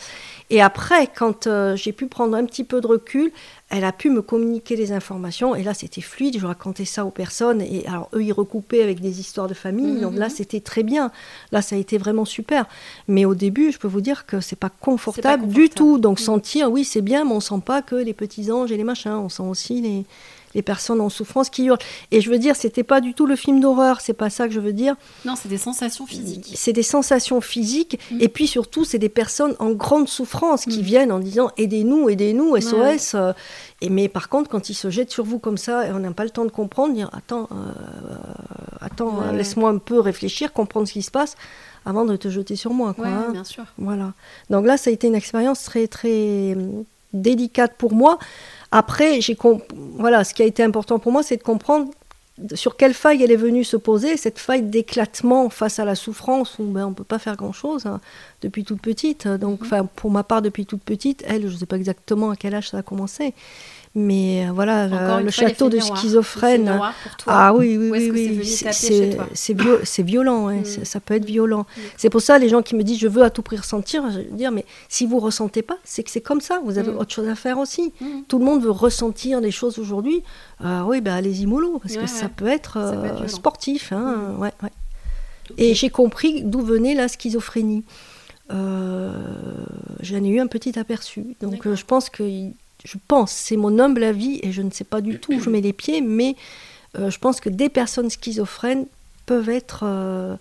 Et 0.52 0.62
après, 0.62 1.08
quand 1.08 1.48
euh, 1.48 1.76
j'ai 1.76 1.92
pu 1.92 2.06
prendre 2.06 2.38
un 2.38 2.46
petit 2.46 2.64
peu 2.64 2.82
de 2.82 2.88
recul, 2.88 3.32
elle 3.76 3.84
a 3.84 3.92
pu 3.92 4.10
me 4.10 4.22
communiquer 4.22 4.76
les 4.76 4.92
informations. 4.92 5.56
Et 5.56 5.64
là, 5.64 5.74
c'était 5.74 6.02
fluide. 6.02 6.40
Je 6.40 6.46
racontais 6.46 6.86
ça 6.86 7.06
aux 7.06 7.10
personnes. 7.12 7.62
Et 7.62 7.86
alors, 7.88 8.10
eux, 8.14 8.24
ils 8.24 8.32
recoupaient 8.32 8.82
avec 8.82 9.02
des 9.02 9.20
histoires 9.20 9.48
de 9.48 9.54
famille. 9.54 9.94
Mhm. 9.94 10.02
Donc 10.02 10.16
là, 10.16 10.30
c'était 10.30 10.62
très 10.62 10.84
bien. 10.84 11.12
Là, 11.52 11.62
ça 11.62 11.76
a 11.76 11.80
été 11.80 11.98
vraiment 11.98 12.26
super. 12.26 12.68
Mais 13.08 13.26
au 13.26 13.36
début, 13.36 13.72
je 13.72 13.78
peux 13.78 13.88
vous 13.88 14.02
dire 14.02 14.26
que 14.26 14.40
c'est 14.40 14.56
pas 14.56 14.70
confortable, 14.70 15.48
du 15.48 15.70
tout. 15.70 15.98
Donc, 15.98 16.20
Mhm. 16.20 16.26
sentir, 16.26 16.72
oui, 16.72 16.84
c'est 16.86 17.02
bien, 17.02 17.26
mais 17.26 17.32
on 17.34 17.40
sent 17.40 17.62
pas 17.66 17.82
que 17.82 17.96
les 17.96 18.14
petits 18.14 18.52
anges 18.52 18.72
et 18.72 18.78
les 18.78 18.84
machins. 18.84 19.12
On 19.12 19.30
sent 19.30 19.44
aussi 19.44 19.82
les, 19.82 20.06
les 20.56 20.64
personnes 20.64 21.02
en 21.02 21.10
souffrance 21.10 21.50
qui 21.52 21.66
hurlent. 21.66 21.78
Et 22.12 22.22
je 22.22 22.30
veux 22.32 22.40
dire, 22.40 22.56
c'était 22.56 22.84
pas 22.84 23.02
du 23.02 23.14
tout 23.14 23.28
le 23.28 23.36
film 23.36 23.60
d'horreur. 23.60 24.02
C'est 24.02 24.14
pas 24.14 24.32
ça 24.32 24.48
que 24.48 24.54
je 24.54 24.60
veux 24.60 24.74
dire. 24.74 24.96
Non, 25.26 25.36
c'est 25.36 25.50
des 25.50 25.58
sensations 25.60 26.08
physiques. 26.08 26.54
C'est 26.56 26.74
des 26.74 26.82
sensations 26.82 27.42
physiques. 27.42 28.00
Mhm. 28.12 28.22
Et 28.22 28.30
puis 28.30 28.48
surtout, 28.48 28.84
c'est 28.86 28.98
des 28.98 29.10
personnes 29.10 29.56
en 29.60 29.72
grande 29.72 30.08
souffrance 30.08 30.66
qui 30.66 30.80
Mhm. 30.80 30.84
viennent 30.84 31.12
en 31.12 31.20
disant 31.20 31.52
aidez-nous, 31.58 32.10
aidez-nous, 32.10 32.56
SOS. 32.56 33.14
Ouais. 33.14 33.20
euh, 33.20 33.34
et 33.82 33.90
mais 33.90 34.08
par 34.08 34.30
contre, 34.30 34.50
quand 34.50 34.70
ils 34.70 34.74
se 34.74 34.90
jettent 34.90 35.12
sur 35.12 35.26
vous 35.26 35.38
comme 35.38 35.58
ça, 35.58 35.86
et 35.88 35.92
on 35.92 36.00
n'a 36.00 36.12
pas 36.12 36.24
le 36.24 36.30
temps 36.32 36.46
de 36.46 36.52
comprendre, 36.52 36.94
dire 36.96 37.10
attends, 37.14 37.48
euh, 37.52 38.16
attends, 38.82 39.20
Ouais, 39.20 39.26
euh, 39.28 39.32
laisse-moi 39.34 39.70
un 39.70 39.78
peu 39.78 40.00
réfléchir, 40.00 40.54
comprendre 40.54 40.88
ce 40.88 40.94
qui 40.94 41.02
se 41.04 41.12
passe 41.12 41.36
avant 41.86 42.06
de 42.06 42.16
te 42.16 42.30
jeter 42.30 42.56
sur 42.56 42.72
moi. 42.74 42.94
Quoi, 42.94 43.06
Ouais, 43.06 43.12
hein. 43.12 43.28
bien 43.32 43.44
sûr. 43.44 43.66
Voilà. 43.78 44.14
Donc 44.50 44.66
là, 44.66 44.78
ça 44.78 44.90
a 44.90 44.94
été 44.94 45.08
une 45.08 45.16
expérience 45.16 45.64
très, 45.64 45.88
très 45.88 46.54
hum, 46.56 46.84
délicate 47.14 47.76
pour 47.78 47.94
moi. 47.94 48.18
Après, 48.72 49.22
j'ai 49.22 49.36
comp- 49.36 49.64
voilà, 49.98 50.24
ce 50.24 50.34
qui 50.34 50.42
a 50.42 50.46
été 50.46 50.64
important 50.64 51.00
pour 51.00 51.12
moi, 51.12 51.24
c'est 51.24 51.38
de 51.38 51.44
comprendre 51.44 51.92
sur 52.54 52.76
quelle 52.76 52.94
faille 52.94 53.24
elle 53.24 53.32
est 53.32 53.38
venue 53.38 53.64
se 53.64 53.78
poser, 53.78 54.18
cette 54.18 54.40
faille 54.40 54.64
d'éclatement 54.64 55.50
face 55.50 55.80
à 55.80 55.86
la 55.86 55.96
souffrance 55.96 56.60
où 56.60 56.66
ben, 56.66 56.88
on 56.88 56.90
ne 56.90 56.94
peut 56.94 57.06
pas 57.06 57.18
faire 57.20 57.38
grand-chose 57.38 57.86
hein, 57.86 58.02
depuis 58.42 58.66
toute 58.66 58.82
petite. 58.82 59.26
Donc, 59.28 59.62
enfin, 59.62 59.86
pour 59.86 60.12
ma 60.12 60.24
part, 60.24 60.42
depuis 60.42 60.66
toute 60.66 60.84
petite, 60.84 61.24
elle, 61.28 61.44
je 61.48 61.54
ne 61.54 61.58
sais 61.58 61.66
pas 61.66 61.78
exactement 61.78 62.32
à 62.32 62.36
quel 62.36 62.54
âge 62.54 62.70
ça 62.72 62.80
a 62.80 62.82
commencé. 62.82 63.34
Mais 63.98 64.46
euh, 64.46 64.52
voilà, 64.52 64.88
Encore 64.88 65.22
le, 65.22 65.30
château 65.32 65.70
de 65.70 65.80
schizophrène. 65.80 66.66
Pour 67.04 67.16
toi. 67.18 67.34
Ah 67.34 67.54
oui, 67.54 67.78
oui, 67.78 67.90
oui, 68.12 68.46
c'est 68.46 69.54
oui. 69.54 70.04
violent, 70.04 70.50
hein, 70.50 70.58
Mm. 70.58 70.84
ça 70.84 71.00
peut 71.00 71.14
être 71.14 71.24
violent. 71.26 71.62
Mm. 71.62 71.82
C'est 71.96 72.10
pour 72.10 72.22
ça 72.22 72.38
les 72.38 72.50
gens 72.50 72.62
qui 72.62 72.76
me 72.76 72.84
disent 72.84 73.00
je 73.00 73.08
veux 73.08 73.24
à 73.24 73.30
tout 73.30 73.42
prix 73.42 73.56
ressentir, 73.56 74.04
je 74.12 74.18
veux 74.18 74.24
dire 74.36 74.52
mais 74.52 74.66
si 74.90 75.06
vous 75.06 75.20
ressentez 75.20 75.62
pas, 75.62 75.78
c'est 75.86 76.04
que 76.04 76.12
c'est 76.12 76.20
comme 76.20 76.42
ça. 76.42 76.60
Vous 76.66 76.78
avez 76.78 76.92
Mm. 76.92 76.98
autre 76.98 77.14
chose 77.14 77.28
à 77.30 77.36
faire 77.36 77.58
aussi. 77.58 77.94
Tout 78.28 78.38
le 78.40 78.44
monde 78.46 78.62
veut 78.64 78.72
ressentir 78.72 79.40
les 79.40 79.52
choses 79.52 79.80
aujourd'hui. 79.80 80.22
Euh, 80.64 80.82
oui, 80.86 81.00
ben 81.00 81.14
allez-y 81.14 81.46
mollo 81.46 81.80
parce 81.80 81.96
Ouais, 81.96 82.02
que 82.02 82.08
ça 82.10 82.28
peut 82.28 82.48
être, 82.48 82.74
Ça 82.74 82.92
peut 82.92 83.08
euh, 83.08 83.24
être 83.24 83.30
sportif. 83.30 83.94
Hein, 83.94 84.36
ouais. 84.40 84.52
Et 85.58 85.74
j'ai 85.74 85.90
compris 85.90 86.44
d'où 86.44 86.60
venait 86.62 86.96
la 86.96 87.08
schizophrénie. 87.08 87.84
Euh, 88.52 89.12
J'en 90.02 90.24
ai 90.24 90.28
eu 90.28 90.40
un 90.40 90.48
petit 90.48 90.78
aperçu. 90.78 91.36
Donc 91.42 91.66
euh, 91.66 91.76
je 91.76 91.86
pense 91.86 92.10
que 92.10 92.24
je 92.86 92.98
pense, 93.08 93.32
c'est 93.32 93.58
mon 93.58 93.80
humble 93.80 94.04
avis 94.04 94.40
et 94.44 94.52
je 94.52 94.62
ne 94.62 94.70
sais 94.72 94.84
pas 94.84 95.02
du 95.02 95.20
tout 95.20 95.34
où 95.34 95.40
je 95.40 95.50
mets 95.50 95.62
les 95.62 95.74
pieds, 95.74 96.02
mais 96.02 96.36
euh, 96.98 97.10
je 97.10 97.20
pense 97.20 97.42
que 97.42 97.50
des 97.50 97.68
personnes 97.68 98.10
schizophrènes 98.10 98.86
peuvent 99.26 99.50
être 99.50 99.82
euh, 99.84 100.38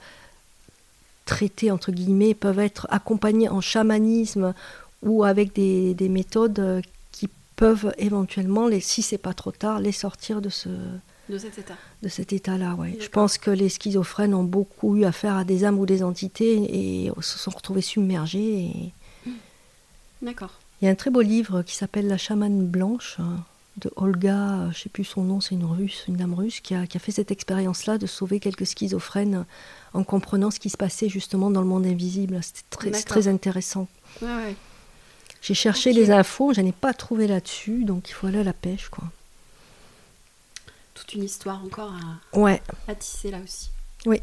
traitées 1.24 1.70
entre 1.70 1.90
guillemets, 1.90 2.34
peuvent 2.34 2.58
être 2.58 2.86
accompagnées 2.90 3.48
en 3.48 3.62
chamanisme 3.62 4.54
ou 5.02 5.24
avec 5.24 5.54
des, 5.54 5.94
des 5.94 6.08
méthodes 6.10 6.58
euh, 6.58 6.80
qui 7.12 7.28
peuvent 7.56 7.94
éventuellement, 7.98 8.68
les, 8.68 8.80
si 8.80 9.00
c'est 9.00 9.18
pas 9.18 9.32
trop 9.32 9.52
tard, 9.52 9.80
les 9.80 9.92
sortir 9.92 10.42
de 10.42 10.50
ce, 10.50 10.68
De 11.30 11.38
cet 11.38 11.58
état. 11.58 11.76
de 12.02 12.08
cet 12.10 12.34
état-là. 12.34 12.76
Je 13.00 13.08
pense 13.08 13.38
que 13.38 13.50
les 13.50 13.70
schizophrènes 13.70 14.34
ont 14.34 14.44
beaucoup 14.44 14.96
eu 14.96 15.04
affaire 15.04 15.36
à 15.36 15.44
des 15.44 15.64
âmes 15.64 15.78
ou 15.78 15.86
des 15.86 16.02
entités 16.02 17.06
et 17.06 17.10
se 17.22 17.38
sont 17.38 17.50
retrouvés 17.50 17.80
submergés. 17.80 18.92
Et... 19.26 19.30
D'accord. 20.20 20.58
Il 20.84 20.88
y 20.88 20.90
a 20.90 20.92
un 20.92 20.96
très 20.96 21.08
beau 21.08 21.22
livre 21.22 21.62
qui 21.62 21.74
s'appelle 21.74 22.08
La 22.08 22.18
chamane 22.18 22.66
blanche 22.66 23.16
hein, 23.18 23.42
de 23.78 23.90
Olga, 23.96 24.70
je 24.70 24.80
sais 24.80 24.90
plus 24.90 25.04
son 25.04 25.22
nom, 25.22 25.40
c'est 25.40 25.54
une 25.54 25.64
russe, 25.64 26.04
une 26.08 26.16
dame 26.16 26.34
russe 26.34 26.60
qui 26.60 26.74
a, 26.74 26.86
qui 26.86 26.98
a 26.98 27.00
fait 27.00 27.10
cette 27.10 27.30
expérience-là 27.30 27.96
de 27.96 28.06
sauver 28.06 28.38
quelques 28.38 28.66
schizophrènes 28.66 29.46
en 29.94 30.04
comprenant 30.04 30.50
ce 30.50 30.60
qui 30.60 30.68
se 30.68 30.76
passait 30.76 31.08
justement 31.08 31.50
dans 31.50 31.62
le 31.62 31.66
monde 31.66 31.86
invisible. 31.86 32.38
C'était 32.42 32.60
très, 32.68 32.84
c'est 32.88 32.90
D'accord. 32.90 33.06
très 33.06 33.28
intéressant. 33.28 33.88
Ouais, 34.20 34.28
ouais. 34.28 34.56
J'ai 35.40 35.54
cherché 35.54 35.88
Ok. 35.88 35.96
les 35.96 36.10
infos, 36.10 36.52
je 36.52 36.60
n'ai 36.60 36.72
pas 36.72 36.92
trouvé 36.92 37.28
là-dessus, 37.28 37.84
donc 37.86 38.10
il 38.10 38.12
faut 38.12 38.26
aller 38.26 38.40
à 38.40 38.44
la 38.44 38.52
pêche. 38.52 38.90
Quoi. 38.90 39.04
Toute 40.92 41.14
une 41.14 41.24
histoire 41.24 41.64
encore 41.64 41.94
à, 41.94 42.38
Ouais, 42.38 42.60
à 42.88 42.94
tisser 42.94 43.30
là 43.30 43.38
aussi. 43.42 43.70
Oui. 44.04 44.20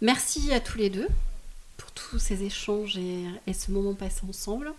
Merci 0.00 0.52
à 0.52 0.58
tous 0.58 0.78
les 0.78 0.90
deux 0.90 1.06
pour 1.76 1.92
tous 1.92 2.18
ces 2.18 2.42
échanges 2.42 2.96
et, 2.98 3.22
et 3.46 3.52
ce 3.52 3.70
moment 3.70 3.94
passé 3.94 4.22
ensemble. 4.28 4.72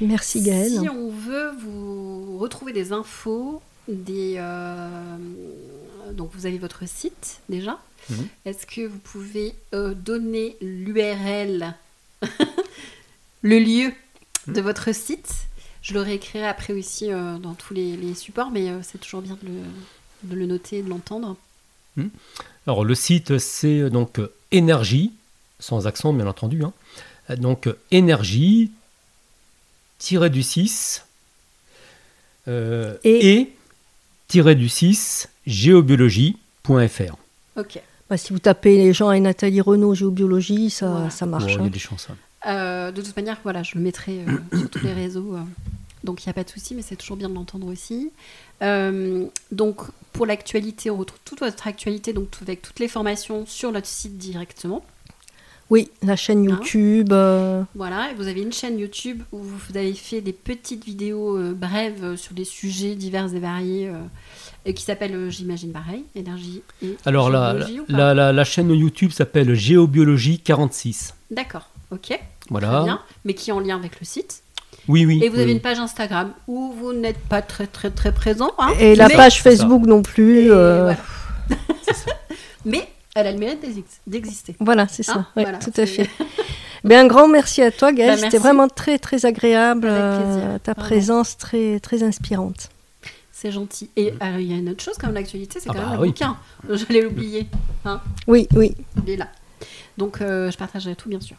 Merci 0.00 0.42
Gaëlle. 0.42 0.80
Si 0.80 0.88
on 0.88 1.10
veut 1.10 1.50
vous 1.62 2.38
retrouver 2.38 2.72
des 2.72 2.92
infos, 2.92 3.60
des, 3.88 4.34
euh, 4.38 5.16
donc 6.12 6.30
vous 6.34 6.46
avez 6.46 6.58
votre 6.58 6.88
site 6.88 7.40
déjà. 7.48 7.78
Mhm. 8.10 8.28
Est-ce 8.44 8.66
que 8.66 8.86
vous 8.86 8.98
pouvez 8.98 9.54
euh, 9.74 9.94
donner 9.94 10.56
l'URL, 10.60 11.74
le 13.42 13.58
lieu 13.58 13.92
de 14.46 14.60
votre 14.60 14.94
site? 14.94 15.32
Je 15.82 15.94
le 15.94 16.00
réécrirai 16.00 16.46
après 16.46 16.72
aussi 16.72 17.12
euh, 17.12 17.38
dans 17.38 17.54
tous 17.54 17.74
les, 17.74 17.96
les 17.96 18.14
supports, 18.14 18.50
mais 18.50 18.68
euh, 18.70 18.80
c'est 18.82 18.98
toujours 18.98 19.22
bien 19.22 19.38
de 19.42 19.46
le, 19.48 20.30
de 20.30 20.34
le 20.36 20.46
noter 20.46 20.78
et 20.78 20.82
de 20.82 20.88
l'entendre. 20.90 21.36
Alors 22.66 22.84
le 22.84 22.94
site 22.94 23.38
c'est 23.38 23.88
donc 23.88 24.20
énergie, 24.52 25.12
sans 25.60 25.86
accent 25.86 26.12
bien 26.12 26.26
entendu. 26.26 26.62
hein. 26.62 26.72
Donc 27.38 27.68
énergie, 27.90 28.70
tiré 29.98 30.30
du 30.30 30.42
6, 30.42 31.04
euh, 32.48 32.96
Et- 33.04 33.32
et, 33.34 33.56
tiré 34.28 34.54
du 34.54 34.68
6, 34.68 35.28
géobiologie.fr. 35.46 37.16
Ok. 37.56 37.80
Bah, 38.08 38.16
si 38.16 38.32
vous 38.32 38.38
tapez 38.38 38.76
les 38.76 38.92
gens 38.92 39.10
et 39.10 39.18
Nathalie 39.20 39.60
Renaud 39.60 39.94
géobiologie, 39.94 40.70
ça, 40.70 40.88
Voilà. 40.90 41.10
ça 41.10 41.26
Bon, 41.26 41.32
marche. 41.32 41.44
il 41.52 41.54
y 41.56 41.58
a 41.58 41.62
hein. 41.62 41.66
des 41.68 41.78
chances. 41.78 42.08
hein. 42.10 42.16
Euh, 42.46 42.92
de 42.92 43.02
toute 43.02 43.16
manière, 43.16 43.38
voilà, 43.42 43.62
je 43.64 43.72
le 43.74 43.80
mettrai 43.80 44.20
euh, 44.20 44.58
sur 44.58 44.70
tous 44.70 44.84
les 44.84 44.92
réseaux 44.92 45.34
euh, 45.34 45.40
donc 46.04 46.24
il 46.24 46.28
n'y 46.28 46.30
a 46.30 46.34
pas 46.34 46.44
de 46.44 46.50
souci, 46.50 46.76
mais 46.76 46.82
c'est 46.82 46.94
toujours 46.94 47.16
bien 47.16 47.28
de 47.28 47.34
l'entendre 47.34 47.66
aussi. 47.66 48.12
Euh, 48.62 49.26
donc 49.50 49.80
pour 50.12 50.24
l'actualité, 50.24 50.88
on 50.88 50.96
retrouve 50.98 51.18
toute 51.24 51.40
votre 51.40 51.66
actualité, 51.66 52.12
donc 52.12 52.28
avec 52.42 52.62
toutes 52.62 52.78
les 52.78 52.86
formations 52.86 53.44
sur 53.46 53.72
notre 53.72 53.88
site 53.88 54.16
directement. 54.16 54.84
Oui, 55.68 55.90
la 56.02 56.14
chaîne 56.14 56.40
Hein 56.46 56.50
YouTube. 56.60 57.12
euh, 57.12 57.62
Voilà, 57.74 58.10
et 58.10 58.14
vous 58.14 58.28
avez 58.28 58.40
une 58.40 58.52
chaîne 58.52 58.78
YouTube 58.78 59.22
où 59.32 59.38
vous 59.38 59.76
avez 59.76 59.94
fait 59.94 60.20
des 60.20 60.32
petites 60.32 60.84
vidéos 60.84 61.36
euh, 61.36 61.54
brèves 61.54 62.04
euh, 62.04 62.16
sur 62.16 62.34
des 62.34 62.44
sujets 62.44 62.94
divers 62.94 63.34
et 63.34 63.40
variés, 63.40 63.88
euh, 63.88 63.94
et 64.64 64.74
qui 64.74 64.84
s'appelle, 64.84 65.14
euh, 65.14 65.28
j'imagine 65.30 65.72
pareil, 65.72 66.04
énergie 66.14 66.62
et 66.82 66.96
Alors 67.04 67.30
la, 67.30 67.52
géologie 67.58 67.80
ou 67.80 67.84
pas 67.86 67.92
la, 67.96 68.14
la- 68.14 68.32
la 68.32 68.44
chaîne 68.44 68.70
YouTube 68.70 69.10
s'appelle 69.10 69.54
Géobiologie 69.54 70.38
46. 70.38 71.14
D'accord, 71.32 71.68
ok, 71.90 72.00
très 72.10 72.20
Voilà. 72.50 72.84
bien, 72.84 73.00
mais 73.24 73.34
qui 73.34 73.50
est 73.50 73.52
en 73.52 73.58
lien 73.60 73.74
avec 73.76 73.98
le 73.98 74.06
site. 74.06 74.42
Oui, 74.86 75.04
oui. 75.04 75.20
Et 75.24 75.28
vous 75.28 75.34
avez 75.36 75.46
oui. 75.46 75.52
une 75.52 75.60
page 75.60 75.80
Instagram 75.80 76.32
où 76.46 76.72
vous 76.78 76.92
n'êtes 76.92 77.18
pas 77.18 77.42
très 77.42 77.66
très 77.66 77.90
très 77.90 78.12
présent. 78.12 78.52
hein, 78.58 78.68
et 78.78 78.94
la 78.94 79.08
mais- 79.08 79.16
page. 79.16 79.42
Facebook 79.42 79.84
non 79.84 80.02
plus. 80.02 80.42
et 80.44 80.50
euh, 80.50 80.82
voilà. 80.84 80.98
mais 82.64 82.86
elle 83.16 83.26
a 83.26 83.32
le 83.32 83.38
mérite 83.38 83.60
d'ex- 83.60 84.00
d'exister. 84.06 84.54
Voilà, 84.60 84.86
c'est 84.88 85.02
ça. 85.02 85.14
Hein, 85.14 85.26
ouais, 85.36 85.42
voilà, 85.42 85.58
tout 85.58 85.72
à 85.76 85.86
fait. 85.86 86.08
Ben, 86.84 87.04
un 87.04 87.08
grand 87.08 87.26
merci 87.26 87.62
à 87.62 87.72
toi, 87.72 87.90
Gaëlle. 87.92 88.20
Bah, 88.20 88.26
C'était 88.26 88.38
vraiment 88.38 88.68
très, 88.68 88.98
très 89.00 89.26
agréable. 89.26 89.88
Avec 89.88 90.22
plaisir, 90.24 90.42
euh, 90.44 90.58
ta 90.62 90.74
présence 90.76 91.36
très, 91.36 91.80
très 91.80 92.04
inspirante. 92.04 92.68
C'est 93.32 93.50
gentil. 93.50 93.90
Et 93.96 94.12
euh, 94.22 94.36
il 94.40 94.46
y 94.50 94.54
a 94.54 94.56
une 94.56 94.68
autre 94.68 94.84
chose 94.84 94.96
comme 94.96 95.12
l'actualité, 95.12 95.58
c'est 95.58 95.68
Ah 95.70 95.72
quand 95.72 95.78
bah 95.80 95.86
même 95.90 95.94
le 95.96 96.02
oui. 96.02 96.08
bouquin. 96.10 96.36
J'allais 96.70 97.00
l'oublier. 97.02 97.46
Hein, 97.84 98.00
Oui, 98.28 98.46
oui. 98.54 98.74
il 99.04 99.10
est 99.10 99.16
là. 99.16 99.28
Donc 99.98 100.20
euh, 100.20 100.50
je 100.52 100.56
partagerai 100.56 100.94
tout 100.94 101.08
bien 101.08 101.20
sûr. 101.20 101.36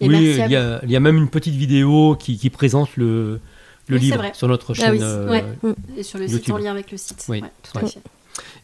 Et 0.00 0.08
Oui, 0.08 0.16
merci 0.18 0.40
à 0.42 0.46
il 0.46 0.52
y, 0.52 0.56
a, 0.56 0.80
il 0.82 0.90
y 0.90 0.96
a 0.96 1.00
même 1.00 1.16
une 1.16 1.30
petite 1.30 1.54
vidéo 1.54 2.16
qui, 2.18 2.36
qui 2.36 2.50
présente 2.50 2.96
le, 2.96 3.40
le 3.86 3.96
Oui, 3.98 4.08
c'est 4.08 4.16
livre 4.16 4.34
sur 4.34 4.48
notre 4.48 4.74
chaîne. 4.74 4.86
Ah 4.88 4.92
oui, 4.92 4.98
euh, 5.02 5.30
ouais. 5.30 5.44
Mm. 5.62 5.72
Et 5.98 6.02
sur 6.02 6.18
le 6.18 6.26
site 6.26 6.38
YouTube. 6.38 6.54
en 6.56 6.58
lien 6.58 6.70
avec 6.72 6.90
le 6.90 6.98
site. 6.98 7.24
Oui, 7.28 7.40
Ouais, 7.42 7.50
tout 7.62 7.78
à 7.78 7.86
fait. 7.86 8.00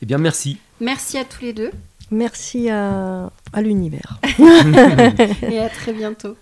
Eh 0.02 0.06
bien, 0.06 0.18
merci. 0.18 0.58
Merci 0.80 1.16
à 1.18 1.24
tous 1.24 1.42
les 1.42 1.52
deux 1.52 1.70
Merci 2.10 2.70
à, 2.70 3.30
à 3.52 3.62
l'univers. 3.62 4.20
et 5.50 5.58
à 5.58 5.68
très 5.68 5.92
bientôt. 5.92 6.36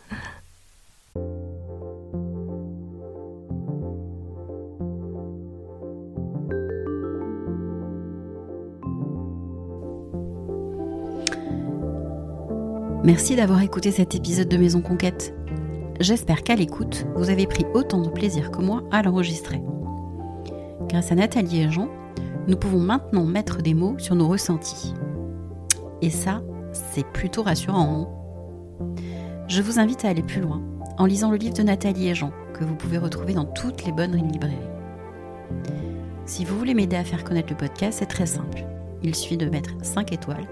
Merci 13.04 13.34
d'avoir 13.34 13.60
écouté 13.62 13.90
cet 13.90 14.14
épisode 14.14 14.48
de 14.48 14.56
Maison 14.56 14.80
Conquête. 14.80 15.34
J'espère 15.98 16.44
qu'à 16.44 16.54
l'écoute, 16.54 17.04
vous 17.16 17.30
avez 17.30 17.48
pris 17.48 17.66
autant 17.74 18.00
de 18.00 18.08
plaisir 18.08 18.52
que 18.52 18.62
moi 18.62 18.84
à 18.92 19.02
l'enregistrer. 19.02 19.60
Grâce 20.88 21.10
à 21.10 21.16
Nathalie 21.16 21.62
et 21.62 21.70
Jean, 21.70 21.88
nous 22.46 22.56
pouvons 22.56 22.78
maintenant 22.78 23.24
mettre 23.24 23.60
des 23.60 23.74
mots 23.74 23.96
sur 23.98 24.14
nos 24.14 24.28
ressentis. 24.28 24.94
Et 26.02 26.10
ça, 26.10 26.42
c'est 26.72 27.06
plutôt 27.06 27.42
rassurant. 27.42 28.08
hein 28.80 28.86
Je 29.48 29.62
vous 29.62 29.78
invite 29.78 30.04
à 30.04 30.08
aller 30.08 30.22
plus 30.22 30.40
loin 30.40 30.60
en 30.98 31.06
lisant 31.06 31.30
le 31.30 31.36
livre 31.36 31.54
de 31.54 31.62
Nathalie 31.62 32.08
et 32.08 32.14
Jean, 32.14 32.32
que 32.52 32.64
vous 32.64 32.74
pouvez 32.74 32.98
retrouver 32.98 33.32
dans 33.32 33.46
toutes 33.46 33.84
les 33.84 33.92
bonnes 33.92 34.16
librairies. 34.30 34.56
Si 36.26 36.44
vous 36.44 36.58
voulez 36.58 36.74
m'aider 36.74 36.96
à 36.96 37.04
faire 37.04 37.24
connaître 37.24 37.50
le 37.50 37.56
podcast, 37.56 38.00
c'est 38.00 38.06
très 38.06 38.26
simple. 38.26 38.64
Il 39.02 39.14
suffit 39.14 39.36
de 39.36 39.48
mettre 39.48 39.70
5 39.82 40.12
étoiles 40.12 40.46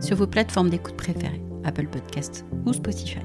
sur 0.00 0.16
vos 0.16 0.26
plateformes 0.26 0.70
d'écoute 0.70 0.96
préférées, 0.96 1.42
Apple 1.64 1.86
Podcast 1.86 2.44
ou 2.66 2.72
Spotify. 2.72 3.20